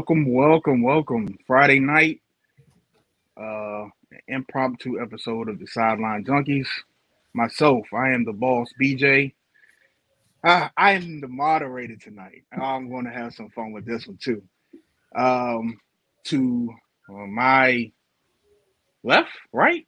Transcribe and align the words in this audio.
Welcome, 0.00 0.32
welcome, 0.32 0.82
welcome. 0.82 1.38
Friday 1.46 1.78
night, 1.78 2.22
uh, 3.36 3.84
impromptu 4.28 4.98
episode 4.98 5.50
of 5.50 5.58
the 5.58 5.66
Sideline 5.66 6.24
Junkies. 6.24 6.66
Myself, 7.34 7.84
I 7.92 8.12
am 8.12 8.24
the 8.24 8.32
boss, 8.32 8.70
BJ. 8.80 9.34
Uh, 10.42 10.68
I 10.74 10.92
am 10.92 11.20
the 11.20 11.28
moderator 11.28 11.96
tonight. 11.96 12.44
I'm 12.50 12.88
going 12.88 13.04
to 13.04 13.10
have 13.10 13.34
some 13.34 13.50
fun 13.50 13.72
with 13.72 13.84
this 13.84 14.06
one 14.06 14.16
too. 14.16 14.42
Um, 15.14 15.78
to 16.28 16.70
uh, 17.10 17.26
my 17.26 17.92
left, 19.02 19.32
right, 19.52 19.86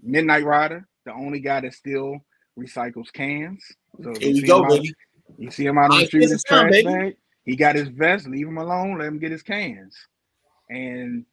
Midnight 0.00 0.44
Rider, 0.44 0.86
the 1.04 1.12
only 1.12 1.40
guy 1.40 1.62
that 1.62 1.74
still 1.74 2.20
recycles 2.56 3.12
cans. 3.12 3.64
So 4.00 4.12
there 4.12 4.28
you 4.28 4.46
go, 4.46 4.64
baby. 4.68 4.94
You 5.38 5.50
see 5.50 5.66
him 5.66 5.76
out 5.76 5.90
on 5.90 5.98
the 5.98 6.06
street 6.06 6.20
with 6.20 6.30
his 6.30 6.44
trash 6.44 6.84
bag. 6.84 7.16
He 7.44 7.56
got 7.56 7.74
his 7.74 7.88
vest. 7.88 8.28
Leave 8.28 8.46
him 8.46 8.58
alone. 8.58 8.98
Let 8.98 9.08
him 9.08 9.18
get 9.18 9.32
his 9.32 9.42
cans. 9.42 9.96
And 10.70 11.24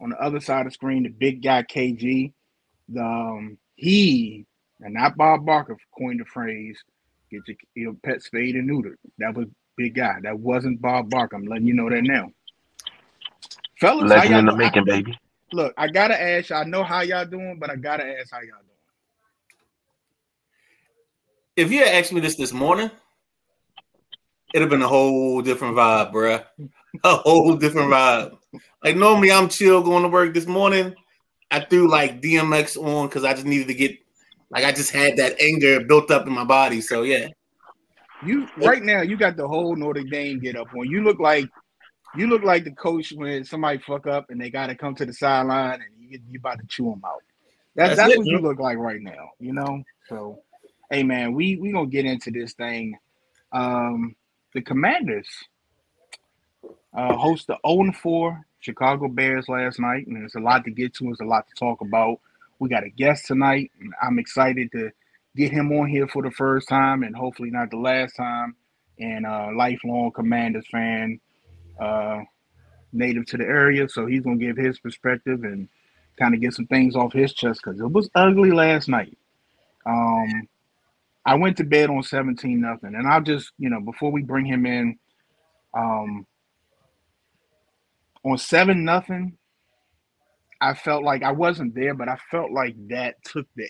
on 0.00 0.10
the 0.10 0.20
other 0.20 0.40
side 0.40 0.60
of 0.60 0.66
the 0.66 0.74
screen, 0.74 1.02
the 1.02 1.10
big 1.10 1.42
guy 1.42 1.62
KG, 1.62 2.32
the 2.88 3.04
um, 3.04 3.58
he 3.76 4.46
and 4.80 4.94
not 4.94 5.16
Bob 5.16 5.44
Barker 5.44 5.76
coined 5.96 6.20
the 6.20 6.24
phrase 6.24 6.78
"get 7.30 7.42
your, 7.46 7.56
your 7.74 7.94
pet 8.02 8.22
spayed 8.22 8.54
and 8.54 8.68
neutered." 8.68 8.96
That 9.18 9.34
was 9.34 9.46
big 9.76 9.94
guy. 9.94 10.18
That 10.22 10.38
wasn't 10.38 10.80
Bob 10.80 11.10
Barker. 11.10 11.36
I'm 11.36 11.46
letting 11.46 11.66
you 11.66 11.74
know 11.74 11.90
that 11.90 12.02
now. 12.02 12.30
Fellas, 13.80 14.10
legend 14.10 14.36
in 14.36 14.46
the 14.46 14.56
making, 14.56 14.84
baby. 14.84 15.16
Look, 15.52 15.74
I 15.76 15.88
gotta 15.88 16.20
ask. 16.20 16.50
I 16.50 16.64
know 16.64 16.84
how 16.84 17.02
y'all 17.02 17.24
doing, 17.24 17.58
but 17.58 17.70
I 17.70 17.76
gotta 17.76 18.04
ask 18.04 18.32
how 18.32 18.40
y'all 18.40 18.58
doing. 18.60 18.74
If 21.56 21.72
you 21.72 21.80
had 21.80 21.88
asked 21.88 22.12
me 22.12 22.20
this 22.20 22.36
this 22.36 22.52
morning, 22.52 22.90
it'd 24.54 24.62
have 24.62 24.70
been 24.70 24.82
a 24.82 24.88
whole 24.88 25.42
different 25.42 25.76
vibe, 25.76 26.12
bruh. 26.12 26.44
A 27.04 27.16
whole 27.16 27.54
different 27.56 27.92
vibe. 27.92 28.38
Like 28.82 28.96
normally, 28.96 29.30
I'm 29.30 29.48
chill 29.48 29.82
going 29.82 30.02
to 30.02 30.08
work 30.08 30.34
this 30.34 30.46
morning. 30.46 30.94
I 31.50 31.60
threw 31.60 31.88
like 31.88 32.22
DMX 32.22 32.76
on 32.76 33.08
because 33.08 33.24
I 33.24 33.34
just 33.34 33.46
needed 33.46 33.68
to 33.68 33.74
get, 33.74 33.96
like, 34.50 34.64
I 34.64 34.72
just 34.72 34.90
had 34.90 35.16
that 35.18 35.40
anger 35.40 35.84
built 35.84 36.10
up 36.10 36.26
in 36.26 36.32
my 36.32 36.44
body. 36.44 36.80
So 36.80 37.02
yeah. 37.02 37.28
You 38.24 38.48
right 38.56 38.82
now, 38.82 39.02
you 39.02 39.16
got 39.16 39.36
the 39.36 39.46
whole 39.46 39.76
Notre 39.76 40.02
Dame 40.02 40.40
get 40.40 40.56
up 40.56 40.68
on. 40.74 40.88
You 40.88 41.04
look 41.04 41.20
like 41.20 41.48
you 42.16 42.26
look 42.26 42.42
like 42.42 42.64
the 42.64 42.72
coach 42.72 43.12
when 43.14 43.44
somebody 43.44 43.78
fuck 43.78 44.06
up 44.06 44.30
and 44.30 44.40
they 44.40 44.50
got 44.50 44.68
to 44.68 44.74
come 44.74 44.94
to 44.96 45.06
the 45.06 45.12
sideline 45.12 45.74
and 45.74 45.90
you 45.98 46.18
you 46.28 46.38
about 46.38 46.58
to 46.58 46.66
chew 46.66 46.90
them 46.90 47.02
out. 47.04 47.22
That's 47.76 47.96
that's, 47.96 48.08
that's 48.08 48.18
what 48.18 48.26
you 48.26 48.38
look 48.38 48.58
like 48.58 48.78
right 48.78 49.00
now. 49.00 49.30
You 49.38 49.52
know. 49.52 49.84
So, 50.08 50.40
hey 50.90 51.04
man, 51.04 51.32
we 51.32 51.56
we 51.56 51.70
gonna 51.70 51.86
get 51.86 52.06
into 52.06 52.32
this 52.32 52.54
thing. 52.54 52.98
Um, 53.52 54.16
the 54.58 54.64
Commanders 54.64 55.28
uh, 56.92 57.14
host 57.14 57.46
the 57.46 57.56
0 57.66 57.92
4 57.92 58.44
Chicago 58.58 59.06
Bears 59.06 59.48
last 59.48 59.78
night, 59.78 60.06
and 60.08 60.16
there's 60.16 60.34
a 60.34 60.40
lot 60.40 60.64
to 60.64 60.72
get 60.72 60.94
to. 60.94 61.04
There's 61.04 61.20
a 61.20 61.24
lot 61.24 61.46
to 61.46 61.54
talk 61.54 61.80
about. 61.80 62.18
We 62.58 62.68
got 62.68 62.82
a 62.82 62.88
guest 62.88 63.26
tonight. 63.26 63.70
And 63.80 63.94
I'm 64.02 64.18
excited 64.18 64.72
to 64.72 64.90
get 65.36 65.52
him 65.52 65.70
on 65.72 65.88
here 65.88 66.08
for 66.08 66.24
the 66.24 66.32
first 66.32 66.68
time, 66.68 67.04
and 67.04 67.14
hopefully 67.14 67.50
not 67.50 67.70
the 67.70 67.76
last 67.76 68.16
time. 68.16 68.56
And 68.98 69.26
a 69.26 69.52
lifelong 69.56 70.10
Commanders 70.10 70.66
fan, 70.72 71.20
uh, 71.80 72.22
native 72.92 73.26
to 73.26 73.36
the 73.36 73.44
area, 73.44 73.88
so 73.88 74.06
he's 74.06 74.22
gonna 74.22 74.38
give 74.38 74.56
his 74.56 74.80
perspective 74.80 75.44
and 75.44 75.68
kind 76.18 76.34
of 76.34 76.40
get 76.40 76.52
some 76.52 76.66
things 76.66 76.96
off 76.96 77.12
his 77.12 77.32
chest 77.32 77.60
because 77.62 77.80
it 77.80 77.92
was 77.92 78.10
ugly 78.16 78.50
last 78.50 78.88
night. 78.88 79.16
Um, 79.86 80.48
I 81.24 81.34
went 81.34 81.56
to 81.58 81.64
bed 81.64 81.90
on 81.90 82.02
17 82.02 82.60
nothing. 82.60 82.94
And 82.94 83.06
I'll 83.06 83.22
just, 83.22 83.52
you 83.58 83.68
know, 83.68 83.80
before 83.80 84.10
we 84.10 84.22
bring 84.22 84.46
him 84.46 84.64
in, 84.66 84.98
um, 85.74 86.26
on 88.24 88.38
seven 88.38 88.84
nothing, 88.84 89.36
I 90.60 90.74
felt 90.74 91.04
like 91.04 91.22
I 91.22 91.32
wasn't 91.32 91.74
there, 91.74 91.94
but 91.94 92.08
I 92.08 92.16
felt 92.30 92.50
like 92.50 92.74
that 92.88 93.22
took 93.24 93.46
the 93.56 93.68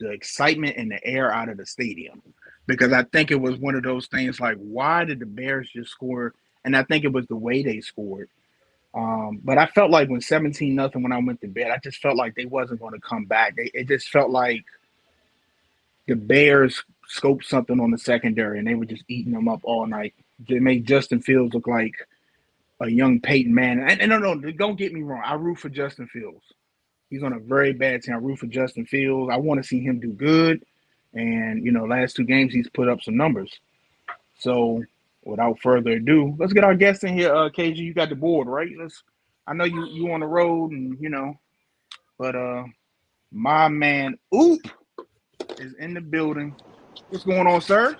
the 0.00 0.10
excitement 0.10 0.76
and 0.76 0.90
the 0.90 1.04
air 1.06 1.32
out 1.32 1.48
of 1.48 1.58
the 1.58 1.66
stadium 1.66 2.20
because 2.66 2.92
I 2.92 3.04
think 3.04 3.30
it 3.30 3.40
was 3.40 3.56
one 3.58 3.76
of 3.76 3.84
those 3.84 4.08
things 4.08 4.40
like 4.40 4.56
why 4.56 5.04
did 5.04 5.20
the 5.20 5.26
Bears 5.26 5.70
just 5.72 5.90
score? 5.90 6.34
And 6.64 6.76
I 6.76 6.82
think 6.84 7.04
it 7.04 7.12
was 7.12 7.26
the 7.26 7.36
way 7.36 7.62
they 7.62 7.80
scored. 7.80 8.28
Um, 8.94 9.40
but 9.42 9.58
I 9.58 9.66
felt 9.66 9.90
like 9.90 10.08
when 10.08 10.20
17 10.20 10.74
nothing 10.74 11.02
when 11.02 11.12
I 11.12 11.18
went 11.18 11.40
to 11.40 11.48
bed, 11.48 11.70
I 11.70 11.78
just 11.78 11.98
felt 11.98 12.16
like 12.16 12.34
they 12.34 12.44
wasn't 12.44 12.80
going 12.80 12.94
to 12.94 13.00
come 13.00 13.24
back. 13.24 13.56
They, 13.56 13.70
it 13.72 13.88
just 13.88 14.08
felt 14.08 14.30
like 14.30 14.64
the 16.06 16.14
Bears 16.14 16.82
scoped 17.08 17.44
something 17.44 17.80
on 17.80 17.90
the 17.90 17.98
secondary 17.98 18.58
and 18.58 18.66
they 18.66 18.74
were 18.74 18.84
just 18.84 19.04
eating 19.08 19.32
them 19.32 19.48
up 19.48 19.60
all 19.64 19.86
night. 19.86 20.14
They 20.48 20.58
made 20.58 20.86
Justin 20.86 21.20
Fields 21.20 21.54
look 21.54 21.66
like 21.66 21.94
a 22.80 22.90
young 22.90 23.20
Peyton 23.20 23.54
Manning. 23.54 23.88
And, 23.88 24.00
and 24.00 24.10
no, 24.10 24.18
no, 24.18 24.34
don't 24.52 24.78
get 24.78 24.92
me 24.92 25.02
wrong. 25.02 25.22
I 25.24 25.34
root 25.34 25.58
for 25.58 25.68
Justin 25.68 26.06
Fields. 26.08 26.44
He's 27.10 27.22
on 27.22 27.34
a 27.34 27.38
very 27.38 27.72
bad 27.72 28.02
team. 28.02 28.14
I 28.14 28.18
root 28.18 28.38
for 28.38 28.46
Justin 28.46 28.86
Fields. 28.86 29.30
I 29.32 29.36
want 29.36 29.62
to 29.62 29.68
see 29.68 29.80
him 29.80 30.00
do 30.00 30.12
good. 30.12 30.64
And, 31.14 31.64
you 31.64 31.70
know, 31.70 31.84
last 31.84 32.16
two 32.16 32.24
games 32.24 32.52
he's 32.52 32.70
put 32.70 32.88
up 32.88 33.02
some 33.02 33.16
numbers. 33.16 33.52
So 34.38 34.82
without 35.24 35.60
further 35.60 35.92
ado, 35.92 36.34
let's 36.38 36.52
get 36.52 36.64
our 36.64 36.74
guests 36.74 37.04
in 37.04 37.16
here. 37.16 37.34
Uh 37.34 37.50
KG, 37.50 37.76
you 37.76 37.94
got 37.94 38.08
the 38.08 38.16
board, 38.16 38.48
right? 38.48 38.70
Let's 38.76 39.02
I 39.46 39.52
know 39.52 39.64
you 39.64 39.84
you 39.86 40.12
on 40.12 40.20
the 40.20 40.26
road 40.26 40.72
and 40.72 40.98
you 41.00 41.10
know, 41.10 41.38
but 42.18 42.34
uh 42.34 42.64
my 43.30 43.68
man 43.68 44.18
Oop 44.34 44.66
is 45.62 45.74
in 45.74 45.94
the 45.94 46.00
building. 46.00 46.54
What's 47.08 47.24
going 47.24 47.46
on, 47.46 47.60
sir? 47.60 47.96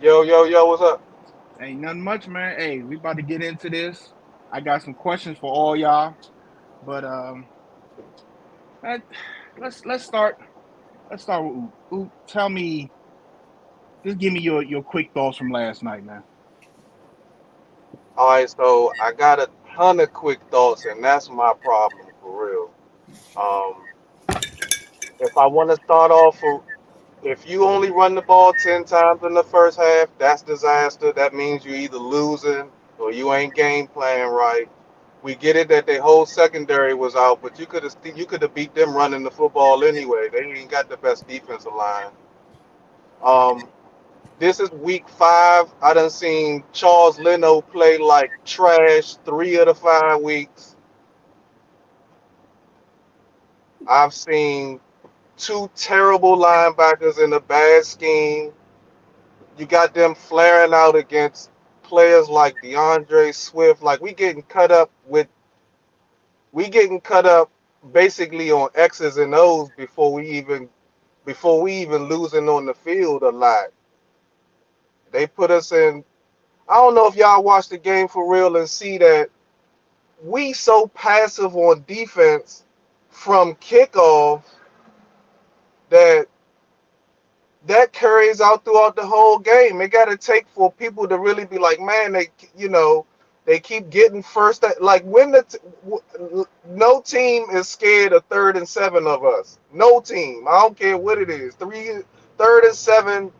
Yo, 0.00 0.22
yo, 0.22 0.44
yo, 0.44 0.66
what's 0.66 0.82
up? 0.82 1.02
Ain't 1.60 1.80
nothing 1.80 2.02
much, 2.02 2.28
man. 2.28 2.58
Hey, 2.58 2.80
we 2.80 2.96
about 2.96 3.16
to 3.16 3.22
get 3.22 3.42
into 3.42 3.68
this. 3.68 4.12
I 4.52 4.60
got 4.60 4.82
some 4.82 4.94
questions 4.94 5.38
for 5.38 5.52
all 5.52 5.74
y'all, 5.76 6.14
but 6.86 7.04
um, 7.04 7.46
let's 9.60 9.84
let's 9.84 10.04
start. 10.04 10.38
Let's 11.10 11.24
start 11.24 11.44
with 11.44 11.54
Oop. 11.56 11.72
Oop, 11.92 12.12
tell 12.28 12.48
me, 12.48 12.90
just 14.04 14.18
give 14.18 14.32
me 14.32 14.40
your 14.40 14.62
your 14.62 14.82
quick 14.82 15.10
thoughts 15.12 15.36
from 15.36 15.50
last 15.50 15.82
night, 15.82 16.04
man. 16.04 16.22
All 18.16 18.28
right, 18.28 18.48
so 18.48 18.92
I 19.02 19.12
got 19.12 19.40
a 19.40 19.48
ton 19.74 20.00
of 20.00 20.12
quick 20.12 20.40
thoughts, 20.50 20.84
and 20.84 21.02
that's 21.02 21.28
my 21.28 21.52
problem 21.60 22.06
for 22.20 22.46
real. 22.46 22.70
Um, 23.36 23.74
if 25.20 25.36
I 25.36 25.46
want 25.46 25.70
to 25.70 25.76
start 25.84 26.10
off 26.10 26.42
if 27.22 27.48
you 27.48 27.64
only 27.64 27.90
run 27.90 28.14
the 28.14 28.22
ball 28.22 28.52
10 28.52 28.84
times 28.84 29.22
in 29.24 29.34
the 29.34 29.42
first 29.42 29.78
half, 29.78 30.08
that's 30.18 30.42
disaster. 30.42 31.12
That 31.12 31.34
means 31.34 31.64
you're 31.64 31.74
either 31.74 31.98
losing 31.98 32.70
or 32.98 33.12
you 33.12 33.32
ain't 33.34 33.54
game 33.54 33.88
playing 33.88 34.28
right. 34.28 34.68
We 35.22 35.34
get 35.34 35.56
it 35.56 35.68
that 35.68 35.86
their 35.86 36.00
whole 36.00 36.26
secondary 36.26 36.94
was 36.94 37.16
out, 37.16 37.42
but 37.42 37.58
you 37.58 37.66
could 37.66 37.82
have 37.82 37.96
you 38.14 38.24
could 38.24 38.42
have 38.42 38.54
beat 38.54 38.74
them 38.74 38.94
running 38.94 39.24
the 39.24 39.30
football 39.32 39.82
anyway. 39.82 40.28
They 40.32 40.44
ain't 40.44 40.70
got 40.70 40.88
the 40.88 40.96
best 40.96 41.26
defensive 41.26 41.74
line. 41.74 42.12
Um, 43.22 43.68
this 44.38 44.60
is 44.60 44.70
week 44.72 45.08
five. 45.08 45.66
I 45.82 45.94
done 45.94 46.10
seen 46.10 46.64
Charles 46.72 47.18
Leno 47.18 47.60
play 47.62 47.98
like 47.98 48.30
trash 48.44 49.16
three 49.24 49.56
of 49.58 49.66
the 49.66 49.74
five 49.74 50.20
weeks. 50.22 50.76
I've 53.88 54.14
seen 54.14 54.80
two 55.38 55.70
terrible 55.76 56.36
linebackers 56.38 57.22
in 57.24 57.34
a 57.34 57.40
bad 57.40 57.84
scheme. 57.86 58.52
You 59.58 59.66
got 59.66 59.94
them 59.94 60.14
flaring 60.14 60.74
out 60.74 60.96
against 60.96 61.50
players 61.82 62.28
like 62.28 62.60
D'Andre 62.62 63.32
Swift. 63.32 63.82
Like 63.82 64.00
we 64.00 64.14
getting 64.14 64.42
cut 64.42 64.72
up 64.72 64.90
with 65.06 65.28
we 66.52 66.68
getting 66.68 67.00
cut 67.00 67.26
up 67.26 67.50
basically 67.92 68.50
on 68.52 68.70
X's 68.74 69.18
and 69.18 69.34
O's 69.34 69.70
before 69.70 70.12
we 70.12 70.28
even 70.30 70.68
before 71.26 71.62
we 71.62 71.74
even 71.74 72.04
losing 72.08 72.48
on 72.48 72.66
the 72.66 72.74
field 72.74 73.22
a 73.22 73.30
lot. 73.30 73.66
They 75.12 75.26
put 75.26 75.50
us 75.50 75.72
in 75.72 76.04
I 76.68 76.76
don't 76.76 76.94
know 76.94 77.08
if 77.08 77.16
y'all 77.16 77.42
watch 77.44 77.68
the 77.68 77.78
game 77.78 78.08
for 78.08 78.30
real 78.32 78.56
and 78.56 78.68
see 78.68 78.98
that 78.98 79.30
we 80.22 80.52
so 80.52 80.88
passive 80.88 81.56
on 81.56 81.84
defense 81.88 82.64
from 83.10 83.54
kickoff 83.56 84.42
that 85.90 86.26
that 87.66 87.92
carries 87.92 88.40
out 88.40 88.64
throughout 88.64 88.96
the 88.96 89.06
whole 89.06 89.38
game. 89.38 89.80
It 89.80 89.90
got 89.90 90.06
to 90.06 90.16
take 90.16 90.48
for 90.48 90.72
people 90.72 91.08
to 91.08 91.18
really 91.18 91.44
be 91.46 91.58
like, 91.58 91.80
man, 91.80 92.12
they, 92.12 92.28
you 92.56 92.68
know, 92.68 93.06
they 93.46 93.58
keep 93.60 93.90
getting 93.90 94.22
first. 94.22 94.64
Like 94.80 95.02
when 95.04 95.32
the 95.32 95.44
no 96.68 97.00
team 97.02 97.46
is 97.52 97.68
scared 97.68 98.12
of 98.12 98.24
third 98.26 98.56
and 98.56 98.68
seven 98.68 99.06
of 99.06 99.24
us. 99.24 99.58
No 99.72 100.00
team. 100.00 100.46
I 100.48 100.60
don't 100.60 100.78
care 100.78 100.98
what 100.98 101.18
it 101.18 101.30
is. 101.30 101.54
Three, 101.54 101.90
third 102.38 102.64
and 102.64 102.74
seven 102.76 103.32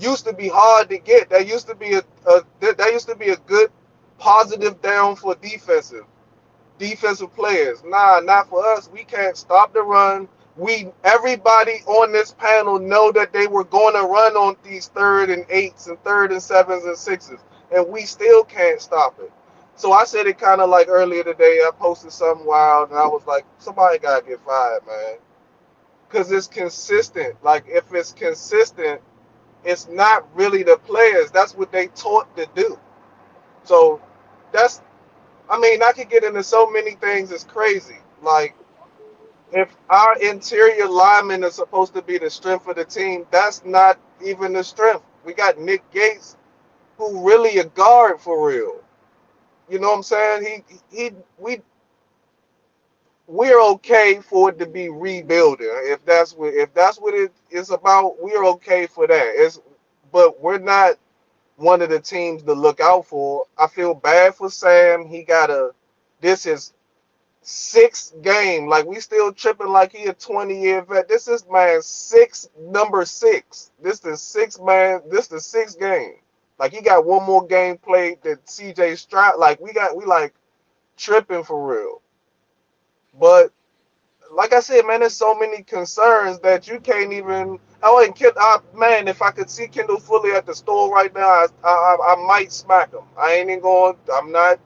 used 0.00 0.26
to 0.26 0.32
be 0.34 0.48
hard 0.48 0.90
to 0.90 0.98
get. 0.98 1.30
That 1.30 1.46
used 1.48 1.68
to 1.68 1.74
be 1.76 1.94
a, 1.94 2.02
a 2.26 2.42
that 2.60 2.90
used 2.92 3.08
to 3.08 3.16
be 3.16 3.30
a 3.30 3.36
good 3.36 3.70
positive 4.18 4.80
down 4.82 5.16
for 5.16 5.34
defensive 5.36 6.04
defensive 6.78 7.34
players. 7.34 7.82
Nah, 7.84 8.20
not 8.20 8.48
for 8.48 8.66
us. 8.66 8.90
We 8.92 9.04
can't 9.04 9.36
stop 9.36 9.72
the 9.74 9.82
run 9.82 10.28
we 10.56 10.88
everybody 11.04 11.80
on 11.86 12.12
this 12.12 12.32
panel 12.32 12.78
know 12.78 13.12
that 13.12 13.32
they 13.32 13.46
were 13.48 13.64
going 13.64 13.94
to 13.94 14.02
run 14.02 14.36
on 14.36 14.56
these 14.64 14.88
third 14.88 15.30
and 15.30 15.46
eights 15.50 15.88
and 15.88 16.02
third 16.04 16.32
and 16.32 16.42
sevens 16.42 16.84
and 16.84 16.98
sixes 16.98 17.40
and 17.72 17.88
we 17.88 18.02
still 18.02 18.44
can't 18.44 18.80
stop 18.80 19.18
it. 19.20 19.32
So 19.76 19.92
I 19.92 20.04
said 20.04 20.26
it 20.26 20.38
kind 20.38 20.60
of 20.60 20.70
like 20.70 20.88
earlier 20.88 21.24
today. 21.24 21.60
I 21.66 21.70
posted 21.78 22.12
something 22.12 22.46
wild, 22.46 22.90
and 22.90 22.98
I 22.98 23.06
was 23.06 23.26
like, 23.26 23.44
somebody 23.58 23.98
gotta 23.98 24.26
get 24.26 24.44
fired, 24.44 24.86
man, 24.86 25.16
because 26.08 26.32
it's 26.32 26.48
consistent. 26.48 27.36
Like 27.44 27.64
if 27.68 27.92
it's 27.94 28.12
consistent, 28.12 29.00
it's 29.64 29.88
not 29.88 30.28
really 30.36 30.62
the 30.62 30.78
players. 30.78 31.30
That's 31.30 31.54
what 31.56 31.72
they 31.72 31.88
taught 31.88 32.34
to 32.36 32.46
do. 32.54 32.78
So 33.64 34.00
that's, 34.52 34.82
I 35.50 35.58
mean, 35.58 35.82
I 35.82 35.92
could 35.92 36.10
get 36.10 36.24
into 36.24 36.44
so 36.44 36.70
many 36.70 36.92
things. 36.92 37.32
It's 37.32 37.44
crazy. 37.44 37.98
Like 38.22 38.56
if 39.54 39.76
our 39.90 40.18
interior 40.20 40.88
linemen 40.88 41.44
are 41.44 41.50
supposed 41.52 41.94
to 41.94 42.02
be 42.02 42.18
the 42.18 42.30
strength 42.30 42.68
of 42.68 42.76
the 42.76 42.86
team, 42.86 43.26
that's 43.32 43.64
not 43.66 43.98
even 44.24 44.54
the 44.54 44.64
strength. 44.64 45.04
We 45.24 45.34
got 45.34 45.58
Nick 45.60 45.90
Gates, 45.92 46.38
who 46.98 47.28
really 47.28 47.58
a 47.58 47.64
guard 47.66 48.20
for 48.20 48.48
real. 48.48 48.82
You 49.70 49.80
know 49.80 49.90
what 49.90 49.98
I'm 49.98 50.04
saying? 50.04 50.64
He 50.90 50.96
he 50.96 51.10
we 51.38 51.62
we're 53.28 53.62
okay 53.62 54.20
for 54.20 54.50
it 54.50 54.58
to 54.60 54.66
be 54.66 54.90
rebuilding. 54.90 55.68
If 55.70 56.04
that's 56.06 56.34
what 56.34 56.54
if 56.54 56.74
that's 56.74 56.98
what 57.00 57.14
it 57.14 57.32
is 57.50 57.70
about, 57.70 58.22
we're 58.22 58.46
okay 58.46 58.86
for 58.86 59.06
that. 59.08 59.32
It's 59.36 59.60
but 60.12 60.40
we're 60.42 60.58
not 60.58 60.96
one 61.56 61.82
of 61.82 61.90
the 61.90 62.00
teams 62.00 62.44
to 62.44 62.54
look 62.54 62.80
out 62.80 63.06
for. 63.06 63.46
I 63.58 63.68
feel 63.68 63.94
bad 63.94 64.36
for 64.36 64.50
Sam. 64.50 65.06
He 65.06 65.24
got 65.24 65.50
a 65.50 65.72
this 66.22 66.46
is 66.46 66.73
sixth 67.46 68.14
game. 68.22 68.68
Like 68.68 68.86
we 68.86 69.00
still 69.00 69.32
tripping 69.32 69.68
like 69.68 69.92
he 69.92 70.06
a 70.06 70.14
20 70.14 70.60
year 70.60 70.82
vet. 70.82 71.08
This 71.08 71.28
is 71.28 71.44
man 71.50 71.82
six 71.82 72.48
number 72.58 73.04
six. 73.04 73.70
This 73.82 74.04
is 74.04 74.20
six 74.22 74.60
man. 74.60 75.00
This 75.10 75.28
the 75.28 75.40
sixth 75.40 75.78
game. 75.78 76.16
Like 76.58 76.72
he 76.72 76.80
got 76.80 77.06
one 77.06 77.24
more 77.24 77.46
game 77.46 77.78
played 77.78 78.22
that 78.22 78.44
CJ 78.46 78.98
Stroud. 78.98 79.38
Like 79.38 79.60
we 79.60 79.72
got 79.72 79.96
we 79.96 80.04
like 80.04 80.34
tripping 80.96 81.44
for 81.44 81.66
real. 81.66 82.02
But 83.18 83.52
like 84.32 84.52
I 84.52 84.60
said, 84.60 84.86
man, 84.86 85.00
there's 85.00 85.16
so 85.16 85.34
many 85.34 85.62
concerns 85.62 86.40
that 86.40 86.66
you 86.68 86.80
can't 86.80 87.12
even. 87.12 87.58
Oh, 87.82 88.02
and 88.02 88.14
kid, 88.14 88.32
I, 88.38 88.58
man, 88.74 89.08
if 89.08 89.20
I 89.22 89.30
could 89.30 89.50
see 89.50 89.68
Kendall 89.68 90.00
Fuller 90.00 90.34
at 90.34 90.46
the 90.46 90.54
store 90.54 90.92
right 90.92 91.14
now, 91.14 91.28
I, 91.28 91.46
I, 91.62 91.96
I 92.14 92.26
might 92.26 92.50
smack 92.50 92.92
him. 92.92 93.02
I 93.18 93.34
ain't 93.34 93.50
even 93.50 93.60
going. 93.60 93.96
I'm 94.12 94.32
not, 94.32 94.58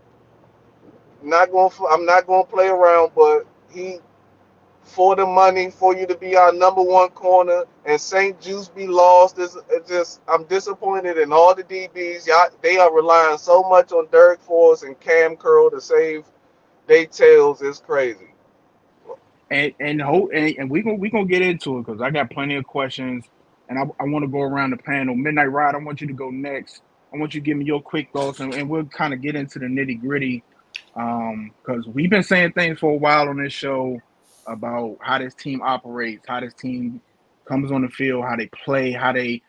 not 1.23 1.51
going. 1.51 1.71
I'm 1.91 2.05
not 2.05 2.27
going 2.27 2.45
to 2.45 2.51
play 2.51 2.69
around. 2.69 3.13
But 3.15 3.47
he 3.71 3.99
for 4.89 5.15
the 5.15 5.27
money 5.27 5.71
for 5.71 5.95
you 5.95 6.07
to 6.07 6.17
be 6.17 6.35
our 6.35 6.53
number 6.53 6.83
one 6.83 7.11
corner 7.11 7.65
and 7.85 8.01
St-Juste 8.01 8.75
be 8.75 8.87
lost 8.87 9.39
is 9.39 9.57
just 9.87 10.21
I'm 10.27 10.45
disappointed 10.45 11.19
in 11.19 11.31
all 11.31 11.55
the 11.55 11.63
DBs. 11.63 12.27
Y'all, 12.27 12.49
they 12.63 12.79
are 12.79 12.93
relying 12.93 13.37
so 13.37 13.63
much 13.63 13.93
on 13.93 14.07
Darrick 14.07 14.41
Forrest 14.41 14.85
and 14.85 14.99
Cam 14.99 15.37
Curl 15.37 15.71
to 15.71 15.81
save 15.81 16.25
their 16.87 17.07
tails. 17.07 17.61
It's 17.61 17.81
crazy. 17.81 18.29
And 19.51 19.75
and 19.79 20.01
hope 20.01 20.31
and, 20.35 20.55
and 20.59 20.71
we 20.71 20.83
gonna 20.83 20.97
we 20.97 21.11
gonna 21.11 21.27
get 21.27 21.43
into 21.43 21.79
it 21.79 21.87
because 21.87 22.01
I 22.01 22.11
got 22.11 22.31
plenty 22.31 22.57
of 22.57 22.65
questions 22.67 23.25
and 23.69 23.79
I, 23.79 23.83
I 24.01 24.05
want 24.05 24.23
to 24.23 24.29
go 24.29 24.41
around 24.41 24.71
the 24.71 24.79
panel. 24.79 25.15
Midnight 25.15 25.53
Ride, 25.53 25.75
I 25.75 25.79
want 25.79 26.01
you 26.01 26.07
to 26.07 26.15
go 26.15 26.31
next. 26.31 26.81
I 27.13 27.19
want 27.19 27.35
you 27.35 27.41
to 27.41 27.45
give 27.45 27.57
me 27.59 27.67
your 27.67 27.83
quick 27.83 28.11
thoughts 28.13 28.41
and, 28.41 28.55
and 28.55 28.69
we'll 28.69 28.85
kind 28.87 29.13
of 29.13 29.21
get 29.21 29.37
into 29.37 29.59
the 29.59 29.67
nitty 29.67 30.01
gritty. 30.01 30.43
Um, 30.99 31.53
because 31.65 31.87
we've 31.87 32.11
been 32.11 32.25
saying 32.25 32.53
things 32.53 32.81
for 32.81 32.91
a 32.91 32.97
while 32.97 33.29
on 33.29 33.43
this 33.43 33.53
show 33.53 34.01
about 34.49 34.99
how 35.01 35.19
this 35.19 35.35
team 35.35 35.63
operates, 35.63 36.27
how 36.27 36.41
this 36.41 36.55
team 36.55 37.01
comes 37.45 37.71
on 37.71 37.83
the 37.83 37.89
field, 37.89 38.25
how 38.25 38.37
they 38.37 38.49
play, 38.49 38.91
how 38.91 39.13
they. 39.13 39.41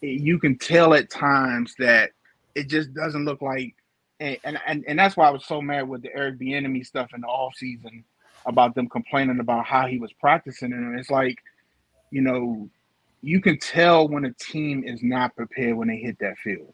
You 0.00 0.38
can 0.38 0.56
tell 0.56 0.94
at 0.94 1.10
times 1.10 1.74
that 1.78 2.10
it 2.54 2.68
just 2.68 2.94
doesn't 2.94 3.24
look 3.24 3.42
like, 3.42 3.74
and 4.20 4.38
and 4.44 4.84
and 4.86 4.98
that's 4.98 5.16
why 5.16 5.26
I 5.26 5.30
was 5.30 5.44
so 5.44 5.60
mad 5.60 5.88
with 5.88 6.02
the 6.02 6.14
Eric 6.14 6.38
Bieniemy 6.38 6.86
stuff 6.86 7.10
in 7.12 7.22
the 7.22 7.26
off 7.26 7.56
season 7.56 8.04
about 8.46 8.74
them 8.74 8.88
complaining 8.88 9.40
about 9.40 9.64
how 9.66 9.86
he 9.86 9.98
was 9.98 10.12
practicing, 10.12 10.72
and 10.72 10.98
it's 10.98 11.10
like, 11.10 11.38
you 12.12 12.20
know, 12.20 12.68
you 13.20 13.40
can 13.40 13.58
tell 13.58 14.06
when 14.06 14.26
a 14.26 14.32
team 14.34 14.84
is 14.84 15.02
not 15.02 15.34
prepared 15.34 15.76
when 15.76 15.88
they 15.88 15.96
hit 15.96 16.18
that 16.20 16.38
field. 16.38 16.72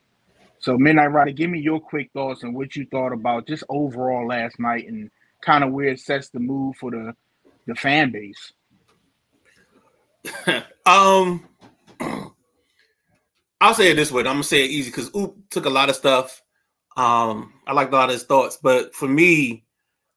So, 0.61 0.77
Midnight 0.77 1.12
Rider, 1.12 1.33
give 1.33 1.51
me 1.51 1.59
your 1.59 1.81
quick 1.81 2.11
thoughts 2.12 2.43
and 2.43 2.55
what 2.55 2.77
you 2.77 2.87
thought 2.91 3.12
about 3.12 3.47
just 3.47 3.65
overall 3.69 4.27
last 4.27 4.61
night 4.61 4.87
and 4.87 5.11
kind 5.41 5.65
of 5.65 5.73
where 5.73 5.89
it 5.89 6.01
sets 6.01 6.29
the 6.29 6.39
mood 6.39 6.77
for 6.77 6.91
the 6.91 7.15
the 7.67 7.75
fan 7.75 8.12
base? 8.12 8.53
um, 10.87 11.47
I'll 13.61 13.75
say 13.75 13.91
it 13.91 13.95
this 13.95 14.12
way. 14.12 14.21
I'm 14.21 14.27
gonna 14.27 14.45
say 14.45 14.65
it 14.65 14.71
easy 14.71 14.91
because 14.91 15.11
Oop 15.15 15.37
took 15.51 15.65
a 15.65 15.71
lot 15.71 15.89
of 15.89 15.97
stuff. 15.97 16.43
Um, 16.97 17.55
I 17.67 17.73
liked 17.73 17.93
a 17.93 17.97
lot 17.97 18.11
of 18.11 18.15
his 18.15 18.25
thoughts, 18.25 18.59
but 18.62 18.95
for 18.95 19.09
me, 19.09 19.65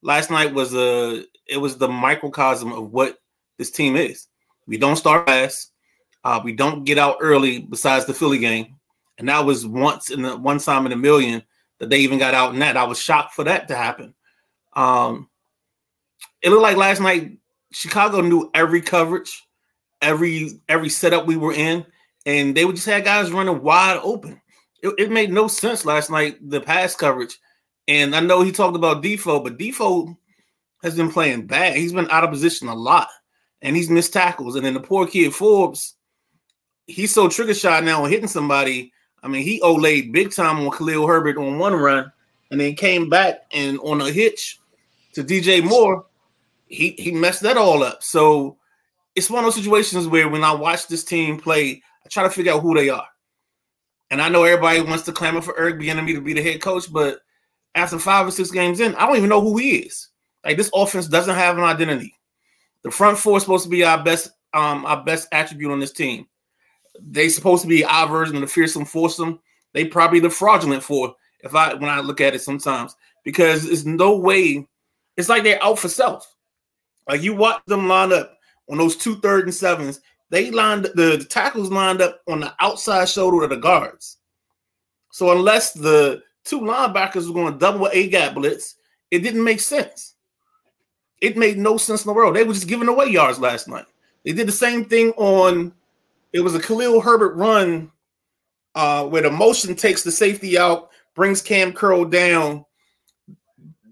last 0.01 0.29
night 0.29 0.53
was 0.53 0.73
a 0.73 1.23
it 1.47 1.57
was 1.57 1.77
the 1.77 1.87
microcosm 1.87 2.73
of 2.73 2.91
what 2.91 3.17
this 3.57 3.71
team 3.71 3.95
is. 3.95 4.27
We 4.67 4.77
don't 4.77 4.95
start 4.95 5.27
fast. 5.27 5.71
Uh, 6.23 6.41
we 6.43 6.53
don't 6.53 6.83
get 6.83 6.97
out 6.97 7.17
early. 7.21 7.59
Besides 7.59 8.05
the 8.05 8.13
Philly 8.13 8.39
game, 8.39 8.75
and 9.17 9.29
that 9.29 9.45
was 9.45 9.65
once 9.65 10.09
in 10.09 10.21
the 10.23 10.37
one 10.37 10.59
time 10.59 10.85
in 10.85 10.91
a 10.91 10.97
million 10.97 11.43
that 11.79 11.89
they 11.89 11.99
even 11.99 12.19
got 12.19 12.33
out 12.33 12.53
in 12.53 12.59
that. 12.59 12.77
I 12.77 12.83
was 12.83 12.99
shocked 12.99 13.33
for 13.33 13.43
that 13.43 13.67
to 13.67 13.75
happen. 13.75 14.13
Um, 14.73 15.29
it 16.41 16.49
looked 16.49 16.63
like 16.63 16.77
last 16.77 17.01
night 17.01 17.37
Chicago 17.71 18.21
knew 18.21 18.49
every 18.53 18.81
coverage, 18.81 19.43
every 20.01 20.61
every 20.69 20.89
setup 20.89 21.25
we 21.25 21.37
were 21.37 21.53
in, 21.53 21.85
and 22.25 22.55
they 22.55 22.65
would 22.65 22.75
just 22.75 22.87
have 22.87 23.03
guys 23.03 23.31
running 23.31 23.61
wide 23.61 23.99
open. 24.03 24.41
It, 24.81 24.93
it 24.97 25.11
made 25.11 25.31
no 25.31 25.47
sense 25.47 25.85
last 25.85 26.09
night 26.09 26.37
the 26.49 26.61
pass 26.61 26.95
coverage. 26.95 27.39
And 27.87 28.15
I 28.15 28.21
know 28.21 28.41
he 28.41 28.51
talked 28.51 28.75
about 28.75 29.01
Defoe, 29.01 29.41
but 29.41 29.57
Defoe 29.57 30.17
has 30.83 30.95
been 30.95 31.11
playing 31.11 31.47
bad. 31.47 31.75
He's 31.75 31.93
been 31.93 32.09
out 32.09 32.23
of 32.23 32.29
position 32.29 32.67
a 32.67 32.75
lot, 32.75 33.09
and 33.61 33.75
he's 33.75 33.89
missed 33.89 34.13
tackles. 34.13 34.55
And 34.55 34.65
then 34.65 34.73
the 34.73 34.79
poor 34.79 35.05
kid 35.07 35.33
Forbes, 35.33 35.95
he's 36.87 37.13
so 37.13 37.27
trigger 37.27 37.53
shot 37.53 37.83
now 37.83 38.03
on 38.03 38.09
hitting 38.09 38.27
somebody. 38.27 38.93
I 39.23 39.27
mean, 39.27 39.43
he 39.43 39.59
olayed 39.61 40.11
big 40.11 40.31
time 40.31 40.59
on 40.59 40.71
Khalil 40.71 41.07
Herbert 41.07 41.37
on 41.37 41.57
one 41.57 41.73
run, 41.73 42.11
and 42.51 42.59
then 42.59 42.75
came 42.75 43.09
back 43.09 43.45
and 43.51 43.79
on 43.79 44.01
a 44.01 44.11
hitch 44.11 44.59
to 45.13 45.23
DJ 45.23 45.63
Moore 45.63 46.05
he 46.73 46.95
he 46.97 47.11
messed 47.11 47.41
that 47.41 47.57
all 47.57 47.83
up. 47.83 48.03
So 48.03 48.57
it's 49.15 49.29
one 49.29 49.39
of 49.39 49.45
those 49.45 49.63
situations 49.63 50.07
where 50.07 50.27
when 50.27 50.43
I 50.43 50.53
watch 50.53 50.87
this 50.87 51.03
team 51.03 51.39
play, 51.39 51.81
I 52.05 52.09
try 52.09 52.23
to 52.23 52.29
figure 52.29 52.53
out 52.53 52.61
who 52.61 52.73
they 52.73 52.89
are. 52.89 53.07
And 54.09 54.21
I 54.21 54.29
know 54.29 54.43
everybody 54.43 54.81
wants 54.81 55.03
to 55.05 55.11
clamor 55.11 55.41
for 55.41 55.57
Eric 55.57 55.77
Bieniemy 55.77 56.13
to 56.15 56.21
be 56.21 56.33
the 56.33 56.43
head 56.43 56.61
coach, 56.61 56.91
but 56.91 57.19
after 57.75 57.97
five 57.97 58.27
or 58.27 58.31
six 58.31 58.51
games 58.51 58.79
in, 58.79 58.93
I 58.95 59.05
don't 59.05 59.17
even 59.17 59.29
know 59.29 59.41
who 59.41 59.57
he 59.57 59.77
is. 59.77 60.09
Like 60.43 60.57
this 60.57 60.69
offense 60.73 61.07
doesn't 61.07 61.35
have 61.35 61.57
an 61.57 61.63
identity. 61.63 62.13
The 62.83 62.91
front 62.91 63.17
four 63.17 63.37
is 63.37 63.43
supposed 63.43 63.63
to 63.63 63.69
be 63.69 63.83
our 63.83 64.03
best, 64.03 64.31
um, 64.53 64.85
our 64.85 65.03
best 65.03 65.27
attribute 65.31 65.71
on 65.71 65.79
this 65.79 65.93
team. 65.93 66.27
They 66.99 67.29
supposed 67.29 67.63
to 67.63 67.67
be 67.67 67.83
our 67.83 68.07
version 68.07 68.35
of 68.35 68.41
the 68.41 68.47
fearsome 68.47 68.85
foursome. 68.85 69.39
They 69.73 69.85
probably 69.85 70.19
the 70.19 70.29
fraudulent 70.29 70.83
four. 70.83 71.15
If 71.43 71.55
I 71.55 71.73
when 71.73 71.89
I 71.89 71.99
look 71.99 72.21
at 72.21 72.35
it 72.35 72.41
sometimes, 72.41 72.95
because 73.23 73.65
there's 73.65 73.85
no 73.85 74.17
way. 74.17 74.67
It's 75.17 75.29
like 75.29 75.43
they're 75.43 75.63
out 75.63 75.79
for 75.79 75.89
self. 75.89 76.33
Like 77.07 77.21
you 77.21 77.35
watch 77.35 77.61
them 77.67 77.87
line 77.87 78.13
up 78.13 78.37
on 78.69 78.77
those 78.77 78.95
two 78.95 79.17
third 79.17 79.45
and 79.45 79.53
sevens, 79.53 79.99
they 80.29 80.49
lined 80.51 80.85
the, 80.85 81.17
the 81.17 81.25
tackles 81.25 81.69
lined 81.69 82.01
up 82.01 82.21
on 82.27 82.39
the 82.39 82.53
outside 82.59 83.09
shoulder 83.09 83.43
of 83.43 83.49
the 83.49 83.57
guards. 83.57 84.17
So 85.11 85.31
unless 85.31 85.73
the 85.73 86.23
two 86.43 86.61
linebackers 86.61 87.27
were 87.27 87.33
going 87.33 87.53
to 87.53 87.59
double 87.59 87.87
a 87.91 88.09
gap 88.09 88.33
blitz, 88.33 88.75
it 89.11 89.19
didn't 89.19 89.43
make 89.43 89.59
sense. 89.59 90.15
It 91.21 91.37
made 91.37 91.57
no 91.57 91.77
sense 91.77 92.03
in 92.03 92.09
the 92.09 92.13
world. 92.13 92.35
They 92.35 92.43
were 92.43 92.53
just 92.53 92.67
giving 92.67 92.87
away 92.87 93.07
yards 93.07 93.39
last 93.39 93.67
night. 93.67 93.85
They 94.25 94.31
did 94.31 94.47
the 94.47 94.53
same 94.53 94.85
thing 94.85 95.11
on 95.11 95.73
it 96.33 96.41
was 96.41 96.55
a 96.55 96.59
Khalil 96.59 96.99
Herbert 96.99 97.35
run 97.35 97.91
uh, 98.75 99.05
where 99.05 99.21
the 99.21 99.31
motion 99.31 99.75
takes 99.75 100.03
the 100.03 100.11
safety 100.11 100.57
out, 100.57 100.89
brings 101.15 101.41
Cam 101.41 101.71
Curl 101.71 102.05
down. 102.05 102.65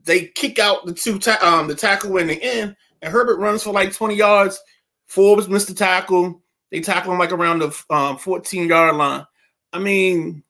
They 0.04 0.26
kick 0.26 0.58
out 0.58 0.86
the 0.86 0.94
two 0.94 1.20
ta- 1.20 1.40
um, 1.42 1.68
the 1.68 1.76
tackle 1.76 2.18
in 2.18 2.28
the 2.28 2.42
end, 2.42 2.76
and 3.02 3.14
Herbert 3.14 3.38
runs 3.38 3.64
for 3.64 3.72
like 3.72 3.94
20 3.94 4.16
yards. 4.16 4.60
Forbes 5.06 5.48
missed 5.48 5.68
the 5.68 5.76
tackle. 5.76 6.42
They 6.72 6.80
tackle 6.80 7.12
him 7.12 7.20
like 7.20 7.32
around 7.32 7.60
the 7.60 7.84
um, 7.90 8.18
14 8.18 8.68
yard 8.68 8.96
line. 8.96 9.26
I 9.72 9.80
mean, 9.80 10.44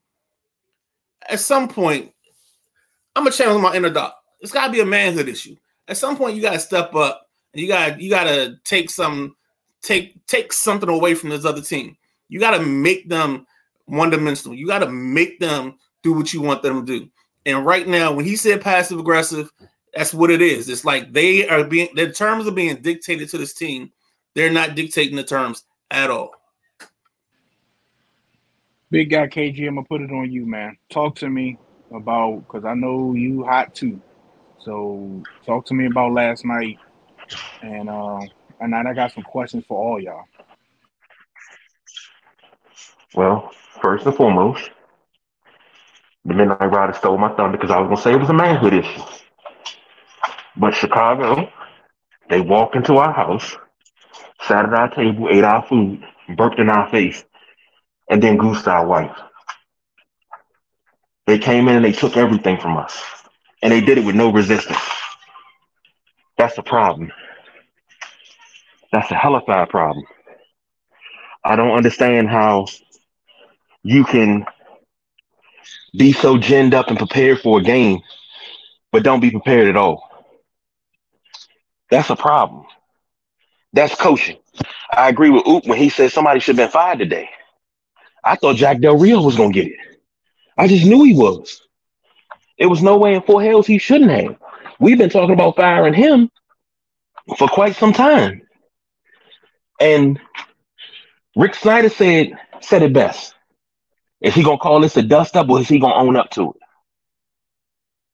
at 1.27 1.39
some 1.39 1.67
point, 1.67 2.13
I'm 3.15 3.23
gonna 3.23 3.35
challenge 3.35 3.61
my 3.61 3.75
inner 3.75 3.89
doc. 3.89 4.15
It's 4.39 4.51
got 4.53 4.67
to 4.67 4.71
be 4.71 4.79
a 4.79 4.85
manhood 4.85 5.27
issue. 5.27 5.55
At 5.87 5.97
some 5.97 6.15
point, 6.15 6.35
you 6.35 6.41
got 6.41 6.53
to 6.53 6.59
step 6.59 6.95
up 6.95 7.27
and 7.53 7.61
you 7.61 7.67
gotta 7.67 8.01
you 8.01 8.09
got 8.09 8.23
to 8.23 8.57
take 8.63 8.89
some 8.89 9.35
take 9.81 10.25
take 10.27 10.53
something 10.53 10.89
away 10.89 11.15
from 11.15 11.29
this 11.29 11.45
other 11.45 11.61
team. 11.61 11.97
You 12.29 12.39
got 12.39 12.57
to 12.57 12.63
make 12.63 13.09
them 13.09 13.45
one 13.85 14.09
dimensional. 14.09 14.55
You 14.55 14.67
got 14.67 14.79
to 14.79 14.89
make 14.89 15.39
them 15.39 15.75
do 16.03 16.13
what 16.13 16.33
you 16.33 16.41
want 16.41 16.63
them 16.63 16.85
to 16.85 16.99
do. 16.99 17.09
And 17.45 17.65
right 17.65 17.87
now, 17.87 18.13
when 18.13 18.25
he 18.25 18.35
said 18.35 18.61
passive 18.61 18.99
aggressive, 18.99 19.51
that's 19.93 20.13
what 20.13 20.31
it 20.31 20.41
is. 20.41 20.69
It's 20.69 20.85
like 20.85 21.11
they 21.11 21.47
are 21.47 21.63
being 21.63 21.89
the 21.95 22.11
terms 22.11 22.47
are 22.47 22.51
being 22.51 22.81
dictated 22.81 23.29
to 23.29 23.37
this 23.37 23.53
team. 23.53 23.91
They're 24.33 24.51
not 24.51 24.75
dictating 24.75 25.17
the 25.17 25.23
terms 25.23 25.65
at 25.89 26.09
all. 26.09 26.31
Big 28.89 29.09
guy 29.09 29.27
KG, 29.27 29.67
I'm 29.67 29.75
gonna 29.75 29.87
put 29.87 30.01
it 30.01 30.11
on 30.11 30.31
you, 30.31 30.45
man. 30.45 30.77
Talk 30.89 31.15
to 31.17 31.29
me. 31.29 31.57
about 31.93 32.39
because 32.39 32.65
I 32.65 32.73
know 32.73 33.13
you 33.13 33.43
hot 33.43 33.73
too. 33.75 34.01
So 34.59 35.23
talk 35.45 35.65
to 35.67 35.73
me 35.73 35.87
about 35.87 36.13
last 36.13 36.45
night, 36.45 36.77
and 37.61 37.89
uh, 37.89 38.21
and 38.61 38.75
I 38.75 38.93
got 38.93 39.13
some 39.13 39.23
questions 39.23 39.65
for 39.67 39.77
all 39.77 39.99
y'all. 39.99 40.25
Well, 43.15 43.51
first 43.81 44.05
and 44.05 44.15
foremost, 44.15 44.69
the 46.25 46.33
Midnight 46.33 46.71
Rider 46.71 46.93
stole 46.93 47.17
my 47.17 47.35
thunder 47.35 47.57
because 47.57 47.71
I 47.71 47.79
was 47.79 47.87
gonna 47.89 48.01
say 48.01 48.13
it 48.13 48.19
was 48.19 48.29
a 48.29 48.33
manhood 48.33 48.73
issue. 48.73 49.01
But 50.55 50.75
Chicago, 50.75 51.49
they 52.29 52.41
walked 52.41 52.75
into 52.75 52.97
our 52.97 53.11
house, 53.11 53.57
sat 54.43 54.65
at 54.65 54.73
our 54.73 54.89
table, 54.89 55.29
ate 55.31 55.43
our 55.43 55.65
food, 55.65 56.03
burped 56.37 56.59
in 56.59 56.69
our 56.69 56.89
face, 56.89 57.23
and 58.09 58.21
then 58.21 58.37
goosed 58.37 58.67
our 58.67 58.85
wife. 58.85 59.17
They 61.27 61.39
came 61.39 61.67
in 61.67 61.77
and 61.77 61.85
they 61.85 61.91
took 61.93 62.17
everything 62.17 62.59
from 62.59 62.77
us. 62.77 63.01
And 63.63 63.71
they 63.71 63.81
did 63.81 63.97
it 63.97 64.05
with 64.05 64.15
no 64.15 64.31
resistance. 64.31 64.79
That's 66.37 66.55
the 66.55 66.63
problem. 66.63 67.11
That's 68.91 69.09
a 69.11 69.15
hell 69.15 69.35
of 69.35 69.43
hellified 69.45 69.69
problem. 69.69 70.05
I 71.43 71.55
don't 71.55 71.71
understand 71.75 72.29
how 72.29 72.67
you 73.83 74.03
can 74.03 74.45
be 75.97 76.11
so 76.13 76.37
ginned 76.37 76.73
up 76.73 76.87
and 76.89 76.97
prepared 76.97 77.39
for 77.39 77.59
a 77.59 77.63
game, 77.63 78.01
but 78.91 79.03
don't 79.03 79.19
be 79.19 79.31
prepared 79.31 79.67
at 79.67 79.77
all. 79.77 80.09
That's 81.89 82.09
a 82.09 82.15
problem. 82.15 82.65
That's 83.73 83.95
coaching. 83.95 84.37
I 84.91 85.09
agree 85.09 85.29
with 85.29 85.47
Oop 85.47 85.65
when 85.65 85.77
he 85.77 85.89
said 85.89 86.11
somebody 86.11 86.39
should 86.39 86.57
have 86.57 86.67
been 86.67 86.73
fired 86.73 86.99
today. 86.99 87.29
I 88.23 88.35
thought 88.35 88.57
Jack 88.57 88.79
Del 88.79 88.97
Rio 88.97 89.21
was 89.21 89.35
gonna 89.35 89.53
get 89.53 89.67
it. 89.67 89.79
I 90.57 90.67
just 90.67 90.85
knew 90.85 91.03
he 91.03 91.15
was. 91.15 91.61
It 92.57 92.65
was 92.67 92.83
no 92.83 92.97
way 92.97 93.15
in 93.15 93.21
four 93.21 93.41
hells 93.41 93.65
he 93.65 93.77
shouldn't 93.77 94.11
have. 94.11 94.35
We've 94.79 94.97
been 94.97 95.09
talking 95.09 95.33
about 95.33 95.55
firing 95.55 95.93
him 95.93 96.29
for 97.37 97.47
quite 97.47 97.75
some 97.75 97.93
time. 97.93 98.41
And 99.81 100.19
Rick 101.35 101.55
Snyder 101.55 101.89
said 101.89 102.33
said 102.61 102.83
it 102.83 102.93
best. 102.93 103.33
Is 104.21 104.35
he 104.35 104.43
gonna 104.43 104.59
call 104.59 104.79
this 104.79 104.95
a 104.95 105.01
dust 105.01 105.35
up 105.35 105.49
or 105.49 105.59
is 105.59 105.67
he 105.67 105.79
gonna 105.79 105.95
own 105.95 106.15
up 106.15 106.29
to 106.31 106.51
it? 106.51 106.61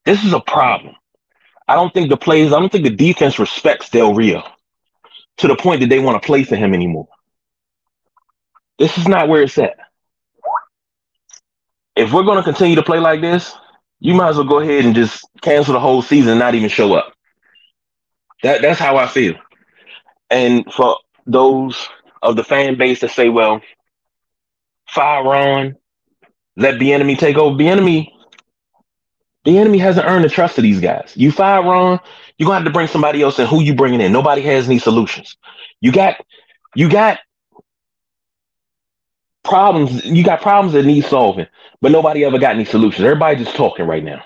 This 0.06 0.24
is 0.24 0.32
a 0.32 0.40
problem. 0.40 0.96
I 1.68 1.76
don't 1.76 1.94
think 1.94 2.10
the 2.10 2.16
players, 2.16 2.54
I 2.54 2.60
don't 2.62 2.72
think 2.72 2.86
the 2.86 2.96
defense 2.96 3.38
respects 3.38 3.90
Del 3.90 4.14
Rio 4.14 4.42
to 5.38 5.48
the 5.48 5.58
point 5.58 5.82
that 5.82 5.90
they 5.90 6.00
want 6.00 6.22
to 6.22 6.26
play 6.26 6.44
for 6.44 6.56
him 6.56 6.74
anymore. 6.74 7.10
This 8.80 8.98
is 8.98 9.08
not 9.08 9.28
where 9.28 9.44
it's 9.44 9.58
at. 9.58 9.76
If 11.98 12.14
we're 12.14 12.24
to 12.24 12.44
continue 12.44 12.78
to 12.78 12.84
play 12.84 13.00
like 13.00 13.20
this, 13.20 13.54
you 14.00 14.14
might 14.14 14.30
as 14.30 14.38
well 14.38 14.46
go 14.46 14.60
ahead 14.60 14.86
and 14.86 14.96
just 14.96 15.28
cancel 15.42 15.74
the 15.74 15.80
whole 15.80 16.02
season 16.02 16.32
and 16.32 16.40
not 16.40 16.56
even 16.56 16.70
show 16.70 16.94
up. 16.94 17.12
That 18.44 18.62
that's 18.62 18.80
how 18.80 18.96
I 18.96 19.08
feel. 19.08 19.36
And 20.30 20.72
for 20.72 20.98
those 21.28 21.88
of 22.24 22.36
the 22.36 22.44
fan 22.44 22.78
base 22.78 23.02
that 23.02 23.12
say, 23.12 23.30
well, 23.30 23.62
fire 24.88 25.24
Ron, 25.24 25.76
let 26.56 26.76
Bieniemy 26.80 27.20
take 27.20 27.38
over. 27.38 27.56
Bieniemy, 27.56 28.08
the 29.44 29.58
enemy 29.58 29.78
hasn't 29.78 30.08
earned 30.08 30.26
the 30.26 30.30
trust 30.30 30.58
of 30.58 30.64
these 30.64 30.80
guys. 30.80 31.14
You 31.16 31.32
fire 31.32 31.62
Ron, 31.62 32.00
you're 32.38 32.48
gonna 32.48 32.60
have 32.60 32.66
to 32.66 32.74
bring 32.74 32.88
somebody 32.88 33.22
else 33.22 33.38
in. 33.40 33.48
Who 33.48 33.62
you 33.62 33.76
bringing 33.76 34.02
in? 34.02 34.12
Nobody 34.12 34.42
has 34.42 34.68
any 34.68 34.80
solutions. 34.80 35.38
You 35.82 35.92
got, 35.92 36.16
you 36.76 36.90
got 36.90 37.20
problems. 39.44 40.04
You 40.06 40.24
got 40.24 40.42
problems 40.42 40.74
that 40.74 40.86
need 40.86 41.06
solving, 41.06 41.48
but 41.82 41.92
nobody 41.92 42.26
ever 42.26 42.40
got 42.40 42.56
any 42.56 42.66
solutions. 42.66 43.06
Everybody 43.06 43.44
just 43.44 43.56
talking 43.56 43.86
right 43.86 44.04
now. 44.04 44.24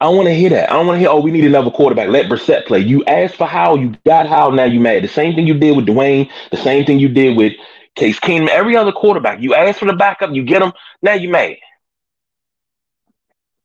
I 0.00 0.06
don't 0.06 0.16
want 0.16 0.28
to 0.28 0.34
hear 0.34 0.50
that. 0.50 0.70
I 0.70 0.74
don't 0.74 0.86
want 0.86 0.96
to 0.96 1.00
hear, 1.00 1.08
oh, 1.08 1.20
we 1.20 1.30
need 1.30 1.44
another 1.44 1.70
quarterback. 1.70 2.08
Let 2.08 2.26
Brissett 2.26 2.66
play. 2.66 2.80
You 2.80 3.04
asked 3.04 3.36
for 3.36 3.46
how, 3.46 3.76
you 3.76 3.96
got 4.04 4.26
how, 4.26 4.50
now 4.50 4.64
you 4.64 4.80
mad. 4.80 5.04
The 5.04 5.08
same 5.08 5.34
thing 5.34 5.46
you 5.46 5.54
did 5.54 5.76
with 5.76 5.86
Dwayne, 5.86 6.30
the 6.50 6.56
same 6.56 6.84
thing 6.84 6.98
you 6.98 7.08
did 7.08 7.36
with 7.36 7.54
Case 7.94 8.18
Keenum, 8.18 8.48
every 8.48 8.76
other 8.76 8.92
quarterback. 8.92 9.40
You 9.40 9.54
asked 9.54 9.78
for 9.78 9.86
the 9.86 9.94
backup, 9.94 10.32
you 10.32 10.42
get 10.44 10.60
them, 10.60 10.72
now 11.00 11.14
you 11.14 11.28
mad. 11.28 11.56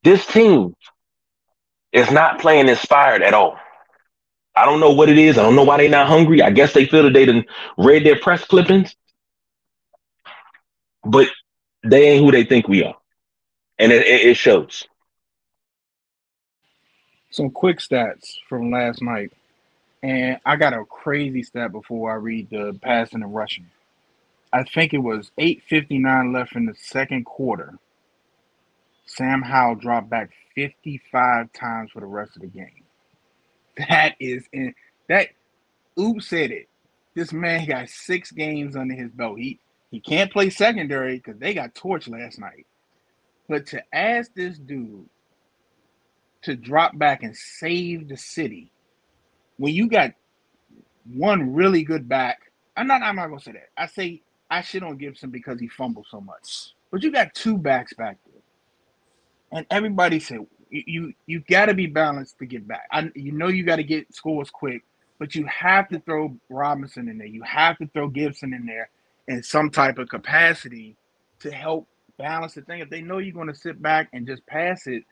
This 0.03 0.25
team 0.25 0.75
is 1.91 2.12
not 2.12 2.39
playing 2.39 2.69
inspired 2.69 3.24
at 3.24 3.33
all. 3.33 3.57
I 4.55 4.65
don't 4.65 4.81
know 4.81 4.91
what 4.91 5.09
it 5.09 5.17
is. 5.17 5.38
I 5.38 5.43
don't 5.43 5.55
know 5.55 5.63
why 5.63 5.77
they're 5.77 5.89
not 5.89 6.07
hungry. 6.07 6.41
I 6.41 6.51
guess 6.51 6.74
they 6.74 6.86
feel 6.86 7.03
that 7.03 7.13
they 7.13 7.25
done 7.25 7.45
read 7.77 8.05
their 8.05 8.19
press 8.19 8.43
clippings, 8.43 8.95
but 11.03 11.27
they 11.83 12.09
ain't 12.09 12.24
who 12.24 12.31
they 12.31 12.43
think 12.43 12.67
we 12.67 12.83
are. 12.83 12.95
And 13.77 13.91
it, 13.93 14.05
it 14.05 14.36
shows. 14.36 14.88
Some 17.29 17.50
quick 17.51 17.79
stats 17.79 18.38
from 18.48 18.71
last 18.71 19.01
night. 19.01 19.31
And 20.01 20.39
I 20.45 20.55
got 20.55 20.74
a 20.74 20.86
crazy 20.86 21.43
stat 21.43 21.71
before 21.71 22.12
I 22.12 22.15
read 22.15 22.50
the 22.50 22.77
passing 22.81 23.21
and 23.21 23.36
rushing. 23.36 23.67
I 24.51 24.63
think 24.63 24.93
it 24.93 25.00
was 25.00 25.31
8.59 25.38 26.33
left 26.33 26.55
in 26.55 26.65
the 26.65 26.74
second 26.75 27.25
quarter. 27.25 27.77
Sam 29.05 29.41
Howell 29.41 29.75
dropped 29.75 30.09
back 30.09 30.31
55 30.55 31.51
times 31.53 31.91
for 31.91 32.00
the 32.00 32.05
rest 32.05 32.36
of 32.36 32.41
the 32.41 32.48
game. 32.48 32.83
That 33.77 34.15
is 34.19 34.45
in 34.51 34.74
that 35.07 35.29
Oops 36.00 36.25
said 36.25 36.51
it. 36.51 36.67
This 37.15 37.33
man 37.33 37.65
got 37.67 37.89
six 37.89 38.31
games 38.31 38.75
under 38.75 38.93
his 38.93 39.12
belt. 39.12 39.39
He 39.39 39.59
he 39.91 40.00
can't 40.00 40.31
play 40.31 40.50
secondary 40.50 41.17
because 41.17 41.39
they 41.39 41.53
got 41.53 41.74
torched 41.74 42.09
last 42.09 42.39
night. 42.39 42.65
But 43.48 43.65
to 43.67 43.83
ask 43.93 44.33
this 44.33 44.57
dude 44.57 45.07
to 46.43 46.55
drop 46.55 46.98
back 46.98 47.24
and 47.24 47.36
save 47.36 48.08
the 48.08 48.17
city 48.17 48.72
when 49.60 49.75
you 49.75 49.88
got 49.88 50.13
one 51.13 51.53
really 51.53 51.84
good 51.84 52.08
back, 52.10 52.51
I'm 52.75 52.88
not 52.88 53.03
I'm 53.03 53.17
not 53.17 53.27
gonna 53.27 53.41
say 53.41 53.51
that. 53.51 53.69
I 53.77 53.88
say 53.88 54.22
I 54.50 54.62
shit 54.62 54.81
on 54.81 54.98
Gibson 54.98 55.29
because 55.29 55.60
he 55.60 55.67
fumbled 55.67 56.08
so 56.10 56.19
much. 56.19 56.74
But 56.91 57.03
you 57.03 57.12
got 57.12 57.36
two 57.36 57.58
backs 57.58 57.93
back 57.93 58.17
there. 58.25 58.41
And 59.51 59.65
everybody 59.69 60.19
said 60.19 60.48
you 60.72 61.13
you 61.25 61.41
got 61.50 61.65
to 61.65 61.74
be 61.74 61.88
balanced 61.88 62.39
to 62.39 62.46
get 62.46 62.67
back. 62.67 62.88
I, 62.91 63.12
you 63.15 63.34
know 63.34 63.50
you 63.50 63.63
got 63.63 63.77
to 63.77 63.84
get 63.84 64.13
scores 64.15 64.50
quick, 64.50 64.84
but 65.19 65.36
you 65.36 65.46
have 65.46 65.89
to 65.89 66.00
throw 66.00 66.36
Robinson 66.50 67.10
in 67.10 67.17
there. 67.17 67.27
You 67.27 67.43
have 67.43 67.77
to 67.79 67.88
throw 67.88 68.08
Gibson 68.08 68.53
in 68.53 68.65
there 68.65 68.89
in 69.27 69.43
some 69.43 69.69
type 69.69 69.98
of 69.98 70.08
capacity 70.08 70.96
to 71.41 71.51
help 71.51 71.88
balance 72.17 72.53
the 72.53 72.62
thing. 72.62 72.79
If 72.79 72.89
they 72.89 73.01
know 73.01 73.17
you're 73.17 73.34
going 73.34 73.48
to 73.48 73.55
sit 73.55 73.81
back 73.81 74.10
and 74.13 74.25
just 74.27 74.46
pass 74.46 74.88
it, 74.88 75.03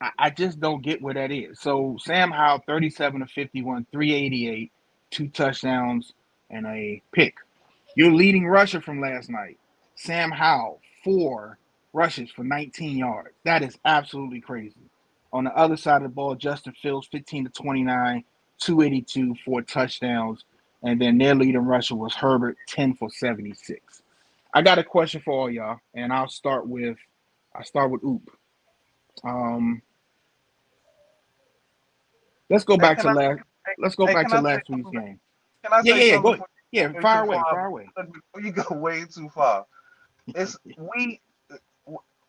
I, 0.00 0.30
just 0.30 0.60
don't 0.60 0.82
get 0.82 1.02
where 1.02 1.14
that 1.14 1.32
is. 1.32 1.60
So 1.60 1.96
Sam 2.00 2.30
Howell, 2.30 2.62
37 2.66 3.20
to 3.20 3.26
51, 3.26 3.86
388, 3.90 4.72
two 5.10 5.28
touchdowns 5.28 6.12
and 6.50 6.66
a 6.66 7.02
pick. 7.12 7.36
Your 7.96 8.12
leading 8.12 8.46
rusher 8.46 8.80
from 8.80 9.00
last 9.00 9.30
night, 9.30 9.58
Sam 9.94 10.30
Howell, 10.30 10.80
four 11.02 11.58
rushes 11.92 12.30
for 12.30 12.44
19 12.44 12.98
yards. 12.98 13.30
That 13.44 13.62
is 13.62 13.78
absolutely 13.84 14.40
crazy. 14.40 14.90
On 15.32 15.44
the 15.44 15.56
other 15.56 15.76
side 15.76 15.96
of 15.96 16.02
the 16.02 16.08
ball, 16.10 16.34
Justin 16.34 16.74
Fields, 16.82 17.08
15 17.10 17.44
to 17.44 17.50
29, 17.50 18.24
282, 18.58 19.34
four 19.44 19.62
touchdowns. 19.62 20.44
And 20.82 21.00
then 21.00 21.18
their 21.18 21.34
leading 21.34 21.62
rusher 21.64 21.96
was 21.96 22.14
Herbert, 22.14 22.56
10 22.68 22.94
for 22.94 23.08
76. 23.10 24.02
I 24.54 24.62
got 24.62 24.78
a 24.78 24.84
question 24.84 25.20
for 25.24 25.32
all 25.32 25.50
y'all, 25.50 25.80
and 25.94 26.12
I'll 26.12 26.28
start 26.28 26.66
with 26.66 26.96
I 27.54 27.62
start 27.62 27.90
with 27.90 28.04
Oop. 28.04 28.30
Um, 29.24 29.82
let's 32.50 32.64
go 32.64 32.78
back 32.78 33.00
to 33.00 33.08
last. 33.08 33.40
Let's 33.78 33.96
go 33.96 34.08
back 34.08 34.28
to 34.30 34.38
last 34.38 34.68
week's 34.70 34.90
game. 34.90 35.20
Can 35.64 35.72
I 35.72 35.82
Yeah, 35.82 35.94
say 35.94 35.96
yeah, 35.96 36.04
yeah. 36.12 36.18
Go, 36.18 36.36
yeah, 36.72 36.92
far 37.00 37.22
away, 37.22 37.44
far? 37.48 37.48
far 37.48 37.66
away. 37.66 37.92
before 37.96 38.42
you 38.42 38.52
go 38.52 38.76
way 38.76 39.04
too 39.06 39.28
far? 39.30 39.66
It's 40.34 40.58
we 40.76 41.20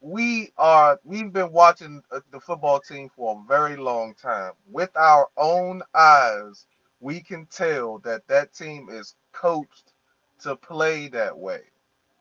we 0.02 0.52
are 0.58 1.00
we've 1.06 1.34
been 1.34 1.52
watching 1.52 2.04
the 2.32 2.40
football 2.40 2.80
team 2.82 3.10
for 3.16 3.38
a 3.40 3.48
very 3.48 3.78
long 3.78 4.16
time. 4.16 4.54
With 4.72 4.92
our 4.98 5.30
own 5.38 5.84
eyes, 5.96 6.68
we 7.00 7.22
can 7.22 7.48
tell 7.48 8.00
that 8.00 8.28
that 8.28 8.54
team 8.54 8.90
is 8.92 9.16
coached 9.34 9.94
to 10.42 10.56
play 10.58 11.10
that 11.10 11.38
way. 11.38 11.62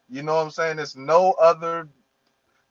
You 0.08 0.22
know 0.22 0.36
what 0.36 0.42
I'm 0.44 0.50
saying? 0.50 0.78
It's 0.80 0.96
no 0.96 1.32
other. 1.34 1.88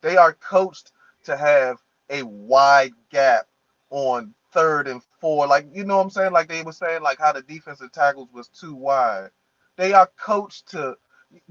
They 0.01 0.17
are 0.17 0.33
coached 0.33 0.91
to 1.25 1.37
have 1.37 1.77
a 2.09 2.23
wide 2.23 2.93
gap 3.11 3.47
on 3.91 4.33
third 4.55 4.89
and 4.89 5.03
four. 5.21 5.47
Like 5.47 5.67
you 5.73 5.85
know 5.85 5.97
what 5.97 6.05
I'm 6.05 6.11
saying? 6.11 6.33
Like 6.33 6.49
they 6.49 6.63
were 6.63 6.73
saying, 6.73 7.03
like 7.03 7.19
how 7.19 7.33
the 7.33 7.43
defensive 7.43 7.93
tackles 7.93 8.29
was 8.33 8.49
too 8.49 8.75
wide. 8.75 9.31
They 9.77 9.93
are 9.93 10.09
coached 10.19 10.69
to. 10.71 10.97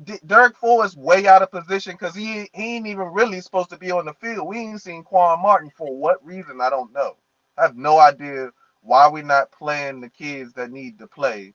D- 0.05 0.19
Darrick 0.27 0.57
Forrest 0.57 0.95
is 0.95 0.99
way 0.99 1.29
out 1.29 1.43
of 1.43 1.53
position 1.53 1.95
because 1.95 2.15
he 2.17 2.51
he 2.55 2.77
ain't 2.77 2.89
even 2.89 3.07
really 3.09 3.41
supposed 3.43 3.71
to 3.71 3.79
be 3.79 3.93
on 3.93 4.07
the 4.07 4.15
field. 4.15 4.49
We 4.49 4.59
ain't 4.59 4.83
seen 4.83 5.05
Quan 5.05 5.43
Martin 5.43 5.71
for 5.77 5.97
what 5.97 6.25
reason? 6.27 6.61
I 6.61 6.71
don't 6.71 6.93
know. 6.93 7.17
I 7.59 7.63
have 7.63 7.77
no 7.77 7.99
idea 8.01 8.51
why 8.83 9.09
we're 9.09 9.25
not 9.25 9.53
playing 9.53 10.01
the 10.03 10.11
kids 10.11 10.55
that 10.55 10.73
need 10.73 10.99
to 11.01 11.09
play. 11.09 11.55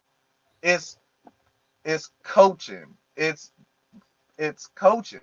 It's 0.63 0.97
it's 1.85 2.11
coaching. 2.23 2.95
It's 3.17 3.51
it's 4.37 4.67
coaching. 4.75 5.21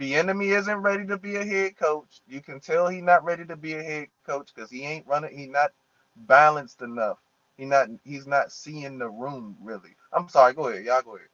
Bieniemy 0.00 0.56
isn't 0.58 0.78
ready 0.78 1.06
to 1.06 1.18
be 1.18 1.36
a 1.36 1.44
head 1.44 1.76
coach. 1.76 2.22
You 2.28 2.40
can 2.42 2.60
tell 2.60 2.88
he's 2.88 3.02
not 3.02 3.24
ready 3.24 3.46
to 3.46 3.56
be 3.56 3.74
a 3.74 3.82
head 3.82 4.08
coach 4.26 4.50
because 4.54 4.70
he 4.70 4.84
ain't 4.84 5.06
running. 5.06 5.36
He 5.36 5.46
not 5.46 5.72
balanced 6.16 6.82
enough. 6.82 7.18
He 7.56 7.66
not. 7.66 7.88
He's 8.04 8.26
not 8.26 8.52
seeing 8.52 8.98
the 8.98 9.08
room 9.10 9.56
really. 9.62 9.96
I'm 10.12 10.28
sorry. 10.28 10.54
Go 10.54 10.68
ahead. 10.68 10.84
Y'all 10.84 11.02
go 11.02 11.16
ahead. 11.16 11.28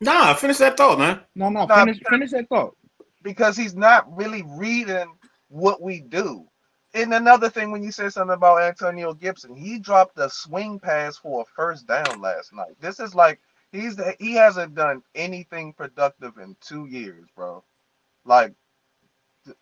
Nah, 0.00 0.34
finish 0.34 0.58
that 0.58 0.76
thought, 0.78 0.98
man. 0.98 1.20
No, 1.36 1.50
no, 1.50 1.68
Nah, 1.68 1.86
finish 1.86 2.00
finish 2.08 2.32
that 2.32 2.48
thought. 2.48 2.76
because 3.22 3.56
he's 3.56 3.74
not 3.76 4.14
really 4.16 4.44
reading 4.46 5.14
what 5.48 5.82
we 5.82 6.00
do. 6.00 6.46
And 6.94 7.12
another 7.14 7.50
thing, 7.50 7.70
when 7.70 7.82
you 7.82 7.92
said 7.92 8.12
something 8.12 8.34
about 8.34 8.62
Antonio 8.62 9.14
Gibson, 9.14 9.54
he 9.56 9.78
dropped 9.78 10.18
a 10.18 10.30
swing 10.30 10.80
pass 10.80 11.18
for 11.18 11.42
a 11.42 11.46
first 11.56 11.86
down 11.86 12.20
last 12.20 12.52
night. 12.52 12.76
This 12.80 13.00
is 13.00 13.14
like 13.14 13.40
he's 13.72 14.00
he 14.18 14.34
hasn't 14.34 14.74
done 14.74 15.02
anything 15.14 15.74
productive 15.74 16.38
in 16.38 16.56
two 16.60 16.86
years, 16.86 17.26
bro. 17.36 17.62
Like 18.26 18.54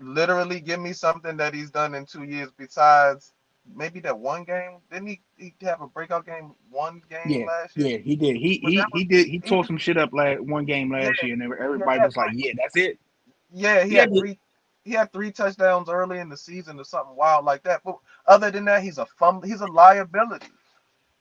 literally, 0.01 0.61
give 0.61 0.81
me 0.81 0.93
something 0.95 1.37
that 1.39 1.55
he's 1.55 1.71
done 1.71 1.95
in 1.95 2.07
two 2.07 2.25
years 2.25 2.51
besides 2.59 3.35
maybe 3.75 4.01
that 4.01 4.19
one 4.19 4.45
game. 4.45 4.79
Didn't 4.93 5.09
he, 5.09 5.23
he 5.39 5.55
have 5.63 5.83
a 5.83 5.89
breakout 5.89 6.27
game 6.27 6.55
one 6.71 7.03
game 7.11 7.41
Yeah, 7.41 7.47
last 7.47 7.77
year? 7.77 7.89
yeah, 7.91 7.99
he 7.99 8.17
did. 8.17 8.37
He 8.37 8.59
he 8.59 8.77
was- 8.79 8.87
he 8.95 9.05
did. 9.05 9.29
He 9.29 9.41
tore 9.41 9.65
some 9.65 9.79
shit 9.79 9.99
up 9.99 10.13
last 10.13 10.41
one 10.43 10.65
game 10.67 10.93
last 10.93 11.23
Yeah. 11.23 11.27
year, 11.27 11.35
and 11.35 11.43
everybody 11.43 12.01
Yeah. 12.01 12.07
was 12.07 12.17
like, 12.17 12.33
"Yeah, 12.35 12.53
that's 12.57 12.77
it." 12.77 12.99
Yeah, 13.53 13.85
he 13.85 13.95
had 13.95 14.11
but- 14.11 14.19
three. 14.19 14.39
He 14.85 14.93
had 14.93 15.13
three 15.13 15.33
touchdowns 15.33 15.89
early 15.91 16.21
in 16.21 16.29
the 16.31 16.37
season 16.37 16.81
or 16.81 16.85
something 16.85 17.17
wild 17.17 17.45
like 17.45 17.63
that. 17.65 17.83
But 17.85 17.99
other 18.27 18.51
than 18.51 18.67
that, 18.67 18.83
he's 18.83 18.99
a 18.99 19.07
fumble. 19.07 19.49
He's 19.49 19.61
a 19.63 19.67
liability. 19.67 20.49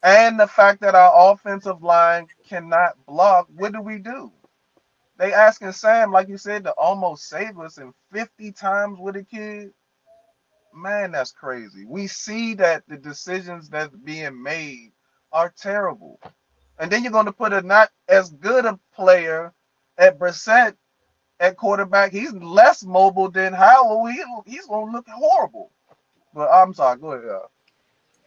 And 0.04 0.40
the 0.40 0.48
fact 0.48 0.82
that 0.82 0.96
our 0.96 1.32
offensive 1.34 1.84
line 1.84 2.28
cannot 2.48 3.06
block, 3.06 3.48
what 3.56 3.74
do 3.74 3.82
we 3.82 4.00
do? 4.00 4.32
They 5.18 5.34
asking 5.34 5.72
Sam, 5.74 6.12
like 6.12 6.28
you 6.28 6.38
said, 6.38 6.64
to 6.64 6.72
almost 6.72 7.30
save 7.30 7.60
us 7.60 7.78
in 7.78 7.94
50 8.12 8.52
times 8.54 9.00
with 9.00 9.16
a 9.16 9.24
kid. 9.24 9.72
Man, 10.74 11.12
that's 11.12 11.32
crazy. 11.32 11.86
We 11.86 12.08
see 12.08 12.56
that 12.56 12.84
the 12.88 12.98
decisions 12.98 13.70
that's 13.70 13.96
being 13.96 14.42
made 14.42 14.92
are 15.32 15.54
terrible. 15.56 16.20
And 16.80 16.92
then 16.92 17.04
you're 17.04 17.12
going 17.12 17.28
to 17.28 17.32
put 17.32 17.54
a 17.54 17.62
not 17.62 17.92
as 18.10 18.32
good 18.32 18.66
a 18.66 18.80
player 18.96 19.54
at 20.00 20.18
Brissett 20.18 20.76
at 21.40 21.58
quarterback. 21.58 22.12
He's 22.12 22.34
less 22.34 22.84
mobile 22.84 23.30
than 23.30 23.54
Howell. 23.54 24.08
He, 24.08 24.24
he's 24.48 24.66
going 24.66 24.88
to 24.88 24.92
look 24.92 25.08
horrible. 25.08 25.72
But 26.34 26.50
I'm 26.50 26.74
sorry. 26.74 26.98
Go 26.98 27.12
ahead. 27.12 27.42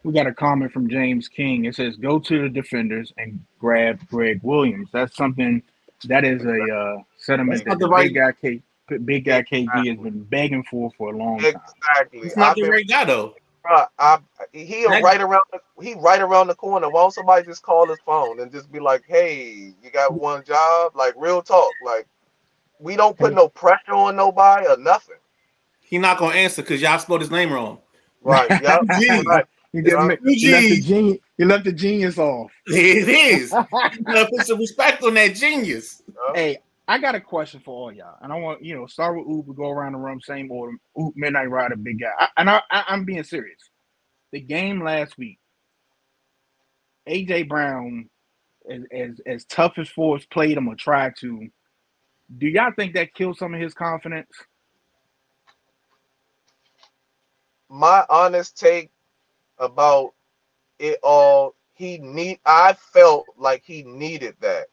We 0.03 0.13
got 0.13 0.27
a 0.27 0.33
comment 0.33 0.71
from 0.71 0.89
James 0.89 1.27
King. 1.27 1.65
It 1.65 1.75
says, 1.75 1.97
"Go 1.97 2.17
to 2.19 2.43
the 2.43 2.49
defenders 2.49 3.11
and 3.17 3.43
grab 3.59 3.99
Gregg 4.07 4.39
Williams." 4.41 4.87
That's 4.93 5.17
something 5.17 5.61
that 6.05 6.23
is 6.23 6.43
a 6.45 6.61
uh, 6.75 6.97
sentiment 7.17 7.63
that 7.65 7.79
the 7.79 7.87
the 7.87 7.95
big 7.95 8.15
guy 8.15 8.31
K, 8.31 8.61
big 9.05 9.25
guy 9.25 9.41
KG 9.43 9.67
has 9.87 9.97
been 9.97 10.23
begging 10.23 10.63
for 10.63 10.91
for 10.97 11.13
a 11.13 11.17
long 11.17 11.39
time. 11.39 11.55
Exactly. 11.55 12.19
It's 12.19 12.37
not 12.37 12.49
I've 12.49 12.55
the 12.55 12.61
been- 12.63 12.71
right 12.71 12.87
guy 12.87 13.05
though. 13.05 13.35
Bruh, 13.65 13.87
I, 13.99 14.19
he 14.53 14.85
That- 14.87 15.03
right 15.03 15.19
around 15.19 15.41
the, 15.51 15.59
he 15.83 15.93
right 15.95 16.21
around 16.21 16.47
the 16.47 16.55
corner. 16.55 16.89
Why 16.89 17.01
don't 17.01 17.13
somebody 17.13 17.45
just 17.45 17.63
call 17.63 17.87
his 17.87 17.99
phone 18.05 18.39
and 18.39 18.49
just 18.51 18.71
be 18.71 18.79
like, 18.79 19.03
"Hey, 19.07 19.73
you 19.83 19.89
got 19.91 20.13
one 20.13 20.43
job?" 20.45 20.95
Like 20.95 21.13
real 21.17 21.41
talk. 21.41 21.69
Like 21.85 22.07
we 22.79 22.95
don't 22.95 23.17
put 23.17 23.33
no 23.33 23.49
pressure 23.49 23.91
on 23.93 24.15
nobody 24.15 24.67
or 24.67 24.77
nothing. 24.77 25.15
He 25.81 25.97
not 25.97 26.17
gonna 26.17 26.35
answer 26.35 26.61
because 26.61 26.81
y'all 26.81 26.97
spelled 26.99 27.21
his 27.21 27.31
name 27.31 27.51
wrong. 27.51 27.79
Right. 28.21 28.49
Yeah. 28.61 28.79
Gee. 28.99 29.21
right. 29.27 29.45
He, 29.73 29.81
just 29.81 29.93
Yeah. 29.95 30.03
ma- 30.07 30.15
he 30.23 30.51
left 30.51 30.63
the 30.63 30.81
Gee. 30.81 31.21
Genius. 31.37 31.39
He 31.39 31.45
left 31.45 31.65
the 31.65 31.71
genius 31.71 32.17
off. 32.17 32.51
It 32.67 33.09
is. 33.09 33.51
You 33.51 34.03
gotta 34.03 34.29
put 34.29 34.45
some 34.45 34.59
respect 34.59 35.03
on 35.03 35.13
that 35.15 35.35
genius. 35.35 36.01
Hey, 36.33 36.57
I 36.87 36.99
got 36.99 37.15
a 37.15 37.21
question 37.21 37.61
for 37.63 37.71
all 37.75 37.91
y'all, 37.91 38.17
and 38.21 38.31
I 38.31 38.37
want 38.37 38.63
you 38.63 38.75
know 38.75 38.87
start 38.87 39.17
with 39.17 39.27
Oop. 39.27 39.47
We 39.47 39.55
go 39.55 39.69
around 39.69 39.93
the 39.93 39.99
room, 39.99 40.19
same 40.21 40.51
order. 40.51 40.77
Oop, 40.99 41.13
Midnight 41.15 41.49
Rider, 41.49 41.75
big 41.75 41.99
guy, 41.99 42.11
I, 42.19 42.27
and 42.37 42.49
I, 42.49 42.61
I, 42.71 42.83
I'm 42.89 43.05
being 43.05 43.23
serious. 43.23 43.59
The 44.31 44.41
game 44.41 44.83
last 44.83 45.17
week, 45.17 45.39
AJ 47.07 47.47
Brown, 47.47 48.09
as 48.69 48.83
as, 48.91 49.21
as 49.25 49.45
tough 49.45 49.77
as 49.77 49.89
Forbes 49.89 50.25
played 50.25 50.57
him 50.57 50.67
or 50.67 50.75
tried 50.75 51.13
to, 51.19 51.47
do 52.37 52.47
y'all 52.47 52.71
think 52.75 52.93
that 52.95 53.13
killed 53.13 53.37
some 53.37 53.53
of 53.53 53.61
his 53.61 53.73
confidence? 53.73 54.29
my 57.69 58.05
honest 58.09 58.57
take 58.57 58.91
about 59.59 60.13
it 60.79 60.99
all 61.03 61.55
he 61.73 61.97
need 61.99 62.39
i 62.45 62.73
felt 62.73 63.27
like 63.37 63.63
he 63.65 63.83
needed 63.83 64.35
that. 64.41 64.67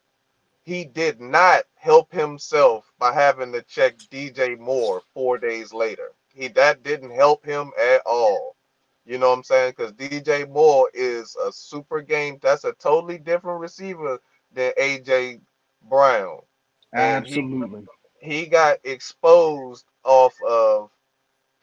He 0.62 0.84
did 0.84 1.20
not 1.20 1.64
help 1.74 2.12
himself 2.12 2.92
by 2.98 3.12
having 3.12 3.52
to 3.52 3.62
check 3.62 3.96
dj 4.10 4.58
moore 4.58 5.02
four 5.14 5.38
days 5.38 5.72
later. 5.72 6.12
He 6.34 6.48
that 6.48 6.82
didn't 6.82 7.10
help 7.10 7.44
him 7.44 7.72
at 7.78 8.02
all. 8.06 8.56
You 9.04 9.18
know 9.18 9.30
what 9.30 9.38
i'm 9.38 9.44
saying? 9.44 9.72
Because 9.76 9.92
dj 9.92 10.48
moore 10.50 10.90
is 10.94 11.36
a 11.36 11.52
super 11.52 12.00
game 12.02 12.38
that's 12.42 12.64
a 12.64 12.72
totally 12.74 13.18
different 13.18 13.60
receiver 13.60 14.20
than 14.52 14.72
aj 14.78 15.40
brown. 15.82 16.40
And 16.96 17.26
he- 17.26 17.46
Absolutely. 17.46 17.88
he 18.20 18.46
got 18.46 18.78
exposed 18.84 19.86
off 20.04 20.34
of 20.42 20.90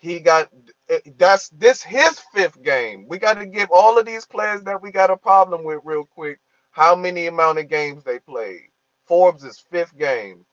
he 0.01 0.19
got 0.19 0.49
eh, 0.89 0.99
that's 1.17 1.49
this 1.49 1.83
his 1.83 2.19
fifth 2.33 2.61
game. 2.63 3.07
We 3.09 3.19
got 3.19 3.35
to 3.35 3.47
give 3.47 3.69
all 3.71 3.99
of 3.99 4.05
these 4.07 4.25
players 4.25 4.63
that 4.63 4.81
we 4.81 4.91
got 4.91 5.11
a 5.11 5.17
problem 5.17 5.63
with 5.63 5.81
real 5.85 6.05
quick 6.05 6.39
how 6.71 6.95
many 6.95 7.27
amount 7.27 7.59
of 7.59 7.69
games 7.69 8.03
they 8.03 8.19
played. 8.19 8.69
Forbes 9.05 9.43
is 9.43 9.59
fifth 9.59 9.97
game. 9.97 10.45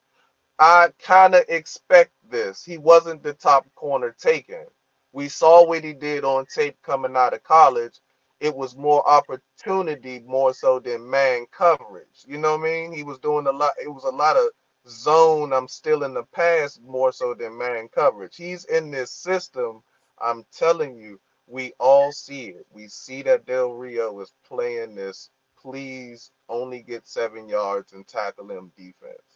I 0.59 0.89
kind 0.99 1.35
of 1.35 1.45
expect 1.49 2.11
this. 2.29 2.63
He 2.65 2.77
wasn't 2.77 3.23
the 3.23 3.33
top 3.33 3.67
corner 3.75 4.15
taken. 4.19 4.65
We 5.13 5.29
saw 5.29 5.65
what 5.65 5.83
he 5.83 5.93
did 5.93 6.23
on 6.25 6.45
tape 6.47 6.77
coming 6.83 7.15
out 7.15 7.33
of 7.33 7.43
college. 7.43 7.99
It 8.41 8.55
was 8.55 8.75
more 8.77 9.07
opportunity 9.09 10.21
more 10.27 10.53
so 10.53 10.79
than 10.79 11.09
man 11.09 11.45
coverage. 11.51 12.25
You 12.25 12.37
know 12.37 12.57
what 12.57 12.61
I 12.61 12.71
mean? 12.71 12.93
He 12.93 13.03
was 13.03 13.19
doing 13.19 13.47
a 13.47 13.51
lot. 13.51 13.71
It 13.83 13.89
was 13.89 14.05
a 14.05 14.09
lot 14.15 14.37
of 14.37 14.49
zone. 14.89 15.53
I'm 15.53 15.67
still 15.67 16.03
in 16.03 16.13
the 16.13 16.23
past 16.23 16.81
more 16.83 17.11
so 17.11 17.33
than 17.33 17.57
man 17.57 17.87
coverage. 17.89 18.35
He's 18.35 18.65
in 18.65 18.91
this 18.91 19.11
system. 19.11 19.83
I'm 20.21 20.45
telling 20.51 20.97
you, 20.97 21.19
we 21.47 21.73
all 21.79 22.11
see 22.11 22.47
it. 22.49 22.65
We 22.71 22.87
see 22.87 23.21
that 23.23 23.45
Del 23.45 23.73
Rio 23.73 24.19
is 24.19 24.33
playing 24.47 24.95
this. 24.95 25.29
Please 25.59 26.31
only 26.47 26.81
get 26.81 27.07
seven 27.07 27.49
yards 27.49 27.93
and 27.93 28.07
tackle 28.07 28.49
him 28.49 28.71
defense. 28.77 29.17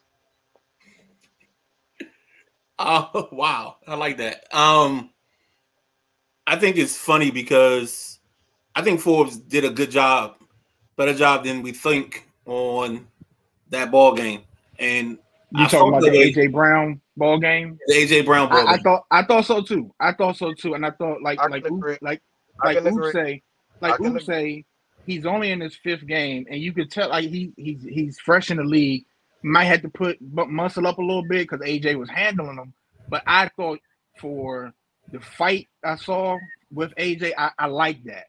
Oh 2.80 3.30
wow, 3.32 3.78
I 3.88 3.94
like 3.94 4.18
that. 4.18 4.46
Um, 4.52 5.12
I 6.48 6.56
think 6.56 6.76
it's 6.76 6.98
funny 6.98 7.30
because 7.32 8.20
I 8.76 8.82
think 8.82 9.00
Forbes 9.00 9.38
did 9.38 9.64
a 9.64 9.70
good 9.70 9.92
job, 9.92 10.38
better 10.98 11.14
job 11.14 11.44
than 11.44 11.62
we 11.62 11.72
think 11.72 12.28
on 12.46 13.08
that 13.70 13.92
ball 13.92 14.16
game. 14.16 14.42
And 14.80 15.20
You 15.54 15.66
I 15.66 15.68
talking 15.68 15.90
about 15.90 16.02
the 16.02 16.12
the 16.12 16.18
way- 16.18 16.34
AJ 16.34 16.52
Brown 16.52 17.02
ball 17.18 17.40
game? 17.40 17.80
the 17.88 17.94
AJ 17.94 18.26
Brown 18.26 18.50
ball 18.50 18.68
I, 18.68 18.74
I 18.74 18.78
thought 18.80 19.04
I 19.12 19.24
thought 19.24 19.46
so 19.46 19.62
too. 19.62 19.94
I 20.00 20.14
thought 20.14 20.38
so 20.38 20.54
too, 20.54 20.74
and 20.74 20.86
I 20.86 20.92
thought 20.92 21.22
like 21.22 21.40
I 21.40 21.48
like 21.48 21.64
can 21.64 21.74
Oop, 21.76 21.82
like 22.02 22.22
I 22.64 22.68
like 22.74 22.84
can 22.84 23.04
say 23.12 23.42
I 23.82 23.88
like 23.88 23.98
can 23.98 24.16
Oop 24.16 24.22
say 24.24 24.66
he's 25.06 25.26
only 25.26 25.52
in 25.52 25.62
his 25.62 25.76
fifth 25.76 26.06
game, 26.08 26.46
and 26.50 26.60
you 26.60 26.74
could 26.74 26.92
tell 26.92 27.10
like 27.10 27.30
he 27.30 27.54
he's 27.58 27.84
he's 27.84 28.20
fresh 28.20 28.52
in 28.52 28.58
the 28.58 28.64
league. 28.64 29.06
Might 29.44 29.66
have 29.66 29.82
to 29.84 29.90
put 29.90 30.18
bu- 30.22 30.48
muscle 30.48 30.88
up 30.88 30.98
a 30.98 31.02
little 31.02 31.24
bit 31.24 31.50
because 31.50 31.60
AJ 31.66 32.00
was 32.00 32.10
handling 32.10 32.58
him. 32.58 32.74
But 33.10 33.24
I 33.28 33.50
thought 33.58 33.80
for 34.20 34.74
the 35.12 35.20
fight 35.20 35.68
I 35.84 35.98
saw 35.98 36.38
with 36.72 36.96
AJ, 36.96 37.34
I, 37.38 37.52
I 37.60 37.66
like 37.68 38.04
that. 38.06 38.26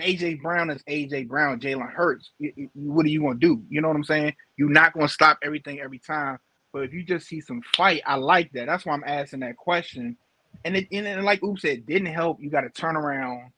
AJ 0.00 0.42
Brown 0.42 0.70
is 0.70 0.82
AJ 0.88 1.28
Brown. 1.28 1.60
Jalen 1.60 1.90
Hurts. 1.92 2.30
Y- 2.40 2.52
y- 2.56 2.68
What 2.74 3.06
are 3.06 3.08
you 3.08 3.22
gonna 3.22 3.38
do? 3.38 3.62
You 3.68 3.80
know 3.80 3.88
what 3.88 3.96
I'm 3.96 4.04
saying? 4.04 4.34
You're 4.56 4.68
not 4.68 4.92
gonna 4.94 5.08
stop 5.08 5.38
everything 5.42 5.80
every 5.80 6.00
time. 6.00 6.38
But 6.78 6.84
if 6.84 6.92
you 6.92 7.02
just 7.02 7.26
see 7.26 7.40
some 7.40 7.60
fight, 7.74 8.02
I 8.06 8.14
like 8.14 8.52
that. 8.52 8.66
That's 8.66 8.86
why 8.86 8.94
I'm 8.94 9.02
asking 9.04 9.40
that 9.40 9.56
question. 9.56 10.16
And 10.64 10.76
it 10.76 10.86
and, 10.92 11.08
and 11.08 11.24
like 11.24 11.42
Oop 11.42 11.58
said, 11.58 11.84
didn't 11.86 12.06
help. 12.06 12.40
You 12.40 12.50
got 12.50 12.60
to 12.60 12.70
turn 12.70 12.94
around 12.94 13.50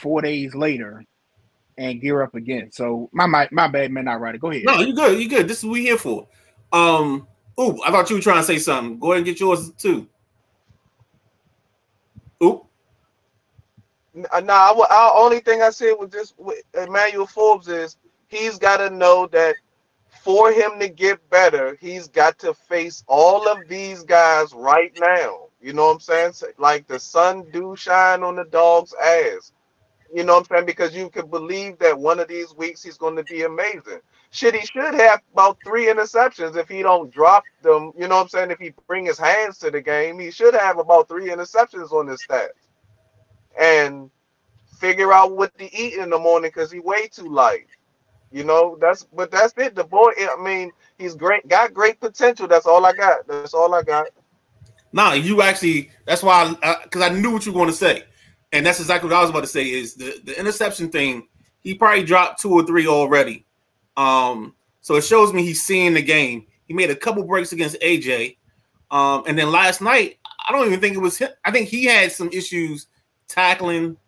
four 0.00 0.22
days 0.22 0.54
later 0.54 1.04
and 1.76 2.00
gear 2.00 2.22
up 2.22 2.34
again. 2.34 2.72
So 2.72 3.10
my 3.12 3.26
my, 3.26 3.46
my 3.52 3.68
bad, 3.68 3.92
man. 3.92 4.06
Not 4.06 4.22
right. 4.22 4.40
Go 4.40 4.50
ahead. 4.50 4.64
No, 4.64 4.80
you 4.80 4.94
good. 4.94 5.20
You 5.20 5.28
good. 5.28 5.48
This 5.48 5.58
is 5.58 5.64
what 5.66 5.72
we 5.72 5.82
here 5.82 5.98
for. 5.98 6.26
Um, 6.72 7.28
Oop, 7.60 7.76
I 7.84 7.90
thought 7.90 8.08
you 8.08 8.16
were 8.16 8.22
trying 8.22 8.40
to 8.40 8.46
say 8.46 8.58
something. 8.58 8.98
Go 8.98 9.08
ahead 9.08 9.18
and 9.18 9.26
get 9.26 9.38
yours 9.38 9.70
too. 9.72 10.08
Oop. 12.42 12.64
Nah, 14.14 14.40
nah 14.40 14.70
I, 14.70 14.72
wa- 14.72 14.86
I, 14.88 15.12
only 15.14 15.40
thing 15.40 15.60
I 15.60 15.68
said 15.68 15.92
was 15.98 16.08
just 16.10 16.32
with 16.38 16.62
Emmanuel 16.72 17.26
Forbes 17.26 17.68
is 17.68 17.98
he's 18.28 18.56
got 18.58 18.78
to 18.78 18.88
know 18.88 19.26
that 19.26 19.56
for 20.20 20.52
him 20.52 20.78
to 20.78 20.88
get 20.88 21.28
better, 21.30 21.76
he's 21.80 22.08
got 22.08 22.38
to 22.40 22.54
face 22.54 23.04
all 23.08 23.48
of 23.48 23.68
these 23.68 24.02
guys 24.04 24.52
right 24.54 24.92
now. 25.00 25.46
You 25.60 25.72
know 25.72 25.86
what 25.86 25.94
I'm 25.94 26.00
saying? 26.00 26.32
Like 26.58 26.86
the 26.86 26.98
sun 26.98 27.44
do 27.52 27.74
shine 27.76 28.22
on 28.22 28.36
the 28.36 28.44
dog's 28.44 28.94
ass. 29.02 29.52
You 30.14 30.24
know 30.24 30.34
what 30.34 30.50
I'm 30.50 30.56
saying? 30.56 30.66
Because 30.66 30.94
you 30.94 31.08
can 31.08 31.28
believe 31.28 31.78
that 31.78 31.98
one 31.98 32.20
of 32.20 32.28
these 32.28 32.54
weeks 32.54 32.82
he's 32.82 32.98
going 32.98 33.16
to 33.16 33.24
be 33.24 33.42
amazing. 33.42 34.00
Shit, 34.30 34.54
he 34.54 34.66
should 34.66 34.94
have 34.94 35.22
about 35.32 35.58
three 35.64 35.86
interceptions 35.86 36.56
if 36.56 36.68
he 36.68 36.82
don't 36.82 37.10
drop 37.12 37.44
them. 37.62 37.92
You 37.96 38.08
know 38.08 38.16
what 38.16 38.22
I'm 38.22 38.28
saying? 38.28 38.50
If 38.50 38.58
he 38.58 38.72
bring 38.86 39.06
his 39.06 39.18
hands 39.18 39.58
to 39.58 39.70
the 39.70 39.80
game, 39.80 40.18
he 40.18 40.30
should 40.30 40.54
have 40.54 40.78
about 40.78 41.08
three 41.08 41.28
interceptions 41.28 41.92
on 41.92 42.06
his 42.06 42.22
stats. 42.22 42.48
And 43.58 44.10
figure 44.78 45.12
out 45.12 45.36
what 45.36 45.56
to 45.58 45.74
eat 45.74 45.94
in 45.94 46.10
the 46.10 46.18
morning 46.18 46.50
because 46.50 46.70
he 46.70 46.80
way 46.80 47.08
too 47.08 47.28
light. 47.28 47.66
You 48.32 48.44
know, 48.44 48.78
that's 48.80 49.04
but 49.04 49.30
that's 49.30 49.52
it. 49.58 49.74
The 49.74 49.84
boy, 49.84 50.10
I 50.18 50.42
mean, 50.42 50.72
he's 50.98 51.14
great, 51.14 51.46
got 51.48 51.74
great 51.74 52.00
potential. 52.00 52.48
That's 52.48 52.66
all 52.66 52.86
I 52.86 52.94
got. 52.94 53.26
That's 53.26 53.52
all 53.52 53.74
I 53.74 53.82
got. 53.82 54.06
Nah, 54.92 55.12
you 55.12 55.42
actually. 55.42 55.90
That's 56.06 56.22
why, 56.22 56.54
because 56.82 57.02
I, 57.02 57.08
I, 57.08 57.10
knew 57.10 57.30
what 57.30 57.44
you 57.44 57.52
were 57.52 57.58
going 57.58 57.70
to 57.70 57.76
say, 57.76 58.04
and 58.52 58.64
that's 58.64 58.80
exactly 58.80 59.10
what 59.10 59.18
I 59.18 59.20
was 59.20 59.30
about 59.30 59.42
to 59.42 59.46
say. 59.46 59.68
Is 59.68 59.94
the 59.94 60.18
the 60.24 60.38
interception 60.38 60.88
thing? 60.88 61.28
He 61.60 61.74
probably 61.74 62.04
dropped 62.04 62.40
two 62.40 62.52
or 62.52 62.64
three 62.64 62.86
already. 62.86 63.44
Um, 63.96 64.54
so 64.80 64.96
it 64.96 65.04
shows 65.04 65.32
me 65.32 65.44
he's 65.44 65.62
seeing 65.62 65.94
the 65.94 66.02
game. 66.02 66.46
He 66.66 66.74
made 66.74 66.90
a 66.90 66.96
couple 66.96 67.22
breaks 67.24 67.52
against 67.52 67.78
AJ, 67.80 68.38
um, 68.90 69.24
and 69.26 69.38
then 69.38 69.50
last 69.50 69.82
night 69.82 70.18
I 70.48 70.52
don't 70.52 70.66
even 70.66 70.80
think 70.80 70.94
it 70.94 71.00
was 71.00 71.18
him. 71.18 71.30
I 71.44 71.50
think 71.50 71.68
he 71.68 71.84
had 71.84 72.12
some 72.12 72.30
issues 72.32 72.86
tackling 73.28 73.98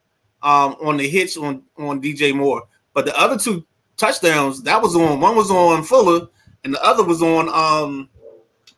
um, 0.43 0.77
on 0.83 0.97
the 0.97 1.07
hitch 1.07 1.37
on 1.37 1.63
on 1.77 2.01
DJ 2.01 2.35
Moore, 2.35 2.63
but 2.95 3.05
the 3.05 3.19
other 3.19 3.39
two 3.39 3.67
touchdowns 3.97 4.63
that 4.63 4.81
was 4.81 4.97
on 4.97 5.21
one 5.21 5.37
was 5.37 5.51
on 5.51 5.83
Fuller 5.83 6.27
and 6.65 6.75
the 6.75 6.83
other 6.85 7.05
was 7.05 7.23
on 7.23 7.49
um 7.49 8.09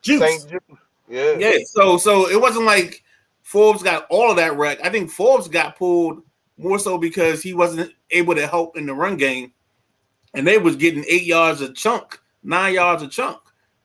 Juice. 0.02 0.46
Yeah. 1.08 1.36
Yeah. 1.38 1.58
So 1.66 1.96
so 1.96 2.28
it 2.28 2.40
wasn't 2.40 2.66
like 2.66 3.02
Forbes 3.42 3.82
got 3.82 4.06
all 4.10 4.30
of 4.30 4.36
that 4.36 4.56
wreck. 4.56 4.78
I 4.84 4.90
think 4.90 5.10
Forbes 5.10 5.48
got 5.48 5.76
pulled 5.76 6.22
more 6.58 6.78
so 6.78 6.98
because 6.98 7.42
he 7.42 7.54
wasn't 7.54 7.92
able 8.10 8.34
to 8.34 8.46
help 8.46 8.76
in 8.76 8.86
the 8.86 8.94
run 8.94 9.16
game. 9.16 9.52
And 10.34 10.46
they 10.46 10.58
was 10.58 10.76
getting 10.76 11.04
eight 11.08 11.24
yards 11.24 11.60
a 11.60 11.72
chunk, 11.72 12.20
nine 12.42 12.74
yards 12.74 13.02
a 13.02 13.08
chunk. 13.08 13.38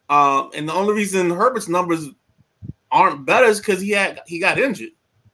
Um, 0.09 0.51
and 0.53 0.67
the 0.67 0.73
only 0.73 0.93
reason 0.93 1.29
Herbert's 1.29 1.69
numbers 1.69 2.09
aren't 2.91 3.25
better 3.25 3.45
is 3.45 3.59
because 3.59 3.79
he 3.79 3.91
had 3.91 4.21
he 4.27 4.39
got 4.39 4.59
injured. 4.59 4.91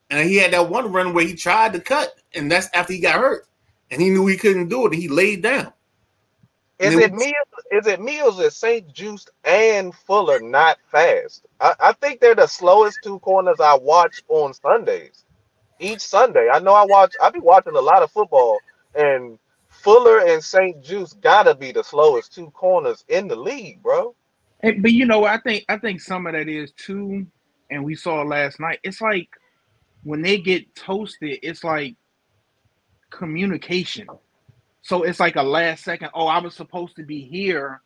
And 0.10 0.27
he 0.27 0.38
had 0.38 0.53
that 0.53 0.69
one 0.69 0.91
run 0.91 1.13
where 1.13 1.25
he 1.25 1.33
tried 1.33 1.73
to 1.73 1.81
cut, 1.81 2.13
and 2.33 2.49
that's 2.49 2.69
after 2.73 2.93
he 2.93 2.99
got 2.99 3.19
hurt. 3.19 3.47
And 3.91 4.01
he 4.01 4.10
knew 4.10 4.27
he 4.27 4.38
couldn't 4.38 4.69
do 4.69 4.86
it. 4.86 4.93
and 4.93 5.01
He 5.01 5.07
laid 5.07 5.41
down. 5.41 5.73
Is 6.79 6.95
it 6.95 7.13
me? 7.13 7.33
Is 7.71 7.87
it 7.87 7.99
me 7.99 8.21
or 8.21 8.29
is 8.41 8.55
St-Juste 8.55 9.31
and 9.43 9.93
Fuller 9.93 10.39
not 10.39 10.77
fast? 10.91 11.45
I, 11.59 11.73
I 11.79 11.93
think 11.93 12.19
they're 12.19 12.35
the 12.35 12.47
slowest 12.47 12.99
two 13.03 13.19
corners 13.19 13.59
I 13.59 13.75
watch 13.75 14.21
on 14.27 14.53
Sundays. 14.53 15.25
Each 15.79 16.01
Sunday, 16.01 16.49
I 16.51 16.59
know 16.59 16.73
I 16.73 16.85
watch. 16.85 17.13
I 17.21 17.29
be 17.31 17.39
watching 17.39 17.75
a 17.75 17.81
lot 17.81 18.03
of 18.03 18.11
football, 18.11 18.59
and 18.95 19.39
Fuller 19.69 20.19
and 20.27 20.43
St-Juste 20.43 21.19
gotta 21.21 21.55
be 21.55 21.71
the 21.71 21.83
slowest 21.83 22.33
two 22.33 22.51
corners 22.51 23.03
in 23.07 23.27
the 23.27 23.35
league, 23.35 23.81
bro. 23.81 24.15
And, 24.61 24.81
but 24.81 24.91
you 24.91 25.05
know, 25.05 25.25
I 25.25 25.39
think 25.39 25.65
I 25.69 25.77
think 25.77 26.01
some 26.01 26.27
of 26.27 26.33
that 26.33 26.47
is 26.47 26.71
too, 26.73 27.25
and 27.69 27.83
we 27.83 27.95
saw 27.95 28.21
last 28.23 28.59
night. 28.59 28.79
It's 28.83 29.01
like 29.01 29.29
when 30.03 30.21
they 30.21 30.39
get 30.39 30.73
toasted, 30.75 31.39
it's 31.43 31.63
like 31.63 31.95
communication. 33.11 34.07
So 34.88 35.04
it's 35.04 35.19
like 35.19 35.36
a 35.36 35.43
last 35.43 35.84
second, 35.84 36.12
oh, 36.13 36.28
I 36.28 36.39
was 36.39 36.56
supposed 36.56 36.95
to 36.95 37.04
be 37.04 37.19
here, 37.19 37.82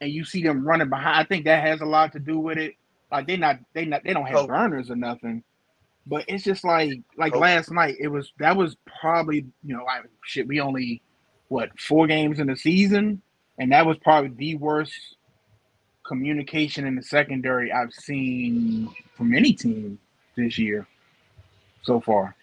and 0.00 0.10
you 0.10 0.24
see 0.24 0.42
them 0.42 0.66
running 0.66 0.88
behind. 0.88 1.18
I 1.18 1.24
think 1.24 1.44
that 1.44 1.62
has 1.62 1.82
a 1.82 1.84
lot 1.84 2.12
to 2.14 2.18
do 2.18 2.38
with 2.38 2.56
it. 2.56 2.76
Like 3.12 3.26
they 3.26 3.36
not 3.36 3.58
they 3.74 3.84
not 3.84 4.04
they 4.04 4.14
don't 4.14 4.24
have 4.24 4.36
oh. 4.36 4.46
burners 4.46 4.90
or 4.90 4.96
nothing. 4.96 5.44
But 6.06 6.24
it's 6.28 6.44
just 6.44 6.64
like 6.64 7.02
like 7.18 7.36
oh. 7.36 7.40
last 7.40 7.70
night, 7.70 7.96
it 8.00 8.08
was 8.08 8.32
that 8.38 8.56
was 8.56 8.74
probably, 9.02 9.44
you 9.62 9.76
know, 9.76 9.84
I 9.86 10.00
shit, 10.24 10.48
we 10.48 10.58
only 10.60 11.02
what 11.48 11.78
four 11.78 12.06
games 12.06 12.40
in 12.40 12.46
the 12.46 12.56
season, 12.56 13.20
and 13.58 13.70
that 13.72 13.84
was 13.84 13.98
probably 13.98 14.30
the 14.30 14.54
worst 14.54 14.94
communication 16.06 16.86
in 16.86 16.96
the 16.96 17.02
secondary 17.02 17.70
I've 17.70 17.92
seen 17.92 18.94
from 19.14 19.34
any 19.34 19.52
team 19.52 19.98
this 20.36 20.56
year 20.56 20.86
so 21.82 22.00
far. 22.00 22.34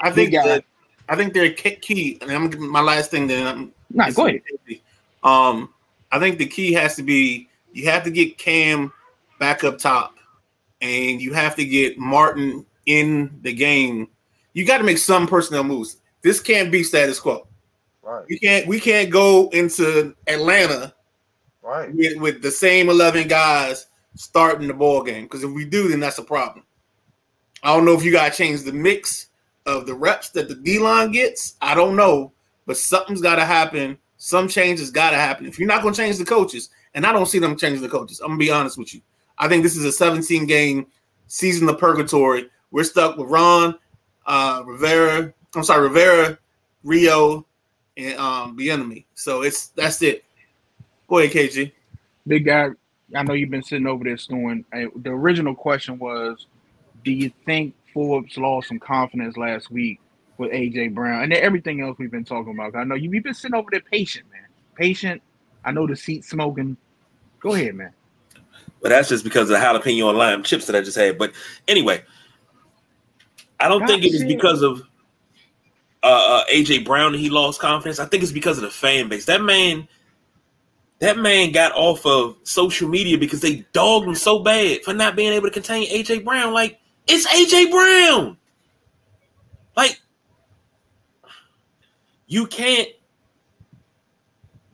I 0.00 0.10
think 0.10 0.32
that 0.32 0.64
I 1.08 1.16
think 1.16 1.32
they're 1.32 1.52
key. 1.52 2.18
And 2.20 2.30
I'm 2.30 2.70
my 2.70 2.80
last 2.80 3.10
thing. 3.10 3.26
Then 3.26 3.46
I'm 3.46 3.72
not 3.90 4.14
go 4.14 4.26
ahead. 4.26 4.42
Um, 5.22 5.72
I 6.12 6.18
think 6.18 6.38
the 6.38 6.46
key 6.46 6.72
has 6.74 6.96
to 6.96 7.02
be 7.02 7.48
you 7.72 7.86
have 7.86 8.04
to 8.04 8.10
get 8.10 8.38
Cam 8.38 8.92
back 9.38 9.64
up 9.64 9.78
top, 9.78 10.16
and 10.80 11.20
you 11.20 11.32
have 11.32 11.56
to 11.56 11.64
get 11.64 11.98
Martin 11.98 12.64
in 12.86 13.38
the 13.42 13.52
game. 13.52 14.08
You 14.52 14.64
got 14.64 14.78
to 14.78 14.84
make 14.84 14.98
some 14.98 15.26
personnel 15.26 15.64
moves. 15.64 15.98
This 16.22 16.40
can't 16.40 16.72
be 16.72 16.82
status 16.82 17.20
quo. 17.20 17.46
Right. 18.02 18.24
You 18.28 18.38
can't. 18.38 18.66
We 18.66 18.80
can't 18.80 19.10
go 19.10 19.48
into 19.50 20.14
Atlanta. 20.26 20.94
Right. 21.62 21.94
With, 21.94 22.18
with 22.18 22.42
the 22.42 22.50
same 22.50 22.88
eleven 22.88 23.28
guys 23.28 23.86
starting 24.14 24.66
the 24.66 24.74
ball 24.74 25.02
game 25.02 25.24
because 25.24 25.44
if 25.44 25.50
we 25.50 25.64
do, 25.64 25.88
then 25.88 26.00
that's 26.00 26.18
a 26.18 26.24
problem. 26.24 26.64
I 27.62 27.74
don't 27.74 27.84
know 27.84 27.94
if 27.94 28.04
you 28.04 28.12
got 28.12 28.32
to 28.32 28.36
change 28.36 28.62
the 28.62 28.72
mix 28.72 29.27
of 29.68 29.86
the 29.86 29.94
reps 29.94 30.30
that 30.30 30.48
the 30.48 30.54
D 30.54 30.78
line 30.78 31.12
gets, 31.12 31.56
I 31.60 31.74
don't 31.74 31.94
know, 31.94 32.32
but 32.66 32.76
something's 32.76 33.20
got 33.20 33.36
to 33.36 33.44
happen. 33.44 33.98
Some 34.16 34.48
changes 34.48 34.90
got 34.90 35.10
to 35.10 35.16
happen. 35.16 35.46
If 35.46 35.58
you're 35.58 35.68
not 35.68 35.82
going 35.82 35.94
to 35.94 36.00
change 36.00 36.16
the 36.18 36.24
coaches, 36.24 36.70
and 36.94 37.06
I 37.06 37.12
don't 37.12 37.26
see 37.26 37.38
them 37.38 37.56
changing 37.56 37.82
the 37.82 37.88
coaches, 37.88 38.20
I'm 38.20 38.28
gonna 38.28 38.38
be 38.38 38.50
honest 38.50 38.78
with 38.78 38.94
you. 38.94 39.00
I 39.38 39.46
think 39.46 39.62
this 39.62 39.76
is 39.76 39.84
a 39.84 39.92
17 39.92 40.46
game 40.46 40.86
season 41.28 41.68
of 41.68 41.78
purgatory. 41.78 42.48
We're 42.70 42.84
stuck 42.84 43.16
with 43.16 43.28
Ron, 43.28 43.78
uh, 44.26 44.62
Rivera. 44.66 45.32
I'm 45.54 45.62
sorry, 45.62 45.82
Rivera, 45.82 46.38
Rio, 46.82 47.46
and 47.96 48.18
um, 48.18 48.56
Bieniemy. 48.56 49.04
So 49.14 49.42
it's 49.42 49.68
that's 49.68 50.02
it. 50.02 50.24
Go 51.06 51.18
ahead, 51.18 51.30
KG. 51.30 51.72
Big 52.26 52.44
guy. 52.44 52.70
I 53.14 53.22
know 53.22 53.34
you've 53.34 53.50
been 53.50 53.62
sitting 53.62 53.86
over 53.86 54.04
there 54.04 54.18
stewing. 54.18 54.64
The 54.72 55.10
original 55.10 55.54
question 55.54 55.98
was, 55.98 56.46
do 57.04 57.10
you 57.10 57.30
think 57.46 57.74
Forbes 57.92 58.36
lost 58.36 58.68
some 58.68 58.78
confidence 58.78 59.36
last 59.36 59.70
week 59.70 60.00
with 60.38 60.52
AJ 60.52 60.94
Brown 60.94 61.24
and 61.24 61.32
everything 61.32 61.80
else 61.80 61.98
we've 61.98 62.10
been 62.10 62.24
talking 62.24 62.54
about. 62.54 62.76
I 62.76 62.84
know 62.84 62.94
you, 62.94 63.10
have 63.12 63.24
been 63.24 63.34
sitting 63.34 63.54
over 63.54 63.68
there 63.70 63.80
patient, 63.80 64.26
man. 64.32 64.46
Patient. 64.76 65.20
I 65.64 65.72
know 65.72 65.86
the 65.86 65.96
seat 65.96 66.24
smoking. 66.24 66.76
Go 67.40 67.54
ahead, 67.54 67.74
man. 67.74 67.92
But 68.80 68.90
that's 68.90 69.08
just 69.08 69.24
because 69.24 69.50
of 69.50 69.58
the 69.58 69.64
jalapeno 69.64 70.08
and 70.08 70.18
lime 70.18 70.42
chips 70.42 70.66
that 70.66 70.76
I 70.76 70.80
just 70.80 70.96
had. 70.96 71.18
But 71.18 71.32
anyway, 71.66 72.02
I 73.58 73.68
don't 73.68 73.80
God 73.80 73.88
think 73.88 74.04
it 74.04 74.14
is 74.14 74.24
because 74.24 74.62
of 74.62 74.82
uh, 76.02 76.06
uh, 76.06 76.44
AJ 76.52 76.84
Brown 76.84 77.12
that 77.12 77.18
he 77.18 77.28
lost 77.28 77.60
confidence. 77.60 77.98
I 77.98 78.06
think 78.06 78.22
it's 78.22 78.32
because 78.32 78.58
of 78.58 78.62
the 78.62 78.70
fan 78.70 79.08
base. 79.08 79.24
That 79.24 79.42
man, 79.42 79.88
that 81.00 81.18
man 81.18 81.50
got 81.50 81.72
off 81.72 82.06
of 82.06 82.36
social 82.44 82.88
media 82.88 83.18
because 83.18 83.40
they 83.40 83.66
dogged 83.72 84.06
him 84.06 84.14
so 84.14 84.38
bad 84.38 84.84
for 84.84 84.94
not 84.94 85.16
being 85.16 85.32
able 85.32 85.48
to 85.48 85.52
contain 85.52 85.88
AJ 85.88 86.24
Brown. 86.24 86.54
Like 86.54 86.78
it's 87.08 87.26
AJ 87.26 87.70
Brown. 87.70 88.36
Like, 89.76 90.00
you 92.26 92.46
can't 92.46 92.88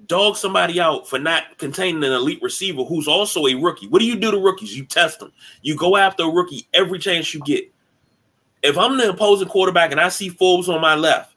dog 0.06 0.36
somebody 0.36 0.80
out 0.80 1.08
for 1.08 1.18
not 1.18 1.58
containing 1.58 2.04
an 2.04 2.12
elite 2.12 2.42
receiver 2.42 2.84
who's 2.84 3.08
also 3.08 3.46
a 3.46 3.54
rookie. 3.54 3.86
What 3.88 4.00
do 4.00 4.06
you 4.06 4.16
do 4.16 4.30
to 4.30 4.38
rookies? 4.38 4.76
You 4.76 4.84
test 4.84 5.20
them. 5.20 5.32
You 5.62 5.76
go 5.76 5.96
after 5.96 6.24
a 6.24 6.28
rookie 6.28 6.66
every 6.74 6.98
chance 6.98 7.32
you 7.32 7.40
get. 7.40 7.70
If 8.62 8.76
I'm 8.78 8.96
the 8.96 9.10
opposing 9.10 9.48
quarterback 9.48 9.92
and 9.92 10.00
I 10.00 10.08
see 10.08 10.28
Forbes 10.28 10.68
on 10.68 10.80
my 10.80 10.94
left, 10.94 11.34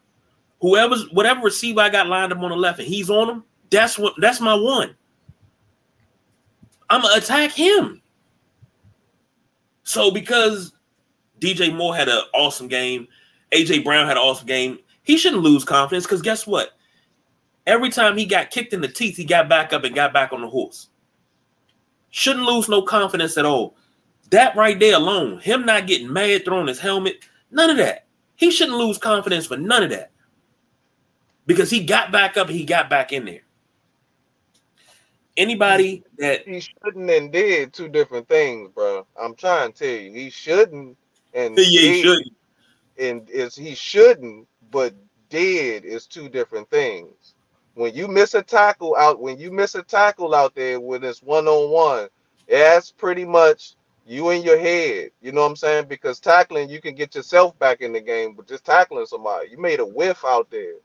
whoever's 0.62 1.10
whatever 1.12 1.41
receiver 1.41 1.81
I 1.81 1.89
got 1.89 2.07
lined 2.07 2.31
up 2.31 2.39
on 2.39 2.49
the 2.49 2.55
left 2.55 2.79
and 2.79 2.88
he's 2.88 3.10
on 3.10 3.29
him, 3.29 3.43
that's 3.69 3.97
what 3.97 4.13
that's 4.17 4.39
my 4.39 4.55
one. 4.55 4.95
I'm 6.89 7.01
gonna 7.01 7.17
attack 7.17 7.51
him. 7.51 8.01
So 9.83 10.10
because 10.10 10.73
DJ 11.39 11.76
Moore 11.76 11.95
had 11.95 12.10
an 12.10 12.21
awesome 12.34 12.67
game. 12.67 13.08
AJ 13.52 13.84
Brown 13.84 14.08
had 14.08 14.17
an 14.17 14.23
awesome 14.23 14.47
game. 14.47 14.80
He 15.04 15.17
shouldn't 15.17 15.43
lose 15.43 15.63
confidence 15.63 16.06
because 16.06 16.21
guess 16.21 16.45
what? 16.45 16.78
Every 17.65 17.89
time 17.89 18.17
he 18.17 18.26
got 18.26 18.52
kicked 18.52 18.73
in 18.73 18.82
the 18.82 18.88
teeth, 18.88 19.17
he 19.17 19.26
got 19.26 19.50
back 19.50 19.73
up 19.73 19.84
and 19.84 19.95
got 19.95 20.13
back 20.13 20.34
on 20.34 20.41
the 20.41 20.50
horse. 20.50 20.89
Shouldn't 22.10 22.45
lose 22.45 22.69
no 22.69 22.82
confidence 22.82 23.38
at 23.38 23.45
all. 23.45 23.76
That 24.30 24.56
right 24.56 24.80
there 24.80 24.95
alone, 24.95 25.39
him 25.39 25.65
not 25.65 25.88
getting 25.88 26.12
mad, 26.12 26.43
throwing 26.43 26.67
his 26.67 26.80
helmet, 26.80 27.23
none 27.52 27.69
of 27.69 27.78
that. 27.78 28.06
He 28.36 28.52
shouldn't 28.52 28.78
lose 28.78 28.97
confidence 28.97 29.45
for 29.45 29.58
none 29.58 29.84
of 29.84 29.89
that. 29.89 30.12
Because 31.45 31.69
he 31.69 31.86
got 31.86 32.12
back 32.12 32.38
up, 32.38 32.50
he 32.50 32.65
got 32.65 32.89
back 32.89 33.13
in 33.13 33.26
there. 33.26 33.41
Anybody 35.38 36.04
that 36.17 36.47
he 36.47 36.60
shouldn't 36.60 37.10
and 37.10 37.32
did 37.32 37.71
two 37.71 37.88
different 37.88 38.28
things, 38.28 38.69
bro. 38.73 39.06
I'm 39.21 39.36
trying 39.36 39.71
to 39.71 39.78
tell 39.78 40.04
you, 40.04 40.12
he 40.12 40.30
shouldn't 40.30 40.97
and 41.38 41.63
he 41.76 41.93
shouldn't. 41.93 42.34
And 43.00 43.30
is 43.32 43.56
he 43.56 43.76
shouldn't, 43.76 44.47
but 44.71 44.95
did 45.30 45.86
is 45.86 46.08
two 46.08 46.30
different 46.30 46.69
things. 46.71 47.36
When 47.76 47.95
you 47.95 48.10
miss 48.10 48.36
a 48.36 48.43
tackle 48.43 48.95
out, 48.97 49.21
when 49.21 49.39
you 49.39 49.52
miss 49.52 49.76
a 49.76 49.84
tackle 49.84 50.36
out 50.36 50.56
there 50.56 50.82
when 50.82 51.04
it's 51.06 51.23
one 51.23 51.47
on 51.47 51.71
one, 51.71 52.10
that's 52.50 52.91
pretty 52.93 53.26
much 53.26 53.76
You 54.06 54.32
in 54.32 54.43
your 54.43 54.60
head. 54.60 55.12
You 55.21 55.34
know 55.34 55.43
what 55.43 55.52
I'm 55.52 55.58
saying? 55.58 55.88
Because 55.88 56.19
tackling, 56.21 56.69
you 56.69 56.82
can 56.82 56.95
get 56.95 57.15
yourself 57.15 57.60
back 57.60 57.82
in 57.82 57.93
the 57.93 58.02
game, 58.02 58.36
but 58.36 58.47
just 58.50 58.65
tackling 58.65 59.08
somebody, 59.08 59.50
you 59.52 59.60
made 59.60 59.82
a 59.82 59.88
whiff 59.88 60.26
out 60.26 60.50
there. 60.52 60.76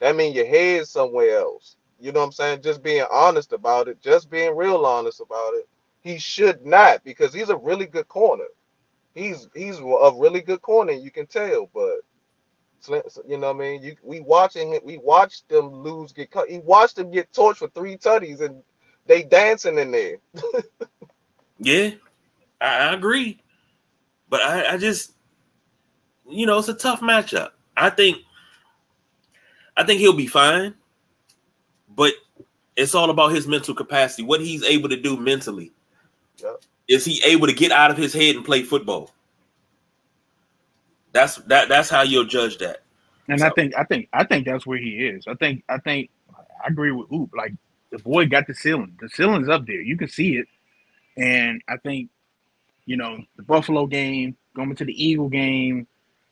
That 0.00 0.16
means 0.16 0.36
your 0.36 0.46
head's 0.46 0.90
somewhere 0.90 1.38
else. 1.38 1.76
You 2.00 2.12
know 2.12 2.20
what 2.20 2.26
I'm 2.28 2.32
saying? 2.32 2.62
Just 2.62 2.82
being 2.82 3.06
honest 3.12 3.54
about 3.54 3.88
it, 3.88 4.02
just 4.02 4.30
being 4.30 4.56
real 4.56 4.86
honest 4.86 5.20
about 5.22 5.54
it. 5.54 5.68
He 6.02 6.18
should 6.18 6.66
not 6.66 7.04
because 7.04 7.34
he's 7.34 7.50
a 7.50 7.56
really 7.56 7.86
good 7.86 8.08
corner. 8.08 8.46
He's 9.14 9.48
he's 9.54 9.78
a 9.78 10.12
really 10.16 10.40
good 10.40 10.62
corner, 10.62 10.92
you 10.92 11.10
can 11.10 11.26
tell, 11.26 11.68
but 11.74 12.00
you 13.28 13.38
know 13.38 13.52
what 13.52 13.56
I 13.56 13.58
mean? 13.58 13.82
You 13.82 13.96
we 14.02 14.20
watching 14.20 14.72
it, 14.72 14.84
we 14.84 14.98
watched 14.98 15.48
them 15.48 15.72
lose, 15.72 16.12
get 16.12 16.30
cut. 16.30 16.48
He 16.48 16.58
watched 16.58 16.96
them 16.96 17.10
get 17.10 17.32
torched 17.32 17.56
for 17.56 17.68
three 17.68 17.96
tutties 17.96 18.40
and 18.40 18.62
they 19.06 19.22
dancing 19.22 19.78
in 19.78 19.90
there. 19.90 20.16
yeah, 21.58 21.90
I, 22.60 22.88
I, 22.88 22.94
agree. 22.94 23.40
But 24.28 24.42
I, 24.42 24.74
I 24.74 24.76
just 24.78 25.12
you 26.28 26.46
know, 26.46 26.58
it's 26.58 26.68
a 26.68 26.74
tough 26.74 27.00
matchup. 27.00 27.50
I 27.76 27.90
think 27.90 28.18
I 29.76 29.84
think 29.84 30.00
he'll 30.00 30.12
be 30.12 30.26
fine, 30.26 30.74
but 31.94 32.14
it's 32.76 32.94
all 32.94 33.10
about 33.10 33.32
his 33.32 33.46
mental 33.46 33.74
capacity, 33.74 34.22
what 34.22 34.40
he's 34.40 34.64
able 34.64 34.88
to 34.88 34.96
do 34.96 35.16
mentally. 35.16 35.72
Yep. 36.38 36.62
Is 36.92 37.04
he 37.04 37.22
able 37.24 37.46
to 37.46 37.54
get 37.54 37.72
out 37.72 37.90
of 37.90 37.96
his 37.96 38.12
head 38.12 38.36
and 38.36 38.44
play 38.44 38.62
football? 38.62 39.10
That's 41.12 41.36
that. 41.36 41.68
That's 41.68 41.88
how 41.88 42.02
you'll 42.02 42.26
judge 42.26 42.58
that. 42.58 42.82
And 43.28 43.40
so. 43.40 43.46
I 43.46 43.50
think, 43.50 43.74
I 43.76 43.84
think, 43.84 44.08
I 44.12 44.24
think 44.24 44.46
that's 44.46 44.66
where 44.66 44.78
he 44.78 45.06
is. 45.06 45.26
I 45.26 45.34
think, 45.34 45.64
I 45.68 45.78
think, 45.78 46.10
I 46.62 46.68
agree 46.68 46.92
with 46.92 47.10
Oop. 47.12 47.30
Like 47.34 47.54
the 47.90 47.98
boy 47.98 48.26
got 48.26 48.46
the 48.46 48.54
ceiling. 48.54 48.96
The 49.00 49.08
ceiling's 49.08 49.48
up 49.48 49.66
there. 49.66 49.80
You 49.80 49.96
can 49.96 50.08
see 50.08 50.36
it. 50.36 50.48
And 51.16 51.62
I 51.68 51.76
think, 51.78 52.10
you 52.84 52.96
know, 52.96 53.18
the 53.36 53.42
Buffalo 53.42 53.86
game, 53.86 54.36
going 54.54 54.74
to 54.74 54.84
the 54.84 55.04
Eagle 55.04 55.28
game, 55.28 55.86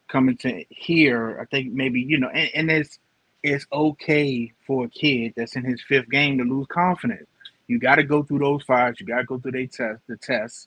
coming 0.09 0.37
to 0.39 0.65
here, 0.69 1.39
I 1.41 1.45
think 1.47 1.73
maybe 1.73 2.01
you 2.01 2.19
know, 2.19 2.29
and, 2.29 2.51
and 2.55 2.71
it's 2.71 2.99
it's 3.43 3.67
okay 3.73 4.53
for 4.67 4.85
a 4.85 4.89
kid 4.89 5.33
that's 5.37 5.57
in 5.57 5.65
his 5.65 5.81
fifth 5.89 6.11
game 6.11 6.37
to 6.39 6.45
lose 6.45 6.67
confidence. 6.67 7.30
You 7.71 7.79
got 7.79 7.97
to 7.97 8.03
go 8.03 8.25
through 8.25 8.41
those 8.41 8.65
fives. 8.65 8.99
You 8.99 9.07
got 9.07 9.19
to 9.19 9.25
go 9.25 9.39
through 9.39 9.53
they 9.53 9.67
test 9.67 10.03
the 10.09 10.17
tests. 10.17 10.67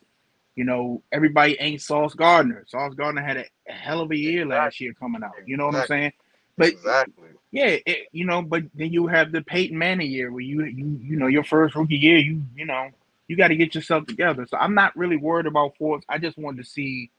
You 0.56 0.64
know, 0.64 1.04
everybody 1.12 1.58
ain't 1.60 1.82
Sauce 1.82 2.14
Gardner. 2.14 2.64
Sauce 2.66 2.94
Gardner 2.94 3.22
had 3.22 3.36
a, 3.36 3.46
a 3.68 3.74
hell 3.74 4.00
of 4.00 4.10
a 4.12 4.16
year 4.16 4.46
last 4.46 4.80
year 4.80 4.94
coming 4.94 5.22
out. 5.22 5.34
You 5.46 5.58
know 5.58 5.66
what 5.66 5.76
I'm 5.76 5.88
saying? 5.88 6.14
But 6.58 6.70
exactly. 6.70 7.28
Yeah, 7.52 7.76
it, 7.86 8.08
you 8.14 8.26
know, 8.26 8.42
but 8.42 8.64
then 8.74 8.94
you 8.94 9.08
have 9.08 9.34
the 9.34 9.42
Peyton 9.42 9.78
Manning 9.78 10.12
year 10.12 10.32
where 10.32 10.40
you 10.40 10.64
you 10.64 10.98
you 11.02 11.18
know 11.18 11.28
your 11.28 11.44
first 11.44 11.76
rookie 11.76 11.98
year, 11.98 12.20
you 12.20 12.42
you 12.56 12.66
know 12.66 12.90
you 13.28 13.36
got 13.36 13.50
to 13.50 13.58
get 13.58 13.76
yourself 13.76 14.06
together. 14.06 14.48
So 14.50 14.56
I'm 14.56 14.74
not 14.74 14.96
really 14.96 15.18
worried 15.18 15.46
about 15.46 15.76
Forbes. 15.78 16.06
I 16.08 16.20
just 16.20 16.38
wanted 16.38 16.64
to 16.64 16.70
see 16.70 17.12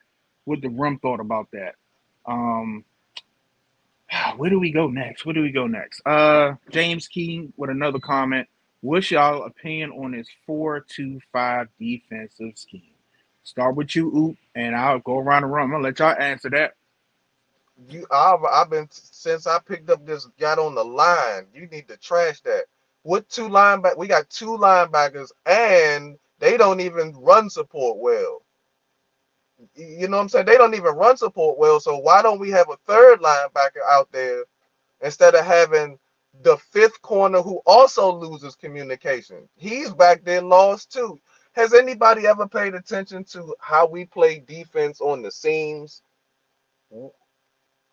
what 0.46 0.62
the 0.62 0.70
room 0.70 0.98
thought 0.98 1.20
about 1.20 1.48
that. 1.52 1.74
Um, 2.24 2.86
where 4.38 4.48
do 4.48 4.58
we 4.58 4.72
go 4.72 4.88
next? 4.88 5.26
Where 5.26 5.34
do 5.34 5.42
we 5.42 5.52
go 5.52 5.66
next? 5.66 6.00
Uh, 6.06 6.54
James 6.70 7.06
King 7.06 7.52
with 7.58 7.68
another 7.68 7.98
comment. 7.98 8.48
What's 8.84 9.10
y'all 9.10 9.44
opinion 9.44 9.92
on 9.92 10.12
this 10.12 10.28
four-two-five 10.46 11.68
defensive 11.80 12.52
scheme? 12.58 12.82
Start 13.42 13.76
with 13.76 13.96
you, 13.96 14.14
Oop, 14.14 14.36
and 14.54 14.76
I'll 14.76 14.98
go 14.98 15.16
around 15.16 15.40
the 15.40 15.48
room. 15.48 15.64
I'm 15.64 15.70
gonna 15.70 15.84
let 15.84 15.98
y'all 16.00 16.14
answer 16.20 16.50
that. 16.50 16.74
You, 17.88 18.06
I've, 18.10 18.44
I've 18.44 18.68
been 18.68 18.86
since 18.90 19.46
I 19.46 19.58
picked 19.60 19.88
up 19.88 20.04
this, 20.04 20.26
got 20.38 20.58
on 20.58 20.74
the 20.74 20.84
line. 20.84 21.46
You 21.54 21.66
need 21.68 21.88
to 21.88 21.96
trash 21.96 22.42
that. 22.42 22.64
What 23.04 23.26
two 23.30 23.48
linebackers? 23.48 23.96
We 23.96 24.06
got 24.06 24.28
two 24.28 24.58
linebackers, 24.58 25.32
and 25.46 26.18
they 26.38 26.58
don't 26.58 26.80
even 26.80 27.14
run 27.16 27.48
support 27.48 27.96
well. 27.96 28.42
You 29.74 30.08
know 30.08 30.18
what 30.18 30.24
I'm 30.24 30.28
saying? 30.28 30.44
They 30.44 30.58
don't 30.58 30.74
even 30.74 30.94
run 30.94 31.16
support 31.16 31.56
well. 31.56 31.80
So 31.80 31.96
why 31.96 32.20
don't 32.20 32.38
we 32.38 32.50
have 32.50 32.68
a 32.68 32.76
third 32.86 33.20
linebacker 33.22 33.80
out 33.88 34.12
there 34.12 34.44
instead 35.00 35.34
of 35.34 35.46
having 35.46 35.98
the 36.42 36.56
fifth 36.58 37.00
corner 37.02 37.42
who 37.42 37.60
also 37.66 38.12
loses 38.12 38.56
communication. 38.56 39.48
He's 39.56 39.92
back 39.92 40.24
there 40.24 40.42
lost 40.42 40.92
too. 40.92 41.20
Has 41.52 41.74
anybody 41.74 42.26
ever 42.26 42.48
paid 42.48 42.74
attention 42.74 43.24
to 43.26 43.54
how 43.60 43.86
we 43.86 44.06
play 44.06 44.40
defense 44.40 45.00
on 45.00 45.22
the 45.22 45.30
seams? 45.30 46.02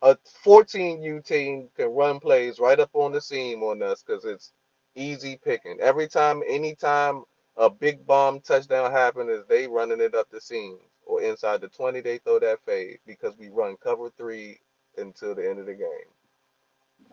A 0.04 0.18
14U 0.46 1.26
team 1.26 1.70
can 1.78 1.90
run 1.90 2.22
plays 2.22 2.62
right 2.62 2.80
up 2.80 2.92
on 2.94 3.12
the 3.14 3.22
seam 3.22 3.64
on 3.64 3.84
us 3.84 4.04
because 4.04 4.26
it's 4.26 4.54
easy 4.96 5.38
picking. 5.44 5.80
Every 5.82 6.08
time, 6.08 6.44
anytime 6.48 7.26
a 7.58 7.70
big 7.70 8.08
bomb 8.08 8.42
touchdown 8.42 8.94
happens, 8.94 9.32
is 9.32 9.46
they 9.50 9.68
running 9.68 10.02
it 10.02 10.16
up 10.16 10.32
the 10.32 10.42
seam 10.42 10.80
or 11.06 11.22
inside 11.22 11.62
the 11.62 11.70
20, 11.70 12.02
they 12.02 12.20
throw 12.20 12.40
that 12.40 12.62
fade 12.66 13.00
because 13.08 13.38
we 13.38 13.50
run 13.50 13.78
cover 13.84 14.10
three 14.18 14.62
until 14.98 15.36
the 15.36 15.50
end 15.50 15.60
of 15.60 15.68
the 15.68 15.76
game. 15.76 16.21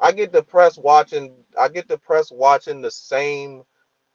I 0.01 0.13
get 0.13 0.33
depressed 0.33 0.79
watching. 0.83 1.35
I 1.59 1.69
get 1.69 1.89
depressed 1.89 2.33
watching 2.33 2.83
the 2.83 2.91
same 2.93 3.65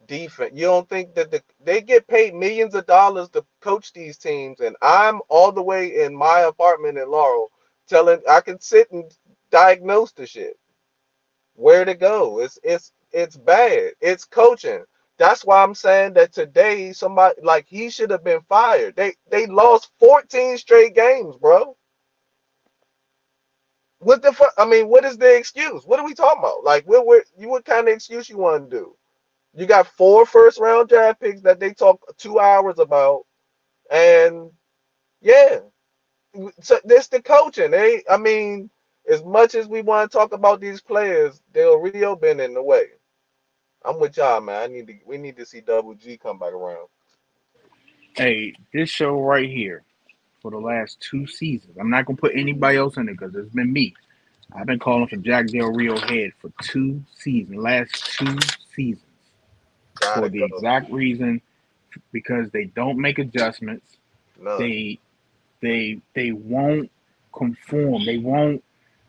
defense. 0.08 0.54
You 0.56 0.66
don't 0.68 0.90
think 0.90 1.16
that 1.16 1.32
the 1.32 1.44
they 1.64 1.82
get 1.82 2.08
paid 2.08 2.36
millions 2.36 2.76
of 2.76 2.86
dollars 2.88 3.30
to 3.32 3.46
coach 3.62 3.94
these 3.94 4.18
teams, 4.18 4.62
and 4.62 4.76
I'm 4.82 5.22
all 5.30 5.52
the 5.52 5.64
way 5.64 6.04
in 6.06 6.16
my 6.16 6.42
apartment 6.42 6.98
in 7.00 7.10
Laurel, 7.12 7.52
telling 7.88 8.22
I 8.30 8.42
can 8.42 8.60
sit 8.62 8.92
and 8.92 9.12
diagnose 9.52 10.14
the 10.14 10.28
shit. 10.28 10.58
Where 11.56 11.86
to 11.86 11.96
go? 11.96 12.40
It's 12.42 12.60
it's 12.64 12.94
it's 13.14 13.38
bad. 13.38 13.94
It's 14.02 14.26
coaching. 14.26 14.86
That's 15.20 15.46
why 15.46 15.64
I'm 15.64 15.76
saying 15.76 16.14
that 16.16 16.34
today 16.34 16.94
somebody 16.94 17.36
like 17.44 17.68
he 17.68 17.90
should 17.92 18.12
have 18.12 18.26
been 18.26 18.42
fired. 18.50 18.96
They 18.98 19.16
they 19.32 19.48
lost 19.48 19.92
14 20.00 20.58
straight 20.60 20.96
games, 20.96 21.38
bro. 21.38 21.78
What 24.04 24.22
the 24.22 24.34
fuck? 24.34 24.54
I 24.58 24.66
mean, 24.66 24.88
what 24.88 25.06
is 25.06 25.18
the 25.18 25.36
excuse? 25.36 25.86
What 25.86 26.00
are 26.00 26.06
we 26.06 26.14
talking 26.14 26.40
about? 26.40 26.64
Like, 26.64 26.88
what, 26.88 27.06
what, 27.06 27.24
you, 27.38 27.50
what 27.50 27.66
kind 27.66 27.88
of 27.88 27.94
excuse 27.94 28.30
you 28.30 28.38
want 28.38 28.70
to 28.70 28.78
do? 28.78 28.96
You 29.56 29.66
got 29.66 29.88
four 29.88 30.26
first 30.26 30.60
round 30.60 30.90
draft 30.90 31.22
picks 31.22 31.42
that 31.42 31.60
they 31.60 31.74
talk 31.74 32.02
two 32.18 32.40
hours 32.40 32.80
about, 32.80 33.24
and 33.92 34.52
yeah, 35.22 35.60
so 36.62 36.80
this 36.84 37.08
the 37.08 37.22
coaching. 37.22 37.72
They, 37.72 38.04
I 38.10 38.18
mean, 38.18 38.70
as 39.10 39.24
much 39.24 39.54
as 39.56 39.68
we 39.68 39.82
want 39.82 40.12
to 40.12 40.18
talk 40.18 40.34
about 40.34 40.60
these 40.60 40.82
players, 40.82 41.42
Del 41.54 41.78
Rio 41.78 42.16
been 42.16 42.40
in 42.40 42.54
the 42.56 42.64
way. 42.64 42.88
I'm 43.86 44.00
with 44.00 44.18
y'all, 44.18 44.42
man. 44.42 44.64
I 44.64 44.68
need 44.68 44.88
to. 44.88 44.96
We 45.06 45.18
need 45.18 45.38
to 45.38 45.46
see 45.46 45.62
Double 45.62 45.94
G 45.94 46.18
come 46.18 46.40
back 46.40 46.54
around. 46.54 46.88
Hey, 48.16 48.54
this 48.74 48.90
show 48.90 49.20
right 49.20 49.50
here 49.50 49.84
for 50.44 50.52
the 50.52 50.60
last 50.60 51.00
two 51.00 51.26
seasons. 51.26 51.76
I'm 51.80 51.90
not 51.90 52.06
gonna 52.06 52.18
put 52.18 52.34
anybody 52.36 52.78
else 52.78 52.98
in 52.98 53.10
it 53.10 53.14
because 53.14 53.34
it's 53.34 53.54
been 53.56 53.74
me. 53.74 53.96
I've 54.54 54.68
been 54.68 54.78
calling 54.78 55.08
for 55.08 55.16
Jack 55.16 55.48
Del 55.48 55.72
Rio 55.72 55.98
head 55.98 56.34
for 56.40 56.52
two 56.62 57.02
seasons, 57.18 57.58
last 57.58 57.96
two 58.18 58.38
seasons, 58.76 59.02
Gotta 60.00 60.22
for 60.22 60.30
the 60.30 60.40
go. 60.40 60.46
exact 60.46 60.92
reason 60.92 61.42
because 62.12 62.52
they 62.52 62.66
don't 62.66 63.00
make 63.00 63.18
adjustments. 63.18 63.98
No. 64.40 64.58
They 64.60 65.00
they 65.62 66.02
they 66.14 66.34
won't 66.34 66.92
conform. 67.34 68.06
They 68.06 68.18
won't 68.18 68.64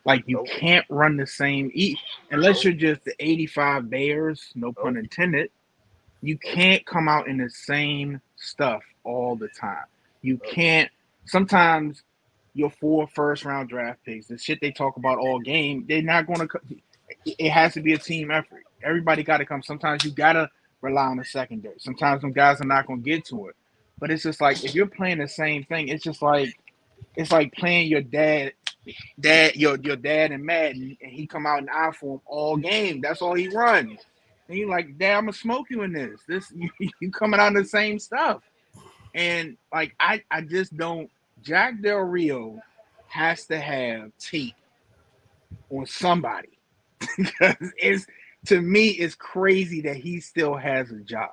like 0.07 0.23
you 0.27 0.37
nope. 0.37 0.47
can't 0.47 0.87
run 0.89 1.17
the 1.17 1.27
same 1.27 1.71
eat 1.75 1.99
unless 2.31 2.57
nope. 2.57 2.65
you're 2.65 2.95
just 2.95 3.05
the 3.05 3.15
85 3.19 3.91
Bears, 3.91 4.53
no 4.55 4.69
nope. 4.69 4.79
pun 4.81 4.97
intended. 4.97 5.51
You 6.23 6.39
can't 6.39 6.87
come 6.87 7.09
out 7.09 7.27
in 7.27 7.39
the 7.39 7.51
same 7.51 8.21
stuff 8.37 8.83
all 9.03 9.35
the 9.37 9.49
time. 9.49 9.85
You 10.23 10.39
can't 10.39 10.91
sometimes 11.27 12.03
your 12.55 12.71
four 12.71 13.07
first 13.09 13.45
round 13.45 13.69
draft 13.69 14.01
picks, 14.05 14.29
the 14.29 14.39
shit 14.39 14.61
they 14.61 14.71
talk 14.71 14.97
about 14.97 15.19
all 15.19 15.41
game, 15.41 15.85
they're 15.89 16.03
not 16.03 16.27
going 16.27 16.47
to. 16.47 16.49
It 17.27 17.51
has 17.51 17.75
to 17.75 17.81
be 17.81 17.95
a 17.95 17.99
team 17.99 18.31
effort. 18.31 18.65
Everybody 18.83 19.23
got 19.23 19.39
to 19.39 19.47
come. 19.47 19.63
Sometimes 19.63 20.05
you 20.05 20.11
got 20.11 20.35
to 20.35 20.49
rely 20.81 21.07
on 21.07 21.17
the 21.17 21.25
secondary. 21.25 21.77
Sometimes 21.79 22.21
some 22.21 22.33
guys 22.33 22.61
are 22.61 22.67
not 22.67 22.87
going 22.87 23.03
to 23.03 23.11
get 23.11 23.25
to 23.27 23.49
it. 23.49 23.57
But 23.99 24.11
it's 24.11 24.23
just 24.23 24.41
like 24.41 24.65
if 24.65 24.75
you're 24.75 24.87
playing 24.87 25.19
the 25.19 25.29
same 25.29 25.65
thing, 25.65 25.89
it's 25.89 26.05
just 26.05 26.23
like 26.23 26.59
it's 27.17 27.33
like 27.33 27.53
playing 27.53 27.89
your 27.89 28.03
dad, 28.03 28.53
dad, 29.19 29.57
your 29.57 29.79
your 29.79 29.97
dad 29.97 30.33
in 30.33 30.45
Madden, 30.45 30.97
and 31.01 31.13
he 31.13 31.27
come 31.27 31.47
out 31.47 31.61
in 31.61 31.69
I 31.69 31.91
form 31.93 32.21
all 32.27 32.57
game. 32.57 33.01
That's 33.01 33.23
all 33.23 33.35
he 33.35 33.49
runs. 33.49 34.01
And 34.49 34.59
you're 34.59 34.69
like, 34.69 34.99
Dad, 34.99 35.17
I'm 35.17 35.25
gonna 35.25 35.33
smoke 35.33 35.67
you 35.71 35.83
in 35.83 35.93
this. 35.93 36.21
This 36.29 36.53
you, 36.55 36.69
you 37.01 37.11
coming 37.11 37.41
out 37.41 37.55
the 37.55 37.65
same 37.65 37.99
stuff. 37.99 38.43
And 39.15 39.57
like 39.73 39.95
I, 39.99 40.23
I 40.31 40.43
just 40.43 40.77
don't 40.77 41.11
Jack 41.45 41.83
Del 41.83 41.99
Rio 41.99 42.59
has 43.07 43.47
to 43.47 43.61
have 43.61 44.11
tape 44.19 44.55
on 45.71 45.87
somebody 45.87 46.59
because 47.19 47.57
it's 47.77 48.07
to 48.47 48.61
me 48.61 48.89
it's 48.89 49.15
crazy 49.15 49.81
that 49.83 49.97
he 49.97 50.21
still 50.21 50.55
has 50.55 50.91
a 50.91 51.01
job. 51.01 51.31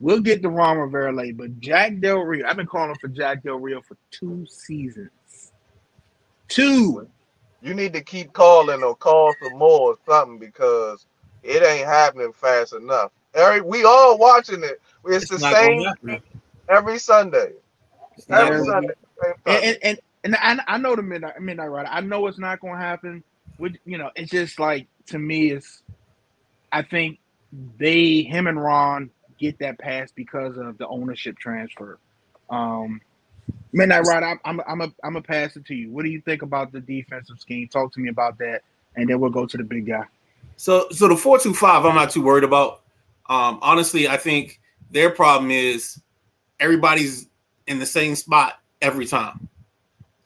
We'll 0.00 0.20
get 0.20 0.42
to 0.42 0.48
Ron 0.48 0.78
Rivera 0.78 1.12
later, 1.12 1.36
but 1.36 1.60
Jack 1.60 2.00
Del 2.00 2.18
Rio, 2.18 2.46
I've 2.46 2.56
been 2.56 2.66
calling 2.66 2.96
for 3.00 3.08
Jack 3.08 3.42
Del 3.42 3.58
Rio 3.58 3.80
for 3.82 3.96
two 4.10 4.46
seasons. 4.48 5.52
Two. 6.48 7.08
You 7.62 7.74
need 7.74 7.92
to 7.94 8.02
keep 8.02 8.32
calling 8.32 8.82
or 8.82 8.94
call 8.94 9.34
some 9.42 9.58
more 9.58 9.92
or 9.92 9.96
something 10.06 10.38
because 10.38 11.06
it 11.42 11.62
ain't 11.62 11.86
happening 11.86 12.32
fast 12.32 12.74
enough. 12.74 13.10
Eric, 13.34 13.64
we 13.64 13.84
all 13.84 14.18
watching 14.18 14.62
it. 14.62 14.80
It's, 15.06 15.24
it's 15.24 15.28
the 15.30 15.38
same 15.38 15.82
every 16.68 16.98
Sunday. 16.98 17.52
Every 18.28 18.58
Sunday, 18.58 18.88
same 18.88 19.03
and 19.46 19.64
and, 19.64 19.78
and, 19.82 19.98
and 20.24 20.36
I, 20.36 20.74
I 20.74 20.78
know 20.78 20.96
the 20.96 21.02
midnight 21.02 21.40
midnight 21.40 21.70
rider. 21.70 21.88
I 21.90 22.00
know 22.00 22.26
it's 22.26 22.38
not 22.38 22.60
going 22.60 22.74
to 22.74 22.80
happen. 22.80 23.22
With 23.58 23.76
you 23.84 23.98
know, 23.98 24.10
it's 24.16 24.30
just 24.30 24.58
like 24.58 24.86
to 25.06 25.18
me, 25.18 25.50
it's. 25.50 25.82
I 26.72 26.82
think 26.82 27.20
they 27.78 28.22
him 28.22 28.46
and 28.46 28.60
Ron 28.60 29.10
get 29.38 29.58
that 29.60 29.78
pass 29.78 30.10
because 30.12 30.56
of 30.56 30.78
the 30.78 30.88
ownership 30.88 31.38
transfer. 31.38 31.98
Um, 32.50 33.00
midnight 33.72 34.04
rider. 34.06 34.26
I'm 34.26 34.40
I'm 34.44 34.60
I'm 34.66 34.80
a 34.80 34.92
I'm 35.04 35.16
a 35.16 35.22
pass 35.22 35.56
it 35.56 35.64
to 35.66 35.74
you. 35.74 35.90
What 35.90 36.04
do 36.04 36.10
you 36.10 36.20
think 36.20 36.42
about 36.42 36.72
the 36.72 36.80
defensive 36.80 37.38
scheme? 37.38 37.68
Talk 37.68 37.92
to 37.94 38.00
me 38.00 38.08
about 38.08 38.38
that, 38.38 38.62
and 38.96 39.08
then 39.08 39.20
we'll 39.20 39.30
go 39.30 39.46
to 39.46 39.56
the 39.56 39.64
big 39.64 39.86
guy. 39.86 40.04
So 40.56 40.88
so 40.90 41.08
the 41.08 41.16
four 41.16 41.38
two 41.38 41.54
five, 41.54 41.84
I'm 41.84 41.94
not 41.94 42.10
too 42.10 42.22
worried 42.22 42.44
about. 42.44 42.82
Um, 43.28 43.58
honestly, 43.62 44.08
I 44.08 44.16
think 44.16 44.60
their 44.90 45.10
problem 45.10 45.50
is 45.50 46.00
everybody's 46.60 47.28
in 47.66 47.78
the 47.78 47.86
same 47.86 48.14
spot 48.14 48.60
every 48.84 49.06
time. 49.06 49.48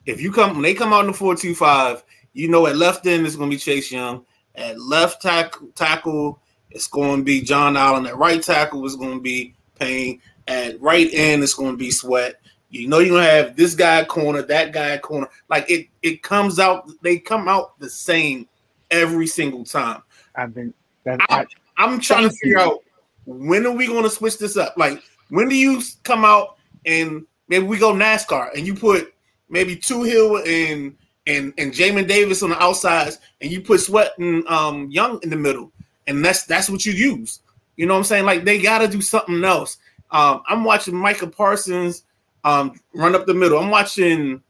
If 0.06 0.20
you 0.20 0.32
come 0.32 0.54
when 0.54 0.62
they 0.62 0.74
come 0.74 0.92
out 0.92 1.00
in 1.00 1.06
the 1.08 1.12
four 1.12 1.36
two 1.36 1.54
five, 1.54 2.02
you 2.32 2.48
know 2.48 2.66
at 2.66 2.76
left 2.76 3.06
end 3.06 3.26
it's 3.26 3.36
going 3.36 3.50
to 3.50 3.54
be 3.54 3.60
Chase 3.60 3.90
Young. 3.92 4.24
At 4.54 4.80
left 4.80 5.22
tackle, 5.22 5.68
tackle 5.74 6.40
it's 6.70 6.88
going 6.88 7.18
to 7.18 7.24
be 7.24 7.40
John 7.40 7.76
Allen. 7.76 8.06
At 8.06 8.16
right 8.16 8.42
tackle 8.42 8.84
it's 8.84 8.96
going 8.96 9.14
to 9.14 9.20
be 9.20 9.54
Payne. 9.78 10.20
At 10.46 10.80
right 10.80 11.08
end 11.12 11.42
it's 11.42 11.54
going 11.54 11.72
to 11.72 11.76
be 11.76 11.90
Sweat. 11.90 12.40
You 12.70 12.86
know 12.86 12.98
you're 12.98 13.16
gonna 13.16 13.30
have 13.30 13.56
this 13.56 13.74
guy 13.74 14.04
corner, 14.04 14.42
that 14.42 14.72
guy 14.72 14.98
corner. 14.98 15.28
Like 15.48 15.70
it, 15.70 15.86
it 16.02 16.22
comes 16.22 16.58
out. 16.58 16.90
They 17.02 17.18
come 17.18 17.48
out 17.48 17.78
the 17.78 17.88
same 17.88 18.46
every 18.90 19.26
single 19.26 19.64
time. 19.64 20.02
I've 20.34 20.54
been 20.54 20.74
that. 21.04 21.20
I, 21.30 21.46
I'm 21.78 21.98
trying 21.98 22.28
to 22.28 22.34
figure 22.34 22.58
you. 22.58 22.62
out 22.62 22.82
when 23.28 23.66
are 23.66 23.72
we 23.72 23.86
going 23.86 24.04
to 24.04 24.10
switch 24.10 24.38
this 24.38 24.56
up? 24.56 24.74
Like, 24.76 25.02
when 25.28 25.48
do 25.48 25.54
you 25.54 25.82
come 26.02 26.24
out 26.24 26.56
and 26.86 27.26
maybe 27.48 27.64
we 27.64 27.78
go 27.78 27.92
NASCAR 27.92 28.54
and 28.54 28.66
you 28.66 28.74
put 28.74 29.12
maybe 29.48 29.76
Two 29.76 30.02
Hill 30.02 30.38
and 30.46 30.96
and 31.26 31.52
and 31.58 31.72
Jamin 31.72 32.08
Davis 32.08 32.42
on 32.42 32.50
the 32.50 32.62
outsides 32.62 33.18
and 33.40 33.50
you 33.50 33.60
put 33.60 33.80
Sweat 33.80 34.12
and 34.18 34.46
um, 34.48 34.90
Young 34.90 35.20
in 35.22 35.30
the 35.30 35.36
middle, 35.36 35.72
and 36.06 36.24
that's 36.24 36.44
that's 36.44 36.70
what 36.70 36.84
you 36.84 36.92
use. 36.92 37.40
You 37.76 37.86
know 37.86 37.94
what 37.94 37.98
I'm 37.98 38.04
saying? 38.04 38.24
Like 38.24 38.44
they 38.44 38.60
got 38.60 38.78
to 38.78 38.88
do 38.88 39.00
something 39.00 39.44
else. 39.44 39.78
Um, 40.10 40.42
I'm 40.48 40.64
watching 40.64 40.94
Micah 40.94 41.26
Parsons 41.26 42.04
um, 42.44 42.80
run 42.94 43.14
up 43.14 43.26
the 43.26 43.34
middle. 43.34 43.58
I'm 43.58 43.70
watching 43.70 44.42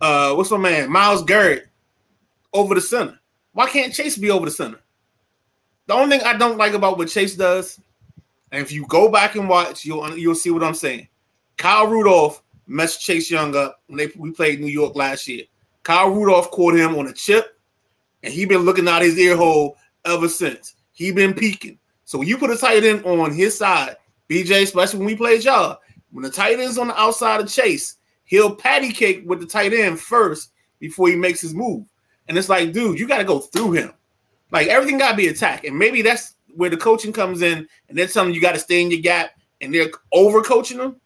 uh, 0.00 0.34
what's 0.34 0.50
my 0.50 0.58
man 0.58 0.90
Myles 0.90 1.24
Garrett 1.24 1.68
over 2.52 2.74
the 2.74 2.80
center. 2.80 3.18
Why 3.52 3.68
can't 3.68 3.92
Chase 3.92 4.16
be 4.16 4.30
over 4.30 4.46
the 4.46 4.52
center? 4.52 4.80
The 5.86 5.94
only 5.94 6.16
thing 6.16 6.26
I 6.26 6.36
don't 6.36 6.56
like 6.56 6.72
about 6.72 6.96
what 6.96 7.08
Chase 7.08 7.36
does, 7.36 7.78
and 8.50 8.62
if 8.62 8.72
you 8.72 8.86
go 8.86 9.10
back 9.10 9.34
and 9.34 9.48
watch, 9.48 9.84
you'll 9.84 10.16
you'll 10.16 10.34
see 10.34 10.50
what 10.50 10.64
I'm 10.64 10.74
saying. 10.74 11.08
Kyle 11.56 11.86
Rudolph 11.86 12.42
messed 12.66 13.00
Chase 13.00 13.30
Young 13.30 13.56
up 13.56 13.80
when 13.86 13.98
they 13.98 14.10
we 14.16 14.30
played 14.30 14.60
New 14.60 14.66
York 14.66 14.96
last 14.96 15.28
year. 15.28 15.44
Kyle 15.82 16.10
Rudolph 16.10 16.50
caught 16.50 16.74
him 16.74 16.96
on 16.96 17.08
a 17.08 17.12
chip, 17.12 17.58
and 18.22 18.32
he 18.32 18.44
been 18.44 18.62
looking 18.62 18.88
out 18.88 19.02
his 19.02 19.18
ear 19.18 19.36
hole 19.36 19.76
ever 20.04 20.28
since. 20.28 20.74
He 20.92 21.12
been 21.12 21.34
peeking. 21.34 21.78
So 22.04 22.18
when 22.18 22.28
you 22.28 22.38
put 22.38 22.50
a 22.50 22.56
tight 22.56 22.84
end 22.84 23.04
on 23.04 23.32
his 23.32 23.58
side, 23.58 23.96
BJ, 24.28 24.62
especially 24.62 24.98
when 24.98 25.06
we 25.06 25.16
played 25.16 25.44
y'all, 25.44 25.78
when 26.10 26.22
the 26.22 26.30
tight 26.30 26.58
end's 26.58 26.78
on 26.78 26.88
the 26.88 27.00
outside 27.00 27.40
of 27.40 27.48
Chase, 27.48 27.96
he'll 28.24 28.54
patty 28.54 28.92
cake 28.92 29.22
with 29.26 29.40
the 29.40 29.46
tight 29.46 29.72
end 29.72 30.00
first 30.00 30.52
before 30.78 31.08
he 31.08 31.16
makes 31.16 31.40
his 31.40 31.54
move. 31.54 31.86
And 32.28 32.38
it's 32.38 32.48
like, 32.48 32.72
dude, 32.72 32.98
you 32.98 33.06
got 33.06 33.18
to 33.18 33.24
go 33.24 33.40
through 33.40 33.72
him. 33.72 33.92
Like 34.50 34.68
everything 34.68 34.98
got 34.98 35.12
to 35.12 35.16
be 35.16 35.28
attacked, 35.28 35.64
and 35.64 35.76
maybe 35.76 36.02
that's 36.02 36.34
where 36.54 36.70
the 36.70 36.76
coaching 36.76 37.12
comes 37.12 37.42
in, 37.42 37.66
and 37.88 37.98
then 37.98 38.08
something 38.08 38.34
you 38.34 38.40
got 38.40 38.54
to 38.54 38.60
stay 38.60 38.80
in 38.80 38.90
your 38.90 39.00
gap, 39.00 39.32
and 39.60 39.74
they're 39.74 39.90
over 40.12 40.42
coaching 40.42 40.78
him, 40.78 41.00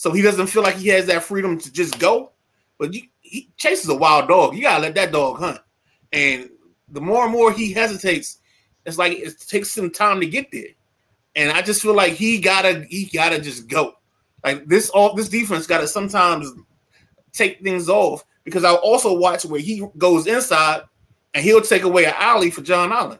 so 0.00 0.12
he 0.12 0.22
doesn't 0.22 0.46
feel 0.46 0.62
like 0.62 0.76
he 0.76 0.88
has 0.88 1.04
that 1.08 1.24
freedom 1.24 1.58
to 1.58 1.70
just 1.70 1.98
go. 1.98 2.30
But 2.78 2.94
you, 2.94 3.02
he, 3.20 3.50
Chase 3.58 3.84
is 3.84 3.88
a 3.90 3.94
wild 3.94 4.28
dog. 4.28 4.56
You 4.56 4.62
gotta 4.62 4.80
let 4.80 4.94
that 4.94 5.12
dog 5.12 5.38
hunt, 5.38 5.60
and 6.10 6.48
the 6.88 7.02
more 7.02 7.24
and 7.24 7.32
more 7.32 7.52
he 7.52 7.74
hesitates, 7.74 8.38
it's 8.86 8.96
like 8.96 9.12
it 9.12 9.38
takes 9.38 9.70
some 9.70 9.90
time 9.90 10.18
to 10.20 10.26
get 10.26 10.50
there. 10.50 10.68
And 11.36 11.52
I 11.52 11.60
just 11.60 11.82
feel 11.82 11.94
like 11.94 12.14
he 12.14 12.40
gotta 12.40 12.86
he 12.88 13.10
gotta 13.12 13.38
just 13.38 13.68
go. 13.68 13.96
Like 14.42 14.66
this 14.66 14.88
all 14.88 15.14
this 15.14 15.28
defense 15.28 15.66
gotta 15.66 15.86
sometimes 15.86 16.50
take 17.34 17.60
things 17.60 17.90
off 17.90 18.24
because 18.44 18.64
I 18.64 18.72
also 18.76 19.12
watch 19.12 19.44
where 19.44 19.60
he 19.60 19.86
goes 19.98 20.26
inside 20.26 20.80
and 21.34 21.44
he'll 21.44 21.60
take 21.60 21.82
away 21.82 22.06
an 22.06 22.14
alley 22.16 22.50
for 22.50 22.62
John 22.62 22.90
Allen. 22.90 23.18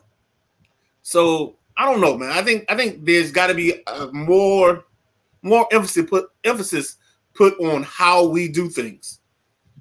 So 1.02 1.56
I 1.76 1.84
don't 1.84 2.00
know, 2.00 2.16
man. 2.16 2.30
I 2.30 2.40
think 2.40 2.64
I 2.70 2.74
think 2.74 3.04
there's 3.04 3.32
got 3.32 3.48
to 3.48 3.54
be 3.54 3.82
a 3.86 4.06
more 4.12 4.86
more 5.42 5.66
emphasis 5.72 6.08
put 6.08 6.28
emphasis 6.44 6.96
put 7.34 7.58
on 7.60 7.82
how 7.82 8.26
we 8.26 8.48
do 8.48 8.68
things 8.68 9.20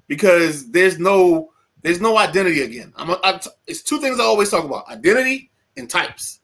because 0.06 0.70
there's 0.70 0.98
no 0.98 1.50
there's 1.82 2.00
no 2.00 2.18
identity 2.18 2.62
again. 2.62 2.92
I'm 2.96 3.10
a, 3.10 3.20
I, 3.24 3.40
it's 3.66 3.82
two 3.82 4.00
things 4.00 4.20
I 4.20 4.24
always 4.24 4.50
talk 4.50 4.64
about: 4.64 4.88
identity 4.88 5.50
and 5.76 5.88
types. 5.88 6.40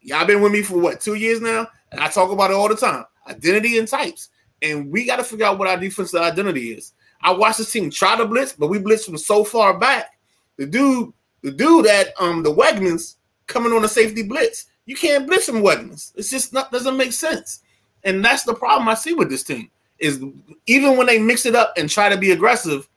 Y'all 0.00 0.26
been 0.26 0.40
with 0.40 0.52
me 0.52 0.62
for 0.62 0.78
what 0.78 1.00
two 1.00 1.14
years 1.14 1.40
now, 1.40 1.66
and 1.90 2.00
I 2.00 2.08
talk 2.08 2.30
about 2.30 2.50
it 2.50 2.54
all 2.54 2.68
the 2.68 2.76
time: 2.76 3.04
identity 3.26 3.78
and 3.78 3.88
types. 3.88 4.28
And 4.62 4.90
we 4.90 5.06
got 5.06 5.16
to 5.16 5.24
figure 5.24 5.46
out 5.46 5.58
what 5.58 5.68
our 5.68 5.78
defensive 5.78 6.20
identity 6.20 6.72
is. 6.72 6.92
I 7.22 7.32
watched 7.32 7.58
this 7.58 7.72
team 7.72 7.90
try 7.90 8.16
to 8.16 8.26
blitz, 8.26 8.52
but 8.52 8.68
we 8.68 8.78
blitzed 8.78 9.06
from 9.06 9.16
so 9.16 9.44
far 9.44 9.78
back. 9.78 10.18
The 10.56 10.66
dude, 10.66 11.12
the 11.42 11.50
dude 11.50 11.86
at 11.86 12.08
um 12.20 12.42
the 12.42 12.54
Wegmans 12.54 13.16
coming 13.46 13.72
on 13.72 13.84
a 13.84 13.88
safety 13.88 14.22
blitz. 14.22 14.66
You 14.84 14.96
can't 14.96 15.26
blitz 15.26 15.46
from 15.46 15.62
Wegmans. 15.62 16.12
It's 16.16 16.30
just 16.30 16.52
not 16.52 16.70
doesn't 16.70 16.96
make 16.96 17.12
sense. 17.12 17.60
And 18.04 18.24
that's 18.24 18.44
the 18.44 18.54
problem 18.54 18.88
I 18.88 18.94
see 18.94 19.12
with 19.12 19.28
this 19.28 19.42
team 19.42 19.70
is 19.98 20.22
even 20.66 20.96
when 20.96 21.06
they 21.06 21.18
mix 21.18 21.46
it 21.46 21.54
up 21.54 21.74
and 21.76 21.88
try 21.88 22.08
to 22.08 22.16
be 22.16 22.32
aggressive, 22.32 22.88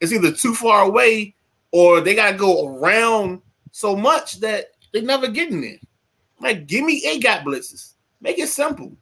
it's 0.00 0.12
either 0.12 0.32
too 0.32 0.54
far 0.54 0.84
away 0.84 1.34
or 1.72 2.00
they 2.00 2.14
gotta 2.14 2.36
go 2.36 2.76
around 2.76 3.42
so 3.72 3.96
much 3.96 4.40
that 4.40 4.70
they're 4.92 5.02
never 5.02 5.28
getting 5.28 5.60
there. 5.60 5.78
Like, 6.40 6.66
give 6.66 6.84
me 6.84 7.04
A 7.06 7.18
gap 7.18 7.44
blitzes. 7.44 7.94
Make 8.20 8.38
it 8.38 8.48
simple. 8.48 8.92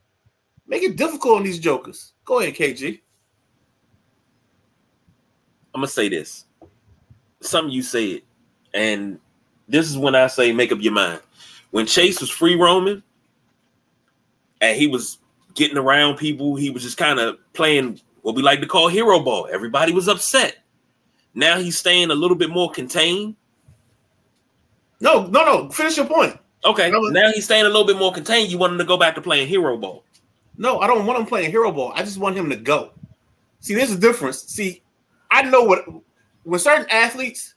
Make 0.67 0.83
it 0.83 0.95
difficult 0.95 1.37
on 1.37 1.43
these 1.43 1.59
jokers. 1.59 2.13
Go 2.25 2.39
ahead, 2.39 2.55
KG. 2.55 2.99
I'm 5.73 5.81
gonna 5.81 5.87
say 5.87 6.09
this. 6.09 6.45
Something 7.41 7.71
you 7.73 7.81
said, 7.81 8.21
and 8.73 9.19
this 9.67 9.89
is 9.89 9.97
when 9.97 10.15
I 10.15 10.27
say 10.27 10.51
make 10.51 10.71
up 10.71 10.81
your 10.81 10.93
mind. 10.93 11.21
When 11.71 11.85
Chase 11.85 12.19
was 12.19 12.29
free 12.29 12.55
roaming 12.55 13.01
and 14.59 14.77
he 14.77 14.87
was 14.87 15.17
getting 15.55 15.77
around 15.77 16.17
people, 16.17 16.55
he 16.55 16.69
was 16.69 16.83
just 16.83 16.97
kind 16.97 17.19
of 17.19 17.37
playing 17.53 17.99
what 18.21 18.35
we 18.35 18.41
like 18.41 18.61
to 18.61 18.67
call 18.67 18.87
hero 18.87 19.19
ball. 19.19 19.47
Everybody 19.51 19.93
was 19.93 20.07
upset. 20.07 20.57
Now 21.33 21.57
he's 21.59 21.77
staying 21.77 22.11
a 22.11 22.15
little 22.15 22.37
bit 22.37 22.49
more 22.49 22.69
contained. 22.71 23.35
No, 24.99 25.25
no, 25.27 25.43
no. 25.43 25.69
Finish 25.69 25.97
your 25.97 26.05
point. 26.05 26.37
Okay, 26.65 26.91
but- 26.91 27.11
now 27.13 27.31
he's 27.31 27.45
staying 27.45 27.65
a 27.65 27.69
little 27.69 27.85
bit 27.85 27.97
more 27.97 28.11
contained. 28.13 28.51
You 28.51 28.57
want 28.57 28.73
him 28.73 28.79
to 28.79 28.85
go 28.85 28.97
back 28.97 29.15
to 29.15 29.21
playing 29.21 29.47
hero 29.47 29.77
ball. 29.77 30.03
No, 30.57 30.79
I 30.79 30.87
don't 30.87 31.05
want 31.05 31.19
him 31.19 31.25
playing 31.25 31.49
hero 31.49 31.71
ball. 31.71 31.91
I 31.95 32.03
just 32.03 32.17
want 32.19 32.37
him 32.37 32.49
to 32.49 32.55
go. 32.55 32.91
See, 33.61 33.73
there's 33.73 33.91
a 33.91 33.97
difference. 33.97 34.43
See, 34.43 34.83
I 35.31 35.41
know 35.43 35.63
what 35.63 35.85
when 36.43 36.59
certain 36.59 36.87
athletes, 36.89 37.55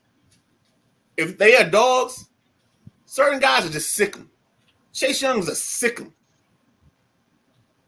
if 1.17 1.37
they 1.37 1.57
are 1.57 1.69
dogs, 1.69 2.29
certain 3.05 3.41
guys 3.41 3.67
are 3.67 3.71
just 3.71 3.93
sick 3.95 4.17
'em. 4.17 4.31
Chase 4.93 5.21
Young's 5.21 5.49
a 5.49 5.55
sick. 5.55 6.01